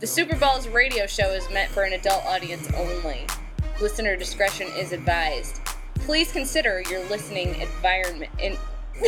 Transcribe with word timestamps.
The 0.00 0.06
Super 0.06 0.36
Balls 0.36 0.68
radio 0.68 1.06
show 1.06 1.30
is 1.32 1.48
meant 1.50 1.70
for 1.70 1.84
an 1.84 1.92
adult 1.92 2.24
audience 2.26 2.68
only. 2.74 3.26
Listener 3.80 4.16
discretion 4.16 4.68
is 4.76 4.92
advised. 4.92 5.60
Please 5.94 6.32
consider 6.32 6.82
your 6.90 7.04
listening 7.08 7.54
environment 7.60 8.30
in 8.38 8.56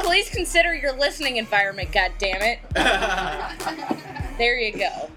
Please 0.00 0.30
consider 0.30 0.74
your 0.74 0.92
listening 0.92 1.38
environment, 1.38 1.90
god 1.92 2.12
damn 2.18 2.40
it. 2.42 2.58
there 4.38 4.58
you 4.58 4.78
go. 4.78 5.10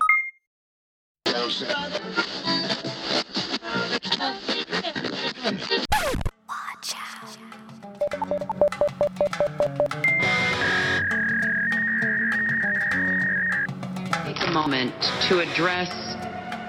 Moment 14.58 14.96
to 15.30 15.38
address 15.38 15.92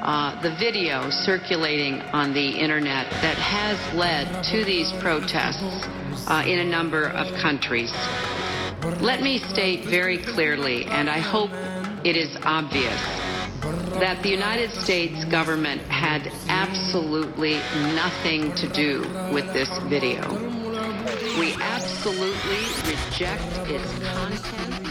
uh, 0.02 0.38
the 0.42 0.54
video 0.56 1.08
circulating 1.08 1.94
on 2.12 2.34
the 2.34 2.48
internet 2.64 3.10
that 3.24 3.38
has 3.38 3.78
led 3.94 4.26
to 4.44 4.62
these 4.62 4.92
protests 5.00 5.88
uh, 6.28 6.44
in 6.46 6.58
a 6.58 6.64
number 6.64 7.04
of 7.22 7.26
countries. 7.40 7.90
Let 9.00 9.22
me 9.22 9.38
state 9.38 9.86
very 9.86 10.18
clearly, 10.18 10.84
and 10.84 11.08
I 11.08 11.18
hope 11.18 11.50
it 12.04 12.14
is 12.14 12.36
obvious, 12.42 13.00
that 14.04 14.22
the 14.22 14.28
United 14.28 14.70
States 14.70 15.24
government 15.24 15.80
had 15.88 16.30
absolutely 16.50 17.54
nothing 18.02 18.54
to 18.56 18.68
do 18.68 19.00
with 19.32 19.46
this 19.54 19.72
video. 19.88 20.20
We 21.40 21.54
absolutely 21.54 22.64
reject 22.84 23.50
its 23.70 23.90
content. 24.12 24.87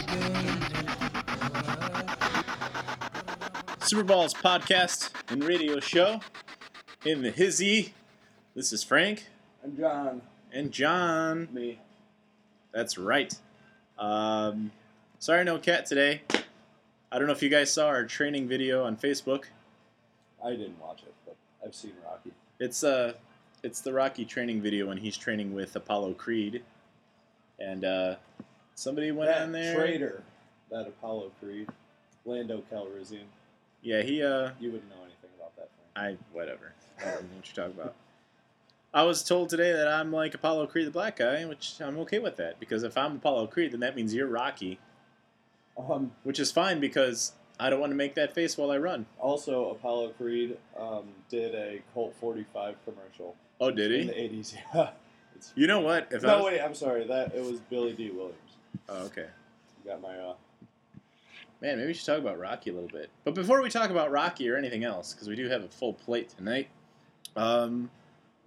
Super 3.88 4.02
Balls 4.04 4.34
podcast 4.34 5.12
and 5.30 5.42
radio 5.42 5.80
show 5.80 6.20
in 7.06 7.22
the 7.22 7.30
hizzy. 7.30 7.94
This 8.54 8.70
is 8.70 8.84
Frank 8.84 9.24
I'm 9.64 9.78
John. 9.78 10.20
and 10.52 10.70
John. 10.70 11.48
Me. 11.50 11.78
That's 12.70 12.98
right. 12.98 13.34
Um, 13.98 14.72
sorry, 15.18 15.42
no 15.44 15.56
cat 15.56 15.86
today. 15.86 16.20
I 17.10 17.18
don't 17.18 17.28
know 17.28 17.32
if 17.32 17.42
you 17.42 17.48
guys 17.48 17.72
saw 17.72 17.86
our 17.86 18.04
training 18.04 18.46
video 18.46 18.84
on 18.84 18.94
Facebook. 18.94 19.44
I 20.44 20.50
didn't 20.50 20.78
watch 20.78 21.00
it, 21.04 21.14
but 21.24 21.36
I've 21.64 21.74
seen 21.74 21.94
Rocky. 22.04 22.32
It's 22.60 22.84
uh, 22.84 23.14
it's 23.62 23.80
the 23.80 23.94
Rocky 23.94 24.26
training 24.26 24.60
video 24.60 24.88
when 24.88 24.98
he's 24.98 25.16
training 25.16 25.54
with 25.54 25.74
Apollo 25.76 26.12
Creed, 26.12 26.62
and 27.58 27.86
uh, 27.86 28.16
somebody 28.74 29.12
went 29.12 29.30
that 29.30 29.44
on 29.44 29.52
there. 29.52 29.74
traitor, 29.74 30.22
that 30.70 30.86
Apollo 30.86 31.32
Creed, 31.40 31.70
Lando 32.26 32.62
Calrissian. 32.70 33.24
Yeah, 33.88 34.02
he 34.02 34.22
uh, 34.22 34.50
You 34.60 34.70
wouldn't 34.72 34.90
know 34.90 35.02
anything 35.02 35.30
about 35.38 35.56
that. 35.56 35.70
Frank. 35.94 36.18
I 36.20 36.36
whatever. 36.36 36.72
I 36.98 37.04
don't 37.04 37.22
know 37.22 37.36
what 37.36 37.56
you're 37.56 37.66
talking 37.66 37.80
about. 37.80 37.94
I 38.94 39.02
was 39.04 39.22
told 39.22 39.48
today 39.48 39.72
that 39.72 39.88
I'm 39.88 40.12
like 40.12 40.34
Apollo 40.34 40.66
Creed 40.66 40.86
the 40.86 40.90
black 40.90 41.16
guy, 41.16 41.44
which 41.46 41.80
I'm 41.80 41.98
okay 42.00 42.18
with 42.18 42.36
that 42.36 42.60
because 42.60 42.82
if 42.82 42.98
I'm 42.98 43.16
Apollo 43.16 43.46
Creed, 43.48 43.72
then 43.72 43.80
that 43.80 43.96
means 43.96 44.12
you're 44.14 44.26
Rocky, 44.26 44.78
Um, 45.78 46.12
which 46.22 46.38
is 46.38 46.50
fine 46.52 46.80
because 46.80 47.32
I 47.60 47.70
don't 47.70 47.80
want 47.80 47.92
to 47.92 47.96
make 47.96 48.14
that 48.16 48.34
face 48.34 48.56
while 48.58 48.70
I 48.70 48.76
run. 48.78 49.06
also, 49.18 49.70
Apollo 49.70 50.10
Creed 50.18 50.58
um, 50.78 51.04
did 51.30 51.54
a 51.54 51.82
Colt 51.94 52.14
45 52.20 52.76
commercial 52.84 53.36
Oh, 53.60 53.70
did 53.70 53.90
he? 53.90 54.00
in 54.00 54.08
he? 54.08 54.28
the 54.28 54.36
80s. 54.42 54.54
Yeah. 54.74 54.90
It's, 55.34 55.52
You 55.54 55.66
know 55.66 55.80
what? 55.80 56.08
If 56.10 56.24
I 56.24 56.28
no, 56.28 56.36
was, 56.38 56.44
wait, 56.52 56.60
I'm 56.60 56.74
sorry. 56.74 57.06
That 57.06 57.34
it 57.34 57.42
was 57.44 57.60
Billy 57.60 57.92
Dee 57.94 58.10
Williams. 58.10 58.36
oh, 58.88 59.04
okay. 59.06 59.26
Got 59.86 60.00
my. 60.02 60.16
Uh, 60.16 60.34
Man, 61.60 61.76
maybe 61.76 61.88
we 61.88 61.94
should 61.94 62.06
talk 62.06 62.18
about 62.18 62.38
Rocky 62.38 62.70
a 62.70 62.72
little 62.72 62.88
bit. 62.88 63.10
But 63.24 63.34
before 63.34 63.60
we 63.60 63.68
talk 63.68 63.90
about 63.90 64.12
Rocky 64.12 64.48
or 64.48 64.56
anything 64.56 64.84
else, 64.84 65.12
because 65.12 65.28
we 65.28 65.34
do 65.34 65.48
have 65.48 65.64
a 65.64 65.68
full 65.68 65.92
plate 65.92 66.28
tonight, 66.30 66.68
um, 67.34 67.90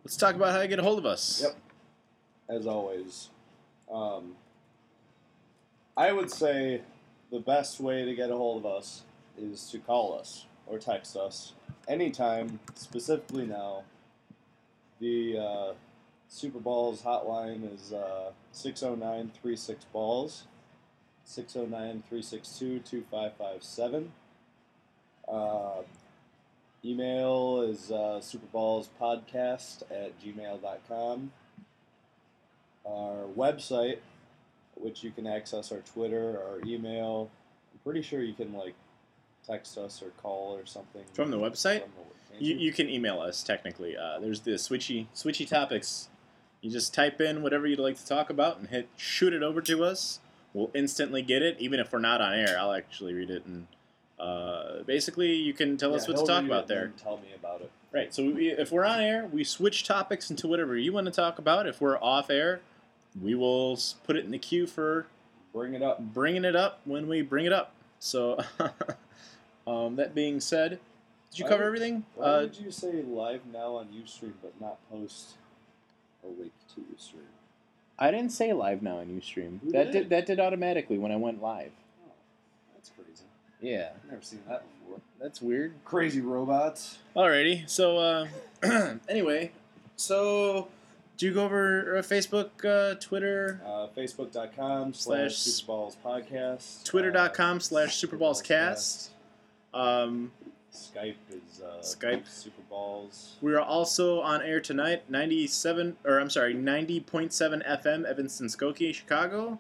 let's 0.04 0.16
talk 0.16 0.36
about 0.36 0.54
how 0.54 0.60
to 0.60 0.68
get 0.68 0.80
a 0.80 0.82
hold 0.82 0.98
of 0.98 1.06
us. 1.06 1.42
Yep. 1.44 1.56
as 2.50 2.68
always. 2.68 3.30
Um, 3.92 4.36
I 5.98 6.14
would 6.14 6.32
say 6.32 6.82
the 7.32 7.40
best 7.40 7.82
way 7.82 8.06
to 8.06 8.16
get 8.16 8.30
a 8.30 8.36
hold 8.36 8.66
of 8.66 8.72
us 8.72 9.04
is 9.38 9.70
to 9.72 9.80
call 9.80 10.18
us 10.18 10.46
or 10.66 10.78
text 10.78 11.18
us 11.18 11.54
anytime, 11.88 12.60
specifically 12.76 13.46
now. 13.46 13.84
The 15.00 15.38
uh, 15.38 15.74
Super 16.30 16.60
Balls 16.60 17.02
hotline 17.02 17.74
is 17.74 17.92
uh, 17.92 18.32
609 18.54 19.32
36 19.42 19.86
Balls, 19.86 20.44
609 21.32 22.04
362 22.08 22.80
2557. 22.80 24.12
Uh, 25.28 25.84
Email 26.84 27.62
is 27.62 27.92
uh, 27.92 28.20
superballspodcast 28.22 29.84
at 29.92 30.20
gmail.com. 30.20 31.32
Our 32.88 33.28
website, 33.38 34.00
which 34.76 35.04
you 35.04 35.12
can 35.12 35.28
access 35.28 35.72
our 35.72 35.80
Twitter, 35.80 36.40
our 36.40 36.60
email. 36.66 37.30
I'm 37.72 37.80
pretty 37.84 38.02
sure 38.02 38.24
you 38.24 38.34
can 38.34 38.54
like 38.54 38.74
text 39.46 39.78
us 39.78 40.02
or 40.02 40.10
call 40.22 40.56
or 40.56 40.66
something 40.66 41.04
From 41.14 41.30
the 41.30 41.38
website? 41.38 41.82
From 41.82 41.92
the, 42.40 42.44
You, 42.44 42.56
you 42.56 42.74
can 42.74 42.90
email 42.90 43.20
us 43.20 43.44
technically. 43.44 43.96
Uh, 43.96 44.20
there's 44.20 44.42
the 44.42 44.52
switchy 44.52 45.06
switchy 45.14 45.48
topics. 45.48 46.10
You 46.62 46.72
just 46.72 46.96
type 46.96 47.22
in 47.22 47.44
whatever 47.44 47.68
you'd 47.68 47.80
like 47.80 47.98
to 47.98 48.08
talk 48.08 48.32
about 48.32 48.58
and 48.58 48.70
hit 48.70 48.90
shoot 48.98 49.34
it 49.34 49.44
over 49.44 49.62
to 49.62 49.84
us. 49.84 50.20
We'll 50.54 50.72
instantly 50.74 51.22
get 51.22 51.42
it, 51.42 51.58
even 51.60 51.80
if 51.80 51.92
we're 51.94 52.00
not 52.00 52.22
on 52.22 52.34
air. 52.34 52.56
I'll 52.60 52.74
actually 52.74 53.14
read 53.14 53.30
it 53.30 53.46
and 53.46 53.68
uh, 54.20 54.84
basically 54.86 55.34
you 55.34 55.54
can 55.54 55.78
tell 55.78 55.96
us 55.96 56.08
what 56.08 56.18
to 56.18 56.26
talk 56.26 56.44
about 56.44 56.68
there. 56.68 56.94
Tell 57.02 57.18
me 57.18 57.30
about 57.36 57.62
it. 57.62 57.72
Right. 57.92 58.14
So 58.14 58.24
we, 58.32 58.50
if 58.50 58.72
we're 58.72 58.86
on 58.86 59.00
air, 59.02 59.26
we 59.32 59.44
switch 59.44 59.84
topics 59.86 60.30
into 60.30 60.48
whatever 60.48 60.78
you 60.78 60.94
want 60.94 61.06
to 61.06 61.12
talk 61.12 61.40
about. 61.40 61.68
If 61.68 61.82
we're 61.82 61.98
off 62.02 62.30
air, 62.30 62.62
we 63.22 63.34
will 63.36 63.78
put 64.06 64.16
it 64.16 64.24
in 64.26 64.32
the 64.32 64.38
queue 64.38 64.68
for 64.68 65.08
Bring 65.54 65.74
it 65.74 65.82
up. 65.82 66.00
bringing 66.00 66.46
it 66.46 66.56
up 66.56 66.80
when 66.86 67.08
we 67.08 67.22
bring 67.22 67.46
it 67.46 67.52
up. 67.54 67.74
So 68.00 68.40
um, 69.68 69.96
that 69.98 70.14
being 70.16 70.40
said, 70.40 70.80
did 71.32 71.40
you 71.40 71.46
Why 71.46 71.50
cover 71.50 71.64
would- 71.64 71.68
everything? 71.68 72.06
Why 72.16 72.26
Uh, 72.26 72.42
did 72.42 72.58
you 72.58 72.72
say 72.72 73.02
live 73.02 73.42
now 73.52 73.76
on 73.76 73.88
Ustream 73.88 74.34
but 74.42 74.54
not 74.62 74.78
post 74.90 75.36
a 76.24 76.28
link 76.28 76.52
to 76.76 76.82
Ustream? 76.96 77.26
I 78.02 78.12
didn't 78.12 78.32
say 78.32 78.52
live 78.52 78.82
now 78.82 78.98
on 78.98 79.08
UStream. 79.08 79.60
Who 79.62 79.72
that 79.72 79.92
did? 79.92 79.94
did 79.94 80.10
that 80.10 80.26
did 80.26 80.40
automatically 80.40 80.98
when 80.98 81.12
I 81.12 81.16
went 81.18 81.42
live. 81.42 81.72
Oh, 82.06 82.12
that's 82.76 82.90
crazy. 82.90 83.24
Yeah, 83.62 83.90
I've 83.96 84.10
never 84.10 84.22
seen 84.24 84.40
that 84.50 84.64
before. 84.80 85.00
that's 85.20 85.42
weird. 85.42 85.74
Crazy 85.86 86.20
robots. 86.20 86.98
Alrighty, 87.16 87.70
so 87.70 87.98
uh, 88.00 88.28
anyway, 89.08 89.52
so 89.96 90.68
do 91.18 91.28
you 91.28 91.34
go 91.36 91.46
over 91.46 91.98
uh, 91.98 92.02
Facebook, 92.02 92.50
uh, 92.66 92.96
Twitter, 93.00 93.62
Uh, 93.64 93.88
Facebook.com 93.96 94.94
Slash- 94.96 95.34
Superballs 95.36 95.96
Podcast. 96.04 96.84
Twitter.com 96.84 97.58
uh, 97.58 97.60
slash 97.60 98.02
SuperballsCast. 98.04 99.10
um, 99.76 100.32
Skype 100.74 101.16
is 101.30 101.62
uh, 101.62 101.82
Skype. 101.82 102.28
Super 102.28 102.62
Balls. 102.70 103.36
we 103.42 103.54
are 103.54 103.60
also 103.62 104.22
on 104.22 104.42
air 104.42 104.62
tonight, 104.62 105.04
ninety-seven, 105.10 105.98
or 106.06 106.20
I'm 106.20 106.30
sorry, 106.30 106.54
ninety 106.54 107.00
point 107.00 107.34
seven 107.34 107.62
FM, 107.68 108.06
Evanston, 108.06 108.48
Skokie, 108.48 108.94
Chicago. 108.94 109.60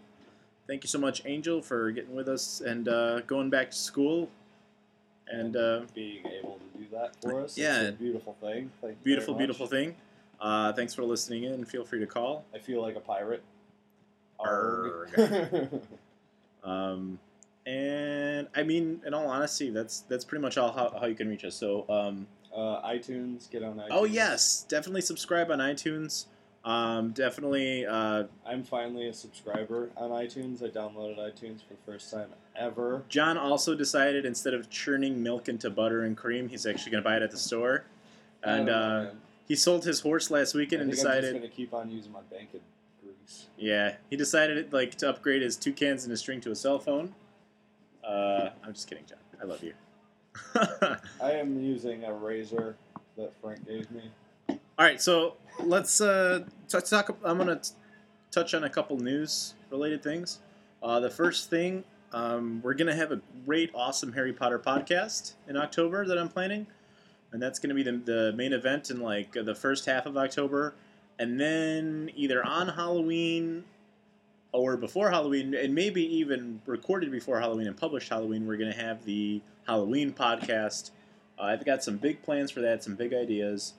Thank 0.67 0.83
you 0.83 0.87
so 0.87 0.99
much, 0.99 1.21
Angel, 1.25 1.61
for 1.61 1.91
getting 1.91 2.15
with 2.15 2.29
us 2.29 2.61
and 2.61 2.87
uh, 2.87 3.19
going 3.21 3.49
back 3.49 3.71
to 3.71 3.77
school. 3.77 4.29
And 5.27 5.55
uh, 5.55 5.81
being 5.93 6.25
able 6.27 6.59
to 6.59 6.79
do 6.79 6.85
that 6.91 7.15
for 7.21 7.41
us. 7.41 7.57
Yeah. 7.57 7.81
It's 7.81 7.89
a 7.89 7.93
beautiful 7.93 8.35
thing. 8.41 8.69
Thank 8.81 8.93
you 8.93 9.03
beautiful, 9.03 9.33
beautiful 9.33 9.65
thing. 9.67 9.95
Uh, 10.39 10.73
thanks 10.73 10.93
for 10.93 11.03
listening 11.03 11.43
in. 11.45 11.63
Feel 11.65 11.85
free 11.85 11.99
to 11.99 12.05
call. 12.07 12.43
I 12.53 12.57
feel 12.59 12.81
like 12.81 12.95
a 12.95 12.99
pirate. 12.99 13.43
Arrgh. 14.39 15.81
Um, 16.63 17.17
and 17.65 18.47
I 18.55 18.63
mean, 18.63 19.01
in 19.05 19.13
all 19.13 19.27
honesty, 19.27 19.69
that's 19.69 20.01
that's 20.01 20.25
pretty 20.25 20.41
much 20.41 20.57
all 20.57 20.71
how, 20.71 20.93
how 20.99 21.05
you 21.05 21.15
can 21.15 21.29
reach 21.29 21.45
us. 21.45 21.55
So, 21.55 21.85
um, 21.89 22.27
uh, 22.55 22.81
iTunes, 22.87 23.49
get 23.49 23.63
on 23.63 23.75
iTunes. 23.75 23.87
oh 23.91 24.05
yes, 24.05 24.65
definitely 24.67 25.01
subscribe 25.01 25.51
on 25.51 25.59
iTunes. 25.59 26.25
Um, 26.63 27.11
definitely, 27.11 27.87
uh, 27.87 28.25
I'm 28.45 28.63
finally 28.63 29.07
a 29.07 29.13
subscriber 29.13 29.89
on 29.97 30.11
iTunes. 30.11 30.61
I 30.63 30.67
downloaded 30.67 31.17
iTunes 31.17 31.61
for 31.67 31.73
the 31.73 31.91
first 31.91 32.11
time 32.11 32.29
ever. 32.55 33.03
John 33.09 33.37
also 33.37 33.73
decided 33.73 34.25
instead 34.25 34.53
of 34.53 34.69
churning 34.69 35.23
milk 35.23 35.49
into 35.49 35.69
butter 35.71 36.03
and 36.03 36.15
cream, 36.15 36.49
he's 36.49 36.67
actually 36.67 36.91
going 36.91 37.03
to 37.03 37.09
buy 37.09 37.17
it 37.17 37.23
at 37.23 37.31
the 37.31 37.37
store. 37.37 37.85
And 38.43 38.67
know, 38.67 38.73
uh, 38.73 39.11
he 39.47 39.55
sold 39.55 39.85
his 39.85 40.01
horse 40.01 40.29
last 40.29 40.55
I 40.55 40.59
weekend 40.59 40.83
and 40.83 40.91
think 40.91 41.05
I'm 41.05 41.13
just 41.13 41.21
decided, 41.21 41.41
gonna 41.41 41.53
keep 41.53 41.73
on 41.73 41.89
using 41.89 42.11
my 42.11 42.21
bank 42.31 42.49
grease. 43.03 43.47
yeah, 43.57 43.95
he 44.09 44.15
decided 44.15 44.71
like 44.71 44.95
to 44.95 45.09
upgrade 45.09 45.41
his 45.41 45.55
two 45.57 45.73
cans 45.73 46.03
and 46.03 46.13
a 46.13 46.17
string 46.17 46.41
to 46.41 46.51
a 46.51 46.55
cell 46.55 46.79
phone. 46.79 47.15
Uh, 48.11 48.49
I'm 48.63 48.73
just 48.73 48.89
kidding, 48.89 49.05
John. 49.07 49.17
I 49.41 49.45
love 49.45 49.63
you. 49.63 49.73
I 51.21 51.31
am 51.31 51.61
using 51.61 52.03
a 52.03 52.13
razor 52.13 52.75
that 53.17 53.31
Frank 53.41 53.65
gave 53.67 53.89
me. 53.91 54.11
All 54.49 54.57
right, 54.85 55.01
so 55.01 55.35
let's 55.59 56.01
uh, 56.01 56.43
t- 56.67 56.79
talk. 56.81 57.17
I'm 57.23 57.37
gonna 57.37 57.57
t- 57.57 57.71
touch 58.31 58.53
on 58.53 58.63
a 58.63 58.69
couple 58.69 58.97
news 58.97 59.53
related 59.69 60.03
things. 60.03 60.39
Uh, 60.83 60.99
the 60.99 61.09
first 61.09 61.49
thing 61.49 61.83
Um, 62.13 62.59
we're 62.63 62.73
gonna 62.73 62.95
have 62.95 63.11
a 63.13 63.21
great, 63.45 63.71
awesome 63.73 64.11
Harry 64.13 64.33
Potter 64.33 64.59
podcast 64.59 65.35
in 65.47 65.55
October 65.55 66.05
that 66.05 66.17
I'm 66.17 66.27
planning, 66.29 66.67
and 67.31 67.41
that's 67.41 67.59
gonna 67.59 67.73
be 67.75 67.83
the, 67.83 67.93
the 67.93 68.33
main 68.35 68.51
event 68.51 68.89
in 68.89 68.99
like 68.99 69.31
the 69.33 69.55
first 69.55 69.85
half 69.85 70.05
of 70.05 70.17
October, 70.17 70.73
and 71.19 71.39
then 71.39 72.09
either 72.15 72.43
on 72.45 72.67
Halloween 72.69 73.63
or 74.53 74.75
before 74.75 75.09
Halloween, 75.09 75.53
and 75.53 75.73
maybe 75.73 76.03
even 76.17 76.61
recorded 76.65 77.11
before 77.11 77.39
Halloween 77.39 77.67
and 77.67 77.77
published 77.77 78.09
Halloween. 78.09 78.45
We're 78.45 78.57
gonna 78.57 78.73
have 78.73 79.05
the 79.05 79.41
Halloween 79.65 80.13
podcast. 80.13 80.91
Uh, 81.39 81.43
I've 81.43 81.65
got 81.65 81.83
some 81.83 81.97
big 81.97 82.21
plans 82.21 82.51
for 82.51 82.61
that, 82.61 82.83
some 82.83 82.95
big 82.95 83.13
ideas. 83.13 83.73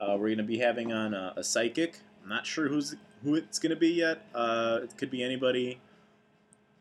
Uh, 0.00 0.16
we're 0.18 0.30
gonna 0.30 0.42
be 0.42 0.58
having 0.58 0.92
on 0.92 1.14
a, 1.14 1.34
a 1.36 1.44
psychic. 1.44 2.00
I'm 2.22 2.28
not 2.28 2.46
sure 2.46 2.68
who's 2.68 2.96
who 3.22 3.34
it's 3.34 3.58
gonna 3.58 3.76
be 3.76 3.90
yet. 3.90 4.26
Uh, 4.34 4.80
it 4.82 4.96
could 4.96 5.10
be 5.10 5.22
anybody. 5.22 5.80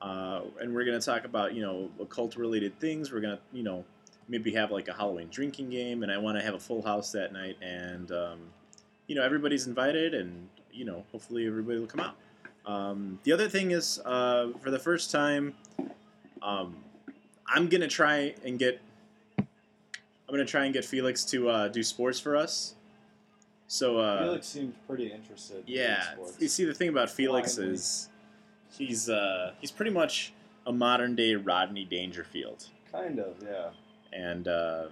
Uh, 0.01 0.41
and 0.61 0.73
we're 0.73 0.85
gonna 0.85 0.99
talk 0.99 1.25
about 1.25 1.53
you 1.53 1.61
know 1.61 1.89
occult 1.99 2.35
related 2.35 2.79
things. 2.79 3.11
We're 3.11 3.21
gonna 3.21 3.39
you 3.53 3.63
know 3.63 3.85
maybe 4.29 4.51
have 4.53 4.71
like 4.71 4.87
a 4.87 4.93
Halloween 4.93 5.29
drinking 5.29 5.69
game, 5.69 6.03
and 6.03 6.11
I 6.11 6.17
want 6.17 6.37
to 6.37 6.43
have 6.43 6.53
a 6.53 6.59
full 6.59 6.81
house 6.81 7.11
that 7.11 7.33
night. 7.33 7.57
And 7.61 8.11
um, 8.11 8.39
you 9.07 9.15
know 9.15 9.23
everybody's 9.23 9.67
invited, 9.67 10.13
and 10.13 10.49
you 10.71 10.85
know 10.85 11.03
hopefully 11.11 11.47
everybody 11.47 11.79
will 11.79 11.87
come 11.87 12.01
out. 12.01 12.15
Um, 12.67 13.19
the 13.23 13.31
other 13.31 13.47
thing 13.49 13.71
is 13.71 13.99
uh, 14.05 14.49
for 14.61 14.69
the 14.71 14.77
first 14.79 15.09
time, 15.09 15.55
um, 16.41 16.75
I'm 17.47 17.67
gonna 17.69 17.87
try 17.87 18.35
and 18.43 18.59
get. 18.59 18.81
I'm 19.39 20.33
gonna 20.33 20.43
try 20.45 20.65
and 20.65 20.73
get 20.73 20.83
Felix 20.83 21.23
to 21.25 21.49
uh, 21.49 21.67
do 21.69 21.81
sports 21.81 22.19
for 22.19 22.35
us. 22.35 22.75
So 23.67 23.97
uh, 23.99 24.23
Felix 24.23 24.47
seemed 24.47 24.73
pretty 24.87 25.11
interested. 25.11 25.63
yeah, 25.65 25.95
in 26.11 26.15
sports. 26.17 26.37
you 26.41 26.47
see, 26.49 26.65
the 26.65 26.73
thing 26.73 26.89
about 26.89 27.09
Felix 27.09 27.55
Blindly. 27.55 27.75
is 27.75 28.09
he's 28.77 29.09
uh, 29.09 29.53
he's 29.61 29.71
pretty 29.71 29.91
much 29.91 30.33
a 30.65 30.73
modern 30.73 31.15
day 31.15 31.35
Rodney 31.35 31.85
Dangerfield, 31.85 32.67
kind 32.91 33.19
of, 33.19 33.35
yeah. 33.41 33.69
and 34.11 34.47
uh, 34.49 34.87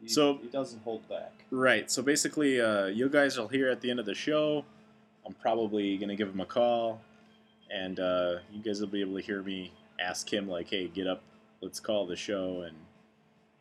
He, 0.00 0.08
So- 0.08 0.38
he 0.42 0.48
doesn't 0.48 0.82
hold 0.82 1.08
back. 1.08 1.32
right. 1.52 1.88
So 1.88 2.02
basically, 2.02 2.60
uh, 2.60 2.86
you 2.86 3.08
guys 3.08 3.38
will 3.38 3.46
hear 3.48 3.70
at 3.70 3.80
the 3.80 3.90
end 3.90 4.00
of 4.00 4.06
the 4.06 4.14
show. 4.16 4.64
I'm 5.24 5.34
probably 5.34 5.96
gonna 5.98 6.16
give 6.16 6.28
him 6.28 6.40
a 6.40 6.44
call, 6.46 7.00
and 7.72 7.98
uh, 7.98 8.36
you 8.52 8.62
guys 8.62 8.80
will 8.80 8.88
be 8.88 9.00
able 9.00 9.16
to 9.16 9.22
hear 9.22 9.42
me 9.42 9.72
ask 9.98 10.32
him 10.32 10.48
like, 10.48 10.68
"Hey, 10.68 10.88
get 10.88 11.06
up, 11.06 11.22
let's 11.60 11.80
call 11.80 12.06
the 12.06 12.16
show," 12.16 12.62
and 12.62 12.76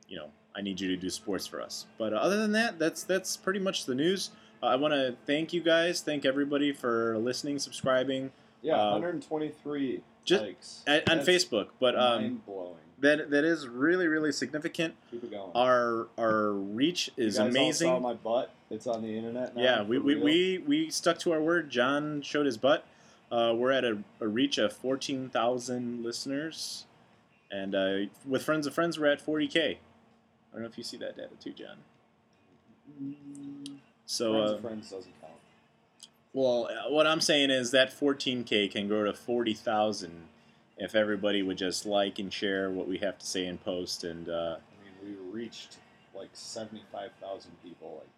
you 0.07 0.17
know, 0.17 0.29
I 0.55 0.61
need 0.61 0.79
you 0.79 0.89
to 0.89 0.97
do 0.97 1.09
sports 1.09 1.47
for 1.47 1.61
us. 1.61 1.85
But 1.97 2.13
uh, 2.13 2.17
other 2.17 2.37
than 2.37 2.51
that, 2.53 2.77
that's 2.79 3.03
that's 3.03 3.37
pretty 3.37 3.59
much 3.59 3.85
the 3.85 3.95
news. 3.95 4.31
Uh, 4.61 4.67
I 4.67 4.75
want 4.75 4.93
to 4.93 5.15
thank 5.25 5.53
you 5.53 5.61
guys, 5.61 6.01
thank 6.01 6.25
everybody 6.25 6.71
for 6.71 7.17
listening, 7.17 7.57
subscribing. 7.59 8.31
Yeah, 8.61 8.75
Uh, 8.75 8.91
123 8.91 10.01
just- 10.23 10.43
likes. 10.43 10.83
on, 10.87 11.19
Facebook, 11.25 11.69
but 11.79 11.97
um, 11.97 12.43
that 12.99 13.31
that 13.31 13.43
is 13.43 13.67
really 13.67 14.07
really 14.07 14.31
significant. 14.31 14.93
Keep 15.09 15.23
it 15.23 15.31
going. 15.31 15.51
Our 15.55 16.07
our 16.17 16.51
reach 16.51 17.09
is 17.17 17.37
you 17.37 17.43
guys 17.43 17.49
amazing. 17.49 17.89
All 17.89 17.97
saw 17.97 18.07
my 18.07 18.13
butt. 18.13 18.51
It's 18.69 18.87
on 18.87 19.01
the 19.01 19.17
internet 19.17 19.55
now. 19.55 19.61
yeah, 19.61 19.83
we, 19.83 19.97
we, 19.97 20.13
real. 20.15 20.23
we 20.23 20.57
we 20.59 20.89
stuck 20.91 21.17
to 21.19 21.31
our 21.33 21.41
word. 21.41 21.69
John 21.69 22.21
showed 22.21 22.45
his 22.45 22.57
butt. 22.57 22.85
Uh, 23.31 23.53
we're 23.55 23.71
at 23.71 23.85
a, 23.85 23.99
a 24.19 24.27
reach 24.27 24.57
of 24.57 24.73
fourteen 24.73 25.29
thousand 25.29 26.03
listeners, 26.03 26.85
and 27.49 27.73
uh, 27.73 27.97
with 28.25 28.43
friends 28.43 28.67
of 28.67 28.73
friends, 28.73 28.99
we're 28.99 29.11
at 29.11 29.21
forty 29.21 29.47
k. 29.47 29.79
I 30.51 30.55
don't 30.55 30.63
know 30.63 30.67
if 30.67 30.77
you 30.77 30.83
see 30.83 30.97
that 30.97 31.15
data 31.15 31.29
too, 31.39 31.53
John. 31.53 31.77
So, 34.05 34.33
friends 34.33 34.51
uh, 34.51 34.55
of 34.55 34.61
friends 34.61 34.89
doesn't 34.89 35.21
count. 35.21 35.33
well, 36.33 36.67
uh, 36.69 36.91
what 36.91 37.07
I'm 37.07 37.21
saying 37.21 37.51
is 37.51 37.71
that 37.71 37.97
14k 37.97 38.69
can 38.69 38.89
grow 38.89 39.05
to 39.05 39.13
40,000 39.13 40.11
if 40.77 40.93
everybody 40.93 41.41
would 41.41 41.57
just 41.57 41.85
like 41.85 42.19
and 42.19 42.33
share 42.33 42.69
what 42.69 42.87
we 42.87 42.97
have 42.97 43.17
to 43.19 43.25
say 43.25 43.45
in 43.45 43.57
post, 43.59 44.03
and 44.03 44.27
uh, 44.27 44.57
I 44.57 45.05
mean, 45.05 45.15
we 45.15 45.39
reached 45.39 45.77
like 46.13 46.29
75,000 46.33 47.51
people 47.63 47.99
like 47.99 48.09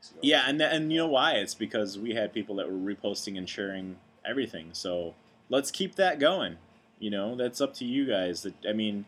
weeks 0.00 0.10
ago. 0.10 0.20
Yeah, 0.22 0.44
and 0.46 0.60
and 0.60 0.92
you 0.92 0.98
know 0.98 1.06
why? 1.06 1.32
It's 1.34 1.54
because 1.54 1.98
we 1.98 2.14
had 2.14 2.32
people 2.32 2.56
that 2.56 2.70
were 2.70 2.78
reposting 2.78 3.36
and 3.36 3.48
sharing 3.48 3.96
everything. 4.24 4.70
So 4.72 5.14
let's 5.48 5.70
keep 5.70 5.96
that 5.96 6.18
going. 6.18 6.56
You 6.98 7.10
know, 7.10 7.36
that's 7.36 7.60
up 7.60 7.74
to 7.74 7.84
you 7.84 8.06
guys. 8.06 8.42
That 8.42 8.54
I 8.68 8.72
mean, 8.72 9.04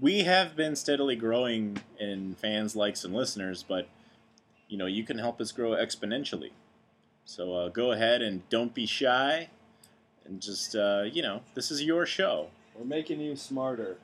we 0.00 0.24
have 0.24 0.56
been 0.56 0.76
steadily 0.76 1.16
growing 1.16 1.78
in 1.98 2.34
fans, 2.34 2.76
likes, 2.76 3.04
and 3.04 3.14
listeners, 3.14 3.64
but 3.66 3.88
you 4.68 4.76
know, 4.76 4.86
you 4.86 5.04
can 5.04 5.18
help 5.18 5.40
us 5.40 5.52
grow 5.52 5.70
exponentially. 5.70 6.50
So 7.24 7.54
uh, 7.54 7.68
go 7.68 7.92
ahead 7.92 8.22
and 8.22 8.48
don't 8.48 8.74
be 8.74 8.86
shy, 8.86 9.48
and 10.24 10.40
just 10.40 10.74
uh, 10.74 11.02
you 11.10 11.22
know, 11.22 11.42
this 11.54 11.70
is 11.70 11.82
your 11.82 12.06
show. 12.06 12.48
We're 12.76 12.84
making 12.84 13.20
you 13.20 13.36
smarter 13.36 13.98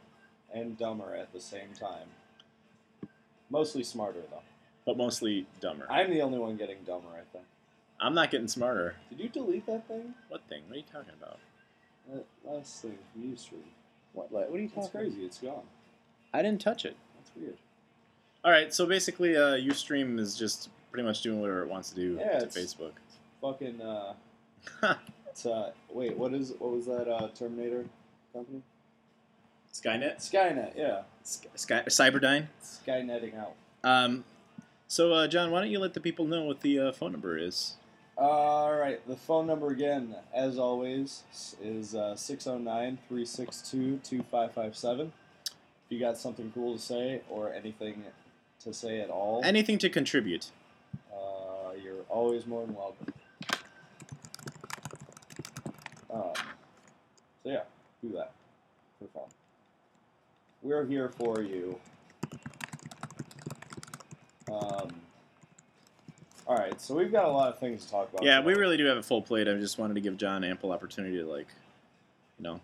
and 0.52 0.76
dumber 0.78 1.14
at 1.14 1.32
the 1.32 1.40
same 1.40 1.72
time. 1.78 2.08
Mostly 3.48 3.84
smarter 3.84 4.22
though. 4.30 4.42
But 4.86 4.96
mostly 4.96 5.46
dumber. 5.60 5.86
I'm 5.90 6.10
the 6.10 6.22
only 6.22 6.38
one 6.38 6.56
getting 6.56 6.78
dumber, 6.86 7.08
I 7.12 7.22
think. 7.32 7.44
I'm 8.00 8.14
not 8.14 8.30
getting 8.30 8.46
smarter. 8.48 8.94
Did 9.10 9.20
you 9.20 9.28
delete 9.28 9.66
that 9.66 9.86
thing? 9.88 10.14
What 10.28 10.42
thing? 10.48 10.62
What 10.68 10.74
are 10.76 10.78
you 10.78 10.84
talking 10.90 11.12
about? 11.20 11.38
That 12.12 12.24
last 12.44 12.82
thing 12.82 12.96
from 13.12 13.22
Ustream. 13.22 13.64
What? 14.12 14.32
Like, 14.32 14.48
What 14.48 14.58
are 14.58 14.62
you 14.62 14.68
talking? 14.68 14.82
That's 14.82 14.92
crazy. 14.92 15.24
It's 15.24 15.38
gone. 15.38 15.62
I 16.32 16.40
didn't 16.42 16.60
touch 16.60 16.84
it. 16.84 16.96
That's 17.16 17.30
weird. 17.36 17.56
All 18.44 18.52
right, 18.52 18.72
so 18.72 18.86
basically, 18.86 19.36
uh, 19.36 19.56
UStream 19.56 20.20
is 20.20 20.36
just 20.38 20.68
pretty 20.92 21.04
much 21.06 21.22
doing 21.22 21.40
whatever 21.40 21.62
it 21.62 21.68
wants 21.68 21.90
to 21.90 21.96
do 21.96 22.16
Yeah, 22.20 22.38
to 22.38 22.46
it's- 22.46 22.54
Facebook. 22.56 22.92
Fucking. 23.40 23.80
Uh, 23.82 24.14
it's, 25.28 25.46
uh, 25.46 25.72
wait, 25.92 26.16
what 26.16 26.32
is 26.32 26.52
what 26.58 26.72
was 26.72 26.86
that 26.86 27.08
uh, 27.08 27.28
Terminator 27.34 27.84
company? 28.32 28.62
Skynet, 29.72 30.16
Skynet. 30.18 30.72
Yeah, 30.76 31.02
Sky, 31.22 31.48
Sky, 31.54 31.82
Cyberdyne. 31.88 32.46
Skynetting 32.62 33.36
out. 33.38 33.52
Um, 33.84 34.24
so, 34.88 35.12
uh, 35.12 35.26
John, 35.28 35.50
why 35.50 35.60
don't 35.60 35.70
you 35.70 35.78
let 35.78 35.94
the 35.94 36.00
people 36.00 36.26
know 36.26 36.42
what 36.44 36.60
the 36.60 36.78
uh, 36.78 36.92
phone 36.92 37.12
number 37.12 37.36
is? 37.36 37.74
All 38.18 38.74
right, 38.74 39.06
the 39.06 39.16
phone 39.16 39.46
number 39.46 39.68
again, 39.70 40.14
as 40.32 40.58
always, 40.58 41.22
is 41.62 41.94
uh, 41.94 42.16
609 42.16 42.98
362 43.08 44.00
2557. 44.02 45.12
If 45.46 45.52
you 45.90 46.00
got 46.00 46.16
something 46.16 46.50
cool 46.54 46.76
to 46.76 46.80
say 46.82 47.20
or 47.28 47.52
anything 47.52 48.04
to 48.64 48.72
say 48.72 49.00
at 49.00 49.10
all, 49.10 49.42
Anything 49.44 49.78
to 49.78 49.90
contribute? 49.90 50.50
uh, 51.12 51.72
you're 51.82 52.04
always 52.08 52.46
more 52.46 52.64
than 52.64 52.74
welcome. 52.74 53.06
Um, 56.10 56.32
so, 57.42 57.50
yeah, 57.50 57.62
do 58.02 58.12
that 58.14 58.32
for 58.98 59.08
fun. 59.08 59.28
We're 60.62 60.86
here 60.86 61.10
for 61.10 61.42
you. 61.42 61.78
Um, 64.50 65.00
all 66.46 66.56
right, 66.56 66.80
so 66.80 66.94
we've 66.94 67.10
got 67.10 67.24
a 67.24 67.30
lot 67.30 67.48
of 67.48 67.58
things 67.58 67.84
to 67.84 67.90
talk 67.90 68.12
about. 68.12 68.24
Yeah, 68.24 68.40
we 68.40 68.54
really 68.54 68.76
do 68.76 68.84
have 68.86 68.98
a 68.98 69.02
full 69.02 69.20
plate. 69.22 69.48
I 69.48 69.54
just 69.54 69.78
wanted 69.78 69.94
to 69.94 70.00
give 70.00 70.16
John 70.16 70.44
ample 70.44 70.70
opportunity 70.70 71.18
to 71.18 71.24
like, 71.24 71.48
you 72.38 72.44
know, 72.44 72.60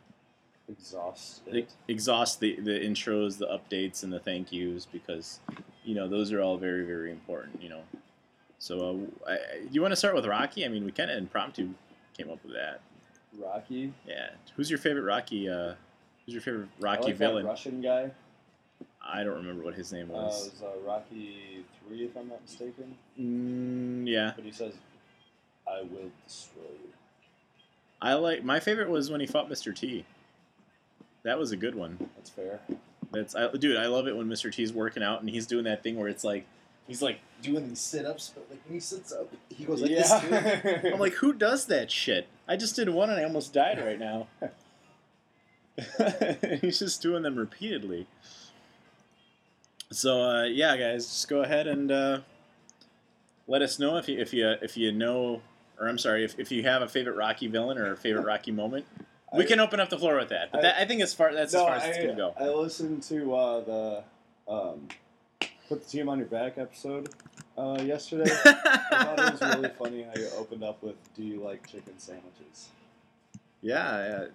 exhaust 0.68 1.42
it. 1.48 1.68
exhaust 1.88 2.38
the 2.38 2.60
the 2.60 2.78
intros, 2.78 3.38
the 3.38 3.46
updates, 3.46 4.04
and 4.04 4.12
the 4.12 4.20
thank 4.20 4.52
yous 4.52 4.86
because, 4.86 5.40
you 5.84 5.94
know, 5.94 6.06
those 6.06 6.32
are 6.32 6.40
all 6.40 6.56
very 6.56 6.84
very 6.84 7.10
important. 7.10 7.60
You 7.60 7.70
know, 7.70 7.82
so 8.58 9.00
uh, 9.26 9.32
I, 9.32 9.38
you 9.72 9.82
want 9.82 9.90
to 9.90 9.96
start 9.96 10.14
with 10.14 10.26
Rocky? 10.26 10.64
I 10.64 10.68
mean, 10.68 10.84
we 10.84 10.92
kind 10.92 11.10
of 11.10 11.18
impromptu 11.18 11.70
came 12.16 12.30
up 12.30 12.38
with 12.44 12.54
that. 12.54 12.80
Rocky. 13.36 13.92
Yeah. 14.06 14.30
Who's 14.54 14.70
your 14.70 14.78
favorite 14.78 15.02
Rocky? 15.02 15.48
Uh, 15.48 15.74
who's 16.24 16.34
your 16.34 16.42
favorite 16.42 16.68
Rocky 16.78 17.06
like 17.06 17.16
villain? 17.16 17.46
Russian 17.46 17.80
guy. 17.80 18.12
I 19.04 19.24
don't 19.24 19.36
remember 19.36 19.64
what 19.64 19.74
his 19.74 19.92
name 19.92 20.10
Uh, 20.10 20.14
it 20.14 20.16
was. 20.24 20.50
was 20.52 20.62
uh, 20.62 20.78
Rocky 20.86 21.64
three, 21.86 22.04
if 22.04 22.16
I'm 22.16 22.28
not 22.28 22.40
mistaken. 22.42 22.96
mm, 23.20 24.08
yeah, 24.08 24.32
But 24.36 24.44
he 24.44 24.52
says, 24.52 24.74
"I 25.66 25.82
will 25.82 26.10
destroy 26.26 26.62
you." 26.62 26.92
I 28.00 28.14
like 28.14 28.44
my 28.44 28.60
favorite 28.60 28.88
was 28.88 29.10
when 29.10 29.20
he 29.20 29.26
fought 29.26 29.48
Mr. 29.50 29.74
T. 29.74 30.04
That 31.24 31.38
was 31.38 31.52
a 31.52 31.56
good 31.56 31.74
one. 31.74 32.08
That's 32.16 32.30
fair. 32.30 32.60
That's 33.12 33.34
I, 33.36 33.48
dude. 33.52 33.76
I 33.76 33.86
love 33.86 34.06
it 34.08 34.16
when 34.16 34.28
Mr. 34.28 34.52
T's 34.52 34.72
working 34.72 35.02
out 35.02 35.20
and 35.20 35.30
he's 35.30 35.46
doing 35.46 35.64
that 35.64 35.82
thing 35.82 35.96
where 35.96 36.08
it's 36.08 36.24
like 36.24 36.46
he's 36.88 37.02
like 37.02 37.18
doing 37.42 37.68
these 37.68 37.80
sit 37.80 38.06
ups, 38.06 38.32
but 38.34 38.46
like 38.50 38.60
when 38.66 38.74
he 38.74 38.80
sits 38.80 39.12
up, 39.12 39.32
he 39.50 39.64
goes 39.64 39.82
like 39.82 39.90
this. 39.90 40.20
Too. 40.20 40.28
yeah. 40.30 40.80
I'm 40.94 40.98
like, 40.98 41.14
who 41.14 41.32
does 41.32 41.66
that 41.66 41.90
shit? 41.90 42.26
I 42.48 42.56
just 42.56 42.74
did 42.74 42.88
one 42.88 43.10
and 43.10 43.20
I 43.20 43.24
almost 43.24 43.52
died 43.52 43.78
right 43.78 43.98
now. 44.00 44.26
He's 46.60 46.78
just 46.78 47.02
doing 47.02 47.22
them 47.22 47.36
repeatedly. 47.36 48.06
So 49.92 50.22
uh, 50.22 50.44
yeah, 50.44 50.76
guys, 50.76 51.06
just 51.06 51.28
go 51.28 51.42
ahead 51.42 51.66
and 51.66 51.90
uh, 51.90 52.20
let 53.46 53.62
us 53.62 53.78
know 53.78 53.96
if 53.96 54.08
you 54.08 54.18
if 54.18 54.32
you 54.32 54.48
if 54.62 54.76
you 54.76 54.92
know, 54.92 55.42
or 55.78 55.88
I'm 55.88 55.98
sorry, 55.98 56.24
if, 56.24 56.38
if 56.38 56.50
you 56.50 56.62
have 56.64 56.82
a 56.82 56.88
favorite 56.88 57.16
Rocky 57.16 57.46
villain 57.46 57.78
or 57.78 57.92
a 57.92 57.96
favorite 57.96 58.24
Rocky 58.26 58.52
moment. 58.52 58.86
We 59.34 59.44
I- 59.44 59.46
can 59.46 59.60
open 59.60 59.80
up 59.80 59.88
the 59.88 59.96
floor 59.96 60.16
with 60.16 60.28
that, 60.28 60.52
but 60.52 60.58
I- 60.58 60.62
that, 60.62 60.80
I 60.82 60.84
think 60.84 61.00
as 61.00 61.14
far 61.14 61.32
that's 61.32 61.54
no, 61.54 61.60
as 61.60 61.66
far 61.66 61.76
as 61.76 61.82
I, 61.84 61.86
it's 61.88 61.98
gonna 62.04 62.14
go. 62.14 62.34
I 62.38 62.48
listened 62.50 63.02
to 63.04 63.34
uh, 63.34 63.60
the 63.60 64.04
um, 64.46 64.88
"Put 65.70 65.82
the 65.84 65.88
Team 65.88 66.10
on 66.10 66.18
Your 66.18 66.26
Back" 66.26 66.58
episode 66.58 67.08
uh, 67.56 67.80
yesterday. 67.82 68.30
I 68.44 68.52
thought 68.90 69.18
it 69.18 69.40
was 69.40 69.56
really 69.56 69.68
funny 69.70 70.02
how 70.02 70.20
you 70.20 70.28
opened 70.36 70.62
up 70.62 70.82
with 70.82 70.96
"Do 71.16 71.22
you 71.22 71.40
like 71.40 71.66
chicken 71.66 71.98
sandwiches?" 71.98 72.68
yeah. 73.62 74.26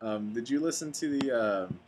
Um, 0.00 0.32
did 0.32 0.48
you 0.48 0.60
listen 0.60 0.92
to 0.92 1.18
the 1.18 1.32
um 1.32 1.80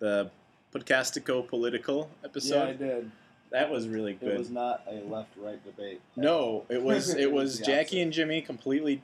the 0.00 0.30
Podcastico 0.74 1.46
Political 1.46 2.10
episode. 2.24 2.54
Yeah, 2.56 2.64
I 2.64 2.72
did. 2.72 3.10
that 3.50 3.70
was 3.70 3.88
really 3.88 4.14
good. 4.14 4.32
It 4.34 4.38
was 4.38 4.50
not 4.50 4.82
a 4.90 4.96
left-right 5.08 5.64
debate. 5.64 6.00
no, 6.16 6.64
it 6.68 6.82
was 6.82 7.14
it 7.14 7.32
was 7.32 7.58
Jackie 7.60 8.00
and 8.00 8.12
Jimmy 8.12 8.40
completely 8.42 9.02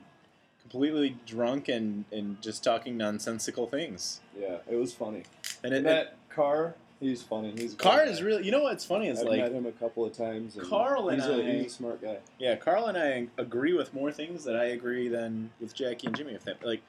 completely 0.61 1.15
drunk 1.25 1.67
and 1.67 2.05
and 2.11 2.41
just 2.41 2.63
talking 2.63 2.97
nonsensical 2.97 3.67
things. 3.67 4.21
Yeah, 4.39 4.57
it 4.69 4.75
was 4.75 4.93
funny. 4.93 5.23
And 5.63 5.73
it, 5.73 5.83
that 5.83 6.17
Carr, 6.29 6.75
he's 6.99 7.23
funny. 7.23 7.53
He's 7.57 7.73
a 7.73 7.77
Carr 7.77 8.03
is 8.05 8.19
guy. 8.19 8.25
really 8.25 8.45
you 8.45 8.51
know 8.51 8.61
what's 8.63 8.85
funny 8.85 9.07
is 9.07 9.19
I've 9.21 9.27
like 9.27 9.39
met 9.39 9.51
him 9.51 9.65
a 9.65 9.71
couple 9.71 10.05
of 10.05 10.13
times. 10.13 10.55
And 10.57 10.67
Carl 10.67 11.09
and 11.09 11.21
he's 11.21 11.29
a, 11.29 11.35
I- 11.35 11.51
he's 11.57 11.65
a 11.67 11.69
smart 11.75 12.01
guy. 12.01 12.17
Yeah, 12.39 12.55
Carl 12.55 12.85
and 12.87 12.97
I 12.97 13.27
agree 13.37 13.73
with 13.73 13.93
more 13.93 14.11
things 14.11 14.43
that 14.43 14.55
I 14.55 14.65
agree 14.65 15.07
than 15.07 15.49
with 15.59 15.73
Jackie 15.73 16.07
and 16.07 16.15
Jimmy. 16.15 16.33
If 16.33 16.43
that 16.45 16.63
like, 16.63 16.81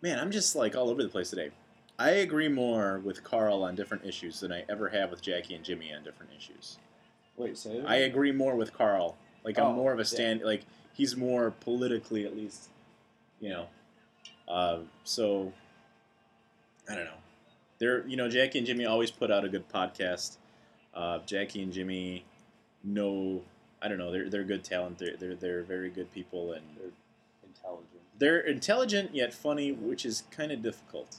man, 0.00 0.18
I'm 0.18 0.30
just 0.30 0.54
like 0.56 0.74
all 0.76 0.88
over 0.88 1.02
the 1.02 1.08
place 1.10 1.28
today. 1.30 1.50
I 1.98 2.10
agree 2.10 2.48
more 2.48 3.00
with 3.00 3.24
Carl 3.24 3.62
on 3.64 3.74
different 3.74 4.04
issues 4.04 4.40
than 4.40 4.52
I 4.52 4.64
ever 4.68 4.88
have 4.88 5.10
with 5.10 5.20
Jackie 5.20 5.54
and 5.54 5.64
Jimmy 5.64 5.92
on 5.92 6.04
different 6.04 6.30
issues. 6.36 6.78
Wait, 7.36 7.58
say. 7.58 7.82
I 7.84 7.96
agree 7.96 8.32
more 8.32 8.54
with 8.54 8.72
Carl. 8.72 9.16
Like 9.44 9.58
I'm 9.58 9.66
Oh, 9.66 9.72
more 9.72 9.92
of 9.92 9.98
a 9.98 10.04
stand. 10.04 10.42
Like 10.42 10.62
he's 10.92 11.16
more 11.16 11.50
politically, 11.60 12.24
at 12.24 12.36
least, 12.36 12.68
you 13.40 13.50
know. 13.50 13.66
Uh, 14.46 14.78
so 15.04 15.52
I 16.88 16.94
don't 16.94 17.04
know. 17.04 17.10
They're 17.78 18.06
you 18.06 18.16
know 18.16 18.28
Jackie 18.28 18.58
and 18.58 18.66
Jimmy 18.66 18.86
always 18.86 19.10
put 19.10 19.30
out 19.30 19.44
a 19.44 19.48
good 19.48 19.68
podcast. 19.68 20.36
Uh, 20.94 21.18
Jackie 21.26 21.62
and 21.62 21.72
Jimmy 21.72 22.24
know 22.84 23.42
I 23.82 23.88
don't 23.88 23.98
know 23.98 24.10
they're 24.12 24.28
they're 24.28 24.44
good 24.44 24.64
talent. 24.64 24.98
They're 24.98 25.16
they're 25.16 25.34
they're 25.34 25.62
very 25.62 25.90
good 25.90 26.12
people 26.12 26.52
and 26.52 26.62
They're 26.76 26.90
intelligent. 27.44 28.00
they're 28.18 28.40
intelligent 28.40 29.14
yet 29.14 29.32
funny, 29.34 29.70
which 29.72 30.04
is 30.04 30.24
kind 30.30 30.50
of 30.52 30.62
difficult. 30.62 31.16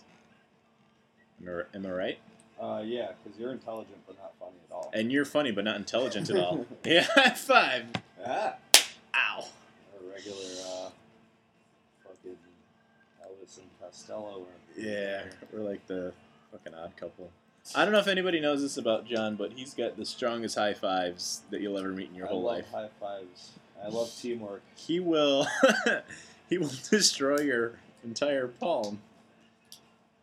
Am 1.41 1.49
I, 1.73 1.77
am 1.77 1.85
I 1.85 1.91
right? 1.91 2.19
Uh, 2.59 2.81
yeah, 2.85 3.11
because 3.23 3.39
you're 3.39 3.51
intelligent 3.51 3.97
but 4.05 4.17
not 4.17 4.33
funny 4.39 4.57
at 4.69 4.73
all. 4.73 4.91
And 4.93 5.11
you're 5.11 5.25
funny 5.25 5.51
but 5.51 5.63
not 5.63 5.77
intelligent 5.77 6.29
at 6.29 6.37
all. 6.37 6.65
yeah, 6.85 7.03
high 7.15 7.29
five. 7.31 7.85
ah, 8.25 8.55
Ow. 9.15 9.45
a 9.99 10.11
regular 10.11 10.37
uh, 10.67 10.89
fucking 12.03 12.37
Elvis 13.23 13.57
and 13.57 13.67
Costello. 13.81 14.45
Yeah, 14.77 15.23
we're 15.53 15.61
like 15.61 15.85
the 15.87 16.13
fucking 16.51 16.73
odd 16.73 16.95
couple. 16.97 17.29
I 17.75 17.83
don't 17.83 17.93
know 17.93 17.99
if 17.99 18.07
anybody 18.07 18.39
knows 18.39 18.61
this 18.61 18.77
about 18.77 19.05
John, 19.05 19.35
but 19.35 19.51
he's 19.53 19.73
got 19.73 19.95
the 19.95 20.05
strongest 20.05 20.55
high 20.57 20.73
fives 20.73 21.41
that 21.51 21.61
you'll 21.61 21.77
ever 21.77 21.89
meet 21.89 22.09
in 22.09 22.15
your 22.15 22.25
I 22.25 22.29
whole 22.29 22.41
love 22.41 22.57
life. 22.57 22.71
High 22.71 22.89
fives. 22.99 23.51
I 23.83 23.89
love 23.89 24.11
teamwork. 24.19 24.61
He 24.75 24.99
will, 24.99 25.45
he 26.49 26.57
will 26.57 26.71
destroy 26.89 27.39
your 27.41 27.73
entire 28.03 28.47
palm. 28.47 28.99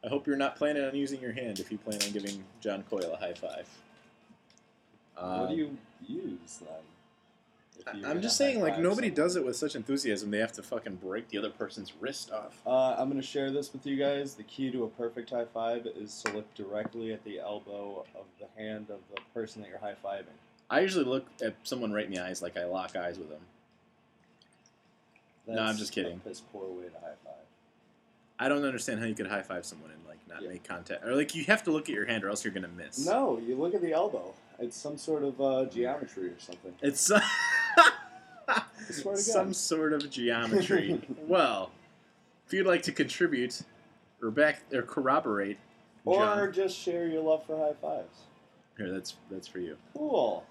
I 0.07 0.09
hope 0.09 0.27
you're 0.27 0.37
not 0.37 0.55
planning 0.57 0.85
on 0.85 0.95
using 0.95 1.21
your 1.21 1.33
hand 1.33 1.59
if 1.59 1.73
you 1.73 1.79
plan 1.79 2.01
on 2.01 2.11
giving 2.13 2.45
John 2.61 2.85
Coyle 2.89 3.13
a 3.13 3.17
high 3.17 3.35
five. 3.35 3.67
what 5.17 5.25
Um, 5.25 5.49
do 5.49 5.57
you 5.57 5.79
use 6.07 6.61
then? 6.61 8.05
I'm 8.05 8.23
just 8.23 8.37
saying, 8.37 8.61
like 8.61 8.79
nobody 8.79 9.09
someone? 9.09 9.15
does 9.15 9.37
it 9.37 9.45
with 9.45 9.57
such 9.57 9.77
enthusiasm. 9.77 10.31
They 10.31 10.39
have 10.39 10.53
to 10.53 10.63
fucking 10.63 10.97
break 10.97 11.29
the 11.29 11.39
other 11.39 11.51
person's 11.51 11.93
wrist 12.01 12.33
off. 12.33 12.61
Uh, 12.67 12.95
I'm 12.99 13.09
going 13.09 13.21
to 13.21 13.27
share 13.27 13.51
this 13.51 13.73
with 13.73 13.87
you 13.87 13.97
guys. 13.97 14.35
The 14.35 14.43
key 14.45 14.71
to 14.73 14.85
a 14.85 14.89
perfect 14.89 15.31
high 15.31 15.45
five 15.45 15.87
is 15.87 16.23
to 16.25 16.33
look 16.33 16.53
directly 16.55 17.13
at 17.13 17.23
the 17.25 17.39
elbow 17.39 18.05
of 18.17 18.25
the 18.41 18.47
hand 18.61 18.87
of 18.91 18.99
the 19.15 19.21
person 19.35 19.63
that 19.63 19.69
you're 19.69 19.79
high 19.79 19.95
fiving. 20.05 20.25
I 20.69 20.81
usually 20.81 21.05
look 21.05 21.27
at 21.45 21.55
someone 21.63 21.93
right 21.93 22.07
in 22.07 22.13
the 22.13 22.21
eyes, 22.25 22.43
like 22.43 22.57
I 22.57 22.65
lock 22.65 22.97
eyes 22.97 23.19
with 23.19 23.29
them. 23.29 23.43
No, 25.47 25.63
I'm 25.63 25.77
just 25.77 25.93
kidding. 25.93 26.21
A 26.25 26.29
piss 26.29 26.41
poor 26.53 26.67
way 26.69 26.87
to 26.87 26.99
high 27.01 27.15
five. 27.25 27.46
I 28.38 28.49
don't 28.49 28.64
understand 28.64 29.00
how 29.00 29.07
you 29.07 29.14
could 29.14 29.26
high 29.28 29.43
five 29.43 29.64
someone 29.64 29.90
and 29.90 30.00
like 30.07 30.19
not 30.28 30.43
Yeah. 30.43 30.49
make 30.50 30.64
contact, 30.64 31.05
or 31.05 31.14
like 31.14 31.35
you 31.35 31.45
have 31.45 31.62
to 31.64 31.71
look 31.71 31.88
at 31.88 31.95
your 31.95 32.07
hand, 32.07 32.25
or 32.25 32.28
else 32.28 32.45
you're 32.45 32.52
gonna 32.55 32.69
miss. 32.69 33.05
No, 33.07 33.38
you 33.38 33.57
look 33.57 33.75
at 33.75 33.81
the 33.81 33.93
elbow. 33.93 34.35
It's 34.59 34.76
some 34.76 34.97
sort 34.99 35.23
of 35.23 35.40
uh, 35.40 35.64
geometry 35.66 36.28
or 36.28 36.38
something. 36.38 36.75
it's 36.83 37.00
some, 37.00 37.21
swear 38.90 39.16
to 39.16 39.21
some 39.23 39.47
God. 39.47 39.57
sort 39.57 39.93
of 39.93 40.11
geometry. 40.11 41.00
well, 41.26 41.71
if 42.47 42.52
you'd 42.52 42.66
like 42.66 42.83
to 42.85 42.93
contribute 42.93 43.62
or 44.23 44.31
back 44.31 44.62
or 44.73 44.83
corroborate, 44.83 45.59
Or 46.05 46.19
John, 46.19 46.52
just 46.52 46.76
share 46.78 47.07
your 47.07 47.23
love 47.23 47.45
for 47.47 47.57
high 47.59 47.75
fives. 47.81 48.21
here 48.76 48.90
that's 48.93 49.16
that's 49.31 49.49
for 49.49 49.59
you. 49.59 49.76
Cool. 49.95 50.45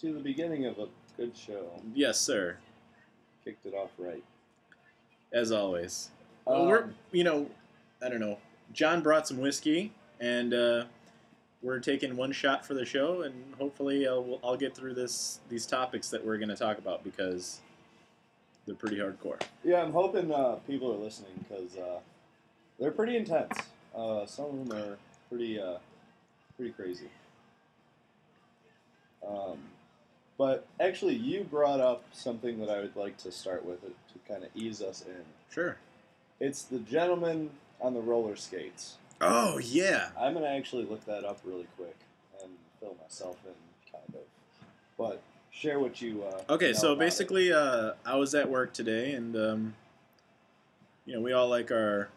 To 0.00 0.12
the 0.12 0.20
beginning 0.20 0.66
of 0.66 0.78
a 0.78 0.88
good 1.16 1.36
show. 1.36 1.70
Yes, 1.94 2.20
sir. 2.20 2.56
Kicked 3.44 3.64
it 3.66 3.74
off 3.74 3.90
right. 3.98 4.24
As 5.32 5.50
always. 5.52 6.10
Well, 6.44 6.66
we're 6.66 6.82
Um, 6.84 6.94
you 7.10 7.24
know, 7.24 7.48
I 8.02 8.08
don't 8.08 8.20
know. 8.20 8.38
John 8.72 9.02
brought 9.02 9.26
some 9.28 9.38
whiskey, 9.38 9.92
and 10.20 10.52
uh, 10.52 10.84
we're 11.62 11.78
taking 11.78 12.16
one 12.16 12.32
shot 12.32 12.66
for 12.66 12.74
the 12.74 12.84
show, 12.84 13.22
and 13.22 13.54
hopefully 13.58 14.06
I'll, 14.06 14.40
I'll 14.42 14.56
get 14.56 14.74
through 14.74 14.94
this 14.94 15.40
these 15.48 15.66
topics 15.66 16.10
that 16.10 16.24
we're 16.24 16.38
going 16.38 16.48
to 16.48 16.56
talk 16.56 16.78
about 16.78 17.04
because 17.04 17.60
they're 18.66 18.74
pretty 18.74 18.96
hardcore. 18.96 19.40
Yeah, 19.64 19.82
I'm 19.82 19.92
hoping 19.92 20.32
uh, 20.32 20.56
people 20.66 20.92
are 20.92 20.96
listening 20.96 21.32
because 21.48 21.76
uh, 21.76 22.00
they're 22.78 22.90
pretty 22.90 23.16
intense. 23.16 23.58
Uh, 23.94 24.26
some 24.26 24.46
of 24.46 24.68
them 24.68 24.78
are 24.78 24.98
pretty, 25.28 25.60
uh, 25.60 25.78
pretty 26.56 26.72
crazy. 26.72 27.08
Um, 29.26 29.58
but 30.38 30.66
actually, 30.80 31.14
you 31.14 31.44
brought 31.44 31.80
up 31.80 32.04
something 32.12 32.58
that 32.60 32.70
I 32.70 32.80
would 32.80 32.96
like 32.96 33.16
to 33.18 33.32
start 33.32 33.64
with 33.64 33.84
it 33.84 33.94
to 34.12 34.32
kind 34.32 34.44
of 34.44 34.50
ease 34.54 34.82
us 34.82 35.04
in. 35.06 35.24
Sure. 35.50 35.76
It's 36.40 36.62
the 36.62 36.78
gentleman 36.78 37.50
on 37.80 37.94
the 37.94 38.00
roller 38.00 38.36
skates. 38.36 38.96
Oh 39.20 39.58
yeah. 39.58 40.08
I'm 40.18 40.34
gonna 40.34 40.46
actually 40.46 40.84
look 40.84 41.04
that 41.06 41.24
up 41.24 41.38
really 41.44 41.66
quick 41.76 41.96
and 42.42 42.50
fill 42.80 42.96
myself 43.00 43.36
in, 43.44 43.92
kind 43.92 44.14
of. 44.14 44.66
But 44.98 45.22
share 45.50 45.78
what 45.78 46.00
you. 46.02 46.24
Uh, 46.24 46.42
Okay, 46.54 46.72
so 46.72 46.96
basically, 46.96 47.52
uh, 47.52 47.92
I 48.04 48.16
was 48.16 48.34
at 48.34 48.48
work 48.48 48.72
today, 48.72 49.12
and 49.12 49.36
um, 49.36 49.74
you 51.06 51.14
know, 51.14 51.20
we 51.20 51.32
all 51.32 51.48
like 51.48 51.70
our 51.70 52.08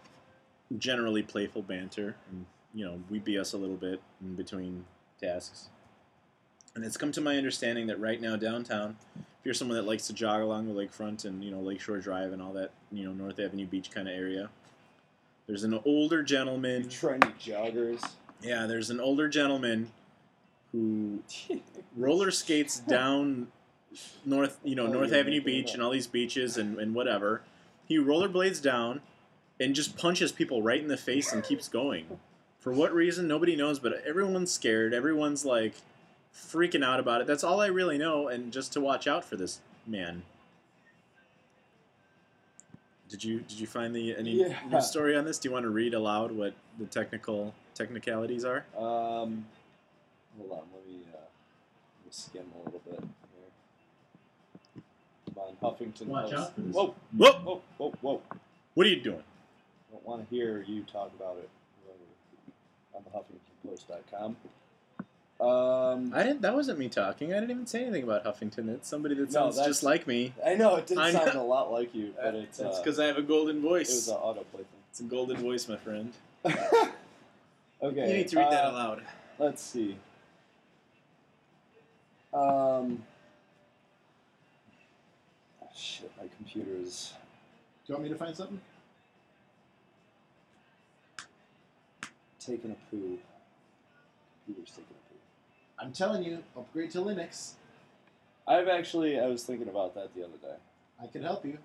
generally 0.79 1.21
playful 1.21 1.61
banter, 1.61 2.15
and 2.31 2.45
you 2.73 2.85
know, 2.85 2.99
we 3.09 3.19
BS 3.19 3.53
a 3.53 3.57
little 3.57 3.75
bit 3.75 4.01
in 4.21 4.35
between 4.35 4.85
tasks. 5.21 5.69
And 6.75 6.83
it's 6.83 6.97
come 6.97 7.11
to 7.13 7.21
my 7.21 7.37
understanding 7.37 7.87
that 7.87 7.99
right 7.99 8.19
now 8.19 8.35
downtown, 8.35 8.97
if 9.17 9.45
you're 9.45 9.53
someone 9.53 9.77
that 9.77 9.85
likes 9.85 10.07
to 10.07 10.13
jog 10.13 10.41
along 10.41 10.67
the 10.67 10.73
lakefront 10.73 11.23
and 11.25 11.43
you 11.43 11.51
know 11.51 11.61
Lakeshore 11.61 11.99
Drive 11.99 12.33
and 12.33 12.41
all 12.41 12.53
that, 12.53 12.71
you 12.91 13.05
know 13.05 13.13
North 13.13 13.39
Avenue 13.39 13.65
Beach 13.65 13.91
kind 13.91 14.07
of 14.07 14.13
area, 14.13 14.49
there's 15.47 15.63
an 15.63 15.79
older 15.85 16.19
you 16.19 16.25
gentleman. 16.25 16.83
trendy 16.85 17.33
joggers. 17.39 18.03
Yeah, 18.41 18.65
there's 18.65 18.89
an 18.89 18.99
older 18.99 19.29
gentleman 19.29 19.91
who 20.71 21.23
roller 21.95 22.31
skates 22.31 22.79
down 22.79 23.47
North, 24.25 24.59
you 24.63 24.75
know, 24.75 24.87
Oh, 24.87 24.91
North 24.91 25.13
Avenue 25.13 25.41
Beach 25.41 25.73
and 25.73 25.81
all 25.81 25.91
these 25.91 26.07
beaches 26.07 26.57
and, 26.57 26.77
and 26.79 26.93
whatever. 26.93 27.41
He 27.87 27.97
rollerblades 27.97 28.61
down 28.61 29.01
and 29.59 29.73
just 29.73 29.97
punches 29.97 30.31
people 30.33 30.61
right 30.61 30.81
in 30.81 30.89
the 30.89 30.97
face 30.97 31.31
and 31.31 31.43
keeps 31.43 31.69
going. 31.69 32.19
For 32.59 32.73
what 32.73 32.93
reason, 32.93 33.27
nobody 33.27 33.55
knows, 33.55 33.79
but 33.79 34.03
everyone's 34.05 34.51
scared. 34.51 34.93
Everyone's 34.93 35.45
like 35.45 35.75
freaking 36.35 36.83
out 36.83 36.99
about 36.99 37.21
it. 37.21 37.27
That's 37.27 37.43
all 37.43 37.61
I 37.61 37.67
really 37.67 37.97
know, 37.97 38.27
and 38.27 38.51
just 38.51 38.73
to 38.73 38.81
watch 38.81 39.07
out 39.07 39.23
for 39.25 39.35
this 39.37 39.59
man. 39.87 40.23
Did 43.09 43.23
you 43.23 43.39
did 43.41 43.59
you 43.59 43.67
find 43.67 43.95
the 43.95 44.15
any 44.17 44.31
Yeah. 44.41 44.59
news 44.69 44.87
story 44.89 45.15
on 45.15 45.25
this? 45.25 45.37
Do 45.37 45.47
you 45.47 45.53
want 45.53 45.63
to 45.63 45.69
read 45.69 45.93
aloud 45.93 46.31
what 46.31 46.53
the 46.79 46.85
technical 46.85 47.53
technicalities 47.75 48.43
are? 48.43 48.65
Um, 48.75 49.45
hold 50.37 50.51
on, 50.51 50.63
let 50.73 50.85
me, 50.87 51.01
uh, 51.13 51.17
let 51.17 52.05
me 52.05 52.11
skim 52.11 52.51
a 52.55 52.65
little 52.65 52.81
bit 52.83 52.99
here. 52.99 54.81
Come 55.33 55.37
on, 55.37 55.55
Huffington 55.61 56.07
Watch 56.07 56.31
Post. 56.31 56.35
out 56.35 56.55
for 56.55 56.61
this. 56.61 56.75
Whoa, 56.75 56.95
Whoa! 57.15 57.31
whoa, 57.33 57.61
whoa, 57.77 57.93
whoa! 58.01 58.21
What 58.73 58.87
are 58.87 58.89
you 58.89 59.01
doing? 59.01 59.23
I 59.23 59.91
Don't 59.93 60.05
want 60.05 60.27
to 60.27 60.35
hear 60.35 60.63
you 60.67 60.81
talk 60.83 61.11
about 61.17 61.37
it 61.37 61.49
on 62.93 63.03
the 63.03 63.11
HuffingtonPost.com. 63.11 64.35
Um, 65.39 66.13
I 66.13 66.23
didn't. 66.23 66.41
That 66.41 66.53
wasn't 66.55 66.79
me 66.79 66.87
talking. 66.87 67.33
I 67.33 67.35
didn't 67.39 67.51
even 67.51 67.67
say 67.67 67.81
anything 67.81 68.03
about 68.03 68.23
Huffington. 68.23 68.69
It's 68.69 68.87
somebody 68.87 69.15
that 69.15 69.31
sounds 69.33 69.57
that's- 69.57 69.69
just 69.69 69.83
like 69.83 70.07
me. 70.07 70.33
I 70.45 70.55
know 70.55 70.75
it 70.77 70.87
didn't 70.87 71.03
I 71.03 71.11
sound 71.11 71.33
know. 71.33 71.41
a 71.41 71.45
lot 71.45 71.71
like 71.71 71.93
you, 71.93 72.13
but 72.23 72.35
it's 72.35 72.57
That's 72.59 72.77
uh, 72.77 72.81
because 72.81 72.99
I 72.99 73.05
have 73.05 73.17
a 73.17 73.21
golden 73.21 73.61
voice. 73.61 73.89
it 73.89 73.95
was 73.95 74.07
an 74.07 74.15
autoplay 74.15 74.63
it's 74.95 75.01
a 75.01 75.03
golden 75.03 75.35
voice, 75.35 75.67
my 75.67 75.75
friend. 75.75 76.13
okay, 76.45 76.61
you 77.83 77.93
need 77.93 78.27
to 78.29 78.37
read 78.37 78.49
that 78.49 78.63
uh, 78.63 78.71
aloud. 78.71 79.01
Let's 79.37 79.61
see. 79.61 79.97
Um. 82.33 83.03
ah, 85.61 85.65
Shit, 85.75 86.09
my 86.17 86.29
computer 86.37 86.71
is. 86.81 87.11
Do 87.85 87.91
you 87.91 87.95
want 87.95 88.03
me 88.05 88.09
to 88.09 88.15
find 88.15 88.33
something? 88.33 88.61
taking 92.39 92.71
a 92.71 92.75
poo. 92.89 93.17
Computer's 94.45 94.69
taking 94.71 94.83
a 94.91 94.93
poo. 94.93 94.94
I'm 95.79 95.91
telling 95.91 96.23
you, 96.23 96.43
upgrade 96.55 96.91
to 96.91 96.99
Linux. 96.99 97.53
I've 98.47 98.67
actually, 98.67 99.19
I 99.19 99.27
was 99.27 99.43
thinking 99.43 99.67
about 99.67 99.95
that 99.95 100.15
the 100.15 100.23
other 100.23 100.37
day. 100.41 100.55
I 101.01 101.07
can 101.07 101.23
help 101.23 101.45
you. 101.45 101.57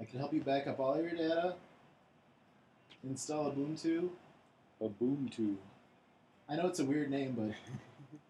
I 0.00 0.04
can 0.04 0.18
help 0.18 0.32
you 0.32 0.40
back 0.40 0.66
up 0.66 0.80
all 0.80 1.00
your 1.00 1.10
data, 1.10 1.54
install 3.04 3.52
Ubuntu. 3.52 4.10
Tube. 5.30 5.58
I 6.48 6.56
know 6.56 6.68
it's 6.68 6.78
a 6.78 6.84
weird 6.84 7.10
name, 7.10 7.34
but 7.36 7.54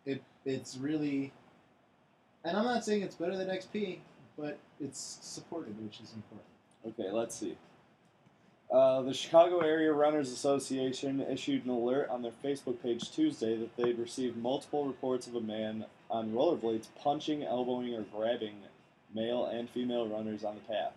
it 0.11 0.23
it's 0.45 0.77
really. 0.77 1.33
And 2.45 2.57
I'm 2.57 2.65
not 2.65 2.85
saying 2.85 3.03
it's 3.03 3.17
better 3.17 3.37
than 3.37 3.49
XP, 3.49 3.99
but 4.39 4.59
it's 4.81 5.19
supported, 5.21 5.81
which 5.83 6.01
is 6.01 6.13
important. 6.15 6.49
Okay, 6.87 7.11
let's 7.11 7.35
see. 7.35 7.57
Uh, 8.71 9.01
the 9.01 9.15
Chicago 9.15 9.61
Area 9.61 9.93
Runners 9.93 10.31
Association 10.31 11.21
issued 11.23 11.65
an 11.65 11.71
alert 11.71 12.11
on 12.11 12.21
their 12.21 12.33
Facebook 12.45 12.83
page 12.83 13.11
Tuesday 13.11 13.57
that 13.57 13.75
they'd 13.77 13.99
received 13.99 14.37
multiple 14.37 14.85
reports 14.85 15.27
of 15.27 15.35
a 15.35 15.41
man 15.41 15.87
on 16.11 16.33
rollerblades 16.33 16.89
punching, 17.03 17.43
elbowing, 17.45 17.95
or 17.95 18.03
grabbing 18.03 18.57
male 19.15 19.47
and 19.47 19.71
female 19.71 20.07
runners 20.07 20.45
on 20.45 20.55
the 20.55 20.61
path. 20.61 20.93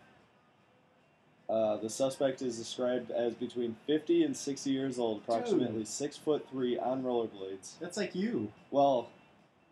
Uh, 1.50 1.78
the 1.78 1.90
suspect 1.90 2.42
is 2.42 2.58
described 2.58 3.12
as 3.12 3.34
between 3.36 3.76
50 3.88 4.24
and 4.24 4.36
60 4.36 4.70
years 4.70 5.00
old, 5.00 5.22
approximately 5.22 5.84
six 5.86 6.18
foot 6.18 6.48
three 6.50 6.78
on 6.78 7.04
rollerblades. 7.04 7.74
That's 7.80 7.98
like 7.98 8.16
you. 8.16 8.52
Well, 8.70 9.10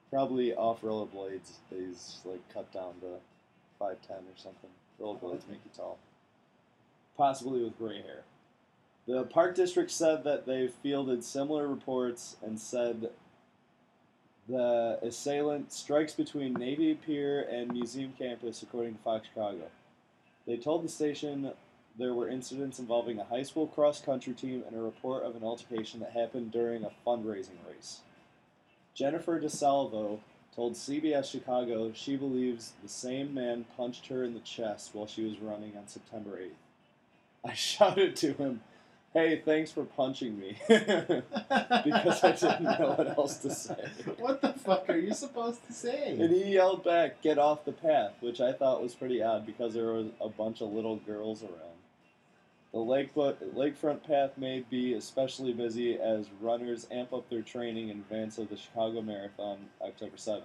probably 0.09 0.53
off 0.53 0.81
rollerblades. 0.81 1.51
He's 1.69 2.19
like 2.25 2.41
cut 2.53 2.71
down 2.73 2.95
to 3.01 3.19
five 3.77 3.97
ten 4.05 4.17
or 4.17 4.35
something. 4.35 4.69
Rollerblades 5.01 5.47
make 5.49 5.59
you 5.63 5.71
tall. 5.75 5.99
Possibly 7.19 7.61
with 7.61 7.77
gray 7.77 8.01
hair. 8.01 8.23
The 9.05 9.25
park 9.25 9.53
district 9.53 9.91
said 9.91 10.23
that 10.23 10.45
they 10.45 10.69
fielded 10.69 11.21
similar 11.21 11.67
reports 11.67 12.37
and 12.41 12.57
said 12.57 13.09
the 14.47 14.97
assailant 15.01 15.73
strikes 15.73 16.13
between 16.13 16.53
Navy 16.53 16.95
Pier 16.95 17.41
and 17.41 17.73
Museum 17.73 18.13
Campus, 18.17 18.63
according 18.63 18.93
to 18.95 19.01
Fox 19.01 19.27
Chicago. 19.27 19.65
They 20.47 20.55
told 20.55 20.85
the 20.85 20.87
station 20.87 21.51
there 21.97 22.13
were 22.13 22.29
incidents 22.29 22.79
involving 22.79 23.19
a 23.19 23.25
high 23.25 23.43
school 23.43 23.67
cross 23.67 23.99
country 23.99 24.33
team 24.33 24.63
and 24.65 24.77
a 24.77 24.81
report 24.81 25.23
of 25.23 25.35
an 25.35 25.43
altercation 25.43 25.99
that 25.99 26.13
happened 26.13 26.53
during 26.53 26.85
a 26.85 26.91
fundraising 27.05 27.59
race. 27.67 27.99
Jennifer 28.95 29.41
DeSalvo 29.41 30.19
told 30.55 30.75
CBS 30.75 31.29
Chicago 31.29 31.91
she 31.93 32.15
believes 32.15 32.71
the 32.81 32.87
same 32.87 33.33
man 33.33 33.65
punched 33.75 34.07
her 34.07 34.23
in 34.23 34.33
the 34.33 34.39
chest 34.39 34.91
while 34.93 35.05
she 35.05 35.25
was 35.25 35.39
running 35.39 35.75
on 35.75 35.85
September 35.85 36.39
8th. 36.39 36.68
I 37.45 37.53
shouted 37.53 38.15
to 38.17 38.33
him, 38.33 38.61
Hey, 39.11 39.41
thanks 39.43 39.71
for 39.71 39.85
punching 39.85 40.39
me. 40.39 40.57
because 40.67 42.23
I 42.23 42.31
didn't 42.33 42.63
know 42.79 42.93
what 42.95 43.17
else 43.17 43.37
to 43.39 43.49
say. 43.49 43.89
what 44.19 44.41
the 44.41 44.53
fuck 44.53 44.87
are 44.87 44.97
you 44.97 45.15
supposed 45.15 45.65
to 45.65 45.73
say? 45.73 46.11
And 46.11 46.31
he 46.31 46.53
yelled 46.53 46.83
back, 46.83 47.21
Get 47.23 47.39
off 47.39 47.65
the 47.65 47.71
path, 47.71 48.13
which 48.19 48.39
I 48.39 48.53
thought 48.53 48.83
was 48.83 48.93
pretty 48.93 49.23
odd 49.23 49.47
because 49.47 49.73
there 49.73 49.93
was 49.93 50.07
a 50.21 50.29
bunch 50.29 50.61
of 50.61 50.71
little 50.71 50.97
girls 50.97 51.41
around. 51.41 51.79
The 52.71 52.77
lakefront, 52.77 53.37
lakefront 53.55 54.03
path 54.03 54.37
may 54.37 54.63
be 54.69 54.93
especially 54.93 55.53
busy 55.53 55.97
as 55.97 56.27
runners 56.39 56.85
amp 56.91 57.11
up 57.13 57.27
their 57.29 57.41
training 57.41 57.89
in 57.89 57.97
advance 57.97 58.37
of 58.37 58.49
the 58.49 58.57
Chicago 58.57 59.01
Marathon 59.01 59.57
October 59.81 60.17
7th. 60.17 60.43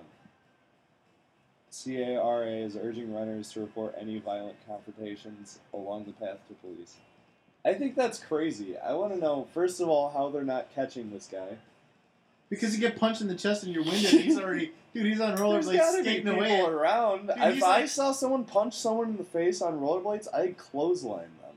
CARA 1.83 2.47
is 2.47 2.77
urging 2.77 3.13
runners 3.15 3.53
to 3.53 3.61
report 3.61 3.95
any 4.01 4.19
violent 4.21 4.57
confrontations 4.67 5.59
along 5.73 6.05
the 6.05 6.13
path 6.13 6.39
to 6.49 6.55
police. 6.55 6.95
I 7.65 7.75
think 7.75 7.97
that's 7.97 8.19
crazy. 8.19 8.77
I 8.79 8.93
want 8.93 9.13
to 9.15 9.19
know, 9.19 9.49
first 9.55 9.81
of 9.81 9.89
all, 9.89 10.11
how 10.11 10.29
they're 10.29 10.43
not 10.45 10.73
catching 10.75 11.11
this 11.11 11.27
guy. 11.31 11.57
Because 12.51 12.75
you 12.75 12.81
get 12.81 12.99
punched 13.01 13.23
in 13.23 13.27
the 13.29 13.35
chest 13.35 13.65
and 13.65 13.73
you're 13.73 13.83
winded. 13.83 14.13
and 14.13 14.21
he's 14.23 14.39
already, 14.39 14.73
dude. 14.95 15.07
He's 15.07 15.21
on 15.21 15.37
rollerblades 15.39 15.93
skating 15.93 16.25
people 16.25 16.35
away. 16.39 16.61
around. 16.61 17.29
Dude, 17.29 17.37
if 17.39 17.63
I 17.65 17.81
like- 17.81 17.89
saw 17.89 18.13
someone 18.13 18.45
punch 18.45 18.75
someone 18.77 19.09
in 19.09 19.17
the 19.17 19.25
face 19.25 19.63
on 19.63 19.81
rollerblades, 19.81 20.29
I'd 20.35 20.59
clothesline 20.59 21.31
them, 21.43 21.57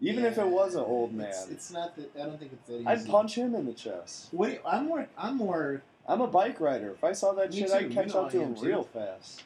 even 0.00 0.24
if 0.26 0.36
it 0.38 0.46
was 0.46 0.74
an 0.74 0.84
old 0.84 1.14
man. 1.14 1.28
It's, 1.28 1.48
it's 1.48 1.70
not 1.72 1.96
that. 1.96 2.12
I 2.14 2.26
don't 2.26 2.38
think 2.38 2.52
it's 2.52 2.66
that 2.68 2.74
easy. 2.76 2.86
I'd 2.86 3.06
punch 3.06 3.34
him 3.36 3.54
in 3.54 3.64
the 3.64 3.72
chest. 3.72 4.28
What? 4.30 4.52
you- 4.52 4.60
I'm 4.66 4.86
more. 4.86 5.08
I'm 5.16 5.36
more. 5.38 5.82
I'm 6.06 6.20
a 6.20 6.28
bike 6.28 6.60
rider. 6.60 6.90
If 6.90 7.02
I 7.02 7.12
saw 7.14 7.32
that 7.32 7.50
Me 7.50 7.60
shit, 7.60 7.68
too. 7.68 7.74
I'd 7.74 7.90
catch 7.90 8.14
up 8.14 8.30
to 8.30 8.40
him 8.40 8.54
too. 8.54 8.66
real 8.66 8.84
fast. 8.84 9.42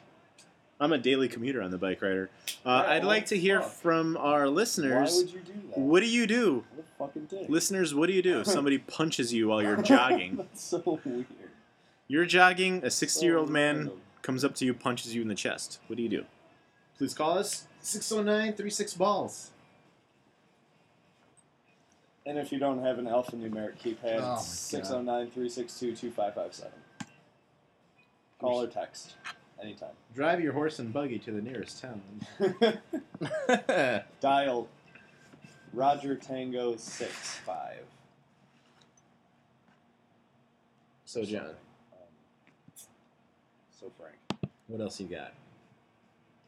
I'm 0.81 0.91
a 0.91 0.97
daily 0.97 1.27
commuter 1.29 1.61
on 1.61 1.69
the 1.69 1.77
bike 1.77 2.01
rider. 2.01 2.29
Uh, 2.65 2.69
Right, 2.69 2.89
I'd 2.95 2.99
well, 3.03 3.07
like 3.09 3.27
to 3.27 3.37
hear 3.37 3.61
fuck. 3.61 3.71
from 3.71 4.17
our 4.17 4.49
listeners. 4.49 5.11
Why 5.13 5.17
would 5.21 5.31
you 5.31 5.39
do 5.41 5.53
that? 5.69 5.77
What 5.77 5.99
do 6.01 6.05
you 6.07 6.25
do, 6.27 6.63
What 6.75 6.85
a 6.85 6.97
fucking 7.07 7.25
dick. 7.25 7.49
listeners? 7.49 7.93
What 7.93 8.07
do 8.07 8.13
you 8.13 8.23
do 8.23 8.43
somebody 8.45 8.79
punches 8.79 9.31
you 9.31 9.47
while 9.49 9.61
you're 9.61 9.81
jogging? 9.81 10.35
That's 10.37 10.63
so 10.63 10.99
weird. 11.05 11.27
You're 12.07 12.25
jogging. 12.25 12.83
A 12.83 12.89
60 12.89 13.23
year 13.25 13.37
old 13.37 13.47
So 13.49 13.53
man 13.53 13.75
random. 13.77 14.01
comes 14.23 14.43
up 14.43 14.55
to 14.55 14.65
you, 14.65 14.73
punches 14.73 15.13
you 15.13 15.21
in 15.21 15.27
the 15.27 15.35
chest. 15.35 15.79
What 15.87 15.97
do 15.97 16.03
you 16.03 16.09
do? 16.09 16.25
Please 16.97 17.13
call 17.13 17.37
us 17.37 17.67
609-36 17.83 18.97
balls. 18.97 19.51
And 22.25 22.37
if 22.39 22.51
you 22.51 22.57
don't 22.59 22.81
have 22.83 22.97
an 22.99 23.05
alphanumeric 23.05 23.77
keypad, 23.79 24.19
Oh 24.21 24.39
609 24.41 25.27
362 25.31 25.95
2557. 25.95 26.71
Call 28.39 28.61
or 28.63 28.67
text 28.67 29.13
anytime. 29.61 29.89
Drive 30.15 30.41
your 30.41 30.53
horse 30.53 30.79
and 30.79 30.91
buggy 30.93 31.19
to 31.19 31.31
the 31.31 31.41
nearest 31.41 31.81
town. 31.81 32.01
Dial 34.21 34.67
Roger 35.73 36.15
Tango 36.15 36.75
six 36.75 37.13
five. 37.45 37.83
So 41.05 41.23
John, 41.25 41.41
Um, 41.47 41.53
so 43.77 43.91
Frank. 43.99 44.15
what 44.67 44.79
else 44.81 44.99
you 45.01 45.07
got? 45.07 45.33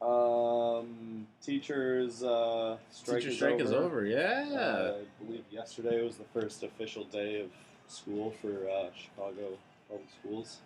Um, 0.01 1.27
teachers 1.41 2.23
uh, 2.23 2.77
strike, 2.91 3.19
Teacher 3.19 3.29
is, 3.29 3.35
strike 3.35 3.53
over. 3.55 3.63
is 3.63 3.71
over. 3.71 4.05
Yeah. 4.05 4.45
Uh, 4.53 4.93
I 4.99 5.23
believe 5.25 5.43
yesterday 5.51 6.03
was 6.03 6.17
the 6.17 6.25
first 6.33 6.63
official 6.63 7.03
day 7.05 7.41
of 7.41 7.49
school 7.87 8.31
for 8.41 8.69
uh, 8.69 8.89
Chicago 8.95 9.57
public 9.89 10.07
schools. 10.21 10.57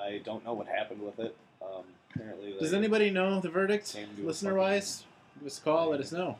I 0.00 0.20
don't 0.24 0.44
know 0.44 0.52
what 0.54 0.66
happened 0.68 1.02
with 1.02 1.18
it. 1.18 1.36
Um, 1.62 1.84
apparently, 2.14 2.54
Does 2.58 2.74
anybody 2.74 3.10
know 3.10 3.40
the 3.40 3.48
verdict, 3.48 3.92
Came 3.92 4.08
to 4.16 4.22
a 4.22 4.26
listener 4.26 4.54
wise? 4.54 5.04
Give 5.38 5.46
us 5.46 5.58
a 5.58 5.62
call. 5.62 5.90
Let 5.90 6.00
us 6.00 6.12
know. 6.12 6.38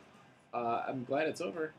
Uh, 0.53 0.83
I'm 0.87 1.03
glad 1.03 1.27
it's 1.27 1.41
over. 1.41 1.71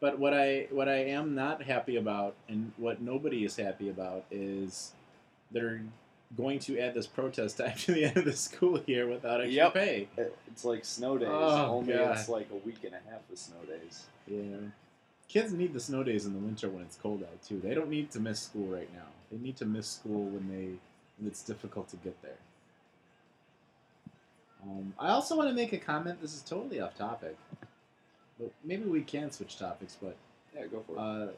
But 0.00 0.18
what 0.18 0.34
I 0.34 0.66
what 0.70 0.88
I 0.88 0.96
am 0.96 1.34
not 1.34 1.62
happy 1.62 1.96
about, 1.96 2.34
and 2.48 2.72
what 2.76 3.00
nobody 3.00 3.44
is 3.44 3.56
happy 3.56 3.88
about, 3.88 4.24
is 4.30 4.92
they're 5.50 5.80
going 6.36 6.58
to 6.58 6.78
add 6.78 6.92
this 6.92 7.06
protest 7.06 7.56
time 7.58 7.74
to 7.78 7.92
the 7.92 8.04
end 8.04 8.16
of 8.18 8.24
the 8.26 8.32
school 8.34 8.80
year 8.86 9.06
without 9.08 9.40
extra 9.40 9.52
Yep. 9.54 9.74
pay. 9.74 10.08
It's 10.48 10.64
like 10.64 10.84
snow 10.84 11.16
days. 11.16 11.28
Oh, 11.30 11.66
only 11.76 11.94
God. 11.94 12.18
it's 12.18 12.28
like 12.28 12.48
a 12.52 12.56
week 12.56 12.84
and 12.84 12.92
a 12.94 13.10
half 13.10 13.20
of 13.32 13.38
snow 13.38 13.56
days. 13.66 14.04
Yeah. 14.26 14.68
Kids 15.28 15.52
need 15.52 15.72
the 15.72 15.80
snow 15.80 16.02
days 16.04 16.26
in 16.26 16.34
the 16.34 16.38
winter 16.38 16.68
when 16.68 16.82
it's 16.82 16.96
cold 16.96 17.22
out 17.22 17.42
too. 17.42 17.58
They 17.60 17.74
don't 17.74 17.88
need 17.88 18.10
to 18.12 18.20
miss 18.20 18.40
school 18.40 18.66
right 18.66 18.92
now. 18.94 19.06
They 19.30 19.38
need 19.38 19.56
to 19.56 19.64
miss 19.64 19.88
school 19.88 20.24
when 20.26 20.48
they 20.48 20.78
when 21.18 21.26
it's 21.28 21.42
difficult 21.42 21.88
to 21.90 21.96
get 21.96 22.20
there. 22.22 22.38
Um, 24.62 24.94
I 24.98 25.08
also 25.10 25.36
want 25.36 25.48
to 25.48 25.54
make 25.54 25.72
a 25.72 25.78
comment. 25.78 26.20
This 26.20 26.34
is 26.34 26.42
totally 26.42 26.80
off 26.80 26.96
topic, 26.96 27.36
but 28.38 28.50
maybe 28.64 28.84
we 28.84 29.02
can 29.02 29.30
switch 29.30 29.58
topics. 29.58 29.96
But 30.00 30.16
Yeah, 30.54 30.66
go 30.66 30.82
for 30.86 30.92
it. 30.92 30.98
uh, 30.98 31.32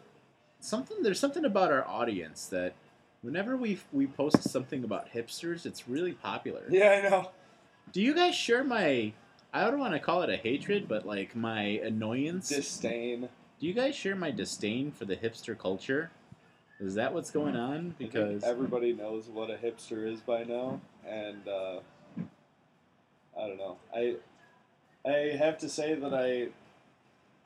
something 0.61 1.03
there's 1.03 1.21
something 1.21 1.45
about 1.45 1.71
our 1.73 1.87
audience 1.87 2.47
that 2.47 2.75
whenever 3.23 3.57
we 3.57 3.79
we 3.93 4.07
post 4.07 4.43
something 4.49 4.85
about 4.85 5.13
hipsters, 5.13 5.67
it's 5.67 5.89
really 5.89 6.13
popular. 6.13 6.63
yeah, 6.71 7.03
I 7.05 7.09
know. 7.09 7.31
Do 7.93 8.01
you 8.03 8.15
guys 8.15 8.35
share 8.35 8.65
my? 8.65 9.13
I 9.53 9.63
don't 9.71 9.79
want 9.81 9.95
to 9.95 10.01
call 10.01 10.23
it 10.23 10.31
a 10.31 10.37
hatred, 10.37 10.89
but 10.89 11.07
like 11.07 11.35
my 11.35 11.63
annoyance. 11.63 12.49
Disdain. 12.49 13.29
Do 13.61 13.67
you 13.67 13.73
guys 13.73 13.97
share 13.97 14.15
my 14.15 14.31
disdain 14.31 14.93
for 14.93 15.05
the 15.05 15.17
hipster 15.17 15.59
culture? 15.59 16.11
Is 16.81 16.95
that 16.95 17.13
what's 17.13 17.31
going 17.31 17.57
on? 17.57 17.95
Because 17.99 18.45
everybody 18.45 18.93
knows 18.93 19.27
what 19.27 19.51
a 19.51 19.55
hipster 19.55 20.07
is 20.07 20.21
by 20.21 20.45
now, 20.45 20.81
and 21.05 21.49
uh, 21.49 21.81
I 23.37 23.49
don't 23.49 23.59
know. 23.59 23.79
I 23.95 24.17
I 25.05 25.37
have 25.37 25.59
to 25.59 25.69
say 25.69 25.95
that 25.95 26.15
I. 26.15 26.49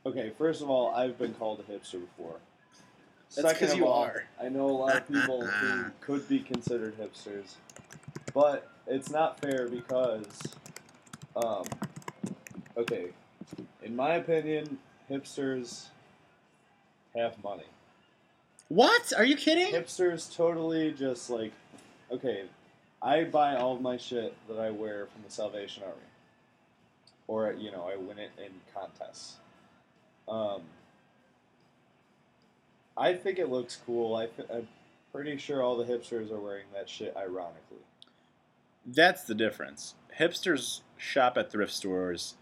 Okay, 0.05 0.33
first 0.37 0.61
of 0.61 0.69
all, 0.69 0.95
I've 0.95 1.17
been 1.17 1.33
called 1.35 1.61
a 1.61 1.73
hipster 1.73 2.01
before. 2.01 2.37
That's 3.35 3.59
because 3.59 3.75
you 3.75 3.87
all, 3.87 4.05
are. 4.05 4.25
I 4.41 4.49
know 4.49 4.69
a 4.69 4.73
lot 4.73 4.97
of 4.97 5.09
people 5.09 5.47
who 5.47 5.85
could 6.01 6.29
be 6.29 6.41
considered 6.41 6.99
hipsters, 6.99 7.55
but 8.35 8.71
it's 8.87 9.11
not 9.11 9.41
fair 9.41 9.69
because, 9.69 10.43
um, 11.37 11.65
okay, 12.77 13.11
in 13.83 13.97
my 13.97 14.17
opinion, 14.17 14.79
hipsters 15.11 15.87
have 17.15 17.43
money. 17.43 17.65
What? 18.73 19.13
Are 19.15 19.25
you 19.25 19.37
kidding? 19.37 19.75
Hipsters 19.75 20.35
totally 20.35 20.93
just 20.93 21.29
like, 21.29 21.53
okay, 22.11 22.45
I 23.03 23.25
buy 23.25 23.57
all 23.57 23.75
of 23.75 23.83
my 23.83 23.99
shit 23.99 24.35
that 24.49 24.59
I 24.59 24.71
wear 24.71 25.09
from 25.13 25.21
the 25.23 25.31
Salvation 25.31 25.83
Army, 25.83 26.01
or 27.29 27.53
you 27.53 27.71
know, 27.71 27.87
I 27.93 27.97
win 27.97 28.19
it 28.19 28.31
in 28.39 28.51
contests. 28.75 29.35
Um, 30.27 30.63
I 32.97 33.13
think 33.13 33.39
it 33.39 33.51
looks 33.51 33.77
cool. 33.85 34.17
I 34.17 34.29
th- 34.29 34.49
I'm 34.51 34.67
pretty 35.13 35.37
sure 35.37 35.63
all 35.63 35.77
the 35.77 35.85
hipsters 35.85 36.33
are 36.33 36.41
wearing 36.41 36.65
that 36.73 36.89
shit 36.89 37.15
ironically. 37.15 37.85
That's 38.87 39.25
the 39.25 39.35
difference. 39.35 39.97
Hipsters 40.19 40.81
shop 40.97 41.37
at 41.37 41.53
thrift 41.53 41.75
stores 41.75 42.37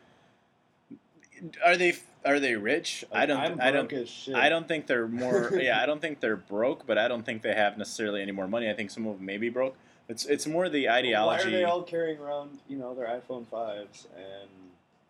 are 1.66 1.76
they 1.76 1.96
are 2.24 2.40
they 2.40 2.54
rich? 2.54 3.04
I 3.12 3.26
don't. 3.26 3.38
I'm 3.40 3.60
I 3.60 3.70
don't. 3.70 3.92
I 4.34 4.48
don't 4.48 4.68
think 4.68 4.86
they're 4.86 5.08
more. 5.08 5.52
yeah, 5.60 5.82
I 5.82 5.86
don't 5.86 6.00
think 6.00 6.20
they're 6.20 6.36
broke, 6.36 6.86
but 6.86 6.98
I 6.98 7.08
don't 7.08 7.24
think 7.24 7.42
they 7.42 7.54
have 7.54 7.78
necessarily 7.78 8.22
any 8.22 8.32
more 8.32 8.48
money. 8.48 8.68
I 8.70 8.74
think 8.74 8.90
some 8.90 9.06
of 9.06 9.16
them 9.16 9.26
may 9.26 9.38
be 9.38 9.48
broke. 9.48 9.76
It's 10.08 10.26
it's 10.26 10.46
more 10.46 10.68
the 10.68 10.88
ideology. 10.88 11.44
Why 11.44 11.48
are 11.48 11.50
they 11.50 11.64
all 11.64 11.82
carrying 11.82 12.18
around, 12.18 12.58
you 12.68 12.76
know, 12.76 12.94
their 12.94 13.06
iPhone 13.06 13.46
fives 13.46 14.08
and 14.16 14.48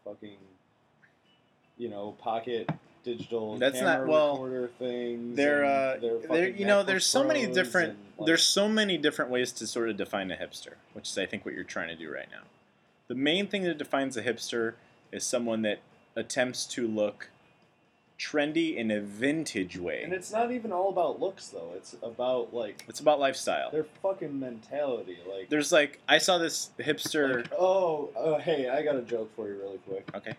fucking, 0.05 0.37
you 1.79 1.89
know, 1.89 2.13
pocket 2.19 2.71
digital 3.03 3.57
That's 3.57 3.81
not- 3.81 4.07
well, 4.07 4.35
recorder 4.35 4.71
things? 4.79 5.37
They're, 5.37 5.65
uh, 5.65 5.97
they're, 6.31 6.49
you 6.51 6.67
know, 6.67 6.83
there's 6.83 7.07
so 7.07 7.25
many 7.25 7.47
different, 7.47 7.97
like, 8.19 8.27
there's 8.27 8.43
so 8.43 8.69
many 8.69 8.99
different 8.99 9.31
ways 9.31 9.53
to 9.53 9.67
sort 9.67 9.89
of 9.89 9.97
define 9.97 10.31
a 10.31 10.37
hipster, 10.37 10.75
which 10.93 11.09
is 11.09 11.17
I 11.17 11.25
think 11.25 11.47
what 11.47 11.55
you're 11.55 11.65
trying 11.65 11.89
to 11.89 11.97
do 11.97 12.13
right 12.13 12.29
now. 12.31 12.43
The 13.09 13.15
main 13.15 13.47
thing 13.47 13.65
that 13.65 13.79
defines 13.79 14.17
a 14.19 14.23
hipster 14.23 14.75
is 15.11 15.25
someone 15.25 15.63
that 15.63 15.81
attempts 16.17 16.67
to 16.67 16.87
look 16.87 17.31
trendy 18.19 18.77
in 18.77 18.91
a 18.91 19.01
vintage 19.01 19.79
way. 19.79 20.03
And 20.03 20.13
it's 20.13 20.31
not 20.31 20.53
even 20.53 20.73
all 20.73 20.91
about 20.91 21.21
looks 21.21 21.49
though. 21.49 21.73
It's 21.75 21.97
about 22.03 22.53
like 22.53 22.85
It's 22.89 23.01
about 23.01 23.19
lifestyle. 23.19 23.71
their 23.71 23.87
fucking 24.03 24.39
mentality. 24.39 25.19
Like, 25.29 25.49
There's 25.49 25.73
like 25.73 26.01
I 26.09 26.19
saw 26.19 26.37
this 26.39 26.71
hipster. 26.79 27.37
like, 27.37 27.53
oh, 27.59 28.11
oh, 28.17 28.39
hey, 28.39 28.69
I 28.69 28.83
got 28.83 28.97
a 28.97 29.03
joke 29.03 29.35
for 29.35 29.49
you 29.49 29.59
really 29.59 29.79
quick. 29.79 30.09
Okay. 30.15 30.35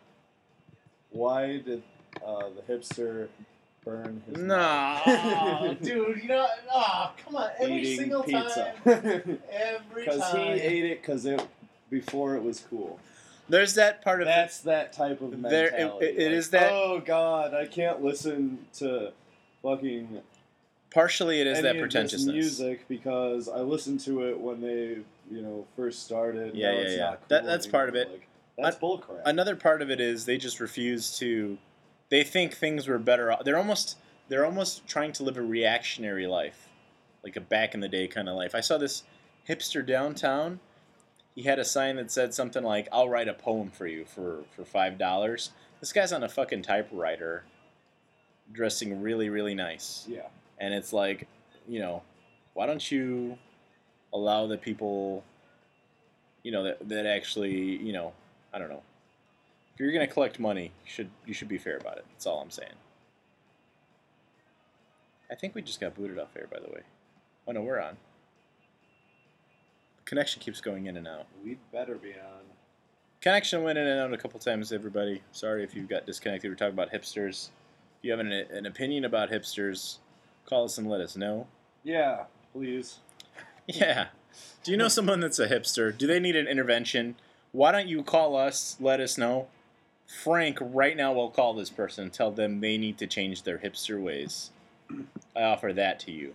Why 1.10 1.58
did 1.58 1.82
uh, 2.26 2.50
the 2.56 2.74
hipster 2.74 3.28
burn 3.84 4.22
his 4.28 4.38
No, 4.38 5.76
dude, 5.82 6.22
you 6.22 6.30
know, 6.30 6.48
oh, 6.72 7.12
come 7.26 7.36
on, 7.36 7.50
every 7.60 7.82
eating 7.82 7.98
single 7.98 8.24
pizza? 8.24 8.74
every 8.86 10.06
Because 10.06 10.32
he 10.34 10.40
ate 10.40 10.86
it 10.86 11.02
because 11.02 11.26
it 11.26 11.46
before 11.90 12.36
it 12.36 12.44
was 12.44 12.64
cool. 12.70 13.00
There's 13.52 13.76
that 13.76 14.02
part 14.02 14.22
of 14.22 14.28
it. 14.28 14.32
That's 14.32 14.60
that 14.62 14.94
type 14.94 15.22
of 15.22 15.42
There- 15.42 15.68
it- 15.68 15.72
mentality. 15.72 16.06
it- 16.08 16.18
it 16.18 16.26
like, 16.30 16.34
is 16.38 16.50
that- 16.52 16.72
Oh 16.72 17.00
God, 17.06 17.54
I 17.54 17.66
can't 17.68 18.02
listen 18.04 18.66
to 18.76 19.12
fucking 19.62 20.22
Partially, 20.90 21.40
it 21.40 21.48
is 21.48 21.60
any 21.60 21.68
that 21.70 21.80
pretentiousness. 21.80 22.34
music 22.34 22.86
because 22.90 23.48
I 23.48 23.60
listened 23.60 24.02
to 24.02 24.28
it 24.28 24.40
when 24.40 24.60
they, 24.62 24.98
you 25.30 25.42
know, 25.42 25.66
first 25.76 26.04
started. 26.04 26.54
Yeah, 26.56 26.72
yeah, 26.72 26.78
it's 26.80 26.94
yeah. 26.96 27.00
not 27.00 27.20
cool 27.20 27.26
That- 27.30 27.46
that's 27.46 27.68
part 27.68 27.88
of 27.90 27.96
it. 27.96 28.10
Like, 28.10 28.28
that's 28.58 28.78
bullcrap. 28.78 29.22
Another 29.26 29.56
part 29.56 29.82
of 29.82 29.90
it 29.90 30.02
is 30.02 30.26
they 30.26 30.38
just 30.38 30.60
refuse 30.60 31.18
to. 31.20 31.58
They 32.10 32.24
think 32.24 32.54
things 32.56 32.88
were 32.90 33.00
better. 33.00 33.36
They're 33.44 33.58
almost 33.58 33.98
they're 34.28 34.46
almost 34.46 34.88
trying 34.88 35.12
to 35.14 35.24
live 35.24 35.36
a 35.38 35.42
reactionary 35.42 36.26
life, 36.26 36.70
like 37.24 37.36
a 37.36 37.42
back 37.42 37.74
in 37.74 37.82
the 37.82 37.90
day 37.90 38.08
kind 38.08 38.30
of 38.30 38.36
life. 38.36 38.56
I 38.56 38.62
saw 38.62 38.78
this 38.78 39.04
hipster 39.48 39.86
downtown. 39.86 40.60
He 41.36 41.44
had 41.44 41.60
a 41.60 41.66
sign 41.66 41.96
that 41.96 42.12
said 42.12 42.34
something 42.34 42.64
like, 42.64 42.88
"I'll 42.92 43.10
write 43.10 43.28
a 43.28 43.34
poem 43.34 43.70
for 43.72 43.88
you 43.88 44.06
for 44.06 44.44
for 44.56 44.66
five 44.66 44.98
dollars." 44.98 45.52
This 45.80 45.94
guy's 45.94 46.12
on 46.14 46.24
a 46.24 46.30
fucking 46.30 46.62
typewriter, 46.64 47.44
dressing 48.52 49.02
really 49.02 49.30
really 49.30 49.56
nice. 49.56 50.06
yeah. 50.10 50.28
and 50.60 50.74
it's 50.74 50.94
like, 50.94 51.28
you 51.68 51.80
know, 51.80 52.04
why 52.54 52.66
don't 52.68 52.92
you 52.92 53.38
allow 54.14 54.46
the 54.46 54.58
people, 54.58 55.24
you 56.44 56.52
know, 56.52 56.64
that, 56.64 56.88
that 56.90 57.06
actually, 57.06 57.56
you 57.78 57.94
know, 57.94 58.14
I 58.54 58.60
don't 58.60 58.70
know. 58.70 58.84
If 59.74 59.80
you're 59.80 59.92
gonna 59.94 60.06
collect 60.08 60.38
money, 60.40 60.66
you 60.86 60.92
should 60.92 61.10
you 61.26 61.34
should 61.34 61.48
be 61.48 61.58
fair 61.58 61.78
about 61.78 61.98
it. 61.98 62.06
That's 62.12 62.26
all 62.26 62.42
I'm 62.42 62.52
saying. 62.52 62.74
I 65.32 65.36
think 65.36 65.56
we 65.56 65.62
just 65.62 65.80
got 65.80 65.96
booted 65.96 66.20
off 66.20 66.36
air, 66.36 66.48
by 66.52 66.60
the 66.60 66.68
way. 66.68 66.82
Oh 67.48 67.54
no, 67.54 67.62
we're 67.62 67.80
on. 67.80 67.96
Connection 70.06 70.42
keeps 70.42 70.62
going 70.62 70.88
in 70.88 70.98
and 70.98 71.08
out. 71.08 71.26
We'd 71.44 71.60
better 71.72 71.96
be 71.96 72.12
on. 72.14 72.44
Connection 73.22 73.64
went 73.64 73.78
in 73.78 73.88
and 73.88 74.00
out 74.00 74.14
a 74.14 74.18
couple 74.18 74.40
times, 74.40 74.72
everybody. 74.72 75.22
Sorry 75.32 75.64
if 75.64 75.76
you 75.76 75.84
got 75.84 76.06
disconnected. 76.06 76.50
We're 76.50 76.56
talking 76.56 76.74
about 76.74 76.92
hipsters. 76.92 77.50
If 78.00 78.06
you 78.06 78.12
have 78.12 78.20
an, 78.20 78.32
an 78.32 78.66
opinion 78.66 79.06
about 79.06 79.30
hipsters, 79.30 79.98
call 80.46 80.66
us 80.66 80.78
and 80.78 80.90
let 80.90 81.02
us 81.02 81.16
know. 81.16 81.48
Yeah, 81.84 82.26
please. 82.54 83.00
Yeah. 83.68 84.08
Do 84.64 84.72
you 84.72 84.78
know 84.78 84.88
someone 84.90 85.20
that's 85.20 85.40
a 85.40 85.48
hipster? 85.48 85.96
Do 85.96 86.08
they 86.08 86.20
need 86.20 86.36
an 86.36 86.48
intervention? 86.48 87.16
Why 87.52 87.72
don't 87.72 87.88
you 87.88 88.02
call 88.04 88.36
us, 88.36 88.76
let 88.80 89.00
us 89.00 89.18
know? 89.18 89.48
Frank 90.24 90.58
right 90.60 90.98
now 90.98 91.14
will 91.14 91.30
call 91.30 91.54
this 91.54 91.70
person 91.70 92.06
and 92.06 92.14
tell 92.14 92.32
them 92.32 92.60
they 92.60 92.78
need 92.78 92.98
to 92.98 93.08
change 93.08 93.44
their 93.44 93.60
hipster 93.60 94.02
ways. 94.02 94.50
I 95.36 95.44
offer 95.44 95.72
that 95.74 96.00
to 96.02 96.12
you. 96.12 96.34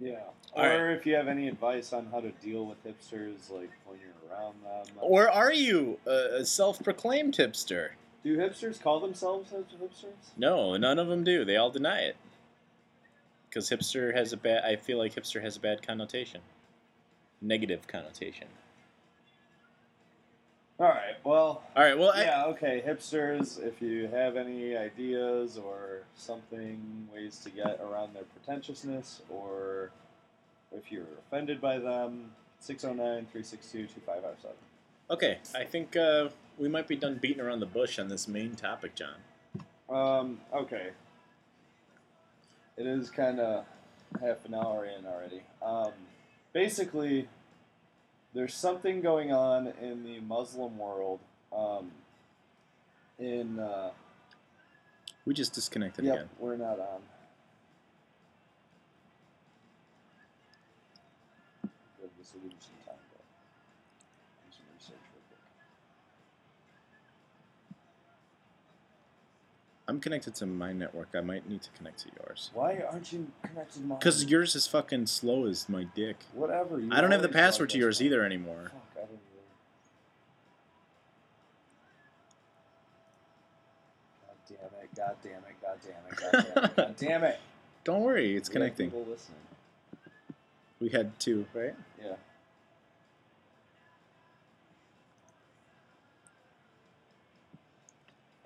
Yeah. 0.00 0.16
All 0.54 0.64
or 0.64 0.90
if 0.90 1.06
you 1.06 1.14
have 1.14 1.28
any 1.28 1.46
advice 1.46 1.92
on 1.92 2.06
how 2.10 2.20
to 2.20 2.30
deal 2.30 2.66
with 2.66 2.82
hipsters, 2.84 3.50
like 3.50 3.70
when 3.84 3.98
you're 4.00 4.32
around 4.32 4.54
them. 4.64 4.94
Or 5.00 5.30
are 5.30 5.52
you 5.52 5.98
a, 6.06 6.38
a 6.40 6.44
self 6.44 6.82
proclaimed 6.82 7.36
hipster? 7.36 7.90
do 8.22 8.36
hipsters 8.36 8.80
call 8.80 9.00
themselves 9.00 9.50
hipsters? 9.50 10.30
No, 10.36 10.76
none 10.76 10.98
of 10.98 11.08
them 11.08 11.24
do. 11.24 11.44
They 11.44 11.56
all 11.56 11.70
deny 11.70 12.00
it. 12.00 12.16
Because 13.48 13.70
hipster 13.70 14.14
has 14.14 14.32
a 14.32 14.36
bad, 14.36 14.64
I 14.64 14.76
feel 14.76 14.98
like 14.98 15.14
hipster 15.14 15.42
has 15.42 15.56
a 15.56 15.60
bad 15.60 15.84
connotation. 15.86 16.40
Negative 17.40 17.86
connotation. 17.86 18.48
All 20.80 20.88
right. 20.88 21.16
Well, 21.24 21.62
All 21.76 21.84
right, 21.84 21.98
well, 21.98 22.12
I, 22.14 22.22
yeah. 22.22 22.46
Okay, 22.46 22.82
hipsters. 22.86 23.62
If 23.62 23.82
you 23.82 24.08
have 24.08 24.36
any 24.36 24.74
ideas 24.74 25.58
or 25.58 26.04
something, 26.16 27.06
ways 27.14 27.38
to 27.44 27.50
get 27.50 27.78
around 27.82 28.14
their 28.14 28.22
pretentiousness, 28.22 29.20
or 29.28 29.90
if 30.72 30.90
you're 30.90 31.04
offended 31.18 31.60
by 31.60 31.78
them, 31.78 32.30
609-362-2557. 32.62 33.88
okay, 35.10 35.38
I 35.54 35.64
think 35.64 35.96
uh, 35.96 36.30
we 36.58 36.68
might 36.68 36.88
be 36.88 36.96
done 36.96 37.18
beating 37.20 37.42
around 37.42 37.60
the 37.60 37.66
bush 37.66 37.98
on 37.98 38.08
this 38.08 38.26
main 38.26 38.54
topic, 38.54 38.94
John. 38.94 39.16
Um, 39.90 40.40
okay. 40.54 40.92
It 42.78 42.86
is 42.86 43.10
kind 43.10 43.38
of 43.38 43.66
half 44.18 44.46
an 44.46 44.54
hour 44.54 44.86
in 44.86 45.04
already. 45.04 45.42
Um, 45.62 45.92
basically, 46.54 47.28
there's 48.34 48.54
something 48.54 49.00
going 49.00 49.32
on 49.32 49.72
in 49.80 50.04
the 50.04 50.20
Muslim 50.20 50.78
world. 50.78 51.20
Um, 51.52 51.90
in 53.18 53.58
uh, 53.58 53.90
We 55.26 55.34
just 55.34 55.52
disconnected 55.52 56.04
yep, 56.04 56.14
again. 56.14 56.28
we're 56.38 56.56
not 56.56 56.78
on. 56.78 57.00
Good, 62.00 62.10
This 62.18 62.32
will 62.32 62.40
give 62.42 62.52
you 62.52 62.56
some 62.60 62.76
time 62.86 63.00
to 63.10 63.18
do 63.18 64.56
some 64.56 64.64
research 64.74 65.04
real 65.12 65.22
quick. 65.28 65.38
I'm 69.90 69.98
connected 69.98 70.36
to 70.36 70.46
my 70.46 70.72
network. 70.72 71.08
I 71.16 71.20
might 71.20 71.48
need 71.50 71.62
to 71.62 71.70
connect 71.70 71.98
to 72.04 72.10
yours. 72.20 72.52
Why 72.54 72.80
aren't 72.92 73.12
you 73.12 73.26
connected 73.42 73.80
to 73.80 73.86
mine? 73.86 73.98
Because 73.98 74.24
yours 74.24 74.54
is 74.54 74.68
fucking 74.68 75.06
slow 75.06 75.46
as 75.46 75.68
my 75.68 75.82
dick. 75.82 76.16
whatever. 76.32 76.78
You 76.78 76.90
I 76.92 77.00
don't 77.00 77.10
have 77.10 77.22
the 77.22 77.28
password 77.28 77.70
to 77.70 77.78
yours 77.78 78.00
either 78.00 78.22
anymore. 78.24 78.70
Fuck, 78.72 78.82
I 78.96 79.00
don't 79.00 79.18
even. 84.54 84.90
God 84.94 85.16
damn 85.24 85.42
it! 85.42 85.58
God 85.60 85.78
damn 85.82 86.04
it! 86.04 86.16
God 86.20 86.34
damn 86.46 86.46
it! 86.46 86.46
God 86.46 86.54
damn 86.54 86.64
it! 86.64 86.76
God 86.76 86.96
damn 86.96 87.24
it! 87.24 87.40
Don't 87.84 88.02
worry, 88.02 88.36
it's 88.36 88.48
We 88.48 88.52
connecting. 88.52 88.90
People 88.90 89.06
listening. 89.10 89.38
We 90.80 90.90
had 90.90 91.18
two, 91.18 91.46
right? 91.52 91.74
Yeah. 92.00 92.14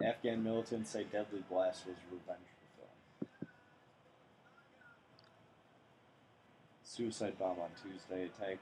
Afghan 0.04 0.42
militants 0.44 0.90
say 0.90 1.04
deadly 1.10 1.42
blast 1.48 1.86
was 1.86 1.96
revenge 2.10 2.38
for 2.78 3.26
film. 3.38 3.48
Suicide 6.84 7.38
bomb 7.38 7.58
on 7.60 7.70
Tuesday 7.82 8.24
attack. 8.26 8.58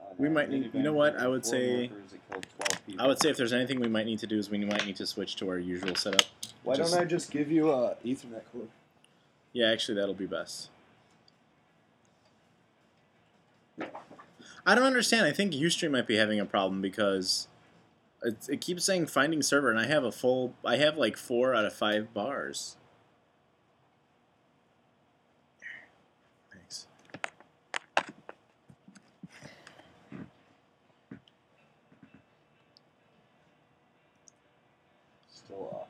on 0.00 0.06
uh, 0.06 0.14
We 0.18 0.28
might 0.28 0.50
need- 0.50 0.72
you 0.74 0.82
know 0.82 0.92
what, 0.92 1.16
I 1.16 1.26
would 1.26 1.46
say- 1.46 1.88
workers. 1.88 2.12
It 2.12 2.20
killed 2.30 2.46
12 2.58 2.86
people. 2.86 3.04
I 3.04 3.08
would 3.08 3.20
say 3.20 3.30
if 3.30 3.36
there's 3.36 3.52
anything 3.52 3.80
we 3.80 3.88
might 3.88 4.06
need 4.06 4.18
to 4.20 4.26
do 4.26 4.38
is 4.38 4.50
we 4.50 4.58
might 4.64 4.84
need 4.86 4.96
to 4.96 5.06
switch 5.06 5.36
to 5.36 5.48
our 5.48 5.58
usual 5.58 5.94
setup. 5.94 6.22
Why 6.62 6.76
just- 6.76 6.92
don't 6.92 7.02
I 7.02 7.04
just 7.06 7.30
give 7.30 7.50
you 7.50 7.70
a 7.70 7.96
Ethernet 8.04 8.42
cord? 8.52 8.68
Yeah, 9.52 9.68
actually, 9.70 9.94
that'll 9.94 10.14
be 10.14 10.26
best. 10.26 10.68
I 14.68 14.74
don't 14.74 14.84
understand. 14.84 15.24
I 15.26 15.32
think 15.32 15.52
Ustream 15.52 15.92
might 15.92 16.06
be 16.08 16.16
having 16.16 16.40
a 16.40 16.44
problem 16.44 16.82
because 16.82 17.46
it, 18.22 18.36
it 18.48 18.60
keeps 18.60 18.84
saying 18.84 19.06
finding 19.06 19.42
server, 19.42 19.70
and 19.70 19.78
I 19.78 19.86
have 19.86 20.04
a 20.04 20.12
full. 20.12 20.54
I 20.64 20.76
have 20.76 20.96
like 20.96 21.16
four 21.16 21.54
out 21.54 21.64
of 21.64 21.72
five 21.72 22.12
bars. 22.14 22.76
Thanks. 26.52 26.86
Still 35.28 35.70
off. 35.72 35.88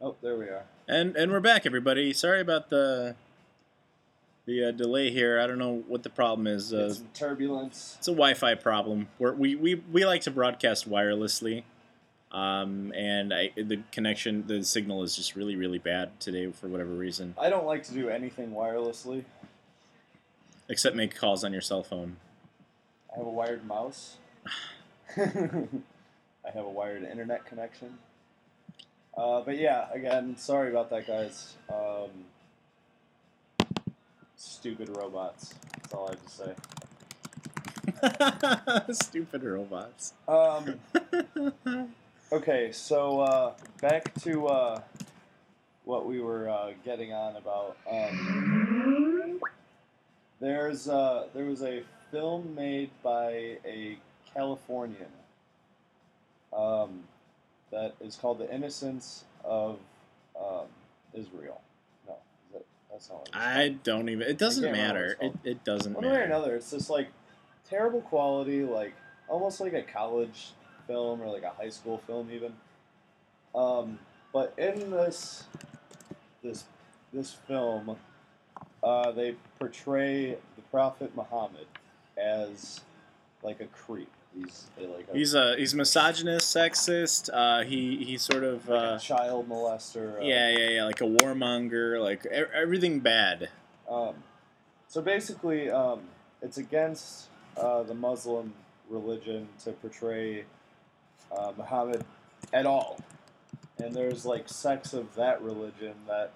Oh, 0.00 0.16
there 0.20 0.36
we 0.36 0.44
are. 0.44 0.64
And 0.86 1.16
and 1.16 1.32
we're 1.32 1.40
back, 1.40 1.64
everybody. 1.64 2.12
Sorry 2.12 2.40
about 2.40 2.68
the 2.68 3.14
The 4.46 4.66
uh, 4.66 4.70
delay 4.72 5.10
here, 5.10 5.40
I 5.40 5.46
don't 5.46 5.58
know 5.58 5.82
what 5.88 6.02
the 6.02 6.10
problem 6.10 6.46
is. 6.46 6.72
Uh, 6.72 6.92
some 6.92 7.08
turbulence. 7.14 7.96
it's 7.98 8.08
a 8.08 8.10
Wi-Fi 8.10 8.56
problem. 8.56 9.08
We're, 9.18 9.32
we 9.32 9.54
we 9.54 9.76
we 9.76 10.04
like 10.04 10.20
to 10.22 10.30
broadcast 10.30 10.88
wirelessly, 10.88 11.62
um, 12.30 12.92
and 12.94 13.32
I, 13.32 13.52
the 13.56 13.80
connection, 13.90 14.46
the 14.46 14.62
signal 14.62 15.02
is 15.02 15.16
just 15.16 15.34
really 15.34 15.56
really 15.56 15.78
bad 15.78 16.20
today 16.20 16.50
for 16.52 16.68
whatever 16.68 16.90
reason. 16.90 17.34
I 17.40 17.48
don't 17.48 17.64
like 17.64 17.84
to 17.84 17.94
do 17.94 18.10
anything 18.10 18.50
wirelessly. 18.50 19.24
Except 20.68 20.94
make 20.94 21.14
calls 21.14 21.42
on 21.44 21.52
your 21.52 21.62
cell 21.62 21.82
phone. 21.82 22.16
I 23.12 23.18
have 23.18 23.26
a 23.26 23.30
wired 23.30 23.66
mouse. 23.66 24.16
I 25.16 26.50
have 26.52 26.64
a 26.64 26.70
wired 26.70 27.04
internet 27.04 27.46
connection. 27.46 27.98
Uh, 29.16 29.40
but 29.42 29.58
yeah, 29.58 29.86
again, 29.92 30.36
sorry 30.36 30.70
about 30.70 30.90
that, 30.90 31.06
guys. 31.06 31.54
Um, 31.70 32.10
stupid 34.44 34.88
robots. 34.90 35.54
That's 35.72 35.94
all 35.94 36.08
I 36.08 36.10
have 36.10 36.24
to 36.24 36.30
say. 36.30 36.54
Stupid 38.92 39.42
robots. 39.42 40.14
Um, 40.28 40.74
okay, 42.32 42.70
so 42.72 43.20
uh, 43.20 43.52
back 43.80 44.12
to 44.22 44.46
uh, 44.46 44.80
what 45.84 46.06
we 46.06 46.20
were 46.20 46.48
uh, 46.48 46.72
getting 46.84 47.12
on 47.12 47.36
about. 47.36 47.76
Um, 47.90 49.40
there's 50.40 50.88
uh, 50.88 51.26
there 51.34 51.44
was 51.44 51.62
a 51.62 51.82
film 52.10 52.54
made 52.54 52.90
by 53.02 53.58
a 53.64 53.98
Californian 54.34 55.12
um, 56.56 57.04
that 57.70 57.94
is 58.00 58.16
called 58.16 58.38
"The 58.38 58.52
Innocence 58.54 59.24
of 59.44 59.78
um, 60.38 60.66
Israel." 61.14 61.60
No, 62.94 62.98
is 62.98 63.08
that, 63.08 63.16
that's 63.24 63.28
it's 63.28 63.36
I 63.36 63.68
don't 63.82 64.08
even. 64.08 64.28
It 64.28 64.38
doesn't 64.38 64.64
I 64.64 64.68
can't 64.68 64.78
remember 64.78 65.16
matter. 65.20 65.36
It, 65.44 65.50
it 65.50 65.64
doesn't 65.64 65.94
one 65.94 66.04
way 66.04 66.10
or 66.10 66.12
matter. 66.12 66.24
another, 66.24 66.56
it's 66.56 66.70
just 66.70 66.90
like 66.90 67.08
terrible 67.68 68.00
quality, 68.00 68.62
like 68.62 68.94
almost 69.28 69.60
like 69.60 69.72
a 69.72 69.82
college 69.82 70.52
film 70.86 71.20
or 71.20 71.26
like 71.26 71.42
a 71.42 71.50
high 71.50 71.70
school 71.70 71.98
film 71.98 72.30
even. 72.32 72.52
Um, 73.54 73.98
but 74.32 74.54
in 74.58 74.90
this 74.90 75.44
this 76.42 76.64
this 77.12 77.32
film, 77.32 77.96
uh, 78.82 79.10
they 79.12 79.34
portray 79.58 80.36
the 80.56 80.62
Prophet 80.70 81.14
Muhammad 81.16 81.66
as 82.16 82.80
like 83.42 83.60
a 83.60 83.66
creep. 83.66 84.10
He's 84.36 84.66
like 84.78 85.06
a, 85.12 85.16
He's 85.16 85.34
a 85.34 85.56
he's 85.56 85.74
misogynist, 85.74 86.54
sexist. 86.54 87.30
Uh, 87.32 87.62
he 87.64 88.04
he 88.04 88.18
sort 88.18 88.42
of 88.42 88.68
like 88.68 88.82
uh, 88.82 88.94
a 88.96 88.98
child 88.98 89.48
molester. 89.48 90.18
uh, 90.18 90.24
yeah 90.24 90.50
yeah 90.50 90.68
yeah 90.70 90.84
like 90.84 91.00
a 91.00 91.04
warmonger, 91.04 92.02
like 92.02 92.24
e- 92.26 92.44
everything 92.54 93.00
bad. 93.00 93.48
Um, 93.88 94.14
so 94.88 95.00
basically, 95.00 95.70
um, 95.70 96.00
it's 96.42 96.58
against 96.58 97.28
uh, 97.56 97.82
the 97.84 97.94
Muslim 97.94 98.52
religion 98.90 99.48
to 99.64 99.72
portray 99.72 100.44
uh, 101.36 101.52
Muhammad 101.56 102.04
at 102.52 102.66
all. 102.66 102.98
And 103.78 103.94
there's 103.94 104.24
like 104.24 104.48
sects 104.48 104.94
of 104.94 105.14
that 105.16 105.42
religion 105.42 105.94
that 106.08 106.32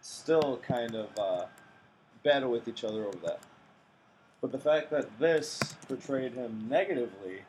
still 0.00 0.60
kind 0.66 0.94
of 0.94 1.08
uh, 1.18 1.46
battle 2.22 2.50
with 2.50 2.68
each 2.68 2.84
other 2.84 3.04
over 3.04 3.18
that. 3.18 3.40
But 4.40 4.52
the 4.52 4.58
fact 4.58 4.90
that 4.90 5.18
this 5.18 5.58
portrayed 5.88 6.34
him 6.34 6.66
negatively 6.68 7.42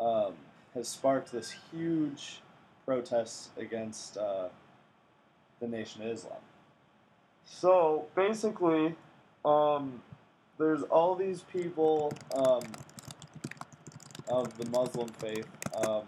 um, 0.00 0.34
has 0.74 0.88
sparked 0.88 1.32
this 1.32 1.54
huge 1.70 2.40
protest 2.84 3.50
against 3.58 4.16
uh, 4.16 4.48
the 5.60 5.68
Nation 5.68 6.02
of 6.02 6.08
Islam. 6.08 6.38
So 7.44 8.06
basically, 8.14 8.94
um, 9.44 10.02
there's 10.58 10.82
all 10.84 11.14
these 11.14 11.42
people 11.42 12.12
um, 12.34 12.62
of 14.28 14.56
the 14.58 14.68
Muslim 14.70 15.08
faith 15.08 15.48
um, 15.86 16.02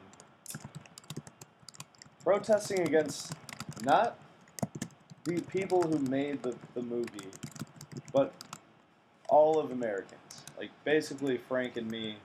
protesting 2.25 2.81
against 2.81 3.33
not 3.85 4.19
the 5.25 5.41
people 5.43 5.83
who 5.83 5.99
made 5.99 6.43
the, 6.43 6.55
the 6.75 6.83
movie, 6.83 7.29
but 8.13 8.33
all 9.29 9.59
of 9.59 9.71
Americans. 9.71 10.43
Like 10.59 10.71
basically, 10.85 11.37
Frank 11.37 11.77
and 11.77 11.91
me 11.91 12.17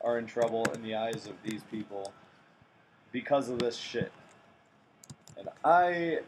are 0.00 0.18
in 0.18 0.26
trouble 0.26 0.64
in 0.74 0.82
the 0.82 0.94
eyes 0.94 1.26
of 1.26 1.34
these 1.44 1.62
people 1.70 2.12
because 3.12 3.48
of 3.48 3.58
this 3.58 3.76
shit. 3.76 4.12
And 5.36 5.48
I 5.64 6.20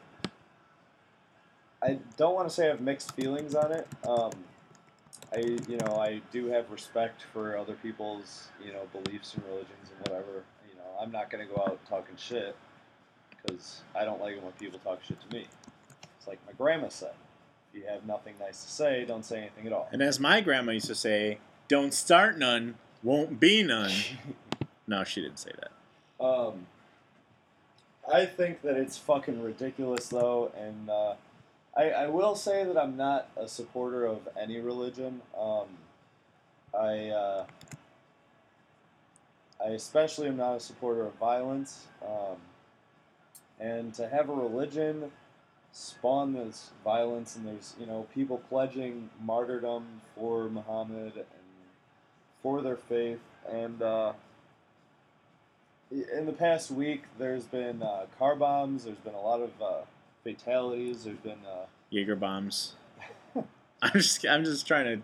I 1.82 1.98
don't 2.16 2.34
want 2.34 2.48
to 2.48 2.54
say 2.54 2.66
I 2.66 2.70
have 2.70 2.80
mixed 2.80 3.12
feelings 3.12 3.54
on 3.54 3.72
it. 3.72 3.88
Um, 4.06 4.32
I, 5.32 5.38
you 5.68 5.78
know, 5.78 5.96
I 5.96 6.20
do 6.32 6.46
have 6.48 6.70
respect 6.70 7.22
for 7.32 7.56
other 7.56 7.74
people's, 7.74 8.48
you 8.64 8.72
know, 8.72 8.82
beliefs 8.92 9.34
and 9.34 9.44
religions 9.44 9.90
and 9.90 10.08
whatever. 10.08 10.44
You 10.68 10.76
know, 10.76 11.00
I'm 11.00 11.10
not 11.10 11.30
gonna 11.30 11.46
go 11.46 11.62
out 11.66 11.78
talking 11.88 12.16
shit 12.16 12.54
because 13.30 13.82
I 13.94 14.04
don't 14.04 14.20
like 14.20 14.36
it 14.36 14.42
when 14.42 14.52
people 14.52 14.78
talk 14.80 15.02
shit 15.02 15.18
to 15.20 15.34
me. 15.34 15.46
It's 16.18 16.26
like 16.26 16.38
my 16.46 16.52
grandma 16.52 16.88
said: 16.88 17.14
if 17.72 17.80
you 17.80 17.86
have 17.88 18.06
nothing 18.06 18.34
nice 18.40 18.62
to 18.64 18.70
say, 18.70 19.04
don't 19.04 19.24
say 19.24 19.38
anything 19.38 19.66
at 19.66 19.72
all. 19.72 19.88
And 19.92 20.02
as 20.02 20.18
my 20.18 20.40
grandma 20.40 20.72
used 20.72 20.86
to 20.86 20.94
say, 20.94 21.38
"Don't 21.68 21.94
start 21.94 22.38
none, 22.38 22.76
won't 23.02 23.38
be 23.38 23.62
none." 23.62 23.92
no, 24.86 25.04
she 25.04 25.20
didn't 25.20 25.38
say 25.38 25.52
that. 25.60 26.24
Um, 26.24 26.66
I 28.12 28.26
think 28.26 28.62
that 28.62 28.76
it's 28.76 28.98
fucking 28.98 29.42
ridiculous, 29.42 30.08
though, 30.08 30.52
and 30.56 30.90
uh, 30.90 31.14
I, 31.76 31.90
I 31.90 32.06
will 32.08 32.34
say 32.34 32.64
that 32.64 32.76
I'm 32.76 32.96
not 32.96 33.28
a 33.36 33.46
supporter 33.46 34.04
of 34.04 34.28
any 34.40 34.58
religion. 34.58 35.22
Um, 35.38 35.66
I 36.74 37.08
uh, 37.08 37.46
I 39.64 39.68
especially 39.68 40.28
am 40.28 40.36
not 40.36 40.56
a 40.56 40.60
supporter 40.60 41.06
of 41.06 41.14
violence, 41.14 41.86
um, 42.04 42.36
and 43.60 43.94
to 43.94 44.08
have 44.08 44.28
a 44.28 44.34
religion 44.34 45.12
spawn 45.72 46.32
this 46.32 46.70
violence, 46.84 47.36
and 47.36 47.46
there's 47.46 47.74
you 47.78 47.86
know 47.86 48.06
people 48.14 48.38
pledging 48.48 49.10
martyrdom 49.22 50.00
for 50.14 50.48
Muhammad 50.48 51.12
and 51.16 51.26
for 52.42 52.62
their 52.62 52.76
faith, 52.76 53.20
and 53.50 53.82
uh, 53.82 54.12
in 55.90 56.26
the 56.26 56.32
past 56.32 56.70
week, 56.70 57.02
there's 57.18 57.44
been 57.44 57.82
uh, 57.82 58.06
car 58.18 58.36
bombs. 58.36 58.84
There's 58.84 58.98
been 58.98 59.14
a 59.14 59.20
lot 59.20 59.40
of 59.40 59.50
uh, 59.60 59.80
fatalities. 60.22 61.04
There's 61.04 61.18
been 61.18 61.40
uh, 61.46 61.66
Jaeger 61.90 62.16
bombs. 62.16 62.74
I'm 63.82 63.92
just 63.94 64.24
I'm 64.26 64.44
just 64.44 64.66
trying 64.66 64.84
to 64.84 65.02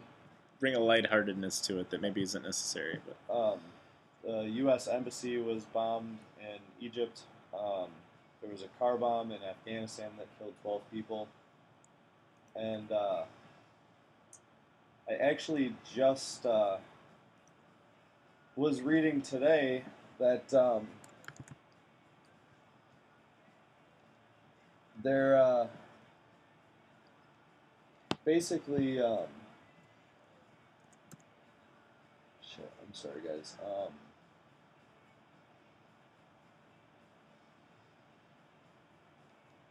bring 0.60 0.74
a 0.74 0.80
lightheartedness 0.80 1.60
to 1.62 1.78
it 1.80 1.90
that 1.90 2.00
maybe 2.00 2.22
isn't 2.22 2.42
necessary. 2.42 3.00
But 3.28 3.34
um, 3.34 3.58
the 4.24 4.48
U.S. 4.50 4.88
embassy 4.88 5.38
was 5.38 5.64
bombed 5.64 6.18
in 6.40 6.58
Egypt. 6.80 7.22
Um, 7.54 7.88
there 8.46 8.52
was 8.52 8.62
a 8.62 8.78
car 8.78 8.96
bomb 8.96 9.32
in 9.32 9.42
Afghanistan 9.42 10.10
that 10.18 10.26
killed 10.38 10.54
12 10.62 10.82
people. 10.92 11.28
And 12.54 12.92
uh, 12.92 13.22
I 15.10 15.14
actually 15.14 15.74
just 15.92 16.46
uh, 16.46 16.76
was 18.54 18.82
reading 18.82 19.20
today 19.20 19.82
that 20.20 20.54
um, 20.54 20.86
they're 25.02 25.36
uh, 25.36 25.66
basically. 28.24 29.00
Um, 29.02 29.18
shit, 32.42 32.70
I'm 32.80 32.94
sorry, 32.94 33.20
guys. 33.26 33.56
Um, 33.64 33.92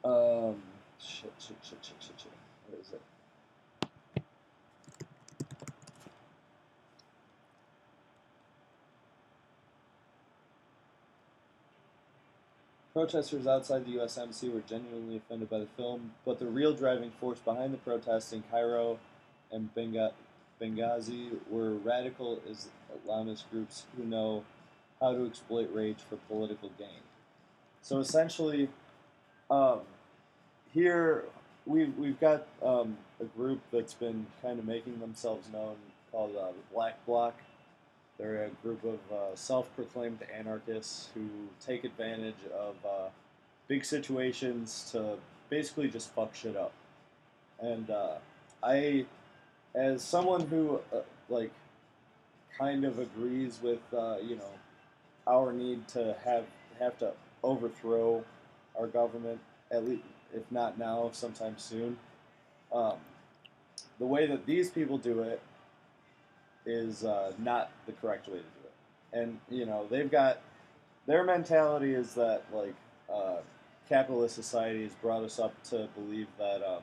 um, 0.06 0.62
shit, 1.00 1.34
shit, 1.40 1.58
shit, 1.64 1.80
shit, 1.82 1.96
shit, 2.00 2.16
shit. 2.18 2.32
What 2.70 2.80
is 2.80 2.94
it? 2.94 3.02
Protesters 12.94 13.46
outside 13.46 13.86
the 13.86 13.92
U.S. 13.92 14.18
Embassy 14.18 14.48
were 14.48 14.62
genuinely 14.62 15.18
offended 15.18 15.50
by 15.50 15.60
the 15.60 15.66
film, 15.66 16.14
but 16.24 16.40
the 16.40 16.46
real 16.46 16.74
driving 16.74 17.12
force 17.20 17.40
behind 17.40 17.74
the 17.74 17.78
protests 17.78 18.32
in 18.32 18.44
Cairo 18.50 19.00
and 19.52 19.70
Benghazi 19.76 21.32
were 21.50 21.72
radical 21.72 22.40
Islamist 22.48 23.44
groups 23.52 23.84
who 23.98 24.06
know 24.06 24.46
how 25.02 25.14
to 25.14 25.26
exploit 25.26 25.70
rage 25.74 25.98
for 26.08 26.16
political 26.16 26.72
gain. 26.78 27.02
So 27.82 28.00
essentially, 28.00 28.70
um, 29.50 29.82
here 30.76 31.24
we've, 31.66 31.98
we've 31.98 32.20
got 32.20 32.48
um, 32.62 32.98
a 33.22 33.24
group 33.24 33.62
that's 33.72 33.96
been 33.96 34.28
kind 34.44 34.60
of 34.60 34.66
making 34.66 35.00
themselves 35.00 35.50
known 35.52 35.78
called 36.12 36.36
uh, 36.36 36.48
the 36.48 36.76
Black 36.76 37.04
Bloc. 37.08 37.34
They're 38.20 38.46
a 38.46 38.50
group 38.62 38.84
of 38.84 39.00
uh, 39.12 39.36
self-proclaimed 39.36 40.20
anarchists 40.38 41.10
who 41.14 41.28
take 41.66 41.86
advantage 41.86 42.36
of 42.58 42.76
uh, 42.86 43.10
big 43.68 43.86
situations 43.86 44.90
to 44.92 45.18
basically 45.50 45.90
just 45.90 46.12
fuck 46.14 46.36
shit 46.36 46.58
up. 46.58 46.74
and 47.62 47.90
uh, 47.90 48.16
I, 48.64 49.06
as 49.74 50.04
someone 50.04 50.48
who 50.48 50.82
uh, 50.94 51.00
like, 51.30 51.52
kind 52.58 52.86
of 52.86 53.00
agrees 53.00 53.60
with 53.62 53.82
uh, 53.94 54.18
you 54.24 54.36
know, 54.36 54.52
our 55.28 55.52
need 55.52 55.88
to 55.90 56.16
have 56.24 56.46
have 56.80 56.98
to 57.00 57.12
overthrow 57.44 58.24
our 58.80 58.88
government 58.88 59.40
at 59.72 59.86
least, 59.86 60.04
if 60.34 60.44
not 60.52 60.78
now, 60.78 61.10
sometime 61.14 61.56
soon. 61.58 61.98
Um, 62.72 62.98
the 64.00 64.06
way 64.06 64.28
that 64.28 64.46
these 64.46 64.70
people 64.70 64.98
do 64.98 65.22
it 65.22 65.42
is 66.66 67.06
uh, 67.06 67.32
not 67.38 67.72
the 67.86 67.94
correct 67.94 68.28
way 68.28 68.38
to 68.38 68.40
do 68.40 68.46
it, 68.66 69.18
and 69.20 69.40
you 69.50 69.66
know 69.66 69.88
they've 69.90 70.10
got 70.12 70.40
their 71.06 71.24
mentality 71.24 71.94
is 71.94 72.14
that 72.16 72.44
like 72.52 72.76
uh, 73.14 73.38
capitalist 73.88 74.36
society 74.36 74.84
has 74.84 74.94
brought 74.94 75.24
us 75.24 75.40
up 75.40 75.54
to 75.66 75.88
believe 75.96 76.28
that 76.38 76.64
um, 76.64 76.82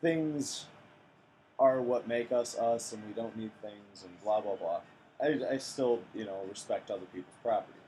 things 0.00 0.66
are 1.58 1.80
what 1.80 2.08
make 2.08 2.32
us 2.32 2.56
us, 2.58 2.92
and 2.92 3.02
we 3.06 3.12
don't 3.12 3.36
need 3.36 3.52
things, 3.62 4.04
and 4.04 4.22
blah 4.22 4.40
blah 4.40 4.56
blah. 4.56 4.80
I, 5.22 5.54
I 5.54 5.56
still 5.58 6.00
you 6.14 6.24
know 6.24 6.40
respect 6.48 6.90
other 6.90 7.06
people's 7.14 7.36
property. 7.42 7.79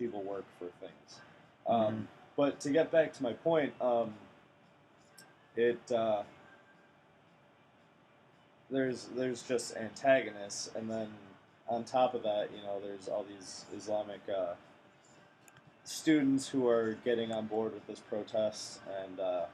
You 0.00 0.06
know, 0.06 0.12
it's 0.12 0.18
people 0.18 0.22
work 0.22 0.44
for 0.58 0.66
things. 0.80 1.20
Um, 1.66 2.08
But 2.36 2.60
to 2.60 2.70
get 2.70 2.90
back 2.92 3.12
to 3.14 3.22
my 3.22 3.32
point, 3.32 3.72
um, 3.80 4.14
it 5.56 5.80
uh, 5.90 6.22
there's 8.70 9.08
there's 9.16 9.42
just 9.42 9.76
antagonists, 9.76 10.70
and 10.76 10.88
then 10.88 11.08
on 11.66 11.84
top 11.84 12.14
of 12.14 12.22
that, 12.22 12.50
you 12.56 12.62
know, 12.62 12.80
there's 12.80 13.08
all 13.08 13.24
these 13.28 13.64
Islamic 13.76 14.20
uh, 14.28 14.54
students 15.84 16.48
who 16.48 16.68
are 16.68 16.96
getting 17.04 17.32
on 17.32 17.46
board 17.46 17.74
with 17.74 17.86
this 17.86 17.98
protest, 17.98 18.80
and 19.02 19.20
uh, 19.20 19.46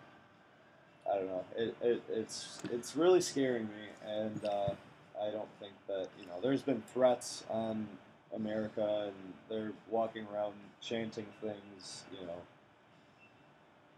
I 1.10 1.14
don't 1.16 1.26
know, 1.26 1.44
it, 1.56 1.74
it, 1.80 2.02
it's 2.10 2.58
it's 2.70 2.96
really 2.96 3.22
scaring 3.22 3.64
me, 3.64 3.88
and 4.06 4.44
uh, 4.44 4.74
I 5.20 5.30
don't 5.30 5.48
think 5.58 5.72
that 5.86 6.08
you 6.20 6.26
know, 6.26 6.40
there's 6.42 6.62
been 6.62 6.82
threats 6.92 7.44
on 7.48 7.88
America, 8.34 9.06
and 9.06 9.14
they're 9.48 9.72
walking 9.90 10.26
around 10.32 10.54
chanting 10.80 11.26
things, 11.40 12.04
you 12.12 12.26
know, 12.26 12.38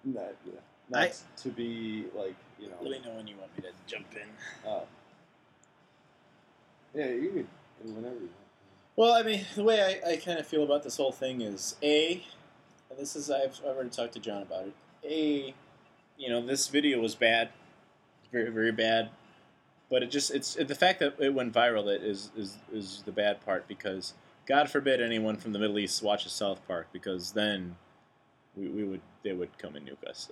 not, 0.04 0.34
not 0.90 1.02
I- 1.02 1.12
to 1.42 1.48
be 1.48 2.06
like 2.14 2.36
you 2.58 2.68
know. 2.68 2.76
Let 2.80 2.90
me 2.90 3.00
know 3.08 3.16
when 3.16 3.26
you 3.26 3.36
want 3.36 3.56
me 3.56 3.62
to 3.64 3.70
jump 3.86 4.06
in. 4.14 4.68
Uh, 4.70 4.80
yeah, 6.94 7.06
you 7.06 7.30
could 7.30 7.94
whenever 7.94 8.14
you 8.14 8.20
want. 8.20 8.30
Well, 8.96 9.12
I 9.12 9.22
mean, 9.22 9.44
the 9.54 9.62
way 9.64 10.00
I, 10.04 10.12
I 10.12 10.16
kind 10.16 10.38
of 10.38 10.46
feel 10.46 10.62
about 10.64 10.82
this 10.82 10.96
whole 10.96 11.12
thing 11.12 11.42
is 11.42 11.76
a, 11.82 12.24
and 12.88 12.98
this 12.98 13.14
is 13.14 13.30
I've, 13.30 13.60
I've 13.60 13.76
already 13.76 13.90
talked 13.90 14.14
to 14.14 14.20
John 14.20 14.42
about 14.42 14.66
it. 14.68 14.74
A, 15.04 15.54
you 16.16 16.28
know, 16.30 16.40
this 16.44 16.68
video 16.68 17.00
was 17.00 17.14
bad, 17.14 17.50
very 18.32 18.50
very 18.50 18.72
bad, 18.72 19.10
but 19.90 20.02
it 20.02 20.10
just 20.10 20.30
it's 20.30 20.54
the 20.54 20.74
fact 20.74 21.00
that 21.00 21.16
it 21.18 21.34
went 21.34 21.52
viral 21.52 21.84
that 21.86 22.02
is 22.02 22.30
is 22.36 22.58
is 22.72 23.02
the 23.04 23.12
bad 23.12 23.44
part 23.44 23.68
because 23.68 24.14
God 24.46 24.70
forbid 24.70 25.00
anyone 25.00 25.36
from 25.36 25.52
the 25.52 25.58
Middle 25.58 25.78
East 25.78 26.02
watches 26.02 26.32
South 26.32 26.66
Park 26.68 26.86
because 26.92 27.32
then 27.32 27.76
we, 28.56 28.68
we 28.68 28.84
would 28.84 29.00
they 29.22 29.32
would 29.32 29.56
come 29.58 29.74
and 29.76 29.86
nuke 29.88 30.08
us. 30.08 30.30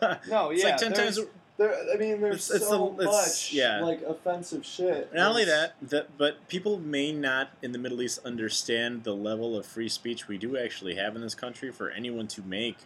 No, 0.30 0.48
It's 0.50 0.62
yeah, 0.62 0.70
like 0.70 0.78
ten 0.78 0.92
times. 0.94 1.18
There, 1.58 1.76
I 1.92 1.98
mean, 1.98 2.22
there's 2.22 2.48
It's- 2.48 2.62
it's 2.62 2.68
so 2.68 2.94
the- 2.96 3.02
it's- 3.02 3.26
much 3.28 3.52
yeah. 3.52 3.80
like 3.82 4.00
offensive 4.00 4.64
shit. 4.64 5.12
Not 5.12 5.28
only 5.28 5.44
that, 5.44 5.74
that, 5.82 6.16
but 6.16 6.48
people 6.48 6.78
may 6.78 7.12
not 7.12 7.50
in 7.60 7.72
the 7.72 7.78
Middle 7.78 8.00
East 8.00 8.20
understand 8.24 9.04
the 9.04 9.14
level 9.14 9.58
of 9.58 9.66
free 9.66 9.90
speech 9.90 10.26
we 10.26 10.38
do 10.38 10.56
actually 10.56 10.94
have 10.94 11.14
in 11.16 11.20
this 11.20 11.34
country 11.34 11.70
for 11.70 11.90
anyone 11.90 12.26
to 12.28 12.40
make, 12.40 12.78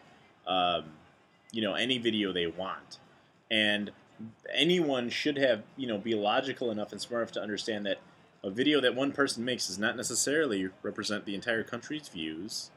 um, 0.48 0.86
you 1.52 1.62
know, 1.62 1.74
any 1.74 1.98
video 1.98 2.32
they 2.32 2.48
want, 2.48 2.98
and 3.48 3.92
anyone 4.52 5.08
should 5.08 5.36
have, 5.38 5.62
you 5.76 5.86
know, 5.86 5.98
be 5.98 6.16
logical 6.16 6.72
enough 6.72 6.90
and 6.90 7.00
smart 7.00 7.22
enough 7.22 7.32
to 7.32 7.40
understand 7.40 7.86
that 7.86 7.98
a 8.44 8.50
video 8.50 8.80
that 8.80 8.94
one 8.94 9.10
person 9.10 9.44
makes 9.44 9.66
does 9.66 9.78
not 9.78 9.96
necessarily 9.96 10.68
represent 10.82 11.24
the 11.24 11.34
entire 11.34 11.64
country's 11.64 12.08
views. 12.08 12.70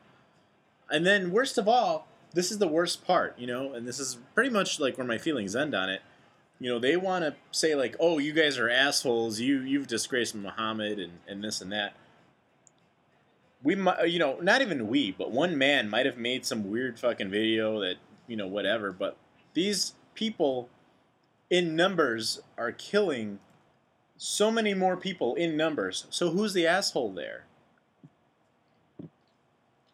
And 0.90 1.06
then, 1.06 1.32
worst 1.32 1.58
of 1.58 1.68
all, 1.68 2.08
this 2.34 2.52
is 2.52 2.58
the 2.58 2.68
worst 2.68 3.06
part, 3.06 3.38
you 3.38 3.46
know, 3.46 3.74
and 3.74 3.86
this 3.86 4.00
is 4.00 4.18
pretty 4.34 4.50
much 4.50 4.80
like 4.80 4.98
where 4.98 5.06
my 5.06 5.18
feelings 5.18 5.56
end 5.56 5.76
on 5.76 5.90
it. 5.90 6.02
You 6.60 6.72
know 6.72 6.80
they 6.80 6.98
want 6.98 7.24
to 7.24 7.36
say 7.52 7.76
like 7.76 7.96
oh 8.00 8.18
you 8.18 8.34
guys 8.34 8.58
are 8.58 8.70
assholes. 8.70 9.40
You 9.40 9.62
you've 9.62 9.88
disgraced 9.88 10.34
muhammad 10.34 10.98
and, 10.98 11.14
and 11.28 11.44
this 11.44 11.62
and 11.62 11.72
that. 11.72 11.94
We 13.62 13.76
might 13.76 14.10
you 14.10 14.18
know 14.18 14.40
not 14.42 14.62
even 14.62 14.88
we 14.88 15.12
but 15.12 15.32
one 15.32 15.58
man 15.58 15.90
might 15.90 16.08
have 16.08 16.18
made 16.18 16.46
some 16.46 16.72
weird 16.72 17.00
fucking 17.00 17.30
video 17.30 17.80
that 17.82 17.98
you 18.26 18.36
know 18.36 18.48
whatever 18.48 18.92
but 18.92 19.18
these 19.54 19.94
people 20.16 20.70
in 21.50 21.76
numbers 21.76 22.40
are 22.58 22.72
killing 22.72 23.40
so 24.18 24.52
many 24.52 24.74
more 24.74 24.98
people 24.98 25.36
in 25.36 25.56
numbers. 25.56 26.06
So 26.10 26.32
who's 26.32 26.54
the 26.54 26.68
asshole 26.68 27.14
there? 27.14 27.46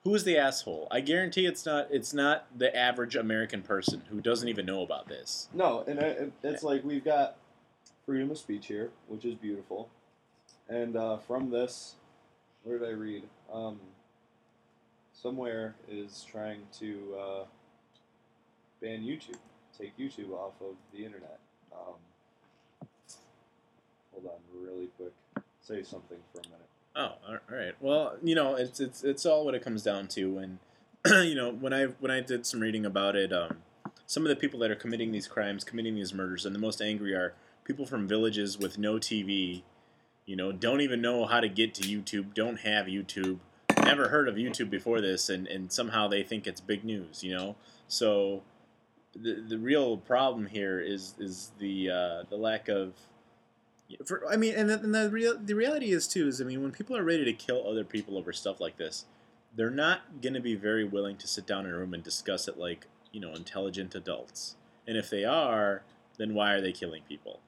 Who's 0.03 0.23
the 0.23 0.37
asshole? 0.37 0.87
I 0.91 0.99
guarantee 0.99 1.45
it's 1.45 1.65
not 1.65 1.87
it's 1.89 2.13
not 2.13 2.47
the 2.57 2.75
average 2.75 3.15
american 3.15 3.61
person 3.61 4.03
who 4.09 4.19
doesn't 4.19 4.49
even 4.49 4.65
know 4.65 4.81
about 4.81 5.07
this. 5.07 5.47
No, 5.53 5.83
and 5.87 5.99
it, 5.99 6.33
it's 6.43 6.63
like 6.63 6.83
we've 6.83 7.05
got 7.05 7.37
freedom 8.05 8.31
of 8.31 8.37
speech 8.37 8.67
here, 8.67 8.91
which 9.07 9.23
is 9.23 9.35
beautiful, 9.35 9.89
and 10.67 10.97
uh, 10.97 11.17
from 11.19 11.49
this, 11.49 11.95
where 12.63 12.79
did 12.79 12.87
I 12.89 12.91
read? 12.91 13.23
Um, 13.51 13.79
somewhere 15.13 15.75
is 15.89 16.25
trying 16.29 16.63
to 16.79 17.15
uh, 17.17 17.43
ban 18.81 19.03
YouTube, 19.03 19.37
take 19.77 19.97
YouTube 19.97 20.31
off 20.31 20.53
of 20.59 20.75
the 20.93 21.05
internet. 21.05 21.39
Um, 21.71 21.95
hold 24.13 24.25
on, 24.25 24.61
really 24.61 24.89
quick. 24.97 25.13
Say 25.61 25.83
something 25.83 26.17
for 26.31 26.39
a 26.39 26.49
minute. 26.49 26.69
Oh, 26.95 27.13
all 27.27 27.37
right. 27.49 27.73
Well, 27.79 28.17
you 28.21 28.35
know, 28.35 28.55
it's 28.55 28.79
it's 28.79 29.03
it's 29.03 29.25
all 29.25 29.45
what 29.45 29.55
it 29.55 29.63
comes 29.63 29.83
down 29.83 30.07
to, 30.09 30.37
and 30.37 30.59
you 31.27 31.35
know, 31.35 31.51
when 31.51 31.73
I 31.73 31.85
when 31.99 32.11
I 32.11 32.21
did 32.21 32.45
some 32.45 32.59
reading 32.59 32.85
about 32.85 33.15
it, 33.15 33.33
um, 33.33 33.57
some 34.05 34.23
of 34.23 34.29
the 34.29 34.35
people 34.35 34.59
that 34.59 34.71
are 34.71 34.75
committing 34.75 35.11
these 35.11 35.27
crimes, 35.27 35.63
committing 35.63 35.95
these 35.95 36.13
murders, 36.13 36.45
and 36.45 36.53
the 36.53 36.59
most 36.59 36.81
angry 36.81 37.13
are 37.13 37.33
people 37.63 37.85
from 37.85 38.07
villages 38.07 38.57
with 38.57 38.77
no 38.77 38.95
TV, 38.95 39.63
you 40.25 40.35
know, 40.35 40.51
don't 40.51 40.81
even 40.81 41.01
know 41.01 41.25
how 41.25 41.39
to 41.39 41.49
get 41.49 41.73
to 41.75 41.81
YouTube, 41.83 42.33
don't 42.33 42.59
have 42.59 42.85
YouTube, 42.85 43.39
never 43.83 44.09
heard 44.09 44.27
of 44.27 44.35
YouTube 44.35 44.69
before 44.69 45.01
this, 45.01 45.29
and 45.29 45.47
and 45.47 45.71
somehow 45.71 46.07
they 46.07 46.23
think 46.23 46.45
it's 46.47 46.61
big 46.61 46.83
news, 46.83 47.23
you 47.23 47.35
know. 47.35 47.55
So, 47.87 48.43
the 49.15 49.43
the 49.47 49.57
real 49.57 49.97
problem 49.97 50.45
here 50.45 50.79
is 50.79 51.15
is 51.19 51.51
the 51.59 51.89
uh, 51.89 52.23
the 52.29 52.37
lack 52.37 52.69
of 52.69 52.93
for, 54.05 54.27
I 54.31 54.37
mean, 54.37 54.55
and 54.55 54.69
the, 54.69 54.79
and 54.79 54.93
the 54.93 55.09
real 55.09 55.37
the 55.37 55.53
reality 55.53 55.91
is 55.91 56.07
too 56.07 56.27
is 56.27 56.41
I 56.41 56.45
mean, 56.45 56.61
when 56.61 56.71
people 56.71 56.97
are 56.97 57.03
ready 57.03 57.25
to 57.25 57.33
kill 57.33 57.67
other 57.67 57.83
people 57.83 58.17
over 58.17 58.33
stuff 58.33 58.59
like 58.59 58.77
this, 58.77 59.05
they're 59.55 59.69
not 59.69 60.21
going 60.21 60.33
to 60.33 60.39
be 60.39 60.55
very 60.55 60.83
willing 60.83 61.17
to 61.17 61.27
sit 61.27 61.45
down 61.45 61.65
in 61.65 61.73
a 61.73 61.77
room 61.77 61.93
and 61.93 62.03
discuss 62.03 62.47
it 62.47 62.57
like 62.57 62.87
you 63.11 63.19
know 63.19 63.33
intelligent 63.33 63.95
adults. 63.95 64.55
And 64.87 64.97
if 64.97 65.09
they 65.09 65.23
are, 65.23 65.83
then 66.17 66.33
why 66.33 66.51
are 66.51 66.61
they 66.61 66.71
killing 66.71 67.03
people? 67.07 67.39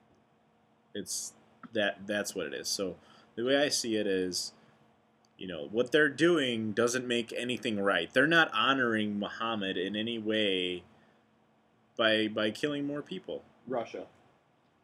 It's 0.94 1.34
that 1.74 2.08
that's 2.08 2.36
what 2.36 2.46
it 2.48 2.54
is. 2.54 2.68
So 2.68 2.96
the 3.36 3.44
way 3.44 3.58
I 3.58 3.70
see 3.70 3.96
it 3.98 4.08
is, 4.08 4.54
you 5.38 5.48
know, 5.48 5.68
what 5.72 5.92
they're 5.92 6.10
doing 6.10 6.72
doesn't 6.72 7.08
make 7.08 7.34
anything 7.36 7.80
right. 7.80 8.12
They're 8.14 8.28
not 8.28 8.50
honoring 8.54 9.20
Muhammad 9.20 9.78
in 9.78 9.96
any 9.96 10.18
way 10.18 10.84
by 11.98 12.28
by 12.28 12.52
killing 12.52 12.86
more 12.86 13.02
people. 13.02 13.44
Russia. 13.68 14.06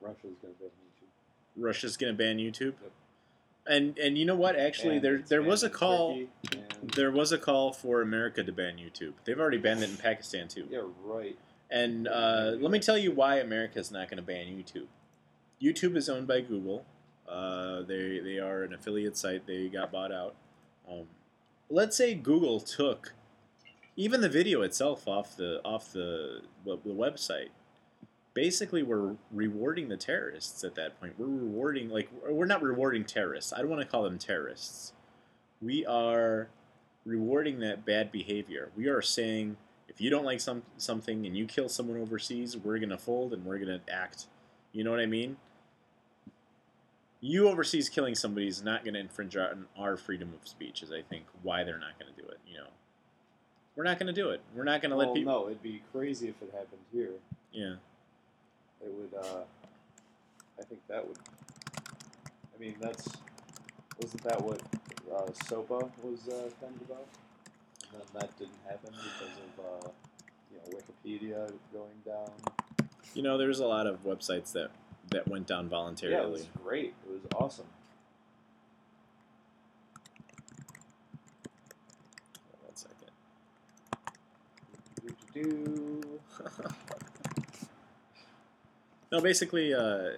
Russia's 0.01 0.35
gonna 0.41 0.53
ban 0.59 0.69
YouTube. 0.69 0.81
Russia's 1.57 1.97
going 1.97 2.13
to 2.13 2.17
ban 2.17 2.37
YouTube. 2.37 2.73
Yep. 2.81 2.91
And 3.67 3.97
and 3.99 4.17
you 4.17 4.25
know 4.25 4.35
what? 4.35 4.55
Actually, 4.55 4.95
And 4.95 5.05
there 5.05 5.17
there 5.19 5.41
was 5.43 5.61
a 5.63 5.69
call. 5.69 6.15
Turkey, 6.15 6.63
There 6.95 7.11
was 7.11 7.31
a 7.31 7.37
call 7.37 7.71
for 7.71 8.01
America 8.01 8.43
to 8.43 8.51
ban 8.51 8.77
YouTube. 8.77 9.13
They've 9.23 9.39
already 9.39 9.60
banned 9.60 9.83
it 9.83 9.89
in 9.91 9.97
Pakistan 9.97 10.47
too. 10.47 10.65
yeah, 10.69 10.81
right. 11.04 11.37
And 11.69 12.08
uh, 12.08 12.54
let 12.60 12.71
me 12.71 12.79
tell 12.79 12.97
you 12.97 13.12
why 13.12 13.35
America 13.39 13.79
is 13.79 13.91
not 13.91 14.10
going 14.10 14.17
to 14.17 14.23
ban 14.23 14.47
YouTube. 14.47 14.87
YouTube 15.62 15.95
is 15.95 16.10
owned 16.10 16.27
by 16.27 16.41
Google. 16.41 16.85
Uh, 17.29 17.83
they 17.83 18.19
they 18.19 18.39
are 18.39 18.63
an 18.63 18.73
affiliate 18.73 19.15
site. 19.15 19.45
They 19.45 19.67
got 19.69 19.91
bought 19.91 20.12
out. 20.12 20.35
Um, 20.89 21.06
let's 21.69 21.95
say 21.95 22.15
Google 22.15 22.60
took 22.60 23.13
even 23.95 24.21
the 24.21 24.29
video 24.29 24.63
itself 24.63 25.08
off 25.08 25.37
the 25.37 25.62
off 25.63 25.93
the 25.93 26.41
the 26.65 26.77
website. 26.87 27.49
Basically, 28.34 28.82
we're 28.82 29.15
rewarding 29.32 29.90
the 29.90 29.98
terrorists 29.98 30.63
at 30.63 30.75
that 30.75 31.00
point. 31.00 31.13
We're 31.17 31.25
rewarding 31.27 31.90
like 31.90 32.10
we're 32.27 32.46
not 32.46 32.62
rewarding 32.62 33.04
terrorists. 33.04 33.52
I 33.52 33.58
don't 33.60 33.69
want 33.69 33.82
to 33.82 33.88
call 33.88 34.04
them 34.04 34.17
terrorists. 34.17 34.94
We 35.62 35.86
are 35.86 36.48
rewarding 37.06 37.60
that 37.60 37.86
bad 37.86 38.12
behavior. 38.12 38.71
We 38.75 38.88
are 38.88 39.02
saying 39.02 39.58
if 39.90 40.00
you 40.00 40.10
don't 40.10 40.23
like 40.23 40.40
some 40.40 40.63
something 40.77 41.25
and 41.25 41.36
you 41.36 41.46
kill 41.46 41.67
someone 41.67 42.00
overseas, 42.00 42.56
we're 42.56 42.79
gonna 42.79 42.98
fold 42.98 43.34
and 43.34 43.46
we're 43.46 43.60
gonna 43.60 43.82
act. 43.92 44.27
You 44.71 44.86
know 44.86 44.92
what 44.92 45.02
I 45.02 45.06
mean? 45.08 45.36
You 47.19 47.50
overseas 47.50 47.90
killing 47.90 48.15
somebody 48.15 48.48
is 48.48 48.63
not 48.63 48.86
gonna 48.86 49.00
infringe 49.00 49.36
on 49.36 49.65
our 49.77 49.98
freedom 49.98 50.34
of 50.40 50.48
speech. 50.48 50.82
Is 50.84 50.92
I 50.92 51.02
think 51.02 51.25
why 51.44 51.63
they're 51.65 51.77
not 51.77 52.00
gonna 52.00 52.12
do 52.15 52.23
it. 52.29 52.40
You 52.48 52.60
know, 52.60 52.67
We're 53.75 53.84
not 53.84 54.00
going 54.00 54.13
to 54.13 54.21
do 54.21 54.29
it. 54.32 54.42
We're 54.56 54.63
not 54.63 54.82
going 54.82 54.92
to 54.92 54.98
let 54.98 55.13
people. 55.13 55.34
no, 55.34 55.48
it'd 55.48 55.62
be 55.63 55.82
crazy 55.92 56.27
if 56.29 56.42
it 56.42 56.52
happened 56.54 56.82
here. 56.92 57.12
Yeah. 57.52 57.75
It 58.84 58.94
would. 58.94 59.13
Uh, 59.13 59.44
I 60.60 60.63
think 60.63 60.82
that 60.88 61.08
would. 61.08 61.17
I 62.56 62.60
mean, 62.60 62.75
that's 62.79 63.08
wasn't 64.02 64.23
that 64.23 64.42
what 64.42 64.62
uh, 65.13 65.32
SOPA 65.48 65.92
was 66.04 66.27
uh, 66.27 66.50
kind 66.60 66.75
of 66.75 66.90
about? 66.90 67.08
And 67.92 68.02
then 68.02 68.08
that 68.13 68.38
didn't 68.38 68.54
happen 68.67 68.94
because 68.94 69.38
of 69.38 69.65
uh, 69.65 69.90
you 70.52 70.58
know 70.58 70.77
Wikipedia 70.77 71.52
going 71.73 72.00
down. 72.06 72.32
You 73.13 73.23
know, 73.23 73.38
there's 73.38 73.60
a 73.60 73.67
lot 73.67 73.88
of 73.88 74.04
websites 74.04 74.52
that 74.54 74.71
that 75.12 75.27
went 75.27 75.48
down 75.48 75.67
voluntarily. 75.69 76.15
Yeah, 76.15 76.27
it 76.27 76.32
was 76.32 76.48
great. 76.63 76.94
It 77.06 77.12
was 77.12 77.21
awesome. 77.36 77.65
One 82.63 82.75
second. 82.75 83.12
Do-do-do. 85.34 86.19
No, 89.12 89.19
basically, 89.19 89.73
uh, 89.73 90.12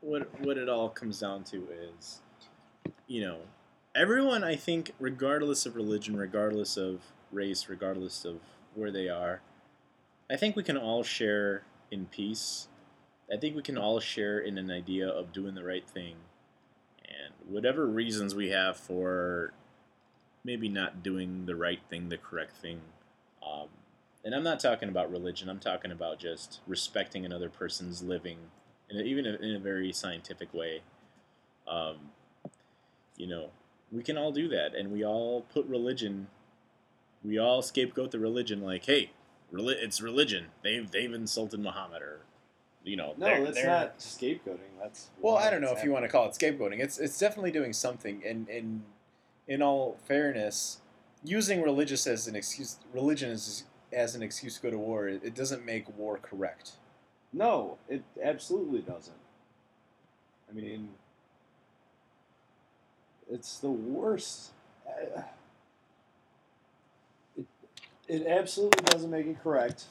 what 0.00 0.28
what 0.40 0.58
it 0.58 0.68
all 0.68 0.88
comes 0.88 1.20
down 1.20 1.44
to 1.44 1.68
is, 1.98 2.20
you 3.06 3.20
know, 3.20 3.38
everyone. 3.94 4.42
I 4.42 4.56
think, 4.56 4.92
regardless 4.98 5.66
of 5.66 5.76
religion, 5.76 6.16
regardless 6.16 6.76
of 6.76 7.00
race, 7.30 7.68
regardless 7.68 8.24
of 8.24 8.40
where 8.74 8.90
they 8.90 9.08
are, 9.08 9.40
I 10.28 10.36
think 10.36 10.56
we 10.56 10.64
can 10.64 10.76
all 10.76 11.04
share 11.04 11.62
in 11.90 12.06
peace. 12.06 12.66
I 13.32 13.36
think 13.36 13.54
we 13.54 13.62
can 13.62 13.78
all 13.78 14.00
share 14.00 14.38
in 14.38 14.58
an 14.58 14.70
idea 14.70 15.08
of 15.08 15.32
doing 15.32 15.54
the 15.54 15.64
right 15.64 15.88
thing, 15.88 16.16
and 17.04 17.34
whatever 17.48 17.86
reasons 17.86 18.34
we 18.34 18.50
have 18.50 18.76
for 18.76 19.52
maybe 20.44 20.68
not 20.68 21.04
doing 21.04 21.46
the 21.46 21.54
right 21.56 21.80
thing, 21.88 22.08
the 22.08 22.18
correct 22.18 22.56
thing. 22.56 22.80
Um, 23.46 23.68
and 24.26 24.34
I'm 24.34 24.42
not 24.42 24.58
talking 24.58 24.88
about 24.88 25.08
religion. 25.10 25.48
I'm 25.48 25.60
talking 25.60 25.92
about 25.92 26.18
just 26.18 26.58
respecting 26.66 27.24
another 27.24 27.48
person's 27.48 28.02
living, 28.02 28.38
in 28.90 28.98
a, 28.98 29.02
even 29.02 29.24
in 29.24 29.54
a 29.54 29.60
very 29.60 29.92
scientific 29.92 30.52
way. 30.52 30.80
Um, 31.68 32.10
you 33.16 33.28
know, 33.28 33.50
we 33.92 34.02
can 34.02 34.18
all 34.18 34.32
do 34.32 34.48
that, 34.48 34.74
and 34.74 34.90
we 34.90 35.04
all 35.04 35.42
put 35.42 35.64
religion. 35.66 36.26
We 37.24 37.38
all 37.38 37.62
scapegoat 37.62 38.10
the 38.10 38.18
religion, 38.18 38.62
like, 38.62 38.84
hey, 38.84 39.12
reli- 39.52 39.80
it's 39.80 40.00
religion. 40.02 40.46
They've 40.64 40.90
they've 40.90 41.12
insulted 41.14 41.60
Muhammad, 41.60 42.02
or 42.02 42.22
you 42.82 42.96
know, 42.96 43.14
No, 43.16 43.26
they're- 43.26 43.44
that's 43.44 43.56
they're- 43.56 43.66
not 43.66 43.98
scapegoating. 44.00 44.76
That's 44.82 45.10
Well, 45.20 45.36
I 45.36 45.50
don't 45.50 45.60
know 45.60 45.70
it's 45.70 45.78
if 45.80 45.84
you 45.84 45.92
want 45.92 46.04
to 46.04 46.08
call 46.08 46.26
it 46.26 46.32
scapegoating. 46.32 46.80
It's 46.80 46.98
it's 46.98 47.16
definitely 47.16 47.52
doing 47.52 47.72
something. 47.72 48.24
And 48.26 48.48
in 48.48 48.82
in 49.46 49.62
all 49.62 49.98
fairness, 50.04 50.80
using 51.22 51.62
religious 51.62 52.08
as 52.08 52.26
an 52.26 52.34
excuse, 52.34 52.78
religion 52.92 53.30
as 53.30 53.62
as 53.92 54.14
an 54.14 54.22
excuse 54.22 54.56
to 54.56 54.62
go 54.62 54.70
to 54.70 54.78
war, 54.78 55.08
it, 55.08 55.34
doesn't 55.34 55.64
make 55.64 55.96
war 55.96 56.18
correct. 56.20 56.72
No, 57.32 57.78
it 57.88 58.02
absolutely 58.22 58.80
doesn't. 58.80 59.16
I 60.48 60.52
mean, 60.52 60.90
it's 63.30 63.58
the 63.58 63.70
worst. 63.70 64.50
It, 67.36 67.46
it 68.08 68.26
absolutely 68.26 68.82
doesn't 68.84 69.10
make 69.10 69.26
it 69.26 69.42
correct, 69.42 69.84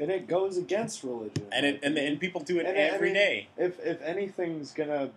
and 0.00 0.10
it 0.10 0.26
goes 0.26 0.56
against 0.56 1.04
religion. 1.04 1.46
and 1.52 1.66
it, 1.66 1.80
and 1.82 1.96
and 1.98 2.18
people 2.18 2.40
do 2.40 2.58
it 2.58 2.66
And 2.66 2.76
I- 2.78 2.96
I 2.96 3.00
mean- 3.00 3.12
day. 3.14 3.48
if 3.56 3.78
if 3.84 4.00
anything's 4.02 4.72
gonna 4.72 5.10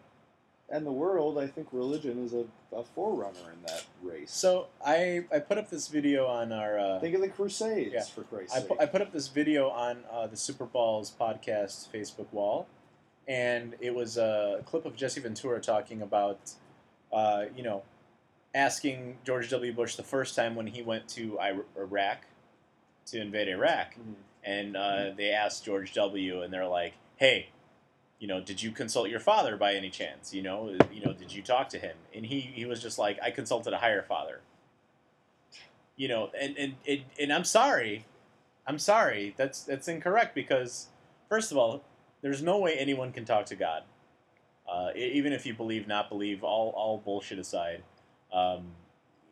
end 0.71 0.85
the 0.85 0.91
world, 0.91 1.37
I 1.37 1.47
think 1.47 1.69
religion 1.71 2.23
is 2.23 2.33
a, 2.33 2.45
a 2.75 2.83
forerunner 2.83 3.51
in 3.53 3.61
that 3.65 3.85
race. 4.03 4.31
So 4.31 4.67
I 4.85 5.25
I 5.31 5.39
put 5.39 5.57
up 5.57 5.69
this 5.69 5.87
video 5.87 6.27
on 6.27 6.51
our. 6.51 6.77
Uh, 6.79 6.99
think 6.99 7.15
of 7.15 7.21
the 7.21 7.29
Crusades 7.29 7.93
Yeah. 7.93 8.03
for 8.03 8.23
Christ's 8.23 8.55
I 8.55 8.59
sake. 8.61 8.71
I 8.79 8.85
put 8.85 9.01
up 9.01 9.11
this 9.11 9.27
video 9.27 9.69
on 9.69 10.03
uh, 10.11 10.27
the 10.27 10.37
Super 10.37 10.65
Balls 10.65 11.11
podcast 11.19 11.89
Facebook 11.91 12.31
wall, 12.31 12.67
and 13.27 13.75
it 13.79 13.95
was 13.95 14.17
a 14.17 14.61
clip 14.65 14.85
of 14.85 14.95
Jesse 14.95 15.19
Ventura 15.21 15.59
talking 15.59 16.01
about, 16.01 16.51
uh, 17.11 17.45
you 17.55 17.63
know, 17.63 17.81
asking 18.53 19.17
George 19.25 19.49
W. 19.49 19.73
Bush 19.73 19.95
the 19.95 20.03
first 20.03 20.35
time 20.35 20.55
when 20.55 20.67
he 20.67 20.81
went 20.81 21.07
to 21.09 21.37
Ir- 21.39 21.65
Iraq 21.77 22.25
to 23.07 23.19
invade 23.19 23.47
Iraq, 23.47 23.95
Mhm. 23.95 24.13
and 24.43 24.77
uh, 24.77 25.09
they 25.17 25.31
asked 25.31 25.65
George 25.65 25.93
W. 25.93 26.41
and 26.43 26.53
they're 26.53 26.67
like, 26.67 26.93
"Hey, 27.17 27.49
you 28.19 28.27
know, 28.27 28.41
did 28.41 28.61
you 28.61 28.71
consult 28.71 29.09
your 29.09 29.19
father 29.19 29.55
by 29.57 29.73
any 29.73 29.89
chance? 29.89 30.33
You 30.33 30.41
know, 30.41 30.75
you 30.91 31.01
know, 31.03 31.13
did 31.13 31.33
you 31.33 31.41
talk 31.41 31.69
to 31.69 31.79
him?" 31.79 31.95
And 32.13 32.25
he 32.25 32.41
he 32.41 32.65
was 32.65 32.81
just 32.81 32.99
like, 32.99 33.17
"I 33.23 33.31
consulted 33.31 33.73
a 33.73 33.77
higher 33.77 34.03
father." 34.03 34.41
You 35.95 36.07
know, 36.07 36.29
and 36.39 36.57
and 36.57 36.75
and, 36.87 37.01
and 37.19 37.33
I'm 37.33 37.45
sorry, 37.45 38.05
I'm 38.67 38.79
sorry. 38.79 39.33
That's 39.37 39.63
that's 39.63 39.87
incorrect 39.87 40.35
because 40.35 40.87
first 41.29 41.51
of 41.51 41.57
all, 41.57 41.83
there's 42.21 42.41
no 42.41 42.59
way 42.59 42.75
anyone 42.77 43.11
can 43.11 43.25
talk 43.25 43.45
to 43.47 43.55
God. 43.55 43.83
Uh, 44.69 44.91
even 44.95 45.33
if 45.33 45.45
you 45.45 45.53
believe, 45.53 45.87
not 45.87 46.09
believe, 46.09 46.43
all 46.43 46.69
all 46.75 46.97
bullshit 46.97 47.39
aside. 47.39 47.83
Um, 48.31 48.67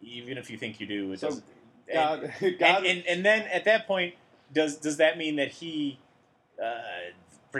even 0.01 0.37
if 0.37 0.49
you 0.49 0.57
think 0.57 0.79
you 0.79 0.87
do, 0.87 1.11
it 1.11 1.19
So, 1.19 1.27
doesn't. 1.27 1.45
God, 1.93 2.33
and, 2.41 2.59
God, 2.59 2.77
and, 2.77 2.87
and 2.87 3.07
and 3.07 3.25
then 3.25 3.41
at 3.43 3.65
that 3.65 3.85
point, 3.87 4.15
does 4.53 4.77
does 4.77 4.97
that 4.97 5.17
mean 5.17 5.35
that 5.35 5.49
he 5.51 5.99
uh, 6.61 6.81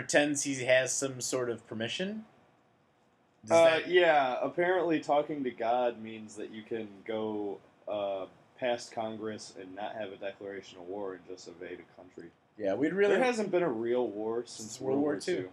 pretends 0.02 0.44
he 0.44 0.64
has 0.64 0.92
some 0.92 1.20
sort 1.20 1.50
of 1.50 1.66
permission? 1.66 2.24
Does 3.42 3.50
Uh, 3.50 3.64
that- 3.64 3.88
yeah, 3.88 4.38
apparently 4.40 5.00
talking 5.00 5.42
to 5.42 5.50
God 5.50 6.00
means 6.00 6.36
that 6.36 6.50
you 6.50 6.62
can 6.62 6.88
go 7.04 7.58
uh, 7.88 8.26
past 8.60 8.92
Congress 8.92 9.54
and 9.60 9.74
not 9.74 9.94
have 9.96 10.12
a 10.12 10.16
declaration 10.16 10.78
of 10.78 10.86
war 10.86 11.14
and 11.14 11.26
just 11.26 11.48
invade 11.48 11.80
a 11.80 11.96
country. 12.00 12.30
yeah, 12.56 12.74
we'd 12.74 12.92
really 12.92 13.14
there 13.14 13.24
hasn't 13.24 13.50
been 13.50 13.62
a 13.64 13.68
real 13.68 14.06
war 14.06 14.42
since 14.44 14.70
Since 14.72 14.80
World 14.80 15.00
War 15.00 15.18
II. 15.26 15.46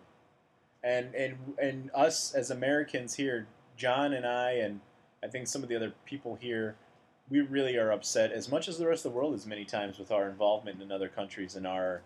and 0.83 1.15
and 1.15 1.55
and 1.59 1.89
us 1.95 2.33
as 2.35 2.51
Americans 2.51 3.15
here, 3.15 3.47
John 3.77 4.13
and 4.13 4.25
I, 4.27 4.51
and 4.53 4.81
I 5.23 5.27
think 5.27 5.47
some 5.47 5.63
of 5.63 5.69
the 5.69 5.75
other 5.75 5.93
people 6.05 6.35
here, 6.35 6.75
we 7.29 7.41
really 7.41 7.77
are 7.77 7.91
upset 7.91 8.31
as 8.31 8.47
much 8.49 8.67
as 8.67 8.77
the 8.77 8.87
rest 8.87 9.05
of 9.05 9.11
the 9.11 9.17
world 9.17 9.33
is 9.33 9.45
many 9.47 9.65
times 9.65 9.97
with 9.97 10.11
our 10.11 10.29
involvement 10.29 10.81
in 10.81 10.91
other 10.91 11.07
countries 11.09 11.55
and 11.55 11.65
our, 11.65 12.01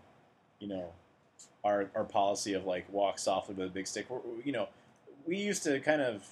you 0.60 0.68
know, 0.68 0.94
our 1.64 1.90
our 1.96 2.04
policy 2.04 2.54
of 2.54 2.66
like 2.66 2.92
walk 2.92 3.20
softly 3.20 3.56
with 3.56 3.68
a 3.68 3.70
big 3.70 3.88
stick. 3.88 4.10
We're, 4.10 4.20
you 4.44 4.52
know, 4.52 4.70
we 5.26 5.38
used 5.38 5.64
to 5.64 5.80
kind 5.80 6.02
of 6.02 6.24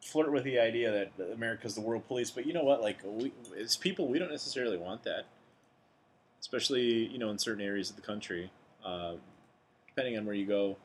flirt 0.00 0.32
with 0.32 0.44
the 0.44 0.58
idea 0.58 1.08
that 1.16 1.32
America's 1.32 1.74
the 1.74 1.80
world 1.80 2.06
police, 2.06 2.30
but 2.30 2.46
you 2.46 2.52
know 2.52 2.64
what? 2.64 2.80
Like 2.80 2.98
we, 3.04 3.32
as 3.60 3.76
people, 3.76 4.08
we 4.08 4.18
don't 4.18 4.30
necessarily 4.30 4.76
want 4.76 5.02
that, 5.04 5.24
especially 6.40 7.06
you 7.06 7.18
know 7.18 7.30
in 7.30 7.38
certain 7.38 7.64
areas 7.64 7.90
of 7.90 7.96
the 7.96 8.02
country, 8.02 8.50
uh, 8.84 9.14
depending 9.88 10.16
on 10.18 10.24
where 10.24 10.34
you 10.34 10.46
go. 10.46 10.76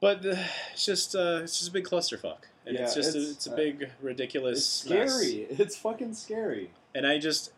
But 0.00 0.26
uh, 0.26 0.34
it's 0.72 0.84
just 0.84 1.14
uh, 1.14 1.40
it's 1.42 1.58
just 1.58 1.70
a 1.70 1.72
big 1.72 1.84
clusterfuck, 1.84 2.44
and 2.66 2.76
it's 2.76 2.94
just 2.94 3.14
it's, 3.14 3.26
a, 3.26 3.30
it's 3.30 3.46
a 3.46 3.52
uh, 3.52 3.56
big 3.56 3.90
ridiculous. 4.00 4.58
It's 4.58 4.66
scary. 4.66 5.46
mess. 5.48 5.60
It's 5.60 5.76
fucking 5.76 6.14
scary. 6.14 6.70
And 6.94 7.06
I 7.06 7.18
just 7.18 7.52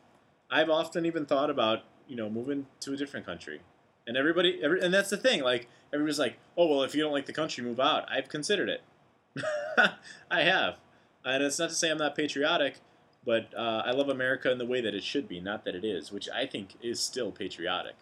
I've 0.51 0.71
often 0.71 1.07
even 1.07 1.27
thought 1.27 1.51
about 1.51 1.85
you 2.07 2.17
know 2.17 2.29
moving 2.29 2.67
to 2.81 2.93
a 2.93 2.97
different 2.97 3.27
country, 3.27 3.61
and 4.07 4.17
everybody 4.17 4.61
every, 4.63 4.81
and 4.81 4.93
that's 4.93 5.11
the 5.11 5.17
thing 5.17 5.43
like 5.43 5.69
everybody's 5.93 6.19
like 6.19 6.37
oh 6.57 6.67
well 6.67 6.83
if 6.83 6.95
you 6.95 7.03
don't 7.03 7.13
like 7.13 7.27
the 7.27 7.33
country 7.33 7.63
move 7.65 7.81
out. 7.81 8.07
I've 8.11 8.29
considered 8.29 8.69
it. 8.69 8.83
I 10.31 10.43
have, 10.43 10.77
and 11.25 11.43
it's 11.43 11.59
not 11.59 11.71
to 11.71 11.75
say 11.75 11.91
I'm 11.91 11.99
not 11.99 12.15
patriotic, 12.15 12.77
but 13.27 13.53
uh, 13.57 13.83
I 13.85 13.91
love 13.91 14.09
America 14.09 14.51
in 14.51 14.59
the 14.59 14.67
way 14.67 14.81
that 14.81 14.95
it 14.95 15.03
should 15.03 15.27
be, 15.29 15.41
not 15.41 15.65
that 15.65 15.75
it 15.75 15.85
is, 15.85 16.13
which 16.13 16.29
I 16.29 16.47
think 16.47 16.75
is 16.83 17.01
still 17.01 17.33
patriotic. 17.33 17.95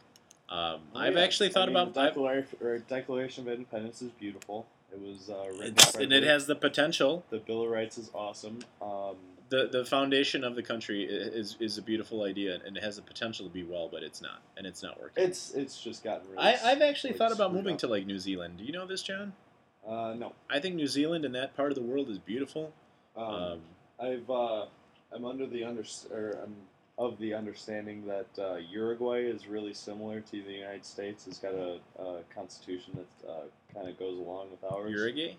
Um, 0.50 0.80
I've 0.94 1.14
Oh, 1.14 1.18
Yeah, 1.18 1.24
actually 1.24 1.48
thought 1.48 1.62
I 1.62 1.66
mean, 1.72 1.76
about 1.76 1.94
the 1.94 2.00
I've- 2.00 2.08
Declaration, 2.10 2.58
or 2.60 2.78
Declaration 2.80 3.46
of 3.46 3.52
Independence 3.54 4.02
is 4.02 4.10
beautiful. 4.10 4.66
It 4.92 5.00
was 5.00 5.30
uh, 5.30 5.46
written 5.58 6.02
and 6.02 6.12
it 6.12 6.22
has 6.24 6.46
the 6.46 6.54
potential. 6.54 7.24
the 7.30 7.38
Bill 7.38 7.62
of 7.62 7.70
Rights 7.70 7.96
is 7.96 8.10
awesome. 8.14 8.58
Um, 8.82 9.16
the 9.52 9.68
The 9.70 9.84
foundation 9.84 10.44
of 10.44 10.56
the 10.56 10.62
country 10.62 11.04
is 11.04 11.56
is 11.60 11.76
a 11.78 11.82
beautiful 11.82 12.22
idea, 12.24 12.58
and 12.64 12.76
it 12.76 12.82
has 12.82 12.96
the 12.96 13.02
potential 13.02 13.46
to 13.46 13.52
be 13.52 13.62
well, 13.62 13.88
but 13.92 14.02
it's 14.02 14.20
not, 14.22 14.40
and 14.56 14.66
it's 14.66 14.82
not 14.82 15.00
working. 15.00 15.22
it's 15.24 15.52
it's 15.52 15.80
just 15.80 16.02
gotten 16.02 16.28
really. 16.30 16.42
I, 16.42 16.70
I've 16.70 16.82
actually 16.82 17.10
like, 17.10 17.18
thought 17.18 17.32
about 17.32 17.52
moving 17.52 17.74
up. 17.74 17.80
to 17.80 17.86
like 17.86 18.06
New 18.06 18.18
Zealand. 18.18 18.58
Do 18.58 18.64
you 18.64 18.72
know 18.72 18.86
this, 18.86 19.02
John? 19.02 19.32
Uh, 19.86 20.14
no. 20.16 20.32
I 20.48 20.58
think 20.60 20.76
New 20.76 20.86
Zealand 20.86 21.24
and 21.24 21.34
that 21.34 21.56
part 21.56 21.70
of 21.70 21.74
the 21.76 21.82
world 21.82 22.08
is 22.08 22.18
beautiful. 22.18 22.72
Um, 23.16 23.24
Um, 23.24 23.60
I've 24.00 24.30
uh, 24.30 24.66
I'm 25.14 25.24
under 25.24 25.46
the 25.46 25.64
under 25.64 25.84
or 26.10 26.38
I'm 26.42 26.54
of 26.98 27.18
the 27.18 27.34
understanding 27.34 28.06
that 28.06 28.28
uh, 28.38 28.56
Uruguay 28.70 29.24
is 29.24 29.46
really 29.46 29.74
similar 29.74 30.20
to 30.20 30.42
the 30.42 30.52
United 30.52 30.84
States. 30.84 31.26
It's 31.26 31.38
got 31.38 31.54
a, 31.54 31.78
a 31.98 32.20
constitution 32.34 32.96
that 32.96 33.28
uh, 33.28 33.32
kind 33.74 33.88
of 33.88 33.98
goes 33.98 34.18
along 34.18 34.50
with 34.50 34.64
ours. 34.72 34.90
Uruguay. 34.90 35.36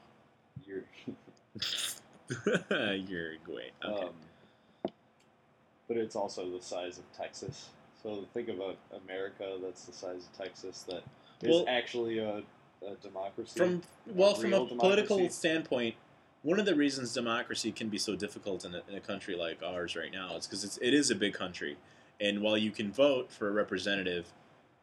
Ur- 0.70 0.86
Uruguay. 2.70 3.72
Okay. 3.84 4.04
um, 4.06 4.10
but 5.88 5.98
it's 5.98 6.16
also 6.16 6.50
the 6.50 6.62
size 6.62 6.98
of 6.98 7.04
Texas. 7.16 7.70
So 8.02 8.26
think 8.34 8.50
about 8.50 8.78
America 9.06 9.58
that's 9.62 9.86
the 9.86 9.94
size 9.94 10.28
of 10.32 10.38
Texas 10.38 10.84
that 10.84 11.04
is 11.42 11.50
Well- 11.50 11.66
actually 11.68 12.20
a, 12.20 12.44
a 12.86 12.96
democracy. 13.02 13.58
from 13.58 13.82
well, 14.08 14.36
from 14.36 14.54
a 14.54 14.58
real 14.58 14.68
political 14.68 15.30
standpoint, 15.30 15.96
one 16.42 16.60
of 16.60 16.66
the 16.66 16.76
reasons 16.76 17.14
democracy 17.14 17.72
can 17.72 17.90
be 17.90 17.98
so 17.98 18.16
difficult 18.16 18.66
in 18.66 18.76
a, 18.76 18.82
in 18.90 18.96
a 18.96 19.00
country 19.00 19.36
like 19.36 19.62
ours 19.64 19.96
right 19.96 20.12
now 20.12 20.36
is 20.36 20.46
because 20.48 20.78
it 20.82 20.94
is 20.94 21.10
a 21.10 21.16
big 21.16 21.34
country, 21.34 21.78
and 22.20 22.42
while 22.42 22.58
you 22.58 22.72
can 22.72 22.92
vote 22.92 23.32
for 23.32 23.48
a 23.48 23.52
representative, 23.52 24.28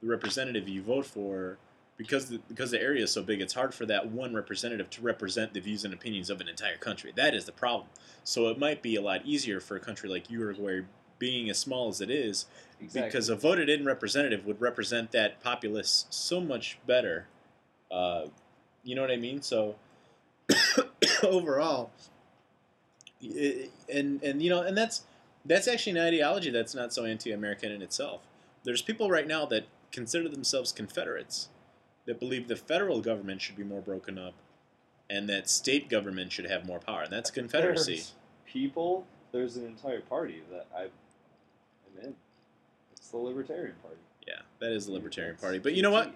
the 0.00 0.08
representative 0.08 0.68
you 0.68 0.82
vote 0.82 1.04
for, 1.04 1.58
because 2.00 2.30
the, 2.30 2.40
because 2.48 2.70
the 2.70 2.80
area 2.80 3.04
is 3.04 3.12
so 3.12 3.22
big, 3.22 3.42
it's 3.42 3.52
hard 3.52 3.74
for 3.74 3.84
that 3.84 4.08
one 4.08 4.32
representative 4.32 4.88
to 4.88 5.02
represent 5.02 5.52
the 5.52 5.60
views 5.60 5.84
and 5.84 5.92
opinions 5.92 6.30
of 6.30 6.40
an 6.40 6.48
entire 6.48 6.78
country. 6.78 7.12
That 7.14 7.34
is 7.34 7.44
the 7.44 7.52
problem. 7.52 7.88
So 8.24 8.48
it 8.48 8.58
might 8.58 8.80
be 8.80 8.96
a 8.96 9.02
lot 9.02 9.26
easier 9.26 9.60
for 9.60 9.76
a 9.76 9.80
country 9.80 10.08
like 10.08 10.30
Uruguay, 10.30 10.80
being 11.18 11.50
as 11.50 11.58
small 11.58 11.90
as 11.90 12.00
it 12.00 12.08
is, 12.10 12.46
because 12.94 13.28
a 13.28 13.36
voted 13.36 13.68
in 13.68 13.84
representative 13.84 14.46
would 14.46 14.62
represent 14.62 15.12
that 15.12 15.42
populace 15.42 16.06
so 16.08 16.40
much 16.40 16.78
better. 16.86 17.26
Uh, 17.90 18.28
you 18.82 18.94
know 18.94 19.02
what 19.02 19.10
I 19.10 19.16
mean? 19.16 19.42
So 19.42 19.74
overall, 21.22 21.90
and 23.20 24.22
and 24.22 24.40
you 24.40 24.48
know, 24.48 24.62
and 24.62 24.74
that's 24.74 25.02
that's 25.44 25.68
actually 25.68 25.98
an 25.98 26.06
ideology 26.06 26.48
that's 26.48 26.74
not 26.74 26.94
so 26.94 27.04
anti-American 27.04 27.70
in 27.70 27.82
itself. 27.82 28.22
There's 28.64 28.80
people 28.80 29.10
right 29.10 29.26
now 29.26 29.44
that 29.44 29.66
consider 29.92 30.30
themselves 30.30 30.72
Confederates 30.72 31.50
that 32.10 32.18
believe 32.18 32.48
the 32.48 32.56
federal 32.56 33.00
government 33.00 33.40
should 33.40 33.56
be 33.56 33.62
more 33.62 33.80
broken 33.80 34.18
up, 34.18 34.34
and 35.08 35.28
that 35.28 35.48
state 35.48 35.88
government 35.88 36.32
should 36.32 36.50
have 36.50 36.66
more 36.66 36.80
power, 36.80 37.02
and 37.02 37.12
that's 37.12 37.30
Confederacy. 37.30 37.94
There's 37.94 38.12
people, 38.46 39.06
there's 39.30 39.56
an 39.56 39.64
entire 39.64 40.00
party 40.00 40.42
that 40.50 40.66
I 40.76 40.82
am 40.82 42.04
in. 42.04 42.14
It's 42.96 43.10
the 43.10 43.16
Libertarian 43.16 43.76
Party. 43.80 43.98
Yeah, 44.26 44.40
that 44.58 44.72
is 44.72 44.86
the 44.86 44.92
Libertarian 44.92 45.36
Party. 45.36 45.60
But 45.60 45.74
you 45.74 45.82
know 45.82 45.92
what? 45.92 46.12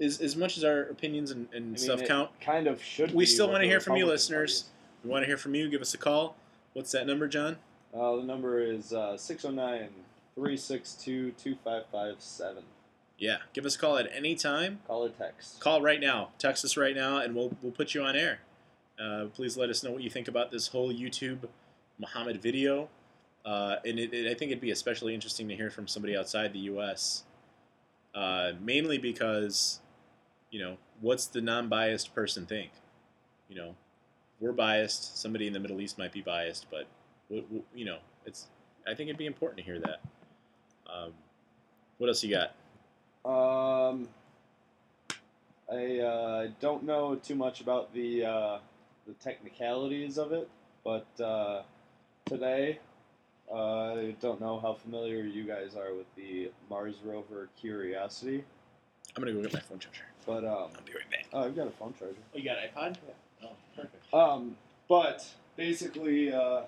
As, 0.00 0.20
as 0.20 0.34
much 0.34 0.58
as 0.58 0.64
our 0.64 0.82
opinions 0.82 1.30
and, 1.30 1.46
and 1.52 1.64
I 1.64 1.68
mean, 1.68 1.76
stuff 1.76 2.02
count, 2.04 2.30
Kind 2.40 2.66
of 2.66 2.82
should. 2.82 3.14
We 3.14 3.24
still 3.24 3.48
wanna 3.48 3.66
hear 3.66 3.78
from 3.78 3.94
you, 3.94 4.04
listeners. 4.04 4.64
we 5.04 5.10
want 5.10 5.22
to 5.22 5.26
hear 5.28 5.38
from 5.38 5.54
you. 5.54 5.68
Give 5.70 5.80
us 5.80 5.94
a 5.94 5.98
call. 5.98 6.34
What's 6.72 6.90
that 6.90 7.06
number, 7.06 7.28
John? 7.28 7.56
Uh, 7.94 8.16
the 8.16 8.24
number 8.24 8.60
is 8.60 8.92
uh, 8.92 9.16
609 9.16 9.90
362 10.34 11.30
2557. 11.38 12.64
Yeah, 13.18 13.38
give 13.54 13.64
us 13.64 13.76
a 13.76 13.78
call 13.78 13.96
at 13.96 14.08
any 14.14 14.34
time. 14.34 14.80
Call 14.86 15.06
or 15.06 15.08
text. 15.08 15.60
Call 15.60 15.80
right 15.80 16.00
now. 16.00 16.30
Text 16.38 16.64
us 16.64 16.76
right 16.76 16.94
now, 16.94 17.18
and 17.18 17.34
we'll 17.34 17.56
we'll 17.62 17.72
put 17.72 17.94
you 17.94 18.02
on 18.02 18.14
air. 18.14 18.40
Uh, 19.00 19.26
please 19.34 19.56
let 19.56 19.70
us 19.70 19.82
know 19.82 19.90
what 19.90 20.02
you 20.02 20.10
think 20.10 20.28
about 20.28 20.50
this 20.50 20.68
whole 20.68 20.92
YouTube 20.92 21.48
Muhammad 21.98 22.42
video. 22.42 22.88
Uh, 23.44 23.76
and 23.84 23.98
it, 23.98 24.12
it, 24.12 24.26
I 24.26 24.34
think 24.34 24.50
it'd 24.50 24.60
be 24.60 24.70
especially 24.70 25.14
interesting 25.14 25.48
to 25.48 25.56
hear 25.56 25.70
from 25.70 25.86
somebody 25.86 26.16
outside 26.16 26.52
the 26.52 26.58
U.S. 26.60 27.24
Uh, 28.14 28.52
mainly 28.60 28.98
because, 28.98 29.80
you 30.50 30.60
know, 30.60 30.78
what's 31.00 31.26
the 31.26 31.40
non-biased 31.40 32.14
person 32.14 32.44
think? 32.46 32.70
You 33.48 33.56
know, 33.56 33.74
we're 34.40 34.52
biased. 34.52 35.18
Somebody 35.18 35.46
in 35.46 35.52
the 35.52 35.60
Middle 35.60 35.80
East 35.80 35.96
might 35.98 36.12
be 36.12 36.22
biased, 36.22 36.66
but 36.70 36.86
w- 37.28 37.44
w- 37.44 37.64
you 37.74 37.84
know, 37.84 37.98
it's. 38.24 38.48
I 38.86 38.94
think 38.94 39.08
it'd 39.08 39.18
be 39.18 39.26
important 39.26 39.58
to 39.58 39.64
hear 39.64 39.78
that. 39.80 40.00
Um, 40.92 41.12
what 41.98 42.08
else 42.08 42.22
you 42.22 42.30
got? 42.30 42.52
Um, 43.26 44.08
I 45.70 45.98
uh, 45.98 46.48
don't 46.60 46.84
know 46.84 47.16
too 47.16 47.34
much 47.34 47.60
about 47.60 47.92
the 47.92 48.24
uh, 48.24 48.58
the 49.06 49.14
technicalities 49.14 50.16
of 50.16 50.32
it, 50.32 50.48
but 50.84 51.06
uh, 51.20 51.62
today 52.24 52.78
uh, 53.52 53.94
I 53.94 54.16
don't 54.20 54.40
know 54.40 54.60
how 54.60 54.74
familiar 54.74 55.24
you 55.24 55.44
guys 55.44 55.74
are 55.76 55.92
with 55.94 56.06
the 56.14 56.50
Mars 56.70 56.96
rover 57.04 57.48
Curiosity, 57.60 58.44
I'm 59.16 59.22
gonna 59.22 59.34
go 59.34 59.42
get 59.42 59.54
my 59.54 59.60
phone 59.60 59.78
charger. 59.78 60.04
but 60.26 60.44
um, 60.44 60.70
I'll 60.76 60.84
be 60.84 60.92
right 60.92 61.10
back. 61.10 61.26
oh, 61.32 61.44
I've 61.44 61.56
got 61.56 61.66
a 61.66 61.70
phone 61.70 61.94
charger. 61.98 62.14
Oh, 62.34 62.38
you 62.38 62.44
got 62.44 62.58
an 62.58 62.68
iPod? 62.76 62.96
Yeah. 63.06 63.48
Oh, 63.48 63.52
perfect. 63.74 64.14
Um, 64.14 64.56
but 64.88 65.26
basically, 65.56 66.32
uh, 66.32 66.62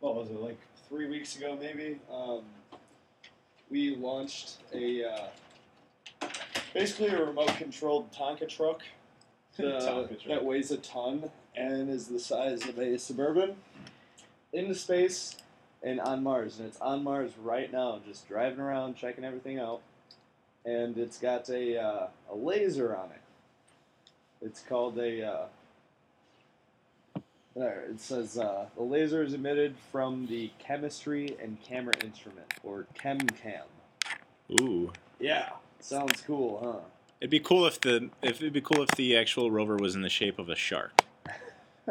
what 0.00 0.14
was 0.14 0.28
it 0.28 0.40
like 0.40 0.58
three 0.88 1.08
weeks 1.08 1.36
ago, 1.36 1.58
maybe? 1.60 1.98
Um, 2.12 2.42
we 3.68 3.96
launched 3.96 4.58
a 4.72 5.04
uh, 5.04 5.26
basically 6.74 7.08
a 7.08 7.24
remote-controlled 7.24 8.12
Tonka 8.12 8.48
truck 8.48 8.82
uh, 9.58 9.62
Tonka 9.62 10.08
truck. 10.08 10.28
that 10.28 10.44
weighs 10.44 10.70
a 10.70 10.78
ton 10.78 11.30
and 11.54 11.90
is 11.90 12.08
the 12.08 12.18
size 12.18 12.66
of 12.68 12.78
a 12.78 12.98
suburban 12.98 13.56
into 14.52 14.74
space 14.74 15.36
and 15.82 16.00
on 16.00 16.22
Mars, 16.22 16.58
and 16.58 16.68
it's 16.68 16.80
on 16.80 17.02
Mars 17.02 17.32
right 17.42 17.70
now, 17.72 18.00
just 18.06 18.28
driving 18.28 18.60
around, 18.60 18.96
checking 18.96 19.24
everything 19.24 19.58
out, 19.58 19.80
and 20.64 20.96
it's 20.96 21.18
got 21.18 21.48
a 21.48 21.76
uh, 21.76 22.06
a 22.30 22.34
laser 22.34 22.96
on 22.96 23.06
it. 23.06 23.20
It's 24.40 24.60
called 24.60 24.96
a 24.98 25.26
uh, 25.26 25.46
there, 27.54 27.84
it 27.90 28.00
says 28.00 28.38
uh, 28.38 28.66
the 28.76 28.82
laser 28.82 29.22
is 29.22 29.34
emitted 29.34 29.74
from 29.90 30.26
the 30.26 30.50
chemistry 30.58 31.36
and 31.42 31.60
camera 31.62 31.94
instrument, 32.02 32.46
or 32.62 32.86
ChemCam. 32.98 33.62
Ooh, 34.60 34.92
Yeah, 35.18 35.50
sounds 35.82 36.22
cool, 36.26 36.60
huh? 36.62 36.88
it'd 37.20 37.30
be 37.30 37.40
cool 37.40 37.66
if 37.66 37.80
the 37.80 38.10
if 38.22 38.36
it'd 38.40 38.52
be 38.52 38.60
cool 38.60 38.82
if 38.82 38.90
the 38.90 39.16
actual 39.16 39.50
rover 39.50 39.76
was 39.76 39.94
in 39.94 40.02
the 40.02 40.08
shape 40.08 40.38
of 40.38 40.48
a 40.48 40.56
shark. 40.56 41.02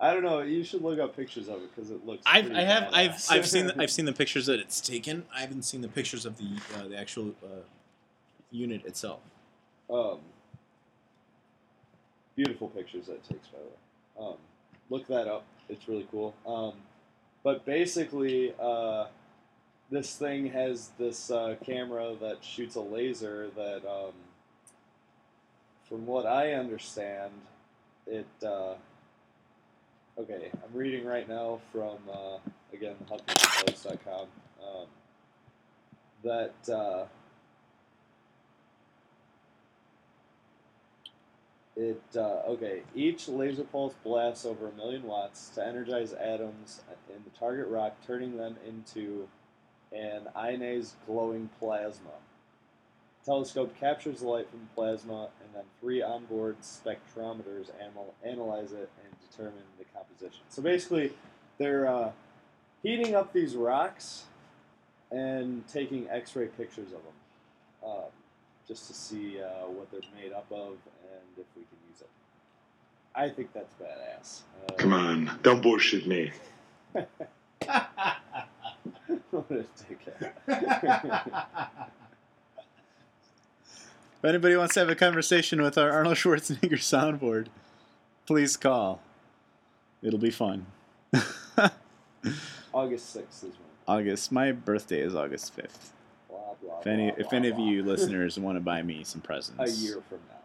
I 0.00 0.12
don't 0.12 0.22
know. 0.24 0.40
You 0.42 0.62
should 0.64 0.82
look 0.82 0.98
up 0.98 1.16
pictures 1.16 1.48
of 1.48 1.62
it 1.62 1.74
because 1.74 1.90
it 1.90 2.04
looks. 2.04 2.22
I've 2.26 2.50
I 2.52 2.62
have 2.62 2.88
I've. 2.92 3.24
I've 3.30 3.46
seen 3.46 3.68
the, 3.68 3.78
I've 3.80 3.90
seen 3.90 4.04
the 4.04 4.12
pictures 4.12 4.46
that 4.46 4.60
it's 4.60 4.80
taken. 4.80 5.24
I 5.34 5.40
haven't 5.40 5.62
seen 5.62 5.80
the 5.80 5.88
pictures 5.88 6.26
of 6.26 6.36
the 6.36 6.48
uh, 6.76 6.88
the 6.88 6.98
actual 6.98 7.34
uh, 7.42 7.64
unit 8.50 8.84
itself. 8.84 9.20
um, 9.90 10.18
beautiful 12.34 12.68
pictures 12.68 13.06
that 13.06 13.14
it 13.14 13.24
takes, 13.24 13.48
by 13.48 13.58
the 13.58 13.64
way. 13.64 14.28
Um, 14.30 14.36
look 14.90 15.06
that 15.08 15.26
up. 15.28 15.44
It's 15.68 15.88
really 15.88 16.06
cool. 16.10 16.34
Um, 16.46 16.74
but 17.42 17.64
basically, 17.64 18.54
uh, 18.60 19.06
this 19.90 20.16
thing 20.16 20.46
has 20.50 20.90
this 20.98 21.30
uh, 21.30 21.54
camera 21.64 22.14
that 22.20 22.42
shoots 22.42 22.74
a 22.74 22.80
laser 22.80 23.48
that, 23.56 23.82
um, 23.88 24.12
from 25.88 26.06
what 26.06 26.26
I 26.26 26.54
understand, 26.54 27.32
it. 28.06 28.26
Uh, 28.44 28.74
okay, 30.18 30.50
I'm 30.52 30.74
reading 30.76 31.04
right 31.04 31.28
now 31.28 31.60
from 31.72 31.98
uh, 32.12 32.38
again 32.72 32.96
HuffingtonPost.com 33.10 34.26
um, 34.62 34.86
that. 36.24 36.72
Uh, 36.72 37.04
It 41.78 42.00
uh, 42.16 42.40
okay. 42.48 42.80
Each 42.94 43.28
laser 43.28 43.64
pulse 43.64 43.92
blasts 44.02 44.46
over 44.46 44.68
a 44.68 44.72
million 44.72 45.02
watts 45.02 45.50
to 45.50 45.66
energize 45.66 46.14
atoms 46.14 46.80
in 47.10 47.22
the 47.22 47.38
target 47.38 47.68
rock, 47.68 47.96
turning 48.06 48.38
them 48.38 48.56
into 48.66 49.28
an 49.96 50.28
ionized 50.34 50.94
glowing 51.06 51.48
plasma. 51.58 52.10
Telescope 53.24 53.74
captures 53.78 54.20
the 54.20 54.28
light 54.28 54.48
from 54.48 54.60
the 54.60 54.74
plasma, 54.74 55.28
and 55.42 55.52
then 55.54 55.64
three 55.80 56.00
onboard 56.00 56.56
spectrometers 56.62 57.70
anal- 57.80 58.14
analyze 58.24 58.72
it 58.72 58.88
and 59.02 59.14
determine 59.30 59.64
the 59.78 59.84
composition. 59.92 60.42
So 60.48 60.62
basically, 60.62 61.12
they're 61.58 61.88
uh, 61.88 62.12
heating 62.82 63.16
up 63.16 63.32
these 63.32 63.56
rocks 63.56 64.24
and 65.10 65.66
taking 65.66 66.08
X-ray 66.08 66.46
pictures 66.46 66.88
of 66.92 67.00
them, 67.02 67.84
um, 67.84 68.10
just 68.68 68.86
to 68.88 68.94
see 68.94 69.40
uh, 69.40 69.66
what 69.66 69.90
they're 69.90 70.00
made 70.20 70.32
up 70.32 70.46
of 70.52 70.76
and 71.02 71.36
if 71.36 71.46
we 71.56 71.62
can 71.62 71.78
use 71.90 72.00
it. 72.00 72.08
I 73.14 73.28
think 73.28 73.52
that's 73.52 73.74
badass. 73.74 74.42
Uh, 74.68 74.74
Come 74.74 74.92
on, 74.92 75.38
don't 75.42 75.62
bullshit 75.62 76.06
me. 76.06 76.32
what 79.30 79.50
a 79.50 79.64
dickhead. 79.78 80.32
If 84.18 84.24
anybody 84.24 84.56
wants 84.56 84.74
to 84.74 84.80
have 84.80 84.88
a 84.88 84.94
conversation 84.94 85.62
with 85.62 85.76
our 85.78 85.90
Arnold 85.90 86.16
Schwarzenegger 86.16 86.72
soundboard, 86.78 87.46
please 88.26 88.56
call. 88.56 89.00
It'll 90.02 90.18
be 90.18 90.30
fun. 90.30 90.66
August 92.72 93.10
sixth 93.12 93.44
is 93.44 93.50
when. 93.52 93.60
August. 93.98 94.32
My 94.32 94.52
birthday 94.52 95.00
is 95.00 95.14
August 95.14 95.52
fifth. 95.54 95.92
Blah 96.28 96.38
blah. 96.60 96.80
If 96.80 96.86
any 96.86 97.10
blah, 97.10 97.20
if 97.26 97.32
any 97.32 97.48
of 97.48 97.58
you 97.58 97.82
listeners 97.86 98.38
want 98.38 98.56
to 98.56 98.60
buy 98.60 98.82
me 98.82 99.04
some 99.04 99.20
presents, 99.20 99.60
a 99.60 99.84
year 99.84 100.02
from 100.08 100.18
now. 100.28 100.36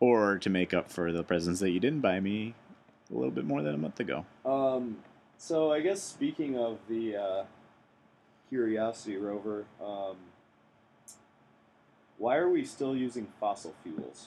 or 0.00 0.38
to 0.38 0.48
make 0.50 0.72
up 0.72 0.90
for 0.90 1.12
the 1.12 1.22
presents 1.22 1.60
that 1.60 1.70
you 1.70 1.80
didn't 1.80 2.00
buy 2.00 2.20
me 2.20 2.54
a 3.10 3.14
little 3.14 3.30
bit 3.30 3.44
more 3.44 3.62
than 3.62 3.74
a 3.74 3.78
month 3.78 4.00
ago. 4.00 4.24
Um, 4.44 4.98
so 5.36 5.70
I 5.72 5.80
guess 5.80 6.02
speaking 6.02 6.56
of 6.58 6.78
the 6.88 7.16
uh, 7.16 7.44
Curiosity 8.52 9.16
rover, 9.16 9.64
um, 9.82 10.16
why 12.18 12.36
are 12.36 12.50
we 12.50 12.66
still 12.66 12.94
using 12.94 13.26
fossil 13.40 13.74
fuels? 13.82 14.26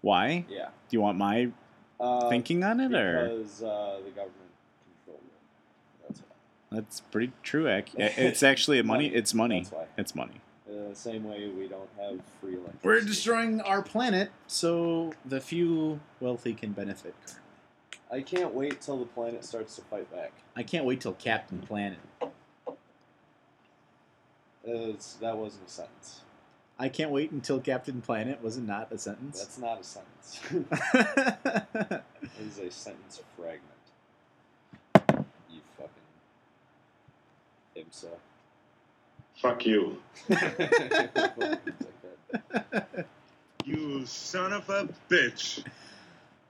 Why? 0.00 0.46
Yeah. 0.48 0.70
Do 0.88 0.96
you 0.96 1.00
want 1.00 1.16
my 1.16 1.52
Uh, 2.00 2.28
thinking 2.28 2.64
on 2.64 2.80
it, 2.80 2.92
or 2.92 3.28
because 3.28 3.62
uh, 3.62 4.00
the 4.04 4.10
government 4.10 4.50
controlled 4.96 5.22
it. 5.24 6.02
That's 6.08 6.20
why. 6.22 6.76
that's 6.76 7.00
pretty 7.12 7.32
true? 7.44 7.68
Ac- 7.68 7.92
It's 7.98 8.42
actually 8.42 8.80
a 8.80 8.82
money. 8.82 9.04
Money. 9.10 9.16
It's 9.16 9.32
money. 9.32 9.60
That's 9.60 9.72
why. 9.72 9.84
It's 9.96 10.14
money. 10.16 10.40
Uh, 10.68 10.92
same 10.92 11.22
way 11.22 11.46
we 11.50 11.68
don't 11.68 11.88
have 12.00 12.18
free 12.40 12.54
electricity. 12.54 12.80
We're 12.82 13.00
destroying 13.02 13.60
our 13.60 13.80
planet 13.80 14.30
so 14.48 15.12
the 15.24 15.40
few 15.40 16.00
wealthy 16.18 16.54
can 16.54 16.72
benefit 16.72 17.14
currently. 17.24 17.36
I 18.12 18.22
can't 18.22 18.52
wait 18.52 18.80
till 18.80 18.98
the 18.98 19.06
planet 19.06 19.44
starts 19.44 19.76
to 19.76 19.82
fight 19.82 20.10
back. 20.10 20.32
I 20.56 20.64
can't 20.64 20.84
wait 20.84 21.00
till 21.00 21.12
Captain 21.12 21.60
Planet. 21.60 22.00
It's, 24.72 25.14
that 25.14 25.36
wasn't 25.36 25.66
a 25.66 25.70
sentence. 25.70 26.20
I 26.78 26.88
can't 26.88 27.10
wait 27.10 27.30
until 27.30 27.60
Captain 27.60 28.00
Planet. 28.00 28.42
Was 28.42 28.56
it 28.56 28.62
not 28.62 28.90
a 28.90 28.96
sentence? 28.98 29.38
That's 29.38 29.58
not 29.58 29.80
a 29.80 29.84
sentence. 29.84 30.40
it 32.22 32.30
is 32.40 32.58
a 32.58 32.70
sentence 32.70 33.20
a 33.20 33.24
fragment. 33.40 33.66
You 35.50 35.60
fucking 35.76 35.90
IMSA. 37.76 38.16
Fuck 39.36 39.66
you. 39.66 39.98
You 43.64 44.04
son 44.06 44.52
of 44.52 44.68
a 44.68 44.88
bitch. 45.08 45.62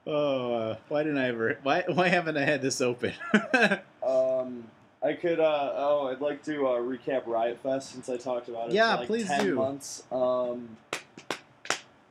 oh, 0.06 0.54
uh, 0.54 0.76
why 0.88 1.02
didn't 1.02 1.18
I 1.18 1.28
ever? 1.28 1.58
Why 1.62 1.84
why 1.86 2.08
haven't 2.08 2.36
I 2.36 2.44
had 2.44 2.62
this 2.62 2.80
open? 2.80 3.12
Um, 4.02 4.64
I 5.02 5.14
could. 5.14 5.40
Uh, 5.40 5.72
oh, 5.76 6.08
I'd 6.08 6.20
like 6.20 6.42
to 6.44 6.66
uh, 6.66 6.78
recap 6.80 7.26
Riot 7.26 7.58
Fest 7.62 7.92
since 7.92 8.08
I 8.08 8.16
talked 8.16 8.48
about 8.48 8.68
it. 8.68 8.74
Yeah, 8.74 8.94
for 8.94 9.00
like 9.00 9.06
please 9.08 9.26
10 9.26 9.44
do. 9.44 9.54
Months. 9.54 10.02
Um, 10.12 10.76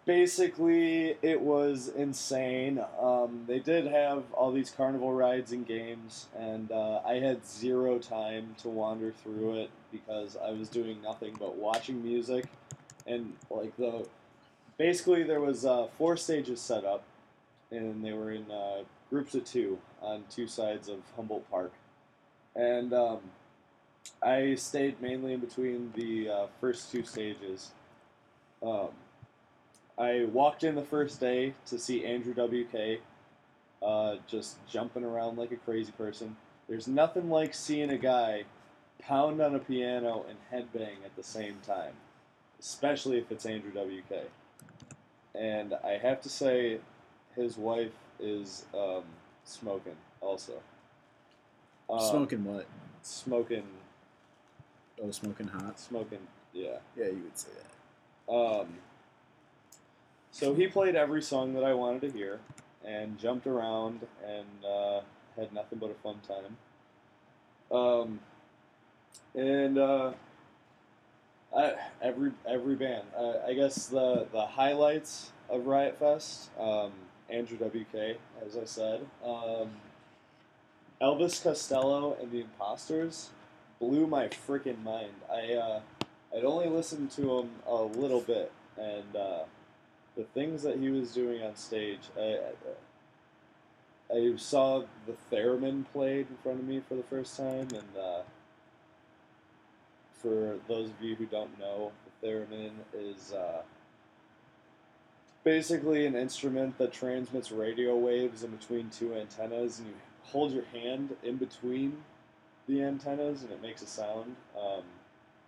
basically, 0.05 1.15
it 1.21 1.39
was 1.39 1.89
insane. 1.89 2.83
Um, 2.99 3.43
they 3.47 3.59
did 3.59 3.85
have 3.85 4.23
all 4.33 4.51
these 4.51 4.71
carnival 4.71 5.13
rides 5.13 5.51
and 5.51 5.67
games, 5.67 6.27
and 6.35 6.71
uh, 6.71 7.01
I 7.05 7.15
had 7.15 7.45
zero 7.45 7.99
time 7.99 8.55
to 8.61 8.69
wander 8.69 9.11
through 9.11 9.59
it 9.59 9.69
because 9.91 10.35
I 10.37 10.49
was 10.51 10.67
doing 10.67 10.99
nothing 11.03 11.35
but 11.39 11.57
watching 11.57 12.03
music, 12.03 12.45
and 13.05 13.33
like 13.49 13.75
the. 13.77 14.07
Basically, 14.77 15.23
there 15.23 15.41
was 15.41 15.65
uh, 15.65 15.87
four 15.97 16.15
stages 16.15 16.61
set 16.61 16.85
up, 16.85 17.03
and 17.69 18.03
they 18.03 18.13
were 18.13 18.31
in 18.31 18.49
uh, 18.49 18.83
groups 19.09 19.35
of 19.35 19.43
two 19.43 19.77
on 20.01 20.23
two 20.31 20.47
sides 20.47 20.87
of 20.87 20.99
Humboldt 21.17 21.49
Park 21.51 21.73
and 22.55 22.93
um, 22.93 23.19
I 24.21 24.55
stayed 24.55 25.01
mainly 25.01 25.33
in 25.33 25.39
between 25.39 25.93
the 25.95 26.29
uh, 26.29 26.47
first 26.59 26.91
two 26.91 27.03
stages. 27.03 27.71
Um, 28.61 28.89
I 29.97 30.25
walked 30.31 30.63
in 30.63 30.75
the 30.75 30.83
first 30.83 31.19
day 31.19 31.53
to 31.67 31.77
see 31.77 32.05
Andrew 32.05 32.33
WK, 32.33 33.01
uh, 33.81 34.15
just 34.27 34.57
jumping 34.67 35.03
around 35.03 35.37
like 35.37 35.51
a 35.51 35.57
crazy 35.57 35.91
person. 35.91 36.35
There's 36.67 36.87
nothing 36.87 37.29
like 37.29 37.53
seeing 37.53 37.89
a 37.89 37.97
guy 37.97 38.43
pound 38.99 39.41
on 39.41 39.55
a 39.55 39.59
piano 39.59 40.25
and 40.29 40.37
headbang 40.51 41.03
at 41.05 41.15
the 41.15 41.23
same 41.23 41.57
time, 41.65 41.93
especially 42.59 43.17
if 43.17 43.31
it's 43.31 43.45
Andrew 43.45 43.71
WK. 43.71 44.29
And 45.35 45.73
I 45.83 45.97
have 45.97 46.21
to 46.21 46.29
say, 46.29 46.79
his 47.35 47.57
wife 47.57 47.93
is 48.19 48.65
um, 48.73 49.03
smoking 49.45 49.95
also. 50.21 50.61
Um, 51.89 51.99
smoking 51.99 52.43
what? 52.45 52.65
smoking, 53.01 53.63
Oh, 55.01 55.11
smoking 55.11 55.47
hot. 55.47 55.79
smoking. 55.79 56.19
Yeah. 56.53 56.77
Yeah, 56.97 57.05
you 57.05 57.21
would 57.23 57.37
say 57.37 57.49
that. 58.27 58.33
Um, 58.33 58.67
so 60.31 60.53
he 60.53 60.67
played 60.67 60.95
every 60.95 61.21
song 61.21 61.53
that 61.53 61.63
I 61.63 61.73
wanted 61.73 62.01
to 62.01 62.11
hear, 62.17 62.39
and 62.85 63.17
jumped 63.17 63.47
around 63.47 64.01
and 64.25 64.65
uh, 64.65 65.01
had 65.35 65.51
nothing 65.53 65.79
but 65.79 65.89
a 65.89 65.93
fun 65.95 66.19
time. 66.27 66.57
Um, 67.71 68.19
and 69.35 69.77
uh, 69.77 70.11
I, 71.55 71.73
every 72.01 72.31
every 72.47 72.75
band. 72.75 73.03
Uh, 73.17 73.35
I 73.47 73.53
guess 73.53 73.87
the 73.87 74.27
the 74.31 74.45
highlights 74.45 75.31
of 75.49 75.65
Riot 75.65 75.97
Fest. 75.97 76.49
Um, 76.59 76.91
Andrew 77.29 77.57
WK, 77.57 78.17
as 78.45 78.57
I 78.57 78.65
said. 78.65 79.05
Um, 79.23 79.69
Elvis 81.01 81.41
Costello 81.41 82.17
and 82.21 82.31
the 82.31 82.41
Imposters 82.41 83.29
blew 83.79 84.05
my 84.05 84.27
freaking 84.27 84.83
mind. 84.83 85.13
I 85.31 85.53
uh, 85.53 85.79
I'd 86.35 86.43
only 86.43 86.67
listened 86.67 87.11
to 87.11 87.39
him 87.39 87.49
a 87.65 87.75
little 87.75 88.21
bit, 88.21 88.51
and 88.77 89.15
uh, 89.15 89.43
the 90.15 90.25
things 90.25 90.63
that 90.63 90.77
he 90.77 90.89
was 90.89 91.13
doing 91.13 91.41
on 91.41 91.55
stage, 91.55 92.01
I, 92.17 92.39
I, 94.11 94.17
I 94.17 94.33
saw 94.35 94.83
the 95.07 95.15
theremin 95.35 95.85
played 95.93 96.27
in 96.29 96.35
front 96.43 96.59
of 96.59 96.67
me 96.67 96.81
for 96.87 96.95
the 96.95 97.03
first 97.03 97.37
time, 97.37 97.69
and 97.69 97.97
uh, 97.97 98.21
for 100.21 100.57
those 100.67 100.89
of 100.89 101.01
you 101.01 101.15
who 101.15 101.25
don't 101.25 101.57
know, 101.57 101.93
the 102.21 102.27
theremin 102.27 102.71
is 102.93 103.31
uh, 103.31 103.61
basically 105.45 106.05
an 106.05 106.15
instrument 106.15 106.77
that 106.77 106.91
transmits 106.91 107.51
radio 107.51 107.95
waves 107.95 108.43
in 108.43 108.51
between 108.51 108.89
two 108.89 109.15
antennas, 109.15 109.79
and 109.79 109.87
you 109.87 109.93
hold 110.31 110.51
your 110.53 110.65
hand 110.65 111.15
in 111.23 111.37
between 111.37 112.03
the 112.67 112.83
antennas, 112.83 113.43
and 113.43 113.51
it 113.51 113.61
makes 113.61 113.81
a 113.81 113.87
sound. 113.87 114.35
Um, 114.57 114.83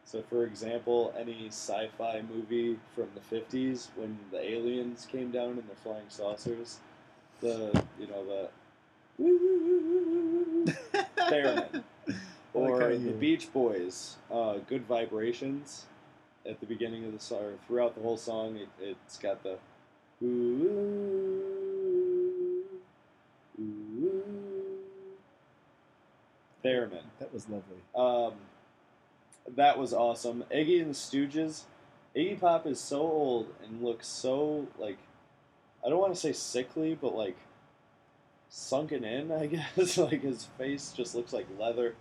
so, 0.03 0.23
for 0.29 0.43
example, 0.43 1.13
any 1.17 1.47
sci-fi 1.47 2.23
movie 2.33 2.79
from 2.95 3.07
the 3.13 3.21
'50s, 3.21 3.89
when 3.95 4.17
the 4.31 4.43
aliens 4.43 5.07
came 5.09 5.31
down 5.31 5.51
in 5.51 5.63
their 5.67 5.75
flying 5.83 6.09
saucers, 6.09 6.79
the 7.39 7.83
you 7.99 8.07
know 8.07 8.25
the 8.25 8.49
theremin, 11.29 11.83
or 12.53 12.81
how 12.81 12.87
the 12.89 13.15
Beach 13.19 13.53
Boys, 13.53 14.17
uh, 14.31 14.55
"Good 14.67 14.85
Vibrations." 14.85 15.85
At 16.43 16.59
the 16.59 16.65
beginning 16.65 17.05
of 17.05 17.13
the 17.13 17.19
song, 17.19 17.43
or 17.43 17.53
throughout 17.67 17.93
the 17.93 18.01
whole 18.01 18.17
song, 18.17 18.57
it, 18.57 18.67
it's 18.81 19.19
got 19.19 19.43
the 19.43 19.59
ooh, 20.23 20.65
ooh, 23.59 24.20
theremin. 26.63 27.03
That 27.19 27.33
was 27.33 27.47
lovely. 27.49 27.77
Um, 27.95 28.33
that 29.55 29.77
was 29.77 29.93
awesome. 29.93 30.43
Iggy 30.51 30.81
and 30.81 30.91
the 30.91 30.95
Stooges. 30.95 31.63
Iggy 32.15 32.39
Pop 32.39 32.67
is 32.67 32.79
so 32.79 33.01
old 33.01 33.53
and 33.63 33.81
looks 33.81 34.07
so 34.07 34.67
like 34.77 34.97
I 35.85 35.89
don't 35.89 35.99
want 35.99 36.13
to 36.13 36.19
say 36.19 36.33
sickly, 36.33 36.97
but 36.99 37.15
like 37.15 37.37
sunken 38.49 39.03
in. 39.03 39.31
I 39.31 39.45
guess 39.75 39.97
like 39.97 40.21
his 40.21 40.45
face 40.57 40.93
just 40.95 41.15
looks 41.15 41.33
like 41.33 41.47
leather. 41.57 41.95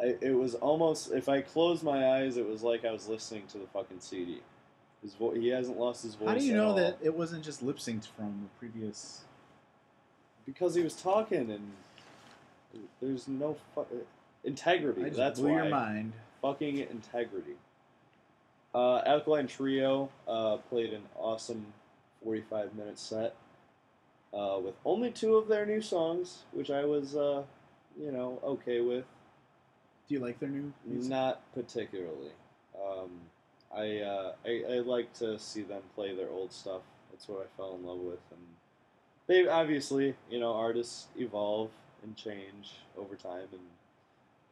I, 0.00 0.16
it 0.20 0.36
was 0.36 0.54
almost 0.54 1.12
if 1.12 1.28
I 1.28 1.40
closed 1.40 1.82
my 1.82 2.16
eyes, 2.16 2.36
it 2.36 2.48
was 2.48 2.62
like 2.62 2.84
I 2.84 2.92
was 2.92 3.08
listening 3.08 3.46
to 3.48 3.58
the 3.58 3.66
fucking 3.66 4.00
CD. 4.00 4.40
His 5.02 5.14
vo- 5.14 5.34
he 5.34 5.48
hasn't 5.48 5.78
lost 5.78 6.02
his 6.02 6.14
voice. 6.14 6.28
How 6.28 6.34
do 6.34 6.44
you 6.44 6.54
know 6.54 6.68
all. 6.68 6.74
that 6.74 6.98
it 7.00 7.14
wasn't 7.14 7.44
just 7.44 7.62
lip 7.62 7.78
synced 7.78 8.08
from 8.16 8.42
the 8.42 8.58
previous? 8.58 9.22
Because 10.44 10.74
he 10.74 10.82
was 10.82 10.94
talking 10.94 11.50
and 11.50 11.72
there's 13.00 13.28
no 13.28 13.56
fu- 13.74 13.86
integrity. 14.44 15.02
I 15.02 15.04
just 15.06 15.16
That's 15.16 15.40
blew 15.40 15.50
why. 15.50 15.62
your 15.62 15.68
mind. 15.70 16.12
fucking 16.42 16.78
integrity. 16.78 17.54
Uh, 18.74 18.98
Alkaline 19.06 19.46
Trio 19.46 20.10
uh, 20.28 20.58
played 20.68 20.92
an 20.92 21.02
awesome 21.16 21.66
45 22.22 22.74
minute 22.74 22.98
set 22.98 23.34
uh, 24.34 24.58
with 24.62 24.74
only 24.84 25.10
two 25.10 25.36
of 25.36 25.48
their 25.48 25.64
new 25.64 25.80
songs, 25.80 26.40
which 26.52 26.70
I 26.70 26.84
was, 26.84 27.16
uh, 27.16 27.42
you 27.98 28.12
know, 28.12 28.38
okay 28.44 28.80
with. 28.80 29.04
Do 30.06 30.14
you 30.14 30.20
like 30.20 30.38
their 30.38 30.48
new? 30.48 30.72
music? 30.86 31.10
Not 31.10 31.40
particularly. 31.54 32.30
Um, 32.76 33.10
I, 33.74 33.98
uh, 33.98 34.32
I 34.46 34.62
I 34.76 34.78
like 34.78 35.12
to 35.14 35.38
see 35.38 35.62
them 35.62 35.82
play 35.94 36.14
their 36.14 36.30
old 36.30 36.52
stuff. 36.52 36.82
That's 37.10 37.28
what 37.28 37.40
I 37.40 37.56
fell 37.56 37.74
in 37.74 37.84
love 37.84 37.98
with, 37.98 38.20
and 38.30 38.40
they 39.26 39.46
obviously, 39.48 40.14
you 40.30 40.40
know, 40.40 40.54
artists 40.54 41.08
evolve 41.18 41.70
and 42.02 42.16
change 42.16 42.72
over 42.96 43.14
time, 43.14 43.48
and 43.52 43.60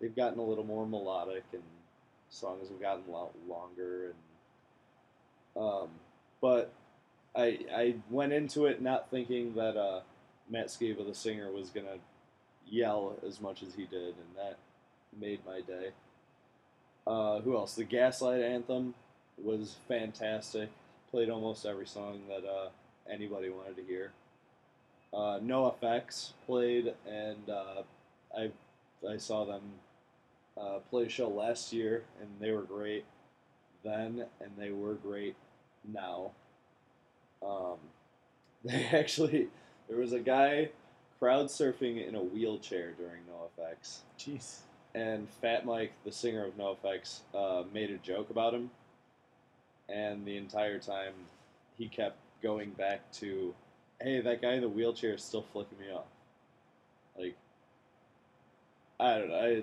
they've 0.00 0.14
gotten 0.14 0.38
a 0.38 0.44
little 0.44 0.64
more 0.64 0.86
melodic, 0.86 1.44
and 1.52 1.62
songs 2.28 2.68
have 2.68 2.80
gotten 2.80 3.04
a 3.08 3.12
lot 3.12 3.32
longer, 3.48 4.14
and 5.56 5.62
um, 5.64 5.88
but 6.40 6.72
I 7.34 7.58
I 7.74 7.94
went 8.10 8.32
into 8.32 8.66
it 8.66 8.82
not 8.82 9.10
thinking 9.10 9.54
that 9.54 9.76
uh, 9.76 10.00
Matt 10.48 10.68
Skiba, 10.68 11.06
the 11.06 11.14
singer, 11.14 11.50
was 11.50 11.70
gonna 11.70 11.98
yell 12.66 13.16
as 13.26 13.40
much 13.40 13.62
as 13.62 13.74
he 13.74 13.84
did, 13.84 14.14
and 14.14 14.36
that 14.36 14.58
made 15.18 15.40
my 15.46 15.60
day. 15.60 15.90
Uh, 17.06 17.40
who 17.40 17.56
else? 17.56 17.74
The 17.74 17.84
Gaslight 17.84 18.42
Anthem 18.42 18.94
was 19.38 19.76
fantastic. 19.86 20.70
Played 21.10 21.30
almost 21.30 21.64
every 21.64 21.86
song 21.86 22.22
that 22.28 22.46
uh, 22.46 22.68
anybody 23.08 23.48
wanted 23.48 23.76
to 23.76 23.84
hear. 23.84 24.12
Uh, 25.12 25.38
NoFX 25.40 26.32
played, 26.46 26.94
and 27.08 27.48
uh, 27.48 27.82
I 28.36 28.50
I 29.08 29.16
saw 29.16 29.44
them 29.44 29.62
uh, 30.60 30.78
play 30.90 31.04
a 31.04 31.08
show 31.08 31.28
last 31.28 31.72
year, 31.72 32.04
and 32.20 32.28
they 32.40 32.50
were 32.50 32.62
great 32.62 33.04
then, 33.84 34.26
and 34.40 34.50
they 34.58 34.70
were 34.70 34.94
great 34.94 35.36
now. 35.92 36.32
Um, 37.42 37.78
they 38.64 38.84
actually 38.92 39.48
there 39.88 39.98
was 39.98 40.12
a 40.12 40.20
guy 40.20 40.70
crowd 41.18 41.46
surfing 41.46 42.06
in 42.06 42.14
a 42.14 42.22
wheelchair 42.22 42.92
during 42.92 43.22
NoFX 43.22 44.00
Jeez. 44.18 44.58
and 44.94 45.28
Fat 45.40 45.64
Mike, 45.64 45.92
the 46.04 46.12
singer 46.12 46.44
of 46.44 46.56
NoFX, 46.58 47.20
uh, 47.34 47.62
made 47.72 47.90
a 47.90 47.98
joke 47.98 48.30
about 48.30 48.52
him, 48.54 48.70
and 49.88 50.26
the 50.26 50.36
entire 50.36 50.78
time 50.78 51.12
he 51.78 51.88
kept 51.88 52.18
going 52.42 52.70
back 52.70 53.10
to 53.12 53.54
hey, 54.00 54.20
that 54.20 54.42
guy 54.42 54.54
in 54.54 54.60
the 54.60 54.68
wheelchair 54.68 55.14
is 55.14 55.22
still 55.22 55.44
flicking 55.52 55.78
me 55.78 55.86
off. 55.92 56.04
Like, 57.18 57.36
I 59.00 59.18
don't 59.18 59.28
know. 59.28 59.36
I, 59.36 59.62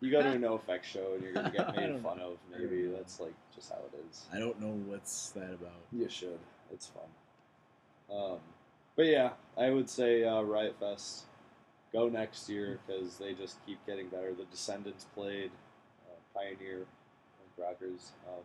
you 0.00 0.10
go 0.10 0.22
to 0.22 0.30
a 0.30 0.34
NoFX 0.38 0.82
show 0.84 1.14
and 1.14 1.22
you're 1.22 1.32
gonna 1.32 1.50
get 1.50 1.74
made 1.76 1.88
don't 1.88 2.02
fun 2.02 2.20
of. 2.20 2.36
Maybe 2.50 2.86
that's 2.86 3.20
like 3.20 3.34
just 3.54 3.70
how 3.70 3.78
it 3.92 4.04
is. 4.10 4.26
I 4.32 4.38
don't 4.38 4.60
know 4.60 4.72
what's 4.86 5.30
that 5.30 5.52
about. 5.52 5.72
You 5.92 6.08
should. 6.08 6.38
It's 6.72 6.88
fun. 6.88 8.16
Um, 8.16 8.38
but 8.96 9.06
yeah, 9.06 9.30
I 9.56 9.70
would 9.70 9.88
say 9.88 10.24
uh, 10.24 10.42
Riot 10.42 10.76
Fest 10.78 11.24
go 11.92 12.08
next 12.08 12.48
year 12.48 12.78
because 12.86 13.18
they 13.18 13.32
just 13.34 13.64
keep 13.66 13.84
getting 13.86 14.08
better. 14.08 14.32
The 14.34 14.44
Descendents 14.44 15.06
played, 15.14 15.50
uh, 16.08 16.38
Pioneer, 16.38 16.86
Punk 17.38 17.50
Rockers. 17.58 18.12
Um, 18.26 18.42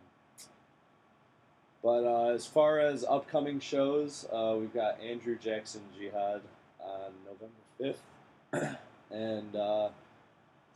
but 1.82 2.04
uh, 2.04 2.34
as 2.34 2.46
far 2.46 2.80
as 2.80 3.04
upcoming 3.04 3.60
shows, 3.60 4.26
uh, 4.32 4.56
we've 4.58 4.74
got 4.74 5.00
Andrew 5.00 5.36
Jackson 5.36 5.82
Jihad 5.98 6.40
on 6.80 7.12
November 7.24 7.96
5th 8.52 8.76
and 9.10 9.56
uh, 9.56 9.88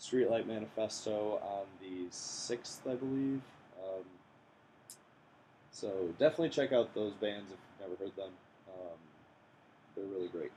Streetlight 0.00 0.46
Manifesto 0.46 1.40
on 1.42 1.66
the 1.80 2.08
6th, 2.10 2.78
I 2.90 2.94
believe. 2.94 3.40
Um, 3.82 4.04
so 5.72 6.14
definitely 6.18 6.50
check 6.50 6.72
out 6.72 6.94
those 6.94 7.14
bands 7.14 7.50
if 7.50 7.58
you've 7.58 7.90
never 7.90 8.04
heard 8.04 8.16
them. 8.16 8.32
Um, 8.68 8.98
they're 9.96 10.04
really 10.04 10.28
great. 10.28 10.52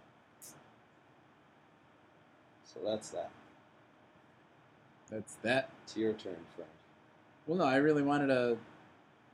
So 2.65 2.79
that's 2.83 3.09
that. 3.09 3.31
That's 5.09 5.35
that. 5.43 5.69
It's 5.83 5.95
your 5.95 6.13
turn, 6.13 6.35
friend. 6.55 6.69
Well, 7.47 7.59
no, 7.59 7.63
I 7.63 7.77
really 7.77 8.01
wanted 8.01 8.27
to 8.27 8.57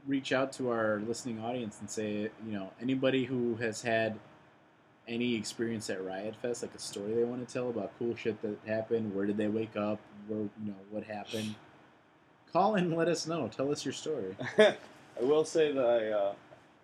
reach 0.07 0.31
out 0.31 0.51
to 0.53 0.69
our 0.69 1.01
listening 1.07 1.39
audience 1.39 1.79
and 1.79 1.89
say, 1.89 2.29
you 2.45 2.51
know, 2.51 2.71
anybody 2.81 3.25
who 3.25 3.55
has 3.55 3.81
had 3.81 4.17
any 5.07 5.35
experience 5.35 5.89
at 5.89 6.03
Riot 6.03 6.35
Fest, 6.41 6.61
like 6.61 6.73
a 6.75 6.79
story 6.79 7.13
they 7.13 7.23
want 7.23 7.45
to 7.47 7.51
tell 7.51 7.69
about 7.69 7.91
cool 7.99 8.15
shit 8.15 8.41
that 8.41 8.57
happened, 8.65 9.13
where 9.15 9.25
did 9.25 9.37
they 9.37 9.47
wake 9.47 9.75
up, 9.75 9.99
where 10.27 10.41
you 10.41 10.49
know 10.67 10.75
what 10.89 11.03
happened, 11.03 11.55
call 12.51 12.75
and 12.75 12.95
let 12.95 13.07
us 13.07 13.27
know. 13.27 13.47
Tell 13.47 13.71
us 13.71 13.85
your 13.85 13.93
story. 13.93 14.35
I 14.57 14.75
will 15.21 15.45
say 15.45 15.71
that 15.71 15.85
I, 15.85 16.11
uh, 16.11 16.33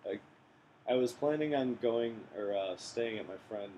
I, 0.06 0.92
I 0.92 0.96
was 0.96 1.12
planning 1.12 1.54
on 1.54 1.78
going 1.80 2.16
or 2.36 2.56
uh, 2.56 2.76
staying 2.76 3.18
at 3.18 3.28
my 3.28 3.34
friend 3.48 3.70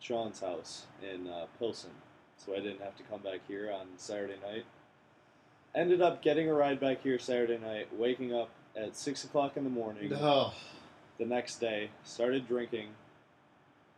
Sean's 0.00 0.40
house 0.40 0.84
in 1.02 1.28
uh, 1.28 1.46
Pilsen, 1.58 1.90
so 2.36 2.54
I 2.54 2.60
didn't 2.60 2.80
have 2.80 2.96
to 2.96 3.02
come 3.04 3.20
back 3.20 3.40
here 3.48 3.72
on 3.72 3.86
Saturday 3.96 4.36
night. 4.46 4.64
Ended 5.74 6.00
up 6.00 6.22
getting 6.22 6.48
a 6.48 6.54
ride 6.54 6.78
back 6.78 7.02
here 7.02 7.18
Saturday 7.18 7.58
night, 7.58 7.88
waking 7.96 8.32
up 8.32 8.48
at 8.76 8.94
six 8.94 9.24
o'clock 9.24 9.56
in 9.56 9.64
the 9.64 9.70
morning 9.70 10.08
the 11.18 11.24
next 11.26 11.56
day, 11.56 11.90
started 12.04 12.46
drinking, 12.46 12.88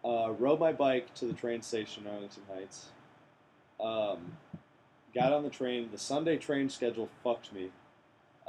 uh, 0.04 0.30
rode 0.38 0.58
my 0.60 0.72
bike 0.72 1.14
to 1.14 1.26
the 1.26 1.32
train 1.34 1.60
station 1.62 2.04
in 2.06 2.12
Arlington 2.12 2.42
Heights, 2.54 2.86
um, 3.80 4.36
got 5.14 5.32
on 5.32 5.42
the 5.42 5.50
train. 5.50 5.90
The 5.92 5.98
Sunday 5.98 6.36
train 6.38 6.70
schedule 6.70 7.08
fucked 7.22 7.52
me. 7.52 7.70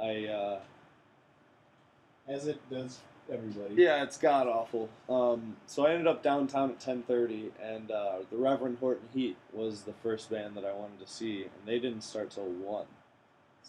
I 0.01 0.25
uh, 0.27 0.59
As 2.29 2.47
it 2.47 2.59
does 2.69 2.99
everybody. 3.31 3.75
yeah, 3.75 4.03
it's 4.03 4.17
god 4.17 4.47
awful. 4.47 4.87
Um, 5.09 5.57
so 5.65 5.85
I 5.85 5.91
ended 5.91 6.07
up 6.07 6.23
downtown 6.23 6.69
at 6.71 6.79
ten 6.79 7.03
thirty, 7.03 7.51
and 7.61 7.91
uh, 7.91 8.19
the 8.29 8.37
Reverend 8.37 8.77
Horton 8.79 9.09
Heat 9.13 9.35
was 9.51 9.81
the 9.81 9.93
first 10.01 10.29
band 10.29 10.55
that 10.55 10.63
I 10.63 10.71
wanted 10.73 10.99
to 11.05 11.11
see, 11.11 11.41
and 11.43 11.51
they 11.65 11.79
didn't 11.79 12.01
start 12.01 12.31
till 12.31 12.45
one. 12.45 12.85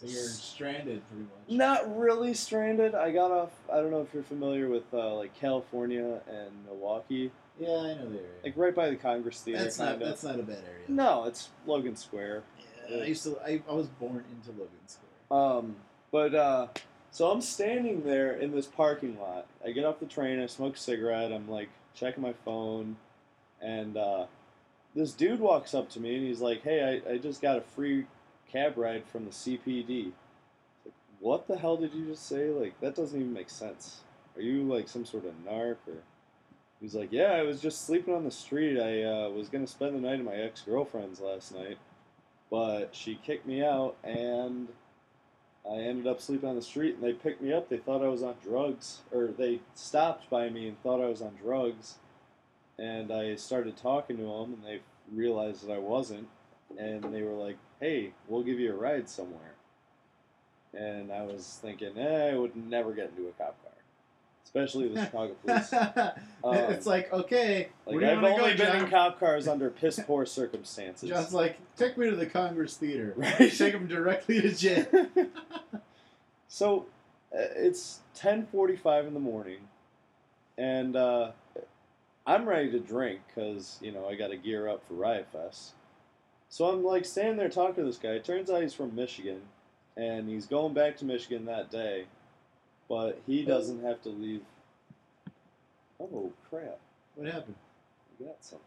So 0.00 0.06
you're 0.06 0.28
stranded 0.28 1.02
pretty 1.08 1.24
much. 1.24 1.56
Not 1.58 1.98
really 1.98 2.32
stranded. 2.32 2.94
I 2.94 3.10
got 3.10 3.32
off. 3.32 3.50
I 3.72 3.76
don't 3.76 3.90
know 3.90 4.00
if 4.00 4.14
you're 4.14 4.22
familiar 4.22 4.68
with 4.68 4.84
uh, 4.94 5.14
like 5.16 5.34
California 5.34 6.20
and 6.28 6.50
Milwaukee, 6.66 7.32
Yeah, 7.58 7.68
I 7.68 7.94
know 7.94 8.08
the 8.08 8.18
area. 8.18 8.28
like 8.44 8.52
right 8.56 8.74
by 8.74 8.90
the 8.90 8.96
Congress 8.96 9.40
Theater. 9.42 9.64
that's 9.64 9.78
not 9.78 9.90
kinda. 9.92 10.06
that's 10.06 10.22
not 10.22 10.38
a 10.38 10.42
bad 10.44 10.62
area. 10.68 10.84
No, 10.86 11.24
it's 11.24 11.48
Logan 11.66 11.96
Square. 11.96 12.44
Yeah, 12.88 12.98
I 12.98 13.06
used 13.06 13.24
to. 13.24 13.38
I, 13.44 13.60
I 13.68 13.72
was 13.72 13.88
born 13.88 14.24
into 14.32 14.50
Logan 14.52 14.68
Square. 14.86 15.08
Um, 15.40 15.76
but 16.12 16.32
uh, 16.34 16.68
so 17.10 17.30
I'm 17.32 17.40
standing 17.40 18.04
there 18.04 18.32
in 18.32 18.52
this 18.52 18.66
parking 18.66 19.18
lot. 19.18 19.46
I 19.66 19.72
get 19.72 19.84
off 19.84 19.98
the 19.98 20.06
train. 20.06 20.40
I 20.40 20.46
smoke 20.46 20.76
a 20.76 20.78
cigarette. 20.78 21.32
I'm 21.32 21.48
like 21.50 21.70
checking 21.94 22.22
my 22.22 22.34
phone, 22.44 22.96
and 23.60 23.96
uh, 23.96 24.26
this 24.94 25.12
dude 25.12 25.40
walks 25.40 25.74
up 25.74 25.90
to 25.90 26.00
me 26.00 26.14
and 26.16 26.24
he's 26.24 26.40
like, 26.40 26.62
"Hey, 26.62 27.02
I, 27.04 27.14
I 27.14 27.18
just 27.18 27.42
got 27.42 27.58
a 27.58 27.62
free 27.62 28.06
cab 28.50 28.76
ride 28.76 29.04
from 29.06 29.24
the 29.24 29.30
CPD." 29.30 30.12
Like, 30.84 30.94
what 31.20 31.48
the 31.48 31.58
hell 31.58 31.76
did 31.76 31.94
you 31.94 32.06
just 32.06 32.26
say? 32.26 32.50
Like 32.50 32.80
that 32.80 32.94
doesn't 32.94 33.18
even 33.18 33.32
make 33.32 33.50
sense. 33.50 34.00
Are 34.36 34.42
you 34.42 34.62
like 34.62 34.88
some 34.88 35.04
sort 35.04 35.24
of 35.24 35.32
narc 35.46 35.76
or? 35.86 36.02
He's 36.80 36.94
like, 36.94 37.10
"Yeah, 37.10 37.32
I 37.32 37.42
was 37.42 37.60
just 37.60 37.86
sleeping 37.86 38.14
on 38.14 38.24
the 38.24 38.30
street. 38.30 38.78
I 38.78 39.02
uh, 39.02 39.30
was 39.30 39.48
gonna 39.48 39.66
spend 39.66 39.96
the 39.96 40.00
night 40.00 40.20
at 40.20 40.24
my 40.24 40.34
ex 40.34 40.62
girlfriend's 40.62 41.20
last 41.20 41.54
night." 41.54 41.78
But 42.50 42.94
she 42.94 43.16
kicked 43.16 43.46
me 43.46 43.62
out, 43.64 43.96
and 44.04 44.68
I 45.70 45.76
ended 45.80 46.06
up 46.06 46.20
sleeping 46.20 46.48
on 46.48 46.56
the 46.56 46.62
street 46.62 46.94
and 46.94 47.02
they 47.02 47.12
picked 47.12 47.42
me 47.42 47.52
up. 47.52 47.68
They 47.68 47.76
thought 47.76 48.02
I 48.02 48.08
was 48.08 48.22
on 48.22 48.36
drugs, 48.42 49.00
or 49.12 49.26
they 49.26 49.60
stopped 49.74 50.30
by 50.30 50.48
me 50.48 50.68
and 50.68 50.82
thought 50.82 51.02
I 51.02 51.08
was 51.08 51.20
on 51.20 51.36
drugs. 51.42 51.96
And 52.78 53.12
I 53.12 53.34
started 53.34 53.76
talking 53.76 54.16
to 54.16 54.22
them 54.22 54.54
and 54.54 54.64
they 54.64 54.80
realized 55.12 55.66
that 55.66 55.72
I 55.72 55.78
wasn't. 55.78 56.28
And 56.76 57.02
they 57.14 57.22
were 57.22 57.32
like, 57.32 57.56
hey, 57.80 58.12
we'll 58.28 58.42
give 58.42 58.58
you 58.60 58.72
a 58.72 58.76
ride 58.76 59.08
somewhere. 59.08 59.54
And 60.74 61.10
I 61.12 61.22
was 61.22 61.58
thinking, 61.62 61.96
eh, 61.96 62.30
I 62.32 62.36
would 62.36 62.54
never 62.54 62.92
get 62.92 63.10
into 63.10 63.28
a 63.28 63.32
cop 63.32 63.56
car, 63.62 63.72
especially 64.44 64.88
the 64.88 65.00
Chicago 65.04 65.34
police. 65.44 65.72
it's 66.70 66.86
like 66.86 67.10
okay, 67.12 67.68
Like, 67.86 67.96
where 67.96 68.00
do 68.00 68.06
you 68.20 68.26
I've 68.26 68.40
only 68.40 68.52
go, 68.52 68.64
been 68.64 68.72
John? 68.74 68.84
in 68.84 68.90
cop 68.90 69.18
cars 69.18 69.48
under 69.48 69.70
piss 69.80 69.98
poor 70.06 70.26
circumstances. 70.26 71.08
John's 71.08 71.32
like, 71.32 71.56
take 71.76 71.96
me 71.96 72.10
to 72.10 72.16
the 72.16 72.26
Congress 72.26 72.76
Theater. 72.76 73.14
Right. 73.16 73.50
Take 73.50 73.72
him 73.72 73.86
directly 73.88 74.42
to 74.42 74.54
jail. 74.54 74.86
So 76.48 76.86
uh, 77.34 77.38
it's 77.56 78.00
ten 78.14 78.46
forty-five 78.46 79.06
in 79.06 79.14
the 79.14 79.20
morning, 79.20 79.60
and 80.56 80.96
uh, 80.96 81.30
I'm 82.26 82.46
ready 82.48 82.70
to 82.72 82.78
drink 82.78 83.20
because 83.28 83.78
you 83.82 83.92
know 83.92 84.06
I 84.06 84.14
got 84.14 84.28
to 84.28 84.36
gear 84.36 84.68
up 84.68 84.86
for 84.86 84.94
Riot 84.94 85.28
Fest. 85.32 85.72
So 86.48 86.66
I'm 86.66 86.82
like 86.82 87.04
standing 87.04 87.36
there 87.36 87.48
talking 87.48 87.76
to 87.76 87.84
this 87.84 87.98
guy. 87.98 88.10
It 88.10 88.24
turns 88.24 88.50
out 88.50 88.62
he's 88.62 88.74
from 88.74 88.94
Michigan, 88.94 89.42
and 89.96 90.28
he's 90.28 90.46
going 90.46 90.74
back 90.74 90.96
to 90.98 91.04
Michigan 91.04 91.44
that 91.46 91.70
day, 91.70 92.06
but 92.88 93.20
he 93.26 93.44
oh. 93.44 93.48
doesn't 93.48 93.84
have 93.84 94.02
to 94.02 94.08
leave. 94.08 94.42
Oh 96.00 96.32
crap! 96.48 96.78
What 97.14 97.26
happened? 97.26 97.56
We 98.18 98.26
got 98.26 98.42
something. 98.44 98.64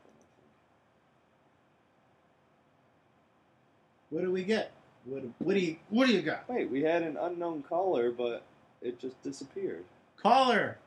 What 4.12 4.24
do 4.24 4.32
we 4.32 4.44
get? 4.44 4.72
What 5.06 5.24
what 5.40 5.54
do 5.54 5.60
you 5.60 5.78
what 5.90 6.08
do 6.08 6.14
you 6.14 6.22
got? 6.22 6.48
Wait, 6.48 6.70
we 6.70 6.84
had 6.84 7.02
an 7.02 7.18
unknown 7.18 7.64
caller, 7.64 8.12
but 8.12 8.44
it 8.82 9.00
just 9.00 9.22
disappeared. 9.24 9.86
Caller, 10.18 10.78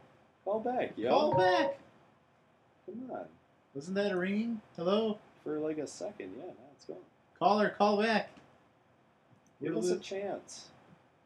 Call 0.45 0.61
back, 0.61 0.92
yo! 0.97 1.09
call 1.09 1.34
back. 1.34 1.78
Come 2.86 3.11
on, 3.11 3.24
Wasn't 3.74 3.97
that 3.97 4.12
a 4.12 4.16
ringing? 4.16 4.61
Hello, 4.76 5.18
for 5.42 5.59
like 5.59 5.78
a 5.78 5.86
second. 5.86 6.32
Yeah, 6.36 6.53
now 6.89 6.95
it's 6.97 7.01
gone. 7.01 7.39
caller, 7.39 7.74
call 7.78 8.01
back. 8.03 8.30
Give 9.62 9.74
What 9.74 9.80
us 9.85 9.91
is 9.91 9.91
a 9.93 9.99
chance. 10.01 10.68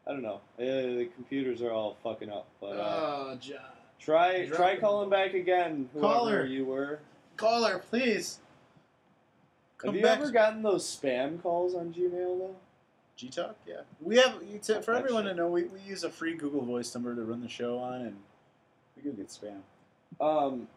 I 0.07 0.11
don't 0.11 0.21
know. 0.23 0.41
Uh, 0.57 0.63
the 0.97 1.09
computers 1.15 1.61
are 1.61 1.71
all 1.71 1.97
fucking 2.03 2.29
up, 2.31 2.47
but 2.61 2.77
uh, 2.77 2.99
Oh, 3.31 3.37
John. 3.39 3.57
try 3.99 4.45
drop 4.45 4.57
try 4.57 4.77
calling 4.77 5.09
back 5.09 5.33
again. 5.33 5.89
Whoever 5.93 6.07
Caller. 6.13 6.45
you 6.45 6.65
were. 6.65 6.99
Caller, 7.37 7.79
please. 7.89 8.39
Have 9.83 9.95
you 9.95 10.05
ever 10.05 10.29
gotten 10.31 10.61
those 10.61 10.83
spam 10.85 11.41
calls 11.41 11.73
on 11.73 11.93
Gmail 11.93 12.37
though? 12.39 12.55
G 13.15 13.29
Talk, 13.29 13.55
yeah. 13.67 13.81
We 14.01 14.17
have 14.17 14.35
you 14.49 14.59
t- 14.59 14.81
for 14.81 14.93
everyone 14.93 15.23
shit. 15.25 15.33
to 15.35 15.37
know. 15.41 15.49
We, 15.49 15.63
we 15.65 15.79
use 15.81 16.03
a 16.03 16.09
free 16.09 16.35
Google 16.35 16.61
Voice 16.65 16.93
number 16.95 17.13
to 17.15 17.21
run 17.21 17.41
the 17.41 17.49
show 17.49 17.77
on, 17.77 18.01
and 18.01 18.15
we 18.95 19.03
do 19.03 19.11
get 19.11 19.27
spam. 19.27 19.59
Um. 20.19 20.67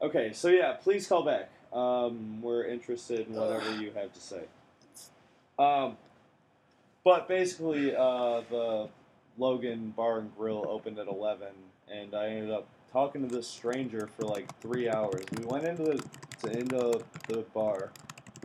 Okay, 0.00 0.32
so 0.32 0.48
yeah, 0.48 0.74
please 0.74 1.06
call 1.08 1.24
back. 1.24 1.50
Um, 1.72 2.40
we're 2.40 2.64
interested 2.64 3.28
in 3.28 3.34
whatever 3.34 3.80
you 3.80 3.92
have 3.94 4.12
to 4.12 4.20
say. 4.20 4.42
Um, 5.58 5.96
but 7.04 7.28
basically, 7.28 7.94
uh, 7.94 8.42
the 8.50 8.88
Logan 9.36 9.92
Bar 9.96 10.20
and 10.20 10.36
Grill 10.36 10.64
opened 10.68 10.98
at 10.98 11.06
eleven, 11.06 11.52
and 11.90 12.14
I 12.14 12.28
ended 12.28 12.50
up 12.50 12.66
talking 12.92 13.28
to 13.28 13.34
this 13.34 13.46
stranger 13.46 14.08
for 14.16 14.24
like 14.24 14.58
three 14.60 14.88
hours. 14.88 15.22
We 15.38 15.44
went 15.44 15.64
into 15.64 15.82
the 15.82 16.04
to, 16.42 16.58
into 16.58 17.04
the 17.28 17.44
bar, 17.54 17.90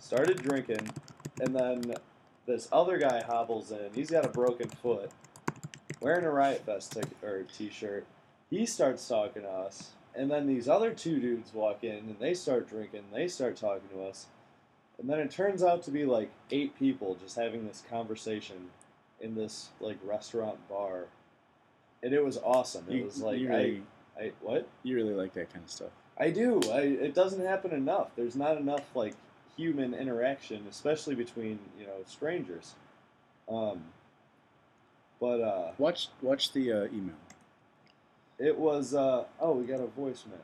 started 0.02 0.42
drinking, 0.42 0.90
and 1.40 1.56
then 1.56 1.96
this 2.46 2.68
other 2.72 2.98
guy 2.98 3.24
hobbles 3.26 3.72
in. 3.72 3.90
He's 3.94 4.12
got 4.12 4.26
a 4.26 4.30
broken 4.30 4.68
foot, 4.70 5.12
wearing 6.02 6.26
a 6.26 6.32
Riot 6.32 6.66
Fest 6.66 6.92
ticket 6.92 7.16
or 7.24 7.44
t-shirt. 7.44 8.06
He 8.50 8.66
starts 8.66 9.08
talking 9.08 9.44
to 9.44 9.50
us, 9.50 9.92
and 10.16 10.30
then 10.30 10.48
these 10.48 10.68
other 10.70 10.92
two 10.94 11.20
dudes 11.20 11.54
walk 11.54 11.84
in 11.84 11.98
and 11.98 12.18
they 12.20 12.34
start 12.34 12.70
drinking. 12.70 13.04
They 13.14 13.28
start 13.28 13.56
talking 13.56 13.90
to 13.90 14.04
us, 14.04 14.28
and 15.00 15.10
then 15.10 15.20
it 15.20 15.32
turns 15.32 15.64
out 15.64 15.84
to 15.84 15.92
be 15.92 16.06
like 16.06 16.30
eight 16.52 16.78
people 16.78 17.16
just 17.22 17.36
having 17.36 17.68
this 17.68 17.84
conversation 17.90 18.70
in 19.20 19.36
this 19.36 19.70
like 19.80 19.98
restaurant 20.04 20.58
bar, 20.70 21.06
and 22.02 22.14
it 22.14 22.24
was 22.24 22.38
awesome. 22.38 22.86
It 22.90 22.96
You, 22.96 23.04
was 23.06 23.22
like 23.22 23.40
you 23.40 23.54
I 23.54 23.82
I 24.20 24.32
what? 24.42 24.68
You 24.84 24.96
really 24.96 25.14
like 25.14 25.34
that 25.34 25.52
kind 25.52 25.66
of 25.66 25.72
stuff. 25.72 25.92
I 26.18 26.30
do. 26.30 26.62
I, 26.72 26.82
it 26.82 27.16
doesn't 27.16 27.44
happen 27.44 27.72
enough. 27.72 28.10
There's 28.16 28.36
not 28.36 28.58
enough 28.58 28.84
like 28.96 29.16
human 29.58 29.94
interaction, 29.94 30.66
especially 30.70 31.16
between 31.16 31.60
you 31.80 31.86
know 31.88 31.94
strangers. 32.06 32.74
Um, 33.50 33.84
but 35.20 35.42
uh, 35.42 35.72
Watch 35.78 36.10
watch 36.22 36.52
the 36.54 36.72
uh, 36.72 36.86
email. 36.86 37.16
It 38.40 38.58
was. 38.58 38.94
Uh, 38.94 39.26
oh, 39.40 39.54
we 39.54 39.66
got 39.66 39.80
a 39.80 39.84
voicemail. 40.00 40.40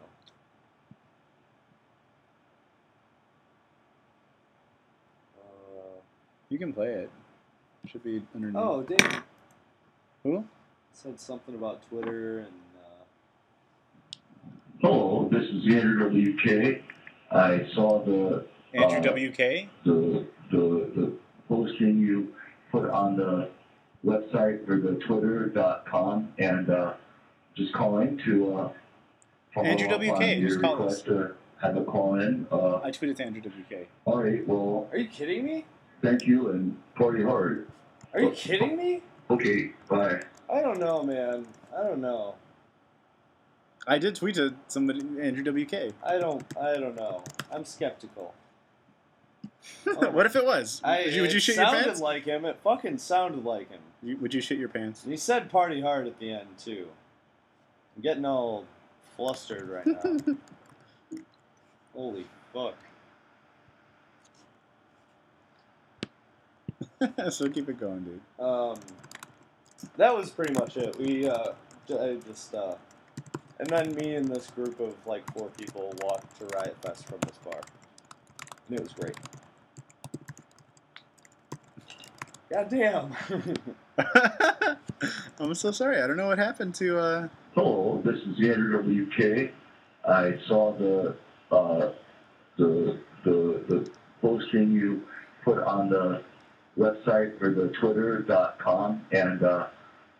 Uh, 5.37 5.99
You 6.49 6.57
can 6.57 6.73
play 6.73 6.89
it. 6.93 7.09
Should 7.87 8.03
be 8.03 8.21
underneath. 8.35 8.57
oh, 8.57 8.81
Dave 8.83 9.23
who? 10.23 10.43
said 10.91 11.19
something 11.19 11.55
about 11.55 11.81
Twitter 11.89 12.39
and. 12.39 12.47
Uh, 12.77 14.49
Hello, 14.81 15.29
this 15.31 15.43
is 15.43 15.63
Andrew 15.73 16.33
WK. 16.35 16.81
I 17.31 17.67
saw 17.73 18.03
the 18.03 18.45
Andrew 18.73 18.97
Uh, 18.99 19.29
WK. 19.31 19.69
the 19.85 20.25
the 20.51 20.91
the 20.95 21.13
posting 21.47 21.99
you 21.99 22.33
put 22.71 22.89
on 22.89 23.15
the 23.15 23.49
website 24.05 24.67
or 24.69 24.79
the 24.79 24.99
twitter.com 25.07 26.33
and 26.37 26.69
uh, 26.69 26.93
just 27.59 27.73
calling 27.73 28.17
to 28.25 28.55
uh, 28.57 28.69
follow 29.53 29.67
Andrew 29.67 29.87
up 29.89 30.01
WK, 30.01 30.21
on 30.21 30.39
your 30.39 30.49
just 30.49 30.61
call 30.61 30.73
us. 30.75 30.79
request 30.79 31.05
to 31.05 31.35
have 31.61 31.77
a 31.77 31.83
call 31.83 32.15
in. 32.19 32.47
Uh, 32.51 32.77
I 32.77 32.89
tweeted 32.89 33.17
to 33.17 33.25
Andrew 33.25 33.41
WK. 33.41 33.87
all 34.05 34.23
right, 34.23 34.47
well, 34.47 34.87
are 34.91 34.97
you 34.97 35.07
kidding 35.07 35.45
me? 35.45 35.65
thank 36.01 36.25
you 36.25 36.49
and 36.49 36.77
party 36.95 37.21
hard. 37.23 37.67
Are 38.13 38.21
you 38.21 38.31
kidding 38.31 38.77
me? 38.77 39.01
Okay, 39.29 39.71
bye. 39.89 40.21
I 40.51 40.61
don't 40.61 40.79
know, 40.79 41.03
man. 41.03 41.45
I 41.77 41.83
don't 41.83 42.01
know. 42.01 42.35
I 43.85 43.97
did 43.97 44.15
tweet 44.15 44.35
to 44.35 44.55
somebody 44.67 45.01
Andrew 45.21 45.43
WK. 45.43 45.93
I 46.03 46.17
don't. 46.17 46.43
I 46.57 46.73
don't 46.77 46.95
know. 46.95 47.23
I'm 47.51 47.65
skeptical. 47.65 48.33
Oh. 49.87 50.09
what 50.11 50.25
if 50.25 50.35
it 50.35 50.45
was? 50.45 50.79
I, 50.83 51.03
would 51.03 51.13
you, 51.13 51.21
would 51.21 51.31
you 51.31 51.37
it 51.37 51.43
shit 51.43 51.55
your 51.57 51.65
sounded 51.65 51.83
pants? 51.85 52.01
like 52.01 52.25
him. 52.25 52.45
It 52.45 52.57
fucking 52.63 52.97
sounded 52.97 53.43
like 53.43 53.69
him. 53.69 53.81
You- 54.01 54.17
would 54.17 54.33
you 54.33 54.41
shit 54.41 54.57
your 54.57 54.69
pants? 54.69 55.03
And 55.03 55.11
he 55.11 55.17
said 55.17 55.51
party 55.51 55.81
hard 55.81 56.07
at 56.07 56.19
the 56.19 56.31
end 56.31 56.47
too. 56.57 56.87
I'm 57.99 58.03
getting 58.03 58.23
all 58.23 58.63
flustered 59.17 59.67
right 59.67 59.85
now. 59.85 60.35
Holy 61.93 62.25
fuck. 62.53 62.75
so 67.29 67.49
keep 67.49 67.67
it 67.67 67.77
going, 67.77 68.05
dude. 68.05 68.21
Um, 68.39 68.77
that 69.97 70.15
was 70.15 70.29
pretty 70.29 70.53
much 70.53 70.77
it. 70.77 70.97
We 70.97 71.27
uh, 71.27 71.51
I 71.89 72.15
just 72.25 72.55
uh, 72.55 72.75
and 73.59 73.69
then 73.69 73.93
me 73.95 74.15
and 74.15 74.29
this 74.29 74.47
group 74.47 74.79
of 74.79 74.95
like 75.05 75.29
four 75.33 75.49
people 75.57 75.93
walked 76.01 76.39
to 76.39 76.45
Riot 76.55 76.77
Fest 76.81 77.05
from 77.05 77.19
this 77.27 77.37
bar, 77.39 77.59
and 78.69 78.79
it 78.79 78.81
was 78.81 78.93
great. 78.93 79.17
God 82.49 82.69
damn. 82.69 83.13
I'm 85.37 85.53
so 85.53 85.71
sorry. 85.71 86.01
I 86.01 86.07
don't 86.07 86.15
know 86.15 86.27
what 86.27 86.37
happened 86.37 86.75
to. 86.75 86.97
uh 86.97 87.27
Hello, 87.55 88.01
this 88.05 88.19
is 88.21 88.37
Andrew 88.39 89.05
WK. 89.07 89.51
I 90.07 90.37
saw 90.47 90.73
the 90.73 91.15
uh, 91.51 91.91
the 92.57 92.99
the 93.23 93.63
the 93.67 93.91
posting 94.21 94.71
you 94.71 95.07
put 95.43 95.59
on 95.63 95.89
the 95.89 96.23
website 96.77 97.41
or 97.41 97.53
the 97.53 97.69
twitter.com 97.79 99.05
and 99.11 99.43
uh, 99.43 99.67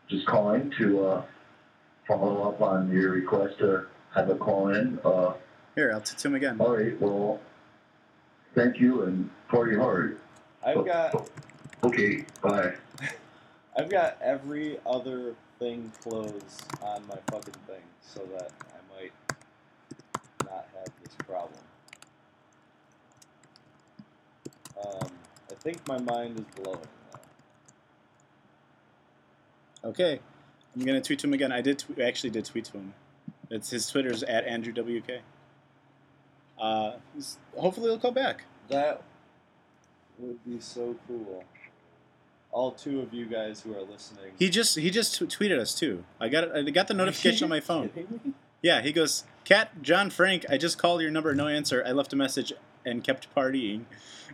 just 0.09 0.25
calling 0.25 0.71
to 0.77 1.05
uh, 1.05 1.23
follow 2.07 2.49
up 2.49 2.61
on 2.61 2.91
your 2.91 3.11
request 3.11 3.59
to 3.59 3.86
have 4.13 4.30
a 4.30 4.36
call 4.36 4.69
in. 4.69 4.99
Uh, 5.05 5.34
Here, 5.75 5.91
I'll 5.93 6.01
tweet 6.01 6.17
to 6.17 6.27
him 6.27 6.36
again. 6.36 6.57
all 6.59 6.75
right, 6.75 6.99
well, 6.99 7.39
thank 8.55 8.80
you 8.80 9.03
and 9.03 9.30
party 9.49 9.75
hard. 9.77 10.19
I've 10.65 10.86
got 10.86 11.30
Okay, 11.84 12.25
bye. 12.41 12.73
I've 13.77 13.89
got 13.89 14.17
every 14.21 14.80
other 14.86 15.36
thing 15.60 15.91
closed 16.01 16.64
on 16.82 17.05
my 17.07 17.18
fucking 17.30 17.53
thing 17.68 17.84
so 18.01 18.22
that 18.38 18.51
I 18.72 18.95
might 18.95 19.12
not 20.45 20.66
have 20.76 20.91
this 21.03 21.14
problem. 21.28 21.60
Um, 24.82 25.10
I 25.51 25.55
think 25.55 25.86
my 25.88 25.99
mind 25.99 26.39
is 26.39 26.45
blowing 26.64 26.80
now. 27.14 27.20
Okay, 29.89 30.20
I'm 30.76 30.86
gonna 30.86 31.01
tweet 31.01 31.20
to 31.20 31.28
him 31.28 31.34
again. 31.34 31.51
I 31.51 31.62
did. 31.62 31.84
I 31.97 32.03
actually 32.03 32.30
did 32.30 32.45
tweet 32.45 32.66
to 32.66 32.74
him. 32.74 32.93
It's 33.49 33.70
his 33.72 33.88
Twitter's 33.88 34.24
at 34.24 34.45
Andrew 34.45 34.72
WK. 34.74 35.22
Uh, 36.60 36.93
hopefully 37.57 37.89
he'll 37.89 37.99
call 37.99 38.12
back. 38.12 38.43
That 38.70 39.01
would 40.18 40.43
be 40.45 40.60
so 40.60 40.95
cool. 41.07 41.43
All 42.52 42.72
two 42.72 43.02
of 43.02 43.14
you 43.14 43.26
guys 43.26 43.62
who 43.62 43.76
are 43.76 43.82
listening. 43.82 44.32
He 44.39 44.50
just 44.50 44.78
he 44.78 44.89
just 44.89 45.18
t- 45.20 45.26
tweeted 45.26 45.60
us 45.60 45.74
too. 45.76 46.04
I 46.20 46.30
got 46.30 46.56
I 46.56 46.64
got 46.64 46.88
the 46.88 46.93
oh, 46.95 46.97
notification 46.97 47.45
on 47.45 47.50
my 47.50 47.60
phone. 47.60 48.34
Yeah, 48.62 48.82
he 48.82 48.91
goes, 48.91 49.24
"Cat 49.45 49.82
John 49.84 50.10
Frank, 50.10 50.45
I 50.50 50.58
just 50.58 50.78
called 50.80 51.02
your 51.02 51.12
number, 51.12 51.34
no 51.36 51.47
answer. 51.47 51.84
I 51.86 51.91
left 51.91 52.12
a 52.12 52.16
message 52.16 52.52
and 52.86 53.04
kept 53.04 53.34
partying." 53.36 53.84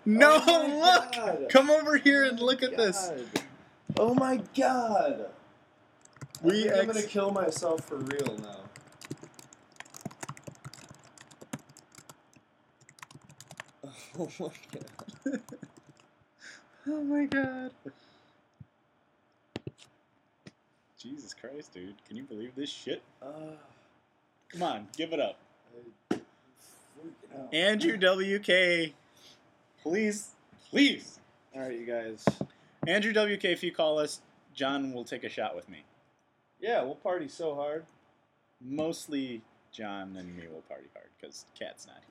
No, 0.06 0.42
Oh 0.48 0.82
look! 0.82 1.12
God. 1.14 1.46
Come 1.50 1.70
over 1.70 1.98
here 1.98 2.24
and 2.24 2.40
look 2.40 2.64
at 2.64 2.78
this. 2.78 3.12
Oh 3.98 4.14
my 4.14 4.42
god! 4.56 5.26
We 6.42 6.70
I 6.70 6.74
think 6.74 6.74
I'm 6.84 6.90
ex- 6.90 6.98
gonna 7.00 7.08
kill 7.08 7.32
myself 7.32 7.82
for 7.86 7.98
real 7.98 8.38
now. 8.38 8.60
Oh 14.18 14.30
my 14.40 14.50
god. 14.72 15.42
Oh 16.88 17.04
my 17.04 17.26
god. 17.26 17.72
Jesus 21.06 21.36
Christ, 21.36 21.74
dude. 21.74 21.94
Can 22.08 22.18
you 22.18 22.24
believe 22.24 22.56
this 22.56 22.70
shit? 22.70 23.04
Uh, 23.22 23.54
Come 24.50 24.64
on, 24.64 24.88
give 24.98 25.14
it 25.14 25.20
up. 25.20 25.38
Andrew 27.54 27.98
WK. 27.98 28.94
Please, 29.84 30.30
please. 30.70 31.20
Alright, 31.56 31.80
you 31.80 31.86
guys. 31.86 32.26
Andrew 32.88 33.12
WK, 33.12 33.46
if 33.46 33.64
you 33.64 33.72
call 33.72 34.00
us, 34.00 34.22
John 34.54 34.94
will 34.94 35.04
take 35.04 35.24
a 35.24 35.30
shot 35.30 35.56
with 35.56 35.70
me. 35.70 35.84
Yeah, 36.60 36.82
we'll 36.84 36.96
party 36.96 37.28
so 37.28 37.54
hard. 37.54 37.86
Mostly 38.62 39.42
John 39.72 40.16
and 40.18 40.36
me 40.36 40.48
will 40.52 40.62
party 40.62 40.88
hard 40.94 41.10
because 41.20 41.46
Cat's 41.60 41.86
not 41.86 42.02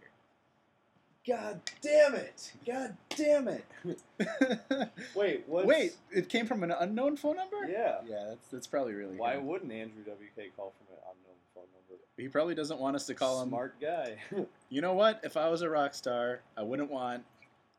God 1.27 1.61
damn 1.81 2.15
it! 2.15 2.53
God 2.67 2.97
damn 3.17 3.49
it! 3.49 3.65
here. 3.83 4.91
Wait, 5.15 5.45
what? 5.47 5.65
Wait, 5.65 5.95
it 6.11 6.29
came 6.29 6.47
from 6.47 6.63
an 6.63 6.71
unknown 6.71 7.17
phone 7.17 7.37
number? 7.37 7.65
Yeah. 7.67 7.97
Yeah, 8.07 8.27
that's 8.29 8.49
that's 8.49 8.67
probably 8.67 8.93
really 8.93 9.17
Why 9.17 9.37
good. 9.37 9.45
wouldn't 9.45 9.73
Andrew 9.73 10.03
WK 10.03 10.55
call 10.55 10.75
from 10.77 10.95
an 10.95 11.01
unknown 11.03 11.39
phone 11.55 11.65
number? 11.73 12.03
He 12.19 12.29
probably 12.29 12.55
doesn't 12.55 12.79
want 12.79 12.95
us 12.97 13.07
to 13.07 13.15
call 13.15 13.43
him. 13.43 13.49
Smart 13.49 13.81
guy. 13.81 14.17
You 14.69 14.81
know 14.81 14.95
what? 14.95 15.21
If 15.23 15.37
I 15.37 15.49
was 15.51 15.63
a 15.63 15.71
rock 15.71 15.95
star, 15.95 16.41
I 16.57 16.63
wouldn't 16.63 16.91
want 16.91 17.25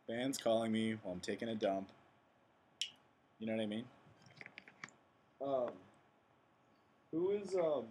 fans 0.07 0.37
calling 0.37 0.71
me 0.71 0.93
while 1.03 1.13
I'm 1.13 1.19
taking 1.19 1.49
a 1.49 1.55
dump. 1.55 1.89
You 3.37 3.47
know 3.47 3.53
what 3.53 3.61
I 3.61 3.65
mean? 3.65 3.83
um, 5.41 5.69
who 7.11 7.31
is 7.31 7.53
um? 7.55 7.83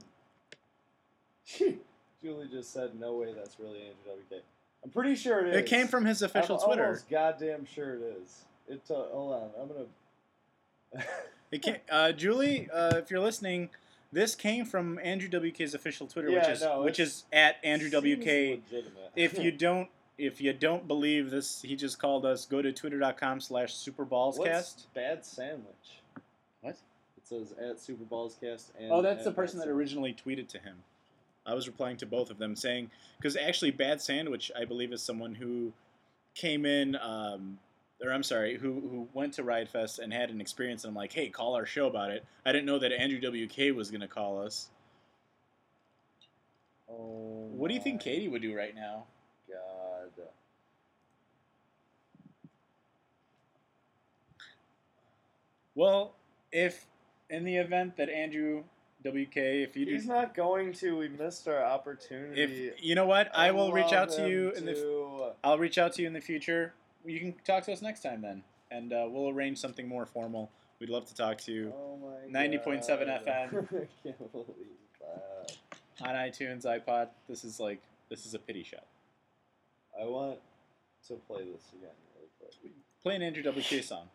Julie 2.22 2.48
just 2.50 2.72
said, 2.72 2.98
"No 2.98 3.16
way, 3.16 3.34
that's 3.34 3.60
really 3.60 3.80
Andrew 3.80 4.22
WK." 4.30 4.42
I'm 4.84 4.90
pretty 4.90 5.16
sure 5.16 5.44
it 5.46 5.54
is. 5.54 5.56
It 5.56 5.66
came 5.66 5.88
from 5.88 6.04
his 6.04 6.22
official 6.22 6.58
I'm 6.58 6.66
Twitter. 6.66 6.84
almost 6.84 7.08
goddamn 7.08 7.64
sure 7.64 7.94
it 7.94 8.18
is. 8.22 8.44
It. 8.68 8.82
Uh, 8.90 8.94
hold 9.12 9.32
on, 9.34 9.50
I'm 9.60 9.68
gonna. 9.68 11.04
It 11.52 11.62
came, 11.62 11.76
uh, 11.88 12.10
Julie, 12.10 12.68
uh, 12.72 12.96
if 12.96 13.12
you're 13.12 13.20
listening, 13.20 13.68
this 14.10 14.34
came 14.34 14.64
from 14.64 14.98
Andrew 15.04 15.28
WK's 15.28 15.72
official 15.72 16.08
Twitter, 16.08 16.32
which 16.32 16.48
is 16.48 16.62
no, 16.62 16.82
which 16.82 16.98
is 16.98 17.24
at 17.32 17.56
Andrew 17.62 17.88
WK. 17.88 18.00
legitimate. 18.00 19.12
If 19.14 19.38
you 19.38 19.52
don't 19.66 19.88
if 20.18 20.40
you 20.40 20.52
don't 20.52 20.88
believe 20.88 21.30
this, 21.30 21.62
he 21.62 21.76
just 21.76 22.00
called 22.00 22.26
us. 22.26 22.44
Go 22.44 22.60
to 22.60 22.72
twitter.com 22.72 23.40
slash 23.40 23.72
superballscast. 23.74 24.38
What's 24.38 24.86
bad 24.94 25.24
sandwich? 25.24 26.00
What? 26.60 26.76
It 27.16 27.26
says 27.26 27.52
at 27.52 27.76
Superballscast 27.76 28.70
and. 28.78 28.90
Oh, 28.90 29.02
that's 29.02 29.24
the 29.24 29.32
person 29.32 29.60
that 29.60 29.68
originally 29.68 30.14
tweeted 30.14 30.48
to 30.48 30.58
him. 30.58 30.78
I 31.46 31.54
was 31.54 31.66
replying 31.66 31.96
to 31.98 32.06
both 32.06 32.30
of 32.30 32.38
them 32.38 32.56
saying 32.56 32.90
because 33.18 33.36
actually, 33.36 33.70
Bad 33.70 34.00
Sandwich, 34.00 34.50
I 34.58 34.64
believe, 34.64 34.92
is 34.92 35.02
someone 35.02 35.34
who 35.34 35.72
came 36.34 36.66
in, 36.66 36.96
um, 36.96 37.58
or 38.02 38.12
I'm 38.12 38.22
sorry, 38.22 38.56
who 38.56 38.72
who 38.72 39.08
went 39.12 39.34
to 39.34 39.42
Riot 39.44 39.68
Fest 39.68 39.98
and 39.98 40.12
had 40.12 40.30
an 40.30 40.40
experience. 40.40 40.84
And 40.84 40.90
I'm 40.90 40.96
like, 40.96 41.12
hey, 41.12 41.28
call 41.28 41.54
our 41.54 41.66
show 41.66 41.86
about 41.86 42.10
it. 42.10 42.24
I 42.44 42.52
didn't 42.52 42.66
know 42.66 42.78
that 42.78 42.92
Andrew 42.92 43.20
WK 43.20 43.76
was 43.76 43.90
gonna 43.90 44.08
call 44.08 44.40
us. 44.40 44.68
Oh. 46.88 47.48
What 47.52 47.68
do 47.68 47.74
you 47.74 47.80
think 47.80 48.00
Katie 48.00 48.28
would 48.28 48.42
do 48.42 48.54
right 48.54 48.74
now? 48.74 49.04
God. 49.48 50.24
Well, 55.74 56.14
if 56.52 56.86
in 57.30 57.44
the 57.44 57.56
event 57.56 57.96
that 57.96 58.08
Andrew 58.08 58.64
WK, 59.04 59.36
if 59.36 59.76
you 59.76 59.84
do, 59.86 59.92
He's 59.92 60.06
not 60.06 60.34
going 60.34 60.72
to. 60.74 60.96
We 60.96 61.08
missed 61.08 61.46
our 61.46 61.62
opportunity. 61.62 62.40
if 62.68 62.82
you 62.82 62.94
know 62.94 63.06
what, 63.06 63.30
I 63.34 63.50
will 63.50 63.70
reach 63.72 63.92
out 63.92 64.10
to 64.12 64.28
you 64.28 64.50
in 64.52 64.64
the. 64.64 64.74
too. 64.74 65.26
I'll 65.42 65.58
reach 65.58 65.76
out 65.78 65.92
to 65.94 66.02
you 66.02 66.08
in 66.08 66.14
the 66.14 66.20
future. 66.20 66.72
You 67.04 67.20
can 67.20 67.34
talk 67.44 67.64
to 67.64 67.72
us 67.72 67.82
next 67.82 68.02
time 68.02 68.22
then, 68.22 68.42
and 68.70 68.92
uh, 68.92 69.06
we'll 69.08 69.28
arrange 69.28 69.58
something 69.58 69.86
more 69.86 70.06
formal. 70.06 70.50
We'd 70.80 70.88
love 70.88 71.06
to 71.06 71.14
talk 71.14 71.38
to 71.42 71.52
you 71.52 71.72
Oh 71.76 71.98
my 72.30 72.46
90.7 72.46 72.86
FM. 72.88 73.26
I 73.26 73.86
can't 74.02 74.32
believe 74.32 74.46
that. 75.00 75.52
on 76.00 76.14
iTunes, 76.14 76.64
iPod. 76.64 77.08
This 77.28 77.44
is 77.44 77.60
like 77.60 77.80
this 78.08 78.26
is 78.26 78.34
a 78.34 78.38
pity 78.38 78.62
shot. 78.62 78.84
I 80.00 80.06
want 80.06 80.38
to 81.08 81.14
play 81.28 81.44
this 81.44 81.62
again 81.72 81.90
really 82.16 82.28
quick. 82.40 82.72
Play 83.02 83.16
an 83.16 83.22
Andrew 83.22 83.42
WK 83.42 83.82
song. 83.84 84.08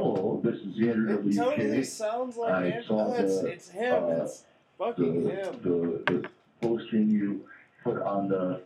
Hello, 0.00 0.42
this 0.44 0.56
is 0.56 0.76
Andrew 0.78 1.26
It 1.26 1.34
totally 1.34 1.78
WK. 1.80 1.84
sounds 1.86 2.36
like 2.36 2.52
I 2.52 2.68
him. 2.68 2.84
saw 2.86 3.14
it's, 3.14 3.40
the, 3.40 3.46
it's 3.46 3.68
him. 3.70 3.94
uh, 4.04 4.08
it's 4.24 4.44
fucking 4.76 5.24
the, 5.24 5.30
him. 5.30 5.60
the, 5.62 6.12
the 6.12 6.28
posting 6.60 7.08
you 7.08 7.46
put 7.82 8.02
on 8.02 8.28
the 8.28 8.60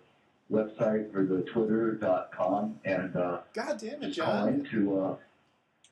website 0.51 1.15
or 1.15 1.25
the 1.27 1.43
twitter.com 1.53 2.81
and 2.85 3.15
uh, 3.15 3.39
God 3.55 3.79
damn 3.79 4.03
it, 4.03 4.09
just 4.11 4.27
calling 4.27 4.67
to 4.73 4.99
uh, 5.01 5.17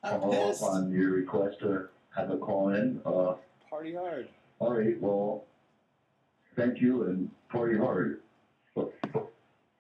I'm 0.02 0.20
follow 0.22 0.32
up 0.42 0.48
pissed. 0.48 0.62
on 0.64 0.90
your 0.90 1.12
request 1.12 1.60
to 1.60 1.88
have 2.16 2.30
a 2.32 2.36
call 2.36 2.70
in. 2.70 3.00
Uh, 3.06 3.34
Party 3.70 3.94
hard. 3.94 4.28
all 4.58 4.74
right, 4.76 5.00
well, 5.00 5.44
thank 6.56 6.80
you 6.80 7.04
and 7.04 7.30
party 7.48 7.76
hard. 7.78 8.22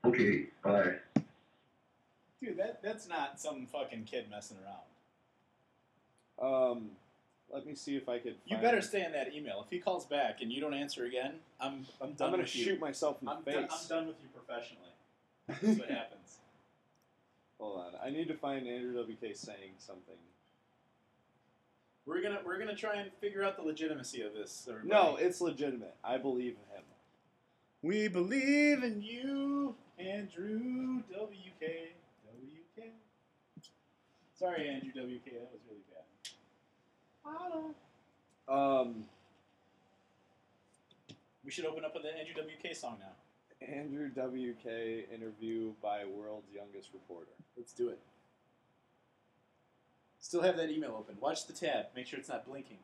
Okay, 0.04 0.46
bye. 0.62 0.92
Dude, 2.40 2.56
that 2.58 2.80
that's 2.80 3.08
not 3.08 3.40
some 3.40 3.66
fucking 3.66 4.04
kid 4.04 4.26
messing 4.30 4.58
around. 4.64 4.76
Um, 6.40 6.90
let 7.52 7.66
me 7.66 7.74
see 7.74 7.96
if 7.96 8.08
I 8.08 8.18
could. 8.18 8.36
You 8.46 8.58
better 8.58 8.80
stay 8.82 9.04
in 9.04 9.12
that 9.12 9.34
email. 9.34 9.62
If 9.64 9.70
he 9.70 9.78
calls 9.78 10.04
back 10.06 10.42
and 10.42 10.52
you 10.52 10.60
don't 10.60 10.74
answer 10.74 11.04
again, 11.04 11.34
I'm 11.60 11.86
I'm 12.00 12.12
done 12.12 12.26
I'm 12.26 12.30
gonna 12.32 12.42
with 12.42 12.54
you. 12.54 12.64
shoot 12.64 12.80
myself 12.80 13.16
in 13.20 13.26
the 13.26 13.32
I'm, 13.32 13.42
face. 13.42 13.54
done, 13.54 13.68
I'm 13.70 13.88
done 13.88 14.06
with 14.08 14.16
you 14.22 14.28
professionally. 14.34 14.92
That's 15.48 15.78
what 15.78 15.88
happens. 15.90 16.38
Hold 17.58 17.80
on. 17.80 17.92
I 18.04 18.10
need 18.10 18.28
to 18.28 18.34
find 18.34 18.66
Andrew 18.68 19.02
WK 19.02 19.34
saying 19.34 19.72
something. 19.78 20.14
We're 22.06 22.22
gonna 22.22 22.40
we're 22.46 22.58
gonna 22.58 22.76
try 22.76 22.96
and 22.96 23.10
figure 23.20 23.42
out 23.42 23.56
the 23.56 23.62
legitimacy 23.62 24.22
of 24.22 24.34
this. 24.34 24.66
Everybody. 24.68 24.88
No, 24.90 25.16
it's 25.16 25.40
legitimate. 25.40 25.94
I 26.04 26.16
believe 26.18 26.54
in 26.70 26.76
him. 26.76 26.84
we 27.82 28.08
believe 28.08 28.82
in 28.82 29.02
you, 29.02 29.74
Andrew 29.98 31.02
WK 31.10 31.62
WK. 32.26 32.82
Sorry, 34.38 34.68
Andrew 34.68 34.90
WK. 34.92 35.24
That 35.32 35.50
was 35.52 35.60
really 35.68 35.82
bad. 35.90 36.04
Um, 38.48 39.04
We 41.44 41.50
should 41.50 41.64
open 41.66 41.84
up 41.84 41.94
with 41.94 42.04
an 42.04 42.10
Andrew 42.18 42.34
WK 42.42 42.74
song 42.74 42.98
now. 43.00 43.66
Andrew 43.66 44.08
WK 44.10 45.10
interview 45.12 45.72
by 45.82 46.04
world's 46.04 46.52
youngest 46.52 46.90
reporter. 46.92 47.32
Let's 47.56 47.72
do 47.72 47.88
it. 47.88 47.98
Still 50.20 50.42
have 50.42 50.56
that 50.56 50.70
email 50.70 50.94
open. 50.98 51.16
Watch 51.20 51.46
the 51.46 51.52
tab. 51.52 51.86
Make 51.96 52.06
sure 52.06 52.18
it's 52.18 52.28
not 52.28 52.46
blinking. 52.46 52.78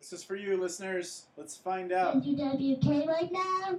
This 0.00 0.12
is 0.12 0.22
for 0.22 0.36
you, 0.36 0.56
listeners. 0.60 1.26
Let's 1.36 1.56
find 1.56 1.92
out. 1.92 2.22
WWK 2.22 3.06
right 3.06 3.32
now. 3.32 3.78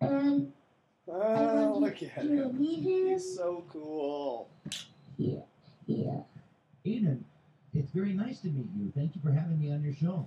And 0.00 0.52
I 0.62 0.63
Oh, 1.06 1.76
look 1.80 1.92
at 1.94 1.98
to 1.98 2.06
him. 2.06 2.60
meet 2.60 2.80
him. 2.82 3.08
He's 3.08 3.36
so 3.36 3.64
cool. 3.70 4.48
Yeah, 5.18 5.40
yeah. 5.86 6.20
Aiden, 6.86 7.20
it's 7.74 7.90
very 7.92 8.12
nice 8.12 8.40
to 8.40 8.48
meet 8.48 8.66
you. 8.76 8.90
Thank 8.94 9.14
you 9.14 9.20
for 9.22 9.30
having 9.32 9.60
me 9.60 9.72
on 9.72 9.82
your 9.82 9.94
show. 9.94 10.26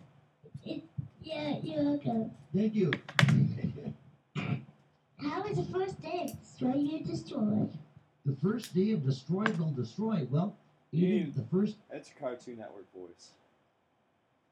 It, 0.65 0.83
yeah, 1.23 1.55
you're 1.63 1.83
welcome. 1.83 2.31
Thank 2.55 2.75
you. 2.75 2.91
How 5.17 5.41
was 5.41 5.57
the 5.57 5.65
first 5.73 6.01
day 6.01 6.25
of 6.25 6.39
Destroy 6.39 6.75
You 6.75 6.99
Destroy? 7.03 7.67
the 8.25 8.35
first 8.41 8.75
day 8.75 8.91
of 8.91 9.05
Destroy 9.05 9.43
Build 9.45 9.75
Destroy. 9.75 10.27
Well, 10.29 10.55
Aiden, 10.93 11.27
Aiden. 11.31 11.35
the 11.35 11.43
first. 11.51 11.75
That's 11.91 12.09
a 12.09 12.13
Cartoon 12.19 12.57
Network 12.59 12.85
voice. 12.93 13.31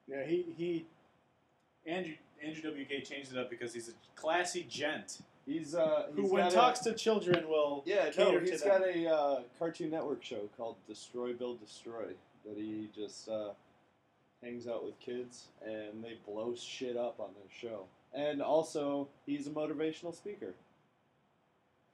Yeah, 0.07 0.25
he 0.25 0.45
he. 0.57 0.85
Andrew 1.85 2.13
Andrew 2.43 2.71
WK 2.71 3.03
changed 3.03 3.31
it 3.31 3.37
up 3.37 3.49
because 3.49 3.73
he's 3.73 3.89
a 3.89 3.93
classy 4.19 4.65
gent 4.67 5.19
He's 5.45 5.75
uh, 5.75 6.07
who, 6.15 6.23
when 6.31 6.43
got 6.43 6.51
a- 6.51 6.55
talks 6.55 6.79
to 6.81 6.93
children, 6.93 7.47
will 7.47 7.83
Yeah, 7.85 8.09
no, 8.17 8.39
he's 8.39 8.61
them. 8.61 8.81
got 8.81 8.87
a 8.87 9.07
uh, 9.07 9.39
Cartoon 9.59 9.91
Network 9.91 10.23
show 10.23 10.49
called 10.57 10.75
Destroy 10.87 11.33
Build 11.33 11.59
Destroy 11.59 12.13
that 12.45 12.57
he 12.57 12.89
just 12.95 13.29
uh, 13.29 13.49
hangs 14.41 14.67
out 14.67 14.83
with 14.83 14.99
kids 14.99 15.45
and 15.63 16.03
they 16.03 16.17
blow 16.25 16.55
shit 16.55 16.97
up 16.97 17.19
on 17.19 17.29
their 17.35 17.49
show. 17.71 17.85
And 18.13 18.41
also, 18.41 19.07
he's 19.25 19.45
a 19.45 19.51
motivational 19.51 20.15
speaker. 20.15 20.55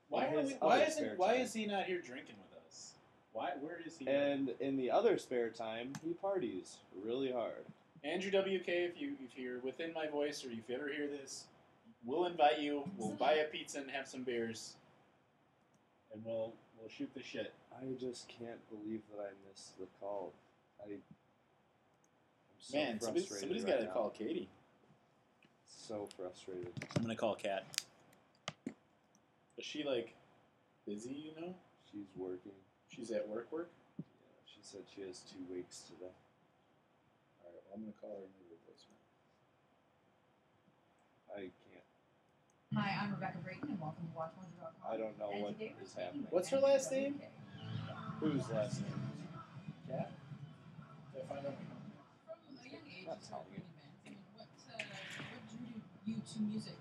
Why, 0.10 0.30
we, 0.30 0.52
why 0.60 0.84
isn't 0.84 1.18
why 1.18 1.34
time. 1.36 1.42
is 1.42 1.54
he 1.54 1.66
not 1.66 1.86
here 1.86 2.02
drinking 2.02 2.36
with 2.38 2.60
us? 2.68 2.94
Why 3.34 3.52
where 3.62 3.80
is 3.86 3.98
he? 3.98 4.08
And 4.08 4.52
in 4.60 4.76
the 4.78 4.92
other 4.92 5.18
spare 5.18 5.50
time, 5.50 5.94
he 6.06 6.14
parties 6.14 6.78
really 7.04 7.32
hard. 7.32 7.66
Andrew 8.04 8.30
WK, 8.32 8.68
if 8.68 9.00
you 9.00 9.14
if 9.24 9.38
you're 9.38 9.60
within 9.60 9.94
my 9.94 10.08
voice 10.08 10.44
or 10.44 10.52
if 10.52 10.58
you 10.68 10.76
ever 10.76 10.90
hear 10.90 11.08
this, 11.08 11.46
we'll 12.06 12.26
invite 12.26 12.60
you. 12.60 12.84
We'll 12.98 13.12
buy 13.12 13.34
a 13.34 13.44
pizza 13.52 13.80
and 13.80 13.90
have 13.92 14.08
some 14.08 14.24
beers, 14.24 14.76
and 16.14 16.24
we'll 16.26 16.54
we'll 16.80 16.90
shoot 16.90 17.12
the 17.16 17.24
shit. 17.24 17.54
I 17.74 17.86
just 18.00 18.28
can't 18.28 18.60
believe 18.70 19.02
that 19.12 19.22
I 19.22 19.30
missed 19.50 19.78
the 19.80 19.88
call. 20.00 20.34
I, 20.86 20.94
I'm 20.94 21.00
so 22.60 22.78
Man, 22.78 23.00
somebody, 23.00 23.26
frustrated 23.26 23.40
somebody's 23.42 23.64
right 23.64 23.74
got 23.74 23.80
to 23.80 23.86
now. 23.86 23.94
call 23.94 24.10
Katie. 24.10 24.50
So 25.68 26.08
frustrated. 26.16 26.72
I'm 26.96 27.02
gonna 27.04 27.16
call 27.16 27.36
Kat. 27.36 27.66
Is 29.58 29.66
she 29.66 29.84
like 29.84 30.14
busy? 30.88 31.34
You 31.36 31.42
know, 31.42 31.56
She's 31.92 32.08
working. 32.16 32.52
she's 32.90 33.12
at 33.12 33.28
work. 33.28 33.52
Work. 33.52 33.70
Yeah, 34.00 34.06
she 34.46 34.60
said 34.62 34.82
she 34.96 35.02
has 35.02 35.20
two 35.22 35.44
weeks 35.54 35.82
today. 35.82 36.12
All 37.44 37.52
right. 37.52 37.62
Well, 37.66 37.76
I'm 37.76 37.82
gonna 37.82 37.94
call 38.00 38.10
her 38.12 38.24
and 38.26 38.34
leave 38.40 38.52
her 38.52 38.62
voicemail. 38.72 39.02
I 41.36 41.40
can't. 41.42 41.52
Hi, 42.76 42.98
I'm 43.04 43.12
Rebecca 43.12 43.38
Brayton, 43.44 43.68
and 43.70 43.80
welcome 43.82 44.08
to 44.08 44.16
WatchMojo.com. 44.18 44.88
I 44.88 44.96
don't 44.98 45.18
know 45.20 45.30
And 45.34 45.42
what 45.44 45.54
today 45.60 45.74
we're 45.76 45.84
is 45.84 45.90
speaking 45.92 46.06
happening. 46.06 46.28
What's 46.30 46.50
her 46.50 46.60
last 46.60 46.92
name? 46.92 47.16
WK. 47.20 47.28
Whose 48.22 48.50
last 48.50 48.80
name? 48.82 49.02
Kat. 49.90 50.12
Did 51.14 51.24
I 51.24 51.34
find 51.34 51.46
out? 51.48 51.56
From 51.60 52.56
a 52.56 52.70
young 52.72 52.86
age, 52.88 53.08
Not 53.08 53.18
you 53.20 53.26
started 53.28 53.28
telling 53.28 53.52
you. 53.52 53.60
playing 53.60 53.76
bands. 53.76 54.00
I 54.08 54.10
mean, 54.10 54.24
what, 54.40 54.48
uh, 54.72 54.80
what 54.80 55.44
drew 55.52 55.68
you 56.08 56.16
to 56.24 56.38
music? 56.48 56.76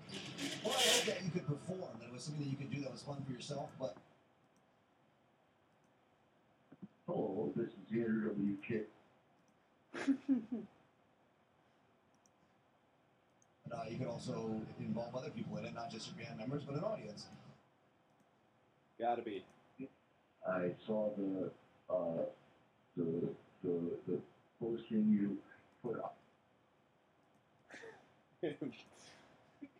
Well, 0.63 0.73
I 0.73 0.79
hope 0.79 1.05
that 1.11 1.17
you 1.25 1.31
could 1.35 1.47
perform, 1.47 1.91
that 1.99 2.07
it 2.07 2.13
was 2.13 2.23
something 2.23 2.43
that 2.45 2.51
you 2.51 2.57
could 2.57 2.71
do 2.71 2.79
that 2.87 2.91
was 2.91 3.01
fun 3.03 3.19
for 3.27 3.31
yourself, 3.33 3.69
but 3.79 3.95
Hello, 7.07 7.51
this 7.57 7.67
is 7.75 7.91
Andrew 7.91 8.31
WK. 8.31 8.87
but, 9.91 10.07
uh, 13.73 13.83
you 13.89 13.97
could 13.97 14.07
also 14.07 14.61
involve 14.79 15.15
other 15.15 15.29
people 15.29 15.57
in 15.57 15.65
it, 15.65 15.73
not 15.73 15.91
just 15.91 16.07
your 16.07 16.25
band 16.25 16.37
members, 16.39 16.63
but 16.63 16.75
an 16.75 16.83
audience. 16.83 17.27
Gotta 18.99 19.21
be. 19.21 19.43
I 20.47 20.71
saw 20.85 21.09
the 21.17 21.51
uh, 21.89 22.23
the 22.97 23.29
the 23.63 23.79
the 24.07 24.19
posting 24.59 25.09
you 25.09 25.37
put 25.83 25.99
up. 25.99 26.17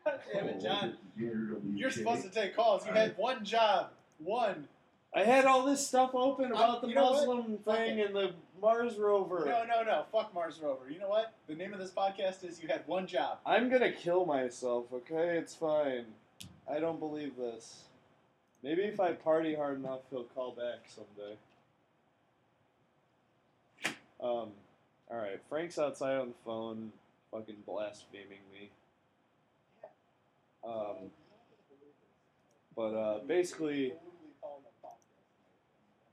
God 0.05 0.19
damn 0.33 0.47
it, 0.49 0.61
John. 0.61 0.95
This 1.15 1.25
is 1.25 1.31
Andrew 1.31 1.55
WK. 1.55 1.61
You're 1.79 1.91
supposed 1.91 2.23
to 2.23 2.29
take 2.29 2.55
calls. 2.55 2.85
You 2.85 2.93
had 2.93 3.17
one 3.17 3.43
job. 3.45 3.89
One. 4.19 4.67
I 5.13 5.23
had 5.23 5.45
all 5.45 5.65
this 5.65 5.85
stuff 5.85 6.11
open 6.13 6.51
about 6.51 6.81
the 6.81 6.87
you 6.87 6.95
know? 6.95 7.11
Muslim 7.11 7.57
thing 7.57 7.99
it. 7.99 8.07
and 8.07 8.15
the 8.15 8.33
Mars 8.61 8.97
rover. 8.97 9.43
No, 9.45 9.63
no, 9.65 9.83
no. 9.83 10.05
Fuck 10.11 10.33
Mars 10.33 10.59
Rover. 10.61 10.89
You 10.89 10.99
know 10.99 11.09
what? 11.09 11.33
The 11.47 11.55
name 11.55 11.73
of 11.73 11.79
this 11.79 11.91
podcast 11.91 12.45
is 12.45 12.61
You 12.61 12.69
Had 12.69 12.83
One 12.85 13.07
Job. 13.07 13.39
I'm 13.45 13.69
gonna 13.69 13.91
kill 13.91 14.25
myself, 14.25 14.85
okay? 14.93 15.37
It's 15.37 15.55
fine. 15.55 16.05
I 16.69 16.79
don't 16.79 16.99
believe 16.99 17.35
this. 17.35 17.85
Maybe 18.63 18.83
if 18.83 18.99
I 18.99 19.13
party 19.13 19.55
hard 19.55 19.79
enough, 19.79 20.01
he'll 20.11 20.23
call 20.23 20.51
back 20.51 20.87
someday. 20.87 21.35
Um, 24.21 24.49
alright. 25.09 25.41
Frank's 25.49 25.79
outside 25.79 26.17
on 26.17 26.27
the 26.29 26.33
phone, 26.45 26.91
fucking 27.31 27.63
blaspheming 27.65 28.39
me. 28.53 28.69
Um, 30.63 31.09
but, 32.75 32.93
uh, 32.93 33.19
basically, 33.27 33.93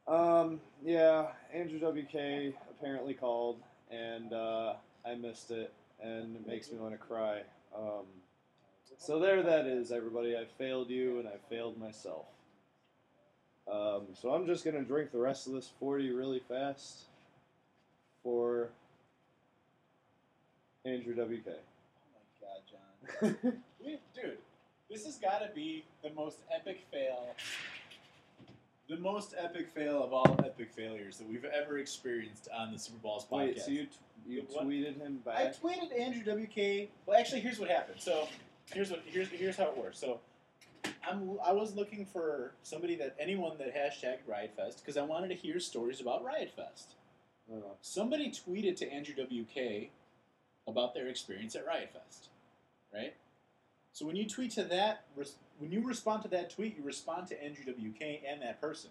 um, 0.09 0.61
yeah, 0.84 1.26
Andrew 1.52 1.78
WK 1.78 2.54
apparently 2.70 3.14
called, 3.14 3.61
and 3.90 4.32
uh, 4.32 4.74
I 5.06 5.14
missed 5.14 5.50
it, 5.50 5.72
and 6.02 6.36
it 6.36 6.46
makes 6.46 6.70
me 6.72 6.78
want 6.78 6.92
to 6.92 6.98
cry. 6.98 7.42
Um, 7.76 8.06
so 8.96 9.18
there 9.18 9.42
that 9.42 9.66
is, 9.66 9.92
everybody. 9.92 10.36
I 10.36 10.44
failed 10.56 10.90
you, 10.90 11.18
and 11.18 11.28
I 11.28 11.36
failed 11.50 11.78
myself. 11.78 12.26
Um, 13.70 14.02
so 14.14 14.30
I'm 14.30 14.46
just 14.46 14.64
gonna 14.64 14.82
drink 14.82 15.12
the 15.12 15.18
rest 15.18 15.46
of 15.46 15.52
this 15.52 15.70
40 15.78 16.11
really 16.11 16.40
fast 16.48 17.02
for 18.22 18.70
Andrew 20.86 21.14
WK. 21.14 21.48
Oh 21.48 22.14
my 22.14 23.28
god, 23.28 23.36
John. 23.44 23.59
dude, 24.14 24.38
this 24.90 25.04
has 25.04 25.16
got 25.16 25.40
to 25.40 25.50
be 25.54 25.84
the 26.02 26.11
most 26.11 26.38
epic 26.54 26.80
fail. 26.90 27.34
The 28.89 28.97
most 28.97 29.34
epic 29.39 29.68
fail 29.68 30.03
of 30.03 30.12
all 30.14 30.34
epic 30.45 30.70
failures 30.74 31.18
that 31.18 31.28
we've 31.28 31.45
ever 31.45 31.78
experienced 31.78 32.49
on 32.57 32.72
the 32.72 32.78
Super 32.78 32.99
Balls 33.03 33.26
podcast. 33.26 33.30
Wait, 33.36 33.59
so 33.61 33.70
you 33.70 33.84
t- 33.84 33.91
you 34.26 34.43
What? 34.51 34.66
tweeted 34.66 34.99
him 34.99 35.18
back? 35.24 35.36
I 35.39 35.47
tweeted 35.51 35.99
Andrew 35.99 36.22
WK. 36.22 36.89
Well, 37.07 37.18
actually, 37.18 37.41
here's 37.41 37.59
what 37.59 37.68
happened. 37.68 38.01
So, 38.01 38.26
here's 38.72 38.91
what 38.91 39.03
here's 39.05 39.28
here's 39.28 39.57
how 39.57 39.64
it 39.64 39.76
works. 39.76 39.99
So, 39.99 40.20
I'm 41.07 41.39
I 41.45 41.53
was 41.53 41.74
looking 41.74 42.07
for 42.07 42.53
somebody 42.62 42.97
that 42.97 43.14
anyone 43.20 43.59
that 43.59 43.74
hashtagged 43.74 44.26
Riot 44.26 44.53
Fest 44.57 44.78
because 44.78 44.97
I 44.97 45.03
wanted 45.03 45.28
to 45.28 45.34
hear 45.34 45.61
stories 45.61 46.01
about 46.01 46.24
Riot 46.24 46.51
Fest. 46.57 46.95
Uh, 47.53 47.57
Somebody 47.82 48.30
tweeted 48.30 48.76
to 48.76 48.91
Andrew 48.91 49.14
WK 49.22 49.91
about 50.66 50.95
their 50.95 51.09
experience 51.09 51.55
at 51.55 51.66
Riot 51.66 51.91
Fest, 51.93 52.28
right? 52.93 53.14
So 53.93 54.07
when 54.07 54.16
you 54.16 54.26
tweet 54.26 54.51
to 54.53 54.64
that, 54.64 55.05
when 55.59 55.72
you 55.72 55.86
respond 55.86 56.22
to 56.22 56.28
that 56.28 56.50
tweet, 56.50 56.76
you 56.76 56.84
respond 56.84 57.26
to 57.28 57.42
Andrew 57.42 57.64
WK 57.64 58.22
and 58.26 58.42
that 58.42 58.61
person. 58.61 58.90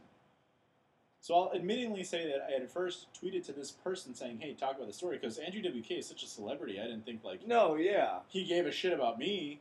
So 1.19 1.33
I'll 1.35 1.51
admittingly 1.51 2.05
say 2.05 2.25
that 2.27 2.47
I 2.47 2.59
had 2.59 2.69
first 2.69 3.07
tweeted 3.19 3.45
to 3.47 3.51
this 3.51 3.71
person 3.71 4.13
saying, 4.13 4.39
"Hey, 4.39 4.53
talk 4.53 4.75
about 4.75 4.87
the 4.87 4.93
story," 4.93 5.17
because 5.17 5.37
Andrew 5.37 5.61
WK 5.61 5.91
is 5.91 6.07
such 6.07 6.23
a 6.23 6.27
celebrity. 6.27 6.79
I 6.79 6.83
didn't 6.83 7.05
think 7.05 7.23
like 7.23 7.45
no, 7.47 7.75
yeah. 7.75 8.19
he 8.27 8.45
gave 8.45 8.65
a 8.65 8.71
shit 8.71 8.93
about 8.93 9.17
me. 9.17 9.59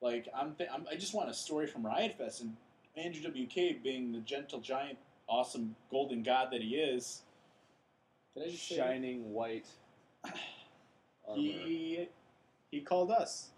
Like 0.00 0.28
I'm, 0.36 0.54
th- 0.54 0.68
I'm 0.72 0.86
I 0.90 0.96
just 0.96 1.14
want 1.14 1.30
a 1.30 1.34
story 1.34 1.66
from 1.66 1.86
Riot 1.86 2.18
Fest 2.18 2.42
and 2.42 2.56
Andrew 2.96 3.22
WK 3.22 3.82
being 3.82 4.12
the 4.12 4.20
gentle 4.20 4.60
giant, 4.60 4.98
awesome 5.28 5.76
golden 5.90 6.22
god 6.22 6.48
that 6.52 6.60
he 6.60 6.76
is. 6.76 7.22
Did 8.34 8.48
I 8.48 8.50
just 8.50 8.68
say? 8.68 8.76
Shining 8.76 9.32
white. 9.32 9.66
armor. 10.24 11.40
He 11.40 12.08
he 12.70 12.80
called 12.80 13.10
us. 13.10 13.48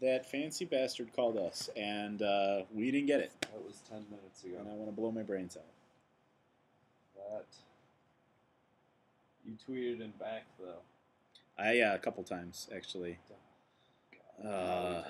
That 0.00 0.30
fancy 0.30 0.64
bastard 0.64 1.14
called 1.14 1.36
us, 1.36 1.68
and 1.76 2.22
uh, 2.22 2.62
we 2.72 2.90
didn't 2.90 3.06
get 3.06 3.20
it. 3.20 3.32
That 3.42 3.62
was 3.62 3.80
10 3.90 4.06
minutes 4.10 4.44
ago. 4.44 4.56
And 4.58 4.68
I 4.68 4.72
want 4.72 4.88
to 4.88 4.96
blow 4.96 5.10
my 5.10 5.22
brains 5.22 5.56
out. 5.56 5.64
That. 7.16 7.44
You 9.44 9.56
tweeted 9.68 10.00
him 10.00 10.14
back, 10.18 10.44
though. 10.58 10.80
I 11.58 11.72
yeah, 11.72 11.94
a 11.94 11.98
couple 11.98 12.22
times 12.24 12.68
actually. 12.74 13.18
Uh, 14.42 15.02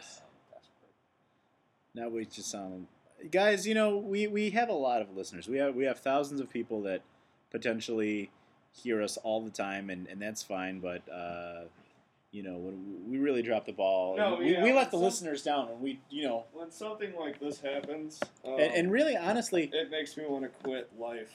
now 1.95 2.09
we 2.09 2.25
just 2.25 2.51
sound, 2.51 2.89
guys. 3.31 3.67
You 3.67 3.75
know, 3.75 3.97
we, 3.97 4.27
we 4.27 4.51
have 4.51 4.69
a 4.69 4.75
lot 4.75 5.01
of 5.01 5.17
listeners. 5.17 5.49
We 5.49 5.59
have 5.59 5.75
we 5.75 5.85
have 5.85 6.01
thousands 6.01 6.41
of 6.41 6.51
people 6.51 6.83
that 6.83 7.03
potentially 7.51 8.31
hear 8.73 9.03
us 9.03 9.17
all 9.19 9.41
the 9.41 9.51
time, 9.51 9.91
and, 9.91 10.07
and 10.09 10.21
that's 10.21 10.43
fine. 10.43 10.81
But 10.81 11.03
uh, 11.13 11.63
you 12.33 12.43
know, 12.45 12.57
when 12.59 13.11
we 13.11 13.19
really 13.19 13.43
dropped 13.43 13.67
the 13.67 13.73
ball, 13.73 14.17
No, 14.17 14.37
we, 14.37 14.53
yeah, 14.53 14.63
we 14.63 14.73
let 14.73 14.91
the 14.91 14.97
some- 14.97 15.03
listeners 15.05 15.43
down, 15.43 15.69
and 15.69 15.81
we 15.81 16.01
you 16.11 16.23
know, 16.25 16.45
When 16.53 16.71
something 16.71 17.15
like 17.17 17.41
this 17.41 17.61
happens, 17.61 18.21
um, 18.45 18.53
and, 18.53 18.73
and 18.75 18.93
really 18.93 19.17
honestly, 19.17 19.71
it 19.73 19.91
makes 19.91 20.17
me 20.17 20.25
want 20.27 20.45
to 20.45 20.49
quit 20.63 20.91
life. 20.99 21.33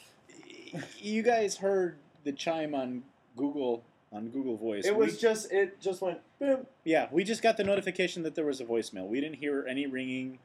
you 0.97 1.21
guys 1.21 1.57
heard 1.57 1.97
the 2.23 2.31
chime 2.31 2.73
on 2.73 3.03
Google 3.35 3.83
on 4.11 4.29
Google 4.29 4.55
Voice. 4.55 4.85
It 4.85 4.95
We- 4.95 5.05
was 5.07 5.19
just, 5.19 5.51
it 5.51 5.81
just 5.81 6.01
went 6.01 6.19
boom. 6.39 6.65
Yeah, 6.85 7.09
we 7.11 7.23
just 7.25 7.41
got 7.41 7.57
the 7.57 7.63
notification 7.65 8.23
that 8.23 8.35
there 8.35 8.45
was 8.45 8.61
a 8.61 8.65
voicemail. 8.65 9.07
We 9.07 9.19
didn't 9.19 9.37
hear 9.37 9.65
any 9.67 9.87
ringing. 9.87 10.39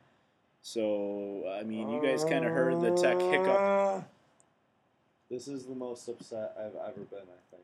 So, 0.62 1.44
I 1.48 1.62
mean, 1.62 1.88
you 1.88 2.02
guys 2.02 2.22
kind 2.24 2.44
of 2.44 2.50
heard 2.52 2.80
the 2.82 2.90
tech 2.90 3.18
hiccup. 3.20 4.04
This 5.30 5.46
is 5.48 5.64
the 5.66 5.74
most 5.74 6.06
upset 6.08 6.54
I've 6.58 6.74
ever 6.74 7.00
been, 7.08 7.20
I 7.20 7.40
think. 7.50 7.62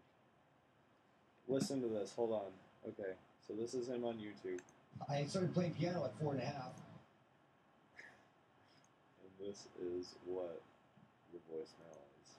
Listen 1.49 1.83
to 1.83 1.89
this. 1.89 2.13
Hold 2.15 2.33
on. 2.33 2.41
Okay, 2.89 3.13
so 3.47 3.55
this 3.55 3.75
is 3.75 3.89
him 3.89 4.05
on 4.05 4.15
YouTube. 4.15 4.61
I 5.09 5.25
started 5.25 5.53
playing 5.53 5.75
piano 5.75 6.05
at 6.05 6.17
four 6.21 6.33
and 6.33 6.43
a 6.43 6.45
half. 6.45 6.73
And 9.23 9.49
this 9.49 9.67
is 9.83 10.15
what 10.25 10.61
the 11.33 11.39
voicemail 11.53 11.99
is. 12.23 12.31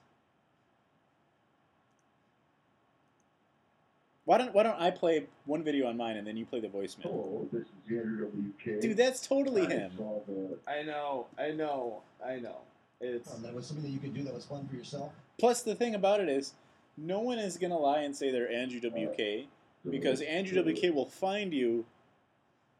Why 4.24 4.38
don't 4.38 4.54
Why 4.54 4.62
don't 4.62 4.80
I 4.80 4.90
play 4.90 5.26
one 5.44 5.62
video 5.62 5.86
on 5.86 5.96
mine 5.96 6.16
and 6.16 6.26
then 6.26 6.36
you 6.36 6.46
play 6.46 6.60
the 6.60 6.68
voicemail? 6.68 7.02
Hello, 7.02 7.48
this 7.52 7.62
is 7.62 7.68
Andrew 7.90 8.28
WK. 8.28 8.80
Dude, 8.80 8.96
that's 8.96 9.26
totally 9.26 9.66
I 9.66 9.70
him. 9.70 9.92
saw 9.96 10.20
the 10.26 10.58
I 10.66 10.82
know, 10.82 11.26
I 11.38 11.50
know, 11.50 12.02
I 12.24 12.36
know. 12.36 12.56
It's 13.00 13.32
Um, 13.32 13.42
that 13.42 13.54
was 13.54 13.66
something 13.66 13.84
that 13.84 13.90
you 13.92 14.00
could 14.00 14.14
do 14.14 14.22
that 14.24 14.34
was 14.34 14.44
fun 14.46 14.66
for 14.66 14.76
yourself. 14.76 15.12
Plus, 15.38 15.62
the 15.62 15.74
thing 15.74 15.94
about 15.94 16.20
it 16.20 16.28
is, 16.28 16.54
no 16.96 17.20
one 17.20 17.38
is 17.38 17.58
gonna 17.58 17.78
lie 17.78 18.00
and 18.00 18.16
say 18.16 18.30
they're 18.30 18.50
Andrew 18.50 18.80
WK 18.80 19.46
because 19.90 20.20
Andrew 20.22 20.62
WK 20.62 20.94
will 20.94 21.06
find 21.06 21.52
you, 21.52 21.84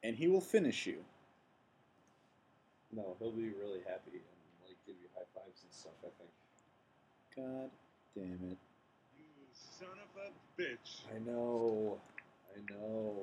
and 0.03 0.17
he 0.17 0.29
will 0.29 0.41
finish 0.41 0.87
you. 0.87 0.99
no, 2.95 3.17
he'll 3.19 3.31
be 3.33 3.51
really 3.61 3.81
happy 3.87 4.13
and 4.15 4.67
like 4.67 4.77
give 4.87 4.97
you 5.01 5.09
high 5.15 5.25
fives 5.35 5.63
and 5.63 5.73
stuff. 5.73 5.93
I 6.05 6.09
think. 6.19 6.31
God 7.37 7.71
damn 8.15 8.51
it! 8.51 8.59
You 9.17 9.25
son 9.53 9.89
of 10.03 10.23
a 10.23 10.61
bitch. 10.63 11.03
I 11.15 11.19
know, 11.31 11.99
I 12.57 12.73
know. 12.73 13.15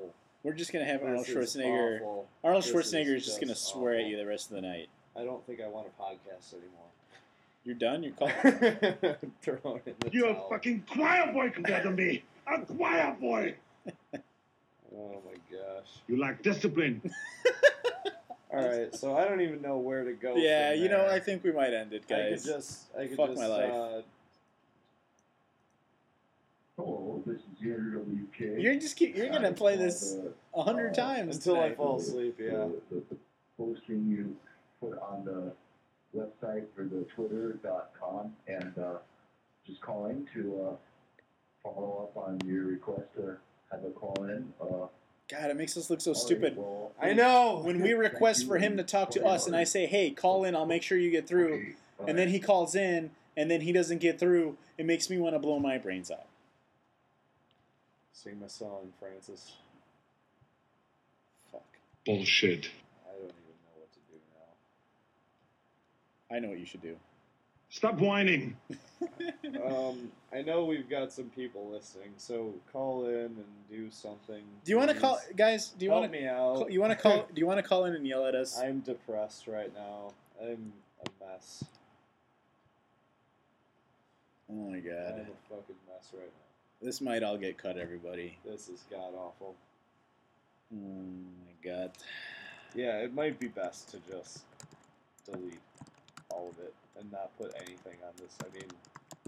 We're 0.44 0.54
just 0.54 0.72
gonna 0.72 0.86
have 0.86 1.02
Arnold 1.02 1.26
This 1.26 1.36
is 1.36 1.56
Schwarzenegger. 1.56 1.98
awful. 2.02 2.28
Arnold 2.44 2.64
This 2.64 2.72
Schwarzenegger 2.72 3.16
is 3.16 3.22
is 3.22 3.26
just 3.26 3.40
gonna 3.42 3.54
just 3.54 3.68
swear 3.68 3.96
at 3.96 4.06
you 4.06 4.16
the 4.18 4.26
rest 4.26 4.50
of 4.52 4.56
the 4.56 4.62
night. 4.62 4.90
I 5.18 5.24
don't 5.24 5.46
think 5.48 5.60
I 5.62 5.68
want 5.68 5.88
a 5.88 6.02
podcast 6.02 6.54
anymore. 6.54 6.90
You're 7.64 7.76
done. 7.76 8.04
You're 8.04 8.12
called. 8.14 8.32
Throw 9.42 9.80
in 9.88 9.94
the 10.00 10.10
You're 10.12 10.30
a 10.30 10.42
fucking 10.50 10.84
choir 10.92 11.32
boy 11.34 11.50
compared 11.50 11.82
to 11.84 11.92
me. 11.92 12.24
A 12.46 12.60
choir 12.62 13.16
boy. 13.20 13.56
Oh 14.98 15.22
my 15.26 15.34
gosh. 15.52 15.88
You 16.08 16.20
lack 16.20 16.42
discipline. 16.42 17.02
All 18.54 18.66
right, 18.66 18.96
so 18.96 19.18
I 19.18 19.26
don't 19.26 19.42
even 19.42 19.62
know 19.62 19.78
where 19.78 20.06
to 20.06 20.14
go. 20.14 20.36
yeah, 20.38 20.72
from 20.72 20.82
you 20.82 20.88
know. 20.90 21.06
I 21.06 21.20
think 21.20 21.44
we 21.44 21.52
might 21.52 21.74
end 21.74 21.92
it, 21.92 22.08
guys. 22.08 22.20
I 22.20 22.30
could 22.30 22.56
just, 22.56 22.86
I 22.98 23.08
could 23.08 23.18
Fuck 23.18 23.30
just, 23.32 23.42
my 23.42 23.48
life. 23.48 23.74
Uh, 23.74 24.02
Hello, 26.78 27.22
this 27.26 27.38
is 27.38 27.62
Andrew 27.62 28.00
WK. 28.00 28.62
You're 28.62 28.76
just 28.76 28.96
keep. 28.96 29.18
You're 29.18 29.30
gonna 29.30 29.50
I 29.50 29.54
play 29.54 29.76
this 29.76 30.16
a 30.54 30.64
hundred 30.64 30.92
uh, 30.92 31.04
times 31.04 31.36
until 31.38 31.60
I 31.60 31.74
fall 31.76 32.00
asleep. 32.00 32.38
Yeah. 32.40 32.52
the, 32.52 32.82
the, 32.92 33.04
the 33.10 33.18
posting 33.58 34.08
you 34.08 34.36
put 34.80 34.98
on 35.02 35.26
the 35.26 35.52
website 36.18 36.66
for 36.76 36.84
the 36.84 37.06
twitter.com 37.16 38.34
and 38.48 38.74
uh, 38.78 38.98
just 39.68 39.82
calling 39.82 40.28
to 40.34 40.70
uh, 40.70 40.76
follow 41.64 42.10
up 42.10 42.18
on 42.24 42.40
your 42.46 42.66
request 42.66 43.08
to 43.16 43.36
have 43.72 43.84
a 43.84 43.90
call 43.90 44.24
in. 44.24 44.54
Uh, 44.62 44.88
God, 45.28 45.50
it 45.50 45.58
makes 45.58 45.76
us 45.76 45.90
look 45.90 46.02
so 46.02 46.14
stupid. 46.14 46.56
well, 46.56 46.92
I 47.02 47.14
know. 47.14 47.62
When 47.66 47.82
we 47.82 47.94
request 47.94 48.46
for 48.48 48.58
him 48.60 48.78
to 48.78 48.84
talk 48.84 49.10
to 49.12 49.26
us, 49.26 49.48
and 49.48 49.56
I 49.56 49.64
say, 49.64 49.86
"Hey, 49.88 50.12
call 50.12 50.44
in. 50.46 50.56
I'll 50.56 50.66
make 50.68 50.84
sure 50.84 50.98
you 50.98 51.10
get 51.12 51.28
through," 51.28 51.54
okay, 52.00 52.10
and 52.10 52.18
then 52.18 52.30
he 52.30 52.40
calls 52.40 52.76
in, 52.76 53.12
and 53.36 53.50
then 53.50 53.62
he 53.62 53.72
doesn't 53.72 54.00
get 54.00 54.20
through. 54.20 54.58
It 54.78 54.86
makes 54.86 55.10
me 55.10 55.18
want 55.18 55.34
to 55.36 55.40
blow 55.40 55.58
my 55.60 55.78
brains 55.78 56.12
out. 56.12 56.28
Sing 58.14 58.40
my 58.40 58.48
song, 58.48 58.94
Francis. 59.00 59.54
Fuck. 61.52 61.64
Bullshit. 62.06 62.70
I 63.06 63.12
don't 63.14 63.24
even 63.24 63.56
know 63.64 63.80
what 63.80 63.92
to 63.94 64.00
do 64.12 64.20
now. 66.30 66.36
I 66.36 66.40
know 66.40 66.50
what 66.50 66.60
you 66.60 66.66
should 66.66 66.82
do. 66.82 66.98
Stop 67.76 68.00
whining. 68.00 68.56
Um, 69.66 70.10
I 70.34 70.42
know 70.42 70.64
we've 70.64 70.90
got 70.90 71.12
some 71.12 71.26
people 71.26 71.70
listening, 71.70 72.14
so 72.16 72.54
call 72.72 73.08
in 73.08 73.26
and 73.26 73.46
do 73.70 73.92
something. 73.92 74.44
Do 74.64 74.72
you 74.72 74.78
want 74.78 74.92
to 74.92 74.96
call, 74.96 75.20
guys? 75.36 75.74
Do 75.78 75.84
you 75.84 75.92
want 75.92 76.06
to? 76.06 76.10
me 76.10 76.26
out? 76.26 76.72
You 76.72 76.80
want 76.80 76.92
to 76.92 76.98
call? 76.98 77.28
Do 77.34 77.40
you 77.40 77.46
want 77.46 77.58
to 77.58 77.64
call 77.64 77.84
in 77.84 77.94
and 77.94 78.08
yell 78.08 78.26
at 78.26 78.34
us? 78.34 78.58
I'm 78.58 78.80
depressed 78.80 79.48
right 79.48 79.72
now. 79.76 80.14
I'm 80.42 80.72
a 81.02 81.26
mess. 81.26 81.66
Oh 84.50 84.54
my 84.54 84.80
god. 84.80 84.94
I'm 84.96 85.18
god, 85.18 85.28
a 85.28 85.50
fucking 85.50 85.76
mess 85.86 86.10
right 86.14 86.24
now. 86.24 86.86
this 86.86 87.02
might 87.02 87.24
all 87.24 87.38
get 87.38 87.58
cut, 87.58 87.78
everybody. 87.78 88.38
This 88.46 88.70
is 88.70 88.86
god 88.90 89.14
awful. 89.18 89.54
Oh 90.74 90.78
my 90.78 91.54
god. 91.62 91.92
Yeah, 92.74 93.00
it 93.00 93.14
might 93.14 93.38
be 93.38 93.48
best 93.48 93.90
to 93.92 93.98
just 94.10 94.44
delete 95.26 95.60
all 96.30 96.50
of 96.50 96.60
it 96.64 96.74
and 97.00 97.12
not 97.12 97.38
put 97.38 97.54
anything 97.58 97.98
on 98.06 98.14
this. 98.18 98.36
I 98.42 98.54
mean, 98.54 98.68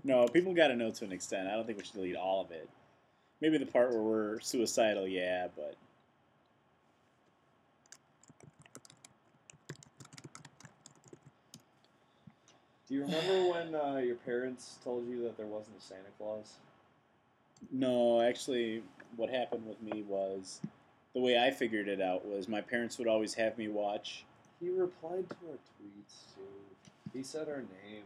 No, 0.04 0.28
people 0.28 0.54
got 0.54 0.68
to 0.68 0.76
know 0.76 0.92
to 0.92 1.06
an 1.06 1.12
extent. 1.12 1.48
I 1.48 1.56
don't 1.56 1.66
think 1.66 1.78
we 1.78 1.84
should 1.84 1.96
delete 1.96 2.16
all 2.16 2.42
of 2.42 2.52
it. 2.52 2.70
Maybe 3.42 3.58
the 3.58 3.66
part 3.66 3.92
where 3.92 4.02
we're 4.02 4.40
suicidal, 4.40 5.08
yeah, 5.08 5.48
but 5.56 5.76
do 12.88 12.96
you 12.96 13.02
remember 13.02 13.52
when 13.52 13.76
uh, 13.76 13.98
your 13.98 14.16
parents 14.16 14.80
told 14.84 15.08
you 15.08 15.22
that 15.24 15.38
there 15.38 15.46
wasn't 15.46 15.78
a 15.78 15.82
Santa 15.82 16.10
Claus? 16.18 16.56
no. 17.72 18.22
Actually, 18.22 18.84
what 19.16 19.30
happened 19.30 19.66
with 19.68 19.82
me 19.82 20.04
was 20.08 20.62
the 21.14 21.20
way 21.20 21.38
I 21.38 21.52
figured 21.52 21.88
it 21.88 22.02
out 22.02 22.26
was 22.26 22.48
my 22.48 22.62
parents 22.62 22.98
would 22.98 23.08
always 23.08 23.34
have 23.36 23.58
me 23.58 23.68
watch. 23.68 24.26
He 24.60 24.70
replied 24.70 25.30
to 25.30 25.36
our 25.48 25.58
tweets 25.58 26.36
too. 26.36 26.42
He 27.14 27.24
said 27.24 27.48
our 27.50 27.58
name, 27.62 28.04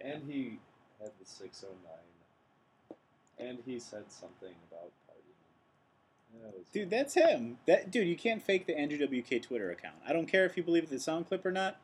and 0.00 0.22
he 0.28 0.58
had 1.00 1.10
the 1.18 1.26
609, 1.26 2.98
and 3.38 3.58
he 3.64 3.78
said 3.78 4.04
something 4.10 4.54
about 4.70 4.90
partying. 5.08 6.42
That 6.42 6.72
Dude, 6.72 6.90
that's 6.90 7.14
him. 7.14 7.58
That 7.66 7.90
dude, 7.90 8.08
you 8.08 8.16
can't 8.16 8.42
fake 8.42 8.66
the 8.66 8.76
Andrew 8.76 9.06
WK 9.06 9.42
Twitter 9.42 9.70
account. 9.70 9.96
I 10.06 10.12
don't 10.12 10.26
care 10.26 10.44
if 10.46 10.56
you 10.56 10.62
believe 10.62 10.88
the 10.88 10.98
sound 10.98 11.28
clip 11.28 11.44
or 11.44 11.52
not. 11.52 11.78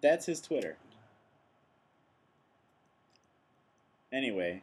That's 0.00 0.26
his 0.26 0.40
Twitter. 0.40 0.76
Anyway, 4.12 4.62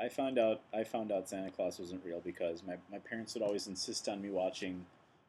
I 0.00 0.08
found 0.08 0.38
out 0.38 0.60
I 0.72 0.84
found 0.84 1.10
out 1.10 1.28
Santa 1.28 1.50
Claus 1.50 1.78
wasn't 1.78 2.04
real 2.04 2.20
because 2.20 2.62
my, 2.62 2.76
my 2.90 2.98
parents 2.98 3.34
would 3.34 3.42
always 3.42 3.66
insist 3.66 4.08
on 4.08 4.22
me 4.22 4.30
watching 4.30 4.86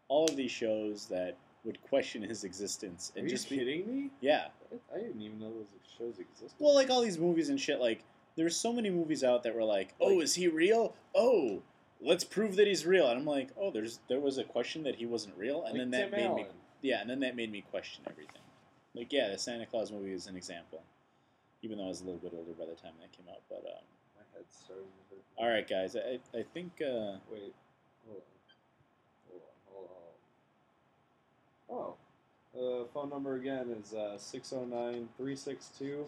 all 0.08 0.26
of 0.26 0.36
these 0.36 0.52
shows 0.52 1.06
that 1.08 1.38
would 1.66 1.82
question 1.82 2.22
his 2.22 2.44
existence 2.44 3.12
Are 3.16 3.20
and 3.20 3.30
you 3.30 3.36
just 3.36 3.50
be 3.50 3.58
kidding 3.58 3.86
me? 3.88 4.10
yeah. 4.22 4.48
I 4.94 5.00
didn't 5.00 5.22
even 5.22 5.40
know 5.40 5.52
those 5.52 5.68
shows 5.98 6.20
existed. 6.20 6.56
Well, 6.60 6.74
like 6.76 6.90
all 6.90 7.02
these 7.02 7.18
movies 7.18 7.50
and 7.50 7.60
shit, 7.60 7.80
like 7.80 8.04
there's 8.36 8.56
so 8.56 8.72
many 8.72 8.90
movies 8.90 9.24
out 9.24 9.44
that 9.44 9.56
were 9.56 9.64
like, 9.64 9.94
"Oh, 10.00 10.22
is 10.22 10.36
he 10.36 10.48
real? 10.48 10.96
Oh, 11.14 11.62
let's 12.02 12.24
prove 12.24 12.56
that 12.56 12.68
he's 12.68 12.86
real." 12.86 13.08
And 13.10 13.20
I'm 13.20 13.26
like, 13.26 13.50
"Oh, 13.60 13.72
there's 13.72 14.00
there 14.08 14.20
was 14.20 14.38
a 14.38 14.44
question 14.44 14.84
that 14.84 14.96
he 14.96 15.06
wasn't 15.06 15.36
real," 15.38 15.64
and 15.66 15.74
Like 15.78 15.90
then 15.90 15.92
that 15.92 16.12
Tim 16.12 16.36
made 16.36 16.36
me 16.36 16.46
yeah, 16.82 17.02
and 17.02 17.10
then 17.10 17.20
that 17.22 17.36
made 17.36 17.52
me 17.52 17.62
question 17.70 18.04
everything. 18.10 18.42
Like, 18.96 19.12
yeah, 19.12 19.30
the 19.30 19.38
Santa 19.38 19.66
Claus 19.66 19.92
movie 19.92 20.14
is 20.14 20.28
an 20.28 20.36
example, 20.38 20.82
even 21.62 21.78
though 21.78 21.86
I 21.86 21.88
was 21.90 22.02
a 22.02 22.06
little 22.06 22.20
bit 22.20 22.32
older 22.34 22.54
by 22.58 22.66
the 22.66 22.76
time 22.80 22.94
that 23.02 23.12
came 23.12 23.26
out. 23.30 23.42
But 23.50 23.66
um, 23.68 23.84
My 24.16 24.24
head's 24.34 24.56
starting 24.64 24.86
to 24.86 25.16
hurt. 25.16 25.24
all 25.38 25.50
right, 25.50 25.68
guys, 25.68 25.96
I 25.98 26.20
I 26.38 26.44
think 26.54 26.72
uh, 26.82 27.20
Wait, 27.30 27.54
hold 28.08 28.22
on. 28.24 28.24
Hold 29.28 29.42
on, 29.42 29.58
hold 29.68 29.90
on. 29.92 30.14
Oh. 31.72 31.96
The 32.54 32.88
phone 32.94 33.10
number 33.10 33.36
again 33.36 33.76
is 33.80 33.94
uh, 33.94 34.18
609 34.18 35.10
362 35.18 36.06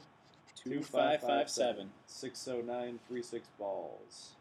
2557. 0.63 1.89
609 2.07 2.99
36 3.07 3.47
balls. 3.59 4.31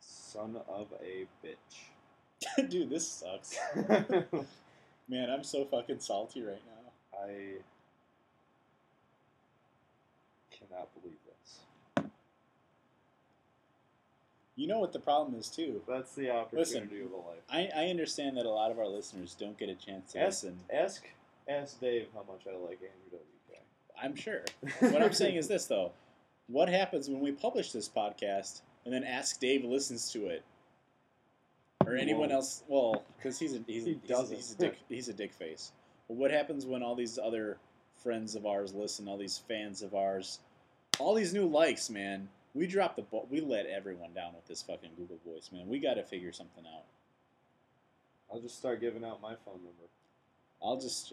Son 0.00 0.56
of 0.68 0.88
a 1.02 1.26
bitch. 1.44 2.68
dude, 2.68 2.90
this 2.90 3.06
sucks. 3.06 3.58
Man, 5.08 5.30
I'm 5.30 5.44
so 5.44 5.64
fucking 5.64 6.00
salty 6.00 6.42
right 6.42 6.62
now. 6.66 7.18
I 7.18 7.56
cannot 10.50 10.88
believe 11.00 11.16
this. 11.26 12.08
You 14.58 14.66
know 14.66 14.80
what 14.80 14.92
the 14.92 14.98
problem 14.98 15.38
is 15.38 15.48
too. 15.48 15.80
That's 15.86 16.16
the 16.16 16.30
opportunity 16.30 17.00
of 17.00 17.12
a 17.12 17.16
life. 17.16 17.38
I, 17.48 17.68
I 17.74 17.86
understand 17.90 18.36
that 18.38 18.44
a 18.44 18.50
lot 18.50 18.72
of 18.72 18.78
our 18.80 18.88
listeners 18.88 19.36
don't 19.38 19.56
get 19.56 19.68
a 19.68 19.74
chance 19.76 20.12
to 20.12 20.18
Ask, 20.20 20.42
listen. 20.42 20.58
ask, 20.74 21.04
ask 21.48 21.80
Dave 21.80 22.08
how 22.12 22.24
much 22.30 22.42
I 22.52 22.56
like 22.56 22.80
Andrew 22.82 23.20
WK. 23.20 23.60
I'm 24.02 24.16
sure. 24.16 24.42
What 24.80 25.00
I'm 25.00 25.12
saying 25.12 25.36
is 25.36 25.46
this 25.46 25.66
though: 25.66 25.92
what 26.48 26.68
happens 26.68 27.08
when 27.08 27.20
we 27.20 27.30
publish 27.30 27.70
this 27.70 27.88
podcast 27.88 28.62
and 28.84 28.92
then 28.92 29.04
Ask 29.04 29.38
Dave 29.38 29.64
listens 29.64 30.10
to 30.12 30.26
it, 30.26 30.42
or 31.86 31.94
anyone 31.94 32.22
won't. 32.22 32.32
else? 32.32 32.64
Well, 32.66 33.04
because 33.16 33.38
he's 33.38 33.54
a 33.54 33.60
he's, 33.64 33.84
He 33.84 34.00
he's, 34.06 34.30
he's 34.30 34.52
a 34.54 34.58
dick 34.58 34.76
he's 34.88 35.08
a 35.08 35.12
dick 35.14 35.32
face. 35.34 35.70
But 36.08 36.16
what 36.16 36.32
happens 36.32 36.66
when 36.66 36.82
all 36.82 36.96
these 36.96 37.16
other 37.16 37.58
friends 38.02 38.34
of 38.34 38.44
ours 38.44 38.74
listen? 38.74 39.06
All 39.06 39.18
these 39.18 39.38
fans 39.38 39.82
of 39.82 39.94
ours, 39.94 40.40
all 40.98 41.14
these 41.14 41.32
new 41.32 41.46
likes, 41.46 41.88
man. 41.90 42.28
We 42.54 42.66
dropped 42.66 42.96
the 42.96 43.02
ball. 43.02 43.26
We 43.30 43.40
let 43.40 43.66
everyone 43.66 44.12
down 44.14 44.34
with 44.34 44.46
this 44.46 44.62
fucking 44.62 44.90
Google 44.96 45.18
Voice, 45.26 45.50
man. 45.52 45.68
We 45.68 45.78
got 45.78 45.94
to 45.94 46.02
figure 46.02 46.32
something 46.32 46.64
out. 46.66 46.84
I'll 48.32 48.40
just 48.40 48.56
start 48.58 48.80
giving 48.80 49.04
out 49.04 49.20
my 49.22 49.34
phone 49.44 49.56
number. 49.64 49.88
I'll 50.62 50.78
just. 50.78 51.10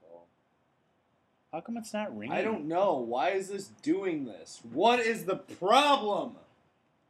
Call. 0.00 0.26
How 1.52 1.60
come 1.60 1.76
it's 1.76 1.92
not 1.92 2.16
ringing? 2.16 2.36
I 2.36 2.42
don't 2.42 2.66
know. 2.66 2.94
Why 2.98 3.30
is 3.30 3.48
this 3.48 3.68
doing 3.82 4.24
this? 4.24 4.60
What 4.72 5.00
is 5.00 5.24
the 5.24 5.36
problem? 5.36 6.36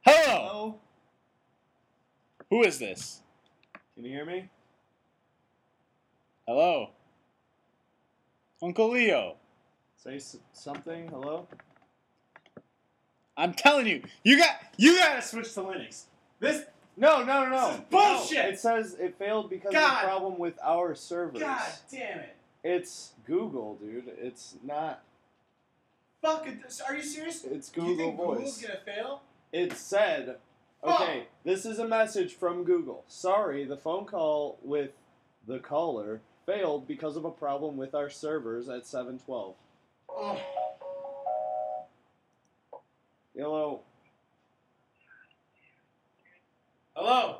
Hello. 0.04 0.24
Hello? 0.38 0.78
Who 2.50 2.62
is 2.62 2.78
this? 2.78 3.20
Can 3.94 4.04
you 4.04 4.10
hear 4.12 4.26
me? 4.26 4.50
Hello. 6.46 6.90
Uncle 8.62 8.90
Leo. 8.90 9.36
Say 9.96 10.16
s- 10.16 10.36
something. 10.52 11.08
Hello? 11.08 11.46
I'm 13.36 13.54
telling 13.54 13.86
you, 13.86 14.02
you 14.22 14.38
got 14.38 14.56
you 14.76 14.98
gotta 14.98 15.22
switch 15.22 15.52
to 15.54 15.60
Linux. 15.60 16.04
This 16.40 16.64
No, 16.96 17.24
no, 17.24 17.44
no, 17.44 17.50
no. 17.50 17.66
This 17.68 17.76
is 17.76 17.84
bullshit! 17.90 18.44
No, 18.44 18.48
it 18.50 18.58
says 18.58 18.96
it 19.00 19.18
failed 19.18 19.50
because 19.50 19.74
of 19.74 19.80
a 19.82 20.04
problem 20.04 20.38
with 20.38 20.58
our 20.62 20.94
servers. 20.94 21.40
God 21.40 21.68
damn 21.90 22.20
it! 22.20 22.36
It's 22.62 23.12
Google, 23.26 23.76
dude. 23.76 24.10
It's 24.18 24.54
not. 24.62 25.02
Fuck 26.22 26.46
it! 26.46 26.58
Are 26.88 26.94
you 26.94 27.02
serious? 27.02 27.44
It's 27.44 27.70
Google 27.70 27.90
you 27.90 27.96
think 27.96 28.16
Voice. 28.16 28.36
Google's 28.36 28.62
gonna 28.62 28.80
fail? 28.84 29.22
It 29.52 29.72
said, 29.74 30.36
okay, 30.82 31.26
this 31.44 31.64
is 31.64 31.78
a 31.78 31.86
message 31.86 32.34
from 32.34 32.64
Google. 32.64 33.04
Sorry, 33.06 33.64
the 33.64 33.76
phone 33.76 34.04
call 34.04 34.58
with 34.62 34.90
the 35.46 35.58
caller 35.58 36.22
failed 36.46 36.88
because 36.88 37.16
of 37.16 37.24
a 37.24 37.30
problem 37.30 37.76
with 37.76 37.94
our 37.94 38.10
servers 38.10 38.68
at 38.68 38.86
712. 38.86 39.54
Hello. 43.36 43.80
Hello. 46.94 47.38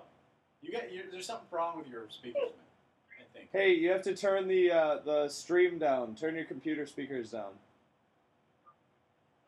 You 0.61 0.73
got 0.73 0.93
you, 0.93 1.03
there's 1.13 1.27
something 1.27 1.47
wrong 1.53 1.79
with 1.79 1.87
your 1.89 2.07
speakers, 2.09 2.43
man. 2.43 2.51
I 3.21 3.39
think. 3.39 3.51
Hey, 3.53 3.75
you 3.75 3.91
have 3.91 4.03
to 4.03 4.17
turn 4.17 4.49
the 4.49 4.73
uh, 4.73 4.99
the 5.05 5.29
stream 5.29 5.79
down. 5.79 6.17
Turn 6.17 6.35
your 6.35 6.47
computer 6.47 6.85
speakers 6.87 7.31
down. 7.31 7.53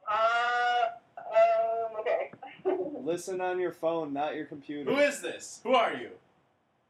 Uh, 0.09 0.87
um, 1.19 2.01
okay. 2.01 2.31
Listen 3.03 3.41
on 3.41 3.59
your 3.59 3.73
phone, 3.73 4.13
not 4.13 4.37
your 4.37 4.47
computer. 4.47 4.89
Who 4.95 5.01
is 5.01 5.21
this? 5.21 5.61
Who 5.65 5.75
are 5.75 5.95
you? 5.95 6.11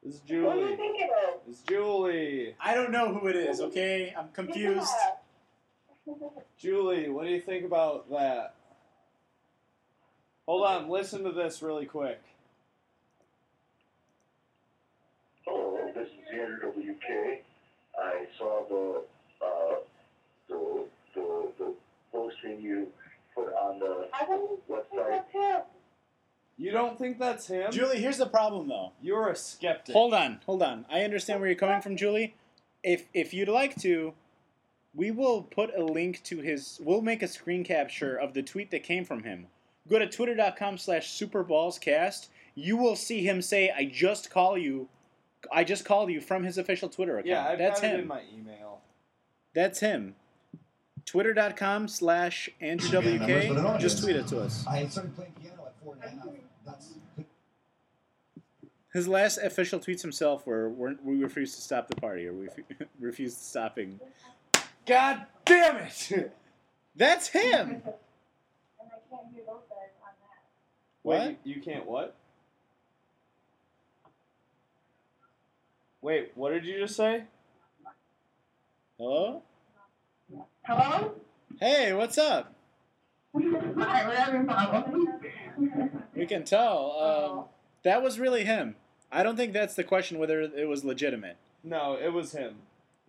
This 0.03 0.16
is 0.16 0.20
Julie. 0.20 0.45
What 0.45 0.55
do 0.55 0.61
you 0.61 0.66
Julie. 0.66 0.77
think 0.77 0.97
it 1.01 1.11
is? 1.11 1.41
It's 1.49 1.62
Julie. 1.62 2.55
I 2.61 2.74
don't 2.74 2.93
know 2.93 3.15
who 3.15 3.27
it 3.28 3.37
is. 3.37 3.61
Okay, 3.62 4.15
I'm 4.19 4.28
confused. 4.35 4.93
Julie, 6.59 7.09
what 7.09 7.24
do 7.24 7.31
you 7.31 7.41
think 7.41 7.65
about 7.65 8.11
that? 8.11 8.56
Hold 10.47 10.64
on, 10.66 10.89
listen 10.89 11.24
to 11.24 11.32
this 11.32 11.60
really 11.60 11.86
quick. 11.86 12.20
Hello, 15.44 15.90
this 15.94 16.06
is 16.06 16.40
Andrew 16.40 16.70
WK. 16.70 17.43
I 17.98 18.27
saw 18.39 18.62
the, 18.68 19.02
uh, 19.44 19.74
the, 20.48 20.85
the, 21.14 21.48
the 21.59 21.74
posting 22.12 22.60
you 22.60 22.86
put 23.35 23.48
on 23.55 23.81
the 23.81 24.09
I 24.12 24.24
don't 24.24 24.68
website. 24.68 25.24
that's. 25.32 25.66
You 26.59 26.70
don't 26.70 26.98
think 26.98 27.18
that's 27.18 27.48
him? 27.48 27.70
Julie, 27.70 27.98
here's 27.98 28.16
the 28.18 28.27
problem 28.27 28.68
though. 28.68 28.93
You're 29.02 29.28
a 29.28 29.36
skeptic. 29.36 29.94
Hold 29.94 30.14
on, 30.14 30.40
hold 30.47 30.62
on. 30.62 30.86
I 30.90 31.02
understand 31.02 31.40
where 31.40 31.51
you're 31.51 31.59
coming 31.59 31.82
from, 31.82 31.97
Julie. 31.97 32.35
If 32.82 33.06
if 33.12 33.35
you'd 33.35 33.48
like 33.48 33.74
to, 33.82 34.14
we 34.94 35.10
will 35.10 35.43
put 35.43 35.77
a 35.77 35.82
link 35.85 36.23
to 36.24 36.39
his. 36.39 36.81
We'll 36.82 37.02
make 37.02 37.23
a 37.23 37.28
screen 37.28 37.62
capture 37.62 38.16
of 38.16 38.32
the 38.32 38.43
tweet 38.43 38.70
that 38.70 38.85
came 38.85 39.05
from 39.05 39.24
him. 39.24 39.48
Go 39.89 39.99
to 39.99 40.09
twitter.com 40.09 40.79
slash 40.79 41.19
superballscast. 41.19 42.29
You 42.55 42.77
will 42.77 42.97
see 42.97 43.23
him 43.27 43.41
say, 43.43 43.71
"I 43.71 43.85
just 43.85 44.31
call 44.31 44.57
you." 44.59 44.89
I 45.53 45.63
just 45.63 45.85
called 45.85 46.11
you 46.11 46.21
from 46.21 46.43
his 46.43 46.59
official 46.59 46.89
Twitter 46.89 47.19
account. 47.19 47.27
Yeah, 47.27 47.47
I've 47.47 47.59
That's 47.59 47.81
got 47.81 47.91
it 47.91 47.95
him. 47.95 48.01
in 48.01 48.07
my 48.09 48.23
email. 48.37 48.81
That's 49.55 49.79
him. 49.81 50.17
Twitter.com 51.05 51.87
slash 51.87 52.49
Andrew 52.61 52.89
Instagram 53.01 53.19
numbers, 53.21 53.47
but 53.49 53.57
it 53.59 53.75
WK. 53.75 53.81
Just 53.81 54.03
tweet 54.03 54.17
it 54.17 54.27
to 54.29 54.41
us. 54.41 54.67
I 54.67 54.87
started 54.89 55.15
playing 55.15 55.33
piano 55.41 55.67
at 55.67 55.75
four 55.85 55.95
and 55.95 56.03
a 56.05 56.09
half. 56.09 56.27
That's 56.65 56.95
His 58.93 59.07
last 59.07 59.39
official 59.39 59.79
tweets 59.79 60.03
himself 60.03 60.47
were, 60.47 60.69
were 60.71 60.97
"We 61.05 61.23
refuse 61.23 61.55
to 61.55 61.61
stop 61.61 61.87
the 61.89 61.97
party," 61.97 62.27
or 62.27 62.33
"We 62.33 62.49
refuse 62.99 63.35
to 63.35 63.41
stopping." 63.45 64.01
God 64.87 65.27
damn 65.45 65.77
it! 65.77 66.33
That's 66.97 67.29
him. 67.29 67.69
And 67.71 67.83
I 68.81 68.99
can't 69.11 69.33
hear 69.33 69.45
those 69.47 69.63
guys 69.69 69.93
on 70.03 70.13
that. 70.23 70.95
Wait, 71.07 71.19
What? 71.19 71.37
you, 71.45 71.55
you 71.55 71.62
can't 71.62 71.87
what? 71.87 72.16
Wait, 76.03 76.33
what 76.35 76.51
did 76.51 76.65
you 76.65 76.81
just 76.81 76.97
say? 76.97 77.23
Hello. 78.99 79.43
Hello? 80.65 81.12
Hey, 81.61 81.93
what's 81.93 82.19
up? 82.19 82.53
Hi, 83.33 84.09
whatever 84.09 84.43
problem. 84.43 85.09
We 86.16 86.27
can 86.27 86.43
tell. 86.43 86.99
Um, 86.99 87.45
that 87.85 88.03
was 88.03 88.19
really 88.19 88.45
him. 88.45 88.74
I 89.12 89.23
don't 89.23 89.37
think 89.37 89.53
that's 89.53 89.77
the 89.77 89.85
question 89.85 90.19
whether 90.19 90.41
it 90.41 90.69
was 90.69 90.85
legitimate. 90.85 91.37
No, 91.62 91.95
it 91.95 92.12
was 92.12 92.33
him. 92.33 92.57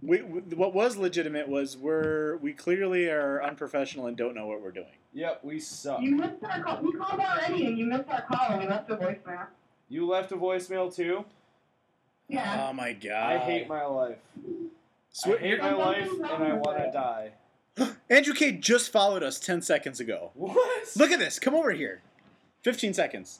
We, 0.01 0.21
we, 0.21 0.39
what 0.55 0.73
was 0.73 0.95
legitimate 0.95 1.47
was 1.47 1.75
we're 1.75 2.37
we 2.37 2.53
clearly 2.53 3.07
are 3.09 3.41
unprofessional 3.43 4.05
and 4.05 4.15
don't 4.15 4.35
know 4.35 4.45
what 4.45 4.61
we're 4.61 4.71
doing. 4.71 4.85
Yep, 5.13 5.39
we 5.43 5.59
suck. 5.59 6.01
You 6.01 6.11
missed 6.15 6.43
our 6.43 6.61
call. 6.61 6.81
We 6.83 6.91
called 6.93 7.19
already 7.19 7.65
and 7.65 7.77
you 7.77 7.85
missed 7.87 8.07
our 8.09 8.21
call 8.21 8.51
and 8.51 8.61
we 8.61 8.67
left 8.67 8.89
a 8.91 8.95
voicemail. 8.95 9.47
You 9.89 10.07
left 10.07 10.31
a 10.31 10.37
voicemail 10.37 10.93
too? 10.95 11.25
Yeah. 12.27 12.67
Oh 12.69 12.73
my 12.73 12.93
god. 12.93 13.33
I 13.33 13.37
hate 13.39 13.67
my 13.67 13.85
life. 13.85 14.17
Swi- 15.13 15.37
I 15.37 15.39
hate 15.39 15.59
my 15.61 15.73
life, 15.73 16.11
and 16.11 16.25
I 16.25 16.53
want 16.53 16.77
to 16.77 16.91
die. 16.91 17.31
Andrew 18.09 18.33
K 18.33 18.51
just 18.51 18.91
followed 18.91 19.23
us 19.23 19.39
10 19.39 19.61
seconds 19.63 19.99
ago. 19.99 20.31
What? 20.35 20.87
Look 20.95 21.11
at 21.11 21.19
this. 21.19 21.39
Come 21.39 21.55
over 21.55 21.71
here. 21.71 22.01
15 22.63 22.93
seconds. 22.93 23.39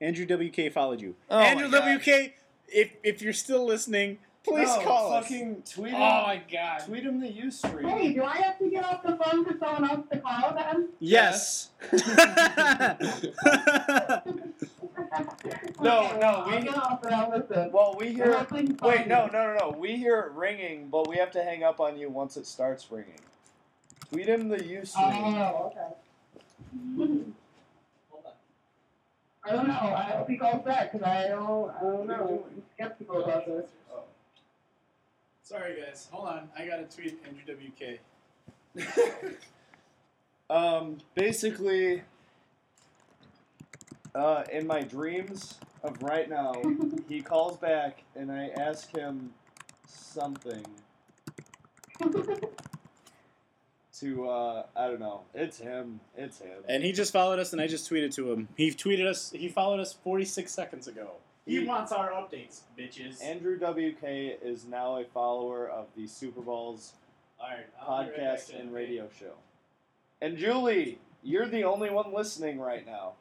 Andrew 0.00 0.26
WK 0.26 0.72
followed 0.72 1.00
you. 1.00 1.14
Oh 1.30 1.38
my 1.38 1.44
Andrew 1.46 1.70
God. 1.70 2.00
WK, 2.00 2.32
if 2.68 2.90
if 3.04 3.22
you're 3.22 3.32
still 3.32 3.64
listening, 3.64 4.18
please 4.44 4.68
No, 4.68 4.80
call 4.82 5.12
us. 5.14 5.26
tweet 5.28 5.42
oh 5.78 5.82
him. 5.84 5.94
Oh 5.94 6.22
my 6.26 6.42
god. 6.52 6.80
Tweet 6.86 7.04
him 7.04 7.20
the 7.20 7.28
Ustream. 7.28 7.88
Hey, 7.88 8.12
do 8.12 8.22
I 8.22 8.36
have 8.38 8.58
to 8.58 8.68
get 8.70 8.84
off 8.84 9.02
the 9.02 9.16
phone 9.16 9.44
for 9.44 9.56
someone 9.58 9.90
else 9.90 10.06
to 10.12 10.18
call 10.18 10.54
them? 10.54 10.88
Yes. 11.00 11.70
No, 15.80 16.06
Okay, 16.06 16.18
no, 16.20 16.26
I'll 16.26 16.56
we- 16.58 16.62
get 16.64 16.76
off 16.76 17.02
and 17.04 17.14
I'll 17.14 17.30
listen. 17.30 17.70
Well, 17.72 17.94
we 17.98 18.12
hear. 18.14 18.30
Well, 18.30 18.46
Wait, 18.82 19.06
no, 19.08 19.26
no, 19.26 19.54
no, 19.54 19.56
no. 19.60 19.76
We 19.78 19.96
hear 19.96 20.20
it 20.20 20.32
ringing, 20.32 20.88
but 20.88 21.08
we 21.08 21.16
have 21.16 21.30
to 21.32 21.42
hang 21.42 21.62
up 21.64 21.80
on 21.80 21.98
you 21.98 22.08
once 22.10 22.36
it 22.36 22.46
starts 22.46 22.86
ringing. 22.90 23.18
Tweet 24.10 24.28
him 24.28 24.48
the 24.48 24.58
Ustream. 24.58 24.94
Oh, 25.36 25.66
okay. 25.66 25.80
Hold 28.10 28.24
on. 28.26 28.32
I 29.44 29.50
don't 29.52 29.68
know. 29.68 29.74
I 29.74 30.02
hope 30.16 30.28
he 30.28 30.36
calls 30.36 30.64
back 30.64 30.92
because 30.92 31.06
I 31.06 31.28
don't. 31.28 31.70
I 31.76 31.80
don't 31.82 32.06
know. 32.06 32.44
I'm 32.48 32.62
skeptical 32.74 33.24
about 33.24 33.46
this. 33.46 33.66
Oh. 33.92 34.02
Sorry 35.44 35.76
guys. 35.80 36.08
Hold 36.10 36.28
on. 36.28 36.48
I 36.58 36.66
got 36.66 36.76
to 36.76 36.96
tweet 36.96 37.22
Andrew 37.26 37.54
WK. 37.54 38.00
Um, 40.50 40.98
basically, 41.14 42.02
uh, 44.14 44.44
in 44.52 44.66
my 44.66 44.82
dreams 44.82 45.54
of 45.82 46.02
right 46.02 46.28
now, 46.28 46.52
he 47.08 47.22
calls 47.22 47.56
back 47.56 48.02
and 48.14 48.30
I 48.30 48.48
ask 48.48 48.94
him 48.94 49.32
something 49.86 50.64
to, 54.00 54.28
uh, 54.28 54.66
I 54.76 54.86
don't 54.86 55.00
know. 55.00 55.22
It's 55.34 55.58
him. 55.58 56.00
It's 56.16 56.40
him. 56.40 56.62
And 56.68 56.84
he 56.84 56.92
just 56.92 57.12
followed 57.12 57.38
us 57.38 57.52
and 57.52 57.60
I 57.60 57.66
just 57.66 57.90
tweeted 57.90 58.14
to 58.16 58.30
him. 58.30 58.48
He 58.54 58.70
tweeted 58.70 59.06
us 59.06 59.30
he 59.30 59.48
followed 59.48 59.80
us 59.80 59.94
46 59.94 60.52
seconds 60.52 60.88
ago. 60.88 61.12
He 61.46 61.60
He- 61.60 61.66
wants 61.66 61.92
our 61.92 62.10
updates, 62.10 62.62
bitches. 62.78 63.22
Andrew 63.22 63.58
WK 63.58 64.38
is 64.42 64.64
now 64.64 64.96
a 64.96 65.04
follower 65.04 65.68
of 65.68 65.86
the 65.96 66.06
Super 66.06 66.40
Balls 66.40 66.94
All 67.38 67.48
right, 67.48 67.66
I'll 67.80 68.04
be 68.04 68.10
right 68.10 68.16
back 68.16 68.36
podcast 68.38 68.46
to 68.48 68.54
and 68.56 68.68
him. 68.68 68.74
radio 68.74 69.08
show. 69.18 69.34
And 70.22 70.38
Julie, 70.38 70.98
you're 71.22 71.46
the 71.46 71.64
only 71.64 71.90
one 71.90 72.12
listening 72.14 72.58
right 72.58 72.86
now. 72.86 73.12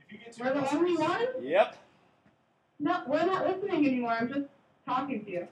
If 0.00 0.12
you 0.12 0.18
get 0.18 0.36
We're 0.38 0.54
the 0.54 0.74
only 0.74 0.96
one? 0.96 1.26
Yep. 1.42 1.76
No, 2.78 3.02
we're 3.06 3.26
not 3.26 3.46
listening 3.46 3.86
anymore. 3.86 4.12
I'm 4.12 4.32
just 4.32 4.46
talking 4.86 5.22
to 5.26 5.30
you. 5.30 5.48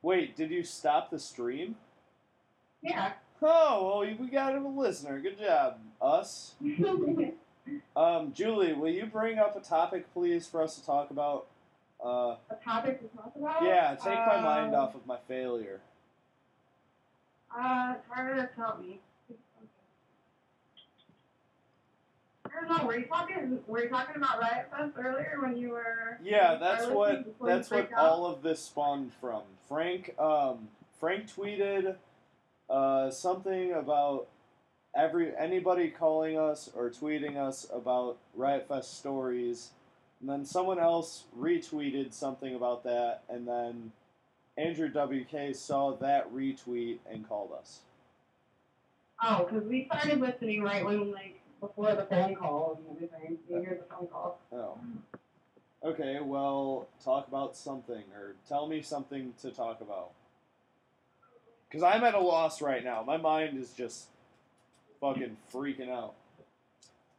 Wait, 0.00 0.34
did 0.36 0.50
you 0.50 0.64
stop 0.64 1.10
the 1.10 1.18
stream? 1.18 1.76
Yeah. 2.82 3.12
Oh, 3.42 4.00
well, 4.02 4.16
we 4.18 4.28
got 4.28 4.54
a 4.54 4.66
listener. 4.66 5.20
Good 5.20 5.38
job, 5.38 5.78
us. 6.00 6.54
Um, 7.94 8.32
Julie, 8.32 8.72
will 8.72 8.88
you 8.90 9.06
bring 9.06 9.38
up 9.38 9.54
a 9.56 9.60
topic, 9.60 10.12
please, 10.12 10.48
for 10.48 10.60
us 10.62 10.74
to 10.76 10.84
talk 10.84 11.10
about? 11.10 11.46
Uh, 12.04 12.36
A 12.50 12.54
topic 12.64 13.00
to 13.00 13.16
talk 13.16 13.32
about? 13.36 13.62
yeah, 13.62 13.94
take 13.94 14.14
my 14.18 14.40
mind 14.40 14.74
Uh, 14.74 14.82
off 14.82 14.94
of 14.94 15.06
my 15.06 15.18
failure. 15.28 15.80
Uh, 17.54 17.94
it's 17.96 18.06
harder 18.08 18.36
to 18.36 18.48
tell 18.56 18.78
me. 18.78 19.00
I 22.46 22.60
don't 22.66 22.78
know. 22.78 22.86
Were 22.86 22.98
you 22.98 23.04
talking? 23.06 23.60
Were 23.66 23.82
you 23.84 23.88
talking 23.88 24.16
about 24.16 24.40
Riot 24.40 24.68
Fest 24.70 24.92
earlier 24.98 25.38
when 25.42 25.56
you 25.56 25.70
were? 25.70 26.18
Yeah, 26.22 26.56
that's 26.56 26.86
what 26.86 27.08
listening 27.10 27.22
before 27.32 27.48
you 27.48 27.54
that's 27.54 27.70
what 27.70 27.92
out? 27.92 27.98
all 28.10 28.26
of 28.26 28.42
this 28.42 28.60
spawned 28.60 29.12
from. 29.20 29.42
Frank, 29.68 30.18
um, 30.18 30.68
Frank 30.98 31.26
tweeted 31.32 31.96
uh, 32.68 33.10
something 33.10 33.72
about 33.72 34.26
every 34.96 35.32
anybody 35.36 35.90
calling 35.90 36.38
us 36.38 36.70
or 36.74 36.90
tweeting 36.90 37.36
us 37.36 37.66
about 37.72 38.16
Riot 38.34 38.66
Fest 38.68 38.98
stories, 38.98 39.70
and 40.20 40.28
then 40.28 40.44
someone 40.44 40.78
else 40.78 41.24
retweeted 41.38 42.12
something 42.12 42.54
about 42.54 42.84
that, 42.84 43.22
and 43.28 43.48
then 43.48 43.92
Andrew 44.56 44.88
WK 44.88 45.54
saw 45.54 45.96
that 45.96 46.32
retweet 46.32 46.98
and 47.10 47.26
called 47.26 47.52
us. 47.58 47.80
Oh, 49.22 49.46
because 49.48 49.66
we 49.66 49.86
started 49.86 50.20
listening 50.20 50.62
right 50.62 50.84
when 50.84 51.10
like 51.12 51.40
before 51.60 51.94
the 51.94 52.04
phone 52.04 52.34
call 52.34 52.78
and 52.78 52.96
everything. 52.96 53.38
You 53.48 53.60
hear 53.60 53.80
the 53.80 53.94
phone 53.94 54.08
call. 54.08 54.38
Oh. 54.52 54.78
Okay, 55.82 56.18
well, 56.20 56.88
talk 57.02 57.26
about 57.28 57.56
something, 57.56 58.04
or 58.14 58.34
tell 58.46 58.66
me 58.66 58.82
something 58.82 59.32
to 59.40 59.50
talk 59.50 59.80
about. 59.80 60.10
Because 61.68 61.82
I'm 61.82 62.04
at 62.04 62.14
a 62.14 62.20
loss 62.20 62.60
right 62.60 62.84
now. 62.84 63.02
My 63.02 63.16
mind 63.16 63.58
is 63.58 63.70
just 63.70 64.08
fucking 65.00 65.36
freaking 65.52 65.88
out. 65.88 66.14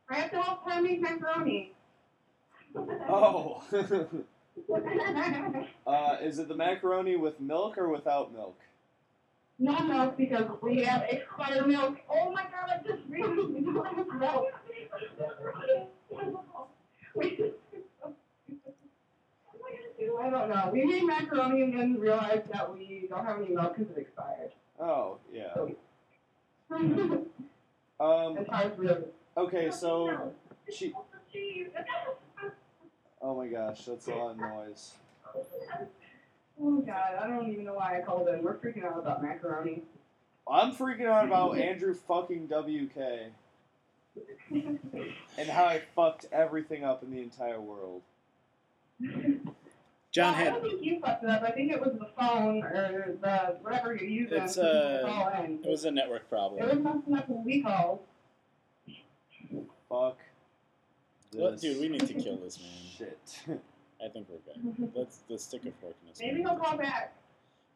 I 0.09 0.15
have 0.15 0.31
to 0.31 0.41
help 0.41 0.67
make 0.83 1.01
macaroni. 1.01 1.73
Oh. 2.75 3.63
uh, 5.87 6.17
is 6.21 6.39
it 6.39 6.47
the 6.47 6.55
macaroni 6.55 7.15
with 7.15 7.39
milk 7.39 7.77
or 7.77 7.89
without 7.89 8.33
milk? 8.33 8.57
No 9.59 9.79
milk 9.79 10.17
because 10.17 10.45
we 10.61 10.81
have 10.83 11.03
expired 11.09 11.67
milk. 11.67 11.97
Oh 12.09 12.31
my 12.31 12.43
god, 12.43 12.69
I 12.69 12.87
just 12.87 13.01
realized 13.09 13.49
we 13.53 13.61
don't 13.61 13.85
have 13.85 14.07
milk. 14.19 14.45
We 17.15 17.29
just- 17.35 17.53
What 17.99 18.13
am 19.55 19.63
I 19.65 19.71
gonna 19.71 19.93
do? 19.99 20.17
I 20.17 20.29
don't 20.29 20.49
know. 20.49 20.69
We 20.73 20.85
made 20.85 21.03
macaroni 21.03 21.61
and 21.61 21.77
then 21.77 21.99
realized 21.99 22.51
that 22.51 22.73
we 22.73 23.07
don't 23.09 23.25
have 23.25 23.39
any 23.39 23.49
milk 23.53 23.77
because 23.77 23.91
it 23.95 23.99
expired. 23.99 24.51
Oh, 24.79 25.17
yeah. 25.31 25.53
As 25.55 26.79
Um, 27.99 28.45
far 28.47 28.63
as 28.63 28.77
really. 28.79 29.03
okay, 29.37 29.69
so 29.71 30.31
she. 30.71 30.93
Oh 33.21 33.35
my 33.35 33.47
gosh, 33.47 33.85
that's 33.85 34.07
a 34.07 34.15
lot 34.15 34.31
of 34.31 34.37
noise. 34.37 34.93
Oh 36.61 36.81
god, 36.81 37.19
I 37.21 37.27
don't 37.27 37.49
even 37.51 37.65
know 37.65 37.75
why 37.75 37.99
I 37.99 38.01
called 38.01 38.27
in. 38.29 38.43
We're 38.43 38.57
freaking 38.57 38.83
out 38.83 38.97
about 38.97 39.21
macaroni. 39.21 39.83
I'm 40.47 40.75
freaking 40.75 41.05
out 41.05 41.25
about 41.25 41.57
Andrew 41.59 41.93
fucking 41.93 42.47
WK 42.47 43.31
and 44.51 45.49
how 45.49 45.65
I 45.65 45.81
fucked 45.95 46.25
everything 46.31 46.83
up 46.83 47.03
in 47.03 47.11
the 47.11 47.21
entire 47.21 47.61
world. 47.61 48.01
John 50.11 50.35
I 50.35 50.43
don't 50.45 50.61
think 50.61 50.83
you 50.83 50.99
fucked 50.99 51.23
it 51.23 51.29
up. 51.29 51.43
I 51.43 51.51
think 51.51 51.71
it 51.71 51.79
was 51.79 51.93
the 51.97 52.09
phone 52.19 52.63
or 52.63 53.17
the 53.21 53.55
whatever 53.61 53.95
you're 53.95 54.09
using 54.09 54.41
it's 54.41 54.55
to 54.55 55.07
uh 55.07 55.45
it 55.47 55.69
was 55.69 55.85
a 55.85 55.91
network 55.91 56.29
problem. 56.29 56.61
It 56.61 56.75
was 56.75 56.83
messing 56.83 57.15
up 57.15 57.29
when 57.29 57.45
we 57.45 57.61
called. 57.61 57.99
Fuck. 59.89 60.17
Well, 61.35 61.55
dude, 61.55 61.79
we 61.79 61.87
need 61.87 62.05
to 62.07 62.13
kill 62.13 62.37
this 62.37 62.59
man. 62.59 62.69
Shit. 62.97 63.59
I 64.03 64.09
think 64.09 64.27
we're 64.29 64.53
good. 64.53 64.91
Let's 64.95 65.19
let's 65.29 65.43
stick 65.43 65.61
a 65.65 65.71
fork 65.79 65.95
in 66.01 66.09
this. 66.09 66.19
Maybe 66.19 66.41
he'll 66.41 66.55
call 66.55 66.77
back. 66.77 67.13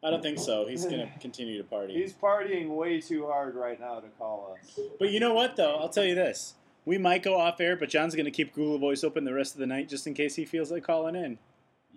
I 0.04 0.10
don't 0.10 0.22
think 0.22 0.38
so. 0.38 0.66
He's 0.66 0.84
gonna 0.84 1.10
continue 1.20 1.56
to 1.58 1.64
party. 1.64 1.94
He's 1.94 2.12
partying 2.12 2.68
way 2.68 3.00
too 3.00 3.26
hard 3.26 3.54
right 3.54 3.80
now 3.80 4.00
to 4.00 4.08
call 4.18 4.56
us. 4.58 4.78
But 4.98 5.10
you 5.10 5.20
know 5.20 5.34
what 5.34 5.56
though? 5.56 5.76
I'll 5.76 5.88
tell 5.88 6.04
you 6.04 6.14
this. 6.14 6.54
We 6.84 6.98
might 6.98 7.22
go 7.22 7.38
off 7.38 7.60
air, 7.60 7.76
but 7.76 7.88
John's 7.88 8.14
gonna 8.14 8.30
keep 8.30 8.54
Google 8.54 8.78
Voice 8.78 9.02
open 9.04 9.24
the 9.24 9.32
rest 9.32 9.54
of 9.54 9.60
the 9.60 9.66
night 9.66 9.88
just 9.88 10.06
in 10.06 10.14
case 10.14 10.34
he 10.34 10.44
feels 10.44 10.70
like 10.70 10.84
calling 10.84 11.16
in. 11.16 11.38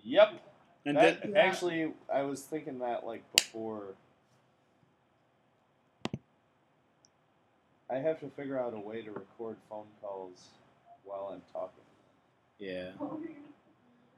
Yep. 0.02 0.42
And 0.86 0.96
That, 0.96 1.22
then, 1.22 1.36
actually, 1.36 1.92
I 2.12 2.22
was 2.22 2.42
thinking 2.42 2.78
that 2.78 3.04
like 3.04 3.22
before. 3.36 3.94
I 7.90 7.96
have 7.96 8.20
to 8.20 8.28
figure 8.30 8.58
out 8.58 8.72
a 8.72 8.78
way 8.78 9.02
to 9.02 9.10
record 9.10 9.56
phone 9.68 9.86
calls 10.00 10.48
while 11.10 11.30
I'm 11.32 11.42
talking. 11.52 11.84
yeah. 12.58 12.90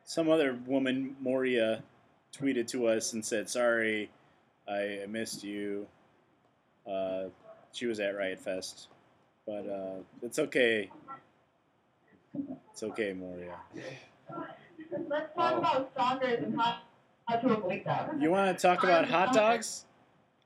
Some 0.04 0.28
other 0.28 0.58
woman, 0.66 1.16
Moria, 1.20 1.82
tweeted 2.36 2.66
to 2.68 2.86
us 2.86 3.12
and 3.14 3.24
said, 3.24 3.48
"Sorry, 3.48 4.10
I 4.68 5.00
I 5.02 5.06
missed 5.08 5.42
you." 5.42 5.86
Uh, 6.86 7.24
she 7.72 7.86
was 7.86 7.98
at 8.00 8.16
Riot 8.16 8.40
Fest, 8.40 8.88
but 9.46 9.66
uh, 9.66 10.02
it's 10.22 10.38
okay. 10.38 10.90
It's 12.72 12.82
okay, 12.82 13.12
Moria. 13.12 13.56
Let's 15.08 15.34
talk 15.34 15.58
about 15.58 15.90
stalkers 15.92 16.42
and 16.44 16.60
how, 16.60 16.78
how 17.28 17.36
to 17.36 17.48
avoid 17.56 17.84
them. 17.84 18.20
You 18.20 18.30
want 18.30 18.58
to 18.58 18.60
talk 18.60 18.82
about 18.82 19.08
hot 19.08 19.32
dogs? 19.32 19.84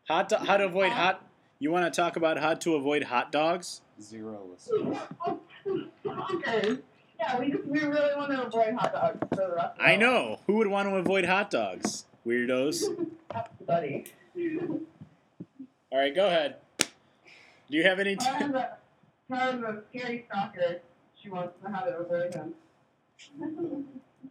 Hot 0.08 0.28
do- 0.28 0.36
how 0.36 0.56
to 0.58 0.66
avoid 0.66 0.92
hot? 0.92 1.24
You 1.58 1.72
want 1.72 1.92
to 1.92 2.00
talk 2.00 2.16
about 2.16 2.38
how 2.38 2.54
to 2.54 2.74
avoid 2.74 3.04
hot 3.04 3.32
dogs? 3.32 3.80
Zero 4.00 4.40
listeners. 4.52 4.98
Stalkers. 6.16 6.78
Yeah, 7.18 7.38
we 7.38 7.54
we 7.66 7.80
really 7.80 8.14
want 8.16 8.30
to 8.32 8.46
avoid 8.46 8.74
hot 8.74 8.92
dogs 8.92 9.18
for 9.30 9.36
the 9.36 9.54
rest 9.54 9.78
of 9.78 9.80
I 9.80 9.96
know. 9.96 10.40
Who 10.46 10.54
would 10.54 10.66
want 10.66 10.88
to 10.88 10.96
avoid 10.96 11.24
hot 11.24 11.50
dogs? 11.50 12.04
Weirdos. 12.26 12.82
buddy. 13.66 14.04
All 15.90 15.98
right, 15.98 16.14
go 16.14 16.26
ahead. 16.26 16.56
Do 16.78 17.76
you 17.76 17.82
have 17.84 18.00
any? 18.00 18.16
T- 18.16 18.24
Tara's 18.24 18.54
a, 18.54 18.76
Tara's 19.30 19.62
a 19.62 19.82
scary 19.90 20.26
stalker. 20.28 20.80
She 21.20 21.30
wants 21.30 21.54
to 21.64 21.70
have 21.70 21.86
it 21.88 21.94
over 21.94 22.24
avoid 22.24 22.34
him. 22.34 22.54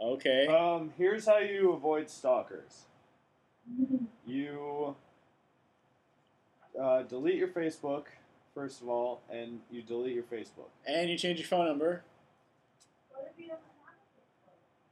Okay. 0.01 0.47
Um, 0.47 0.93
here's 0.97 1.25
how 1.25 1.37
you 1.37 1.73
avoid 1.73 2.09
stalkers. 2.09 2.85
You 4.25 4.95
uh, 6.79 7.03
delete 7.03 7.35
your 7.35 7.47
Facebook 7.47 8.05
first 8.55 8.81
of 8.81 8.87
all, 8.89 9.21
and 9.29 9.59
you 9.69 9.83
delete 9.83 10.15
your 10.15 10.23
Facebook. 10.23 10.69
And 10.87 11.09
you 11.09 11.17
change 11.17 11.37
your 11.37 11.47
phone 11.47 11.67
number. 11.67 12.01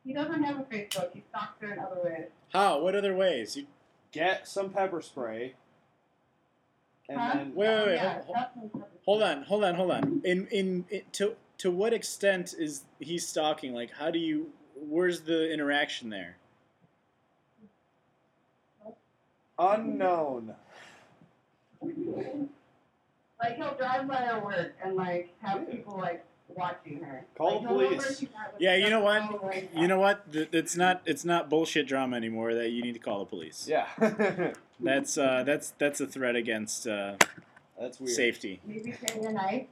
He 0.05 0.11
doesn't 0.13 0.43
have 0.43 0.59
a 0.59 0.63
Facebook. 0.63 1.13
He 1.13 1.23
stalks 1.29 1.61
her 1.61 1.71
in 1.73 1.79
other 1.79 2.01
ways. 2.03 2.25
How? 2.51 2.81
What 2.81 2.93
other 2.95 3.15
ways? 3.15 3.55
You 3.55 3.65
Get 4.11 4.47
some 4.47 4.69
pepper 4.69 5.01
spray, 5.01 5.55
and 7.09 7.17
Huh? 7.19 7.31
then 7.35 7.55
wait, 7.55 7.67
wait, 7.69 7.85
wait. 7.87 7.95
Yeah, 7.95 8.21
hold, 8.21 8.35
that's 8.35 8.55
what- 8.73 8.89
hold 9.05 9.23
on, 9.23 9.41
hold 9.43 9.63
on, 9.63 9.73
hold 9.75 9.89
on. 9.91 10.21
In, 10.23 10.45
in 10.51 10.85
in 10.91 11.01
to 11.13 11.35
to 11.59 11.71
what 11.71 11.93
extent 11.93 12.53
is 12.55 12.83
he 12.99 13.17
stalking? 13.17 13.73
Like, 13.73 13.89
how 13.91 14.11
do 14.11 14.19
you? 14.19 14.51
Where's 14.75 15.21
the 15.21 15.51
interaction 15.51 16.09
there? 16.09 16.37
unknown. 19.57 20.55
Like 23.43 23.57
he'll 23.57 23.75
drive 23.75 24.07
by 24.07 24.15
her 24.15 24.39
work 24.39 24.73
and 24.83 24.95
like 24.95 25.33
have 25.41 25.69
people 25.69 25.97
like 25.97 26.23
watching 26.47 27.01
her. 27.03 27.25
Call 27.37 27.55
like, 27.59 27.61
the 27.63 27.67
he'll 27.67 27.69
know 27.71 27.77
where 27.77 27.87
police. 27.99 28.19
she's 28.19 28.29
at 28.29 28.53
with 28.53 28.61
Yeah, 28.61 28.75
you 28.77 28.89
know 28.89 29.01
what? 29.01 29.67
You 29.75 29.87
know 29.87 29.99
what? 29.99 30.23
It's 30.31 30.77
not 30.77 31.01
it's 31.05 31.25
not 31.25 31.49
bullshit 31.49 31.85
drama 31.87 32.15
anymore. 32.15 32.53
That 32.53 32.69
you 32.71 32.81
need 32.81 32.93
to 32.93 32.99
call 32.99 33.19
the 33.19 33.25
police. 33.25 33.67
Yeah, 33.67 33.87
That's 34.79 35.17
uh 35.17 35.43
that's 35.43 35.71
that's 35.77 35.99
a 35.99 36.07
threat 36.07 36.37
against 36.37 36.87
uh, 36.87 37.17
that's 37.77 37.99
weird. 37.99 38.15
safety. 38.15 38.61
Maybe 38.65 38.93
carry 38.93 39.25
a 39.25 39.31
knife 39.33 39.65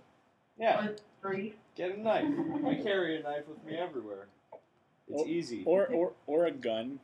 Yeah, 0.60 0.86
or 0.88 0.96
three. 1.22 1.56
get 1.78 1.96
a 1.96 2.00
knife. 2.02 2.26
I 2.68 2.76
carry 2.76 3.20
a 3.20 3.24
knife 3.24 3.48
with 3.48 3.64
me 3.66 3.78
everywhere. 3.78 4.28
It's 5.08 5.22
Or- 5.22 5.28
easy. 5.28 5.64
Or 5.66 5.86
or 5.88 6.12
or 6.28 6.46
a 6.46 6.52
gun. 6.52 7.00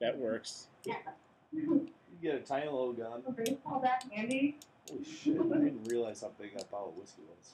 That 0.00 0.18
works. 0.18 0.68
Yeah. 0.84 0.94
you 1.52 1.88
get 2.22 2.36
a 2.36 2.40
tiny 2.40 2.66
little 2.66 2.92
gun. 2.92 3.22
A 3.26 3.32
baseball 3.32 3.80
bat 3.80 4.04
handy. 4.12 4.56
Holy 4.90 5.04
shit! 5.04 5.36
I 5.40 5.42
didn't 5.58 5.84
realize 5.88 6.20
how 6.20 6.30
big 6.38 6.54
that 6.56 6.70
bottle 6.70 6.90
of 6.90 6.96
whiskey 6.96 7.22
was. 7.28 7.52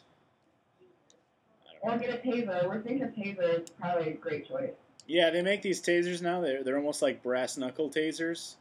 Or 1.83 1.97
get 1.99 2.11
a 2.11 2.19
taser. 2.29 2.69
We're 2.69 2.83
thinking 2.83 3.03
a 3.05 3.07
taser 3.09 3.63
is 3.63 3.71
probably 3.71 4.11
a 4.11 4.15
great 4.15 4.47
choice. 4.47 4.73
Yeah, 5.07 5.31
they 5.31 5.43
make 5.43 5.63
these 5.63 5.81
tasers 5.81 6.21
now. 6.23 6.41
They're 6.41 6.63
they're 6.63 6.77
almost 6.77 7.03
like 7.03 7.23
brass 7.23 7.57
knuckle 7.57 7.89
tasers. 7.91 8.55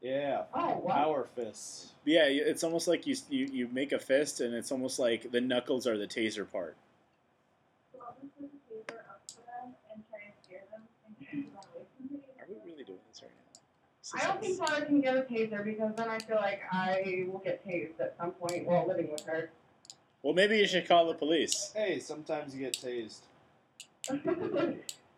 Yeah, 0.00 0.44
Oh, 0.54 0.78
wow. 0.78 0.94
power 0.94 1.28
fists. 1.36 1.92
Yeah, 2.06 2.24
it's 2.24 2.64
almost 2.64 2.88
like 2.88 3.06
you 3.06 3.16
you 3.28 3.46
you 3.52 3.68
make 3.68 3.92
a 3.92 3.98
fist, 3.98 4.40
and 4.40 4.54
it's 4.54 4.72
almost 4.72 4.98
like 4.98 5.30
the 5.30 5.40
knuckles 5.40 5.86
are 5.86 5.98
the 5.98 6.06
taser 6.06 6.50
part. 6.50 6.76
Are 11.32 12.46
we 12.48 12.54
really 12.70 12.84
doing 12.84 12.98
this 13.08 13.22
right 13.22 13.30
now? 13.30 13.50
This 13.52 13.60
I 14.14 14.26
don't 14.26 14.40
think 14.40 14.58
Tyler 14.58 14.84
can 14.84 15.00
get 15.00 15.16
a 15.16 15.22
taser 15.22 15.64
because 15.64 15.94
then 15.96 16.08
I 16.08 16.18
feel 16.18 16.36
like 16.36 16.60
I 16.72 17.26
will 17.28 17.38
get 17.38 17.66
tased 17.66 18.00
at 18.00 18.16
some 18.18 18.32
point 18.32 18.66
while 18.66 18.86
living 18.86 19.10
with 19.10 19.24
her. 19.26 19.50
Well, 20.22 20.34
maybe 20.34 20.58
you 20.58 20.66
should 20.66 20.86
call 20.86 21.06
the 21.06 21.14
police. 21.14 21.72
Hey, 21.74 21.98
sometimes 22.00 22.54
you 22.54 22.60
get 22.60 22.74
tased. 22.74 23.20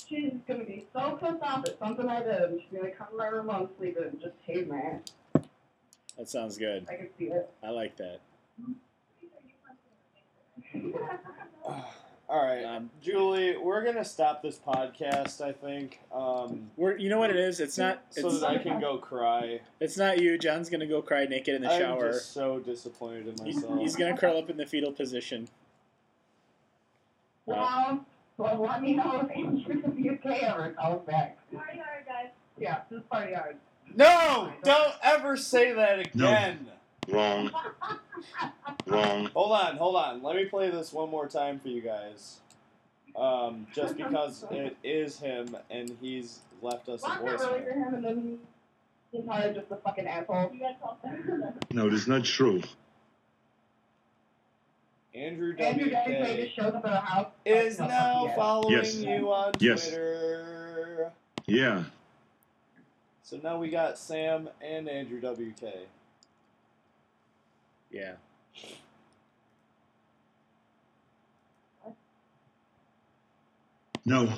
she's 0.07 0.33
gonna 0.47 0.65
be 0.65 0.87
so 0.93 1.19
pissed 1.21 1.43
off 1.43 1.65
at 1.67 1.79
something 1.79 2.09
I 2.09 2.23
did, 2.23 2.43
and 2.43 2.61
she's 2.61 2.79
gonna 2.79 2.93
come 2.93 3.09
in 3.13 3.17
my 3.17 3.27
room 3.27 3.47
while 3.47 3.71
I'm 3.81 3.87
and 3.97 4.21
just 4.21 4.35
tase 4.47 4.69
my 4.69 4.79
ass. 4.79 5.45
That 6.19 6.29
sounds 6.29 6.59
good. 6.59 6.87
I 6.89 6.97
can 6.97 7.09
see 7.19 7.27
it. 7.27 7.51
I 7.63 7.71
like 7.71 7.97
that. 7.97 8.21
All 12.29 12.43
right, 12.43 12.65
Um, 12.65 12.89
Julie, 13.03 13.57
we're 13.59 13.85
gonna 13.85 14.05
stop 14.05 14.43
this 14.43 14.59
podcast. 14.59 15.43
I 15.43 15.53
think. 15.53 16.01
Um, 16.11 16.71
We're 16.77 16.97
you 16.97 17.11
know 17.11 17.19
what 17.19 17.29
it 17.31 17.37
is? 17.37 17.61
It's 17.61 17.77
not 17.77 18.05
so 18.11 18.29
it's, 18.29 18.41
that 18.41 18.49
I 18.49 18.59
can 18.59 18.81
go 18.81 18.97
cry. 18.97 19.61
it's 19.81 19.99
not 19.99 20.19
you. 20.19 20.39
John's 20.39 20.71
gonna 20.71 20.87
go 20.87 21.03
cry 21.03 21.27
naked 21.27 21.55
in 21.57 21.63
the 21.63 21.71
I'm 21.71 21.79
shower. 21.81 22.13
just 22.13 22.33
so 22.33 22.59
disappointed 22.59 23.29
in 23.39 23.45
myself. 23.45 23.79
he's 23.81 23.97
gonna 23.97 24.17
curl 24.17 24.39
up 24.39 24.49
in 24.49 24.57
the 24.57 24.65
fetal 24.67 24.93
position. 24.93 25.49
Well, 27.45 28.07
well, 28.39 28.59
let 28.63 28.81
me 28.81 28.95
know 28.95 29.21
if 29.21 29.37
Andrew 29.37 29.83
from 29.83 30.01
the 30.03 30.11
UK 30.11 30.43
ever 30.45 30.71
calls 30.71 31.05
back. 31.07 31.37
Party 31.53 31.79
hard, 31.85 32.07
guys. 32.07 32.29
Yeah, 32.59 32.81
just 32.91 33.09
party 33.11 33.35
hard. 33.35 33.57
No! 33.95 34.53
Don't 34.63 34.95
ever 35.03 35.37
say 35.37 35.73
that 35.73 35.99
again. 35.99 36.67
Wrong. 37.09 37.51
Wrong. 38.87 39.27
Hold 39.35 39.53
on, 39.53 39.77
hold 39.77 39.97
on. 39.97 40.23
Let 40.23 40.37
me 40.37 40.45
play 40.45 40.71
this 40.71 40.93
one 40.93 41.11
more 41.11 41.27
time 41.29 41.59
for 41.59 41.69
you 41.69 41.81
guys. 41.81 42.39
Um, 43.17 43.67
just 43.75 43.97
because 43.97 44.45
it 44.51 44.77
is 44.83 45.19
him 45.19 45.55
and 45.71 45.95
he's 46.01 46.39
left 46.63 46.89
us 46.89 47.03
a 47.05 47.09
Well, 47.23 47.35
I'm 47.35 47.37
not 47.37 47.53
really 47.53 47.65
for 47.65 47.73
him, 47.73 47.95
and 47.95 48.05
then 48.05 48.39
he's 49.11 49.25
probably 49.25 49.53
just 49.55 49.71
a 49.71 49.77
fucking 49.77 50.07
asshole. 50.07 50.51
You 50.55 50.61
guys 50.61 50.75
call 50.81 50.99
No, 51.73 51.91
that's 51.91 52.07
not 52.07 52.25
true. 52.25 52.63
Andrew 55.15 55.55
Andrew 55.59 55.91
WK 55.91 56.07
WK 56.07 56.37
just 56.37 56.57
shows 56.57 56.73
up 56.73 56.87
at 56.87 56.93
a 56.95 57.01
house. 57.01 57.27
is 57.45 57.79
like, 57.79 57.91
now 57.91 58.25
yeah. 58.27 58.35
following 58.37 58.73
Yes. 58.75 58.95
you 58.97 59.31
on 59.31 59.53
Yes. 59.61 59.89
Twitter. 59.89 61.13
Yeah. 61.47 61.85
So 63.23 63.39
now 63.43 63.59
we 63.59 63.69
got 63.69 63.99
Sam 63.99 64.49
and 64.63 64.89
Andrew 64.89 65.21
WK. 65.21 65.65
Yeah. 67.93 68.15
No. 74.05 74.33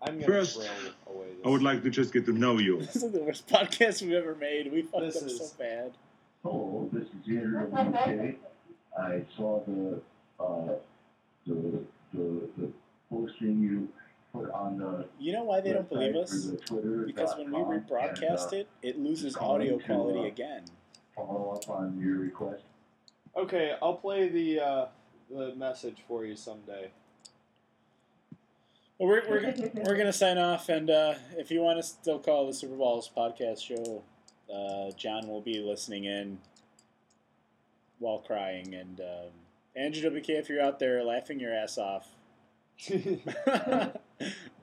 I'm 0.00 0.14
gonna 0.14 0.26
First, 0.26 0.56
away 0.58 1.26
this. 1.26 1.44
I 1.44 1.48
would 1.48 1.62
like 1.62 1.82
to 1.82 1.90
just 1.90 2.12
get 2.12 2.24
to 2.26 2.32
know 2.32 2.58
you. 2.58 2.78
This 2.80 2.96
is 2.96 3.10
the 3.12 3.18
worst 3.20 3.48
podcast 3.48 4.00
we've 4.02 4.12
ever 4.12 4.36
made. 4.36 4.72
We 4.72 4.82
fucked 4.82 5.00
This 5.06 5.16
up 5.16 5.22
is- 5.24 5.38
so 5.38 5.46
bad. 5.58 5.92
Hello, 6.44 6.88
this 6.92 7.02
is 7.02 7.26
Andrew 7.26 7.66
WK. 7.66 8.36
I 8.96 9.22
saw 9.36 9.60
the, 9.66 10.00
uh, 10.38 10.74
the, 11.46 11.80
the, 12.14 12.48
the 12.56 12.68
posting 13.10 13.60
you 13.60 13.76
put 13.80 13.82
on 13.82 13.88
the 13.88 13.97
You 14.34 15.32
know 15.32 15.44
why 15.44 15.60
they 15.60 15.72
don't 15.72 15.88
believe 15.88 16.14
us? 16.14 16.44
for 16.44 16.50
the 16.52 16.56
Twitter. 16.58 17.04
Because 17.06 17.34
when 17.36 17.50
we 17.50 17.60
and, 17.60 17.88
rebroadcast 17.88 18.52
uh, 18.52 18.56
it, 18.56 18.68
it 18.82 18.98
loses 18.98 19.34
calling 19.34 19.62
audio 19.62 19.78
to, 19.78 19.84
quality 19.84 20.20
uh, 20.20 20.24
again. 20.24 20.64
Follow 21.16 21.52
up 21.56 21.68
on 21.68 21.98
your 21.98 22.18
request. 22.18 22.64
Okay, 23.36 23.74
I'll 23.82 23.94
play 23.94 24.28
the 24.28 24.60
uh, 24.60 24.86
the 25.30 25.54
message 25.56 25.98
for 26.06 26.24
you 26.24 26.36
someday. 26.36 26.90
Well, 28.98 29.08
we're, 29.08 29.28
we're, 29.28 29.70
we're 29.74 29.94
going 29.94 30.06
to 30.06 30.12
sign 30.12 30.38
off, 30.38 30.68
and 30.68 30.90
uh, 30.90 31.14
if 31.36 31.50
you 31.50 31.60
want 31.60 31.78
to 31.78 31.82
still 31.84 32.18
call 32.18 32.46
the 32.46 32.52
Super 32.52 32.74
Balls 32.74 33.08
podcast 33.16 33.62
show, 33.62 34.02
uh, 34.52 34.90
John 34.96 35.28
will 35.28 35.40
be 35.40 35.60
listening 35.60 36.04
in 36.04 36.38
while 37.98 38.18
crying. 38.18 38.74
And 38.74 39.00
um, 39.00 39.30
Andrew 39.76 40.10
WK, 40.10 40.30
if 40.30 40.48
you're 40.48 40.62
out 40.62 40.78
there 40.78 41.02
laughing 41.04 41.38
your 41.38 41.54
ass 41.54 41.78
off, 41.78 42.08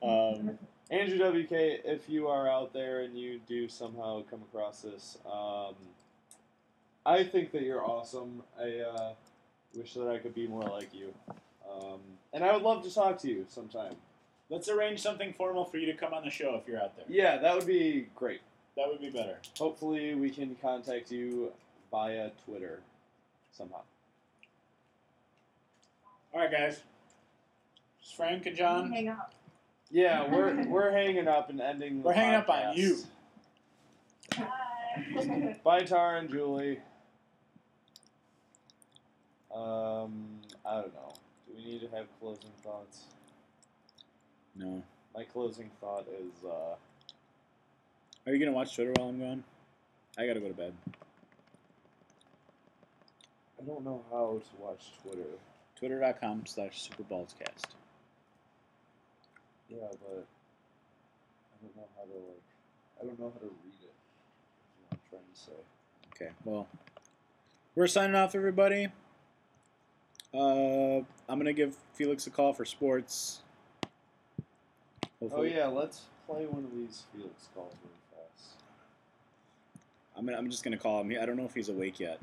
um, 0.03 0.57
Andrew 0.91 1.17
WK, 1.17 1.51
if 1.51 2.07
you 2.07 2.27
are 2.27 2.49
out 2.49 2.73
there 2.73 3.01
and 3.01 3.17
you 3.17 3.39
do 3.47 3.67
somehow 3.67 4.23
come 4.29 4.41
across 4.41 4.81
this, 4.81 5.17
um, 5.25 5.75
I 7.05 7.23
think 7.23 7.51
that 7.51 7.61
you're 7.61 7.83
awesome. 7.83 8.43
I 8.59 8.79
uh, 8.79 9.13
wish 9.75 9.93
that 9.93 10.07
I 10.07 10.17
could 10.17 10.35
be 10.35 10.47
more 10.47 10.63
like 10.63 10.93
you. 10.93 11.13
Um, 11.69 11.99
and 12.33 12.43
I 12.43 12.53
would 12.53 12.61
love 12.61 12.83
to 12.83 12.93
talk 12.93 13.19
to 13.19 13.27
you 13.27 13.45
sometime. 13.49 13.95
let's 14.49 14.69
arrange 14.69 15.01
something 15.01 15.33
formal 15.33 15.65
for 15.65 15.77
you 15.77 15.85
to 15.87 15.93
come 15.93 16.13
on 16.13 16.23
the 16.23 16.29
show 16.29 16.55
if 16.55 16.67
you're 16.67 16.81
out 16.81 16.95
there. 16.95 17.05
Yeah, 17.07 17.37
that 17.37 17.55
would 17.55 17.67
be 17.67 18.07
great. 18.15 18.41
That 18.75 18.87
would 18.87 18.99
be 18.99 19.09
better. 19.09 19.37
Hopefully, 19.57 20.15
we 20.15 20.29
can 20.29 20.55
contact 20.61 21.11
you 21.11 21.51
via 21.91 22.31
Twitter 22.45 22.79
somehow. 23.53 23.81
All 26.33 26.41
right, 26.41 26.51
guys. 26.51 26.81
It's 28.01 28.11
Frank 28.11 28.45
and 28.45 28.55
John. 28.55 28.91
Hang 28.91 29.07
up. 29.07 29.34
Yeah, 29.95 30.29
we're 30.29 30.67
we're 30.67 30.91
hanging 30.91 31.29
up 31.29 31.49
and 31.49 31.61
ending. 31.61 32.03
We're 32.03 32.11
hanging 32.11 32.35
up 32.35 32.49
on 32.49 32.75
you. 32.75 32.97
Bye. 34.37 35.55
Bye, 35.63 35.83
Tara 35.83 36.19
and 36.19 36.29
Julie. 36.29 36.79
Um, 39.55 40.41
I 40.65 40.81
don't 40.81 40.93
know. 40.93 41.13
Do 41.47 41.53
we 41.55 41.63
need 41.63 41.79
to 41.79 41.87
have 41.95 42.07
closing 42.19 42.49
thoughts? 42.61 43.05
No. 44.53 44.83
My 45.15 45.23
closing 45.23 45.71
thought 45.79 46.05
is, 46.09 46.43
uh, 46.43 46.75
Are 48.27 48.33
you 48.33 48.37
going 48.39 48.51
to 48.51 48.51
watch 48.51 48.75
Twitter 48.75 48.91
while 48.97 49.07
I'm 49.07 49.19
gone? 49.19 49.43
I 50.17 50.27
got 50.27 50.33
to 50.33 50.41
go 50.41 50.49
to 50.49 50.53
bed. 50.53 50.73
I 53.61 53.63
don't 53.65 53.85
know 53.85 54.03
how 54.11 54.41
to 54.41 54.61
watch 54.61 54.91
Twitter. 55.01 55.29
Twitter.com 55.77 56.43
slash 56.45 56.89
superballscast. 56.89 57.75
Yeah, 59.69 59.77
but 59.89 60.25
I 61.53 61.55
don't 61.61 61.75
know 61.75 61.87
how 61.95 62.03
to 62.03 62.13
like. 62.13 62.43
I 63.01 63.05
don't 63.05 63.19
know 63.19 63.31
how 63.33 63.39
to 63.39 63.45
read 63.45 63.73
it. 63.81 63.85
Is 63.85 64.85
what 64.89 64.93
I'm 64.93 64.99
trying 65.09 65.21
to 65.33 65.39
say. 65.39 65.51
Okay, 66.15 66.31
well, 66.45 66.67
we're 67.75 67.87
signing 67.87 68.15
off, 68.15 68.35
everybody. 68.35 68.87
Uh, 70.33 70.97
I'm 71.29 71.39
gonna 71.39 71.53
give 71.53 71.75
Felix 71.93 72.27
a 72.27 72.29
call 72.29 72.53
for 72.53 72.65
sports. 72.65 73.41
Oh 75.31 75.43
yeah, 75.43 75.67
let's 75.67 76.03
play 76.27 76.45
one 76.45 76.63
of 76.63 76.71
these 76.71 77.03
Felix 77.13 77.49
calls 77.55 77.73
really 77.83 77.95
fast. 78.11 78.55
I'm 80.15 80.25
gonna, 80.25 80.37
I'm 80.37 80.49
just 80.49 80.63
gonna 80.63 80.77
call 80.77 81.01
him. 81.01 81.17
I 81.19 81.25
don't 81.25 81.37
know 81.37 81.45
if 81.45 81.55
he's 81.55 81.69
awake 81.69 81.99
yet. 81.99 82.19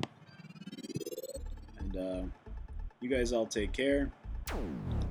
And 1.79 1.97
uh, 1.97 2.21
you 3.01 3.09
guys 3.09 3.33
all 3.33 3.45
take 3.45 3.73
care. 3.73 4.11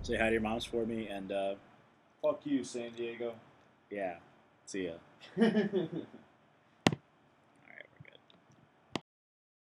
Say 0.02 0.16
hi 0.16 0.26
to 0.26 0.32
your 0.32 0.40
moms 0.40 0.64
for 0.64 0.86
me, 0.86 1.09
and 1.09 1.32
uh, 1.32 1.54
Fuck 2.23 2.47
you, 2.47 2.62
San 2.65 2.90
Diego. 2.97 3.35
yeah, 3.90 4.16
see 4.65 4.86
ya. 4.86 4.94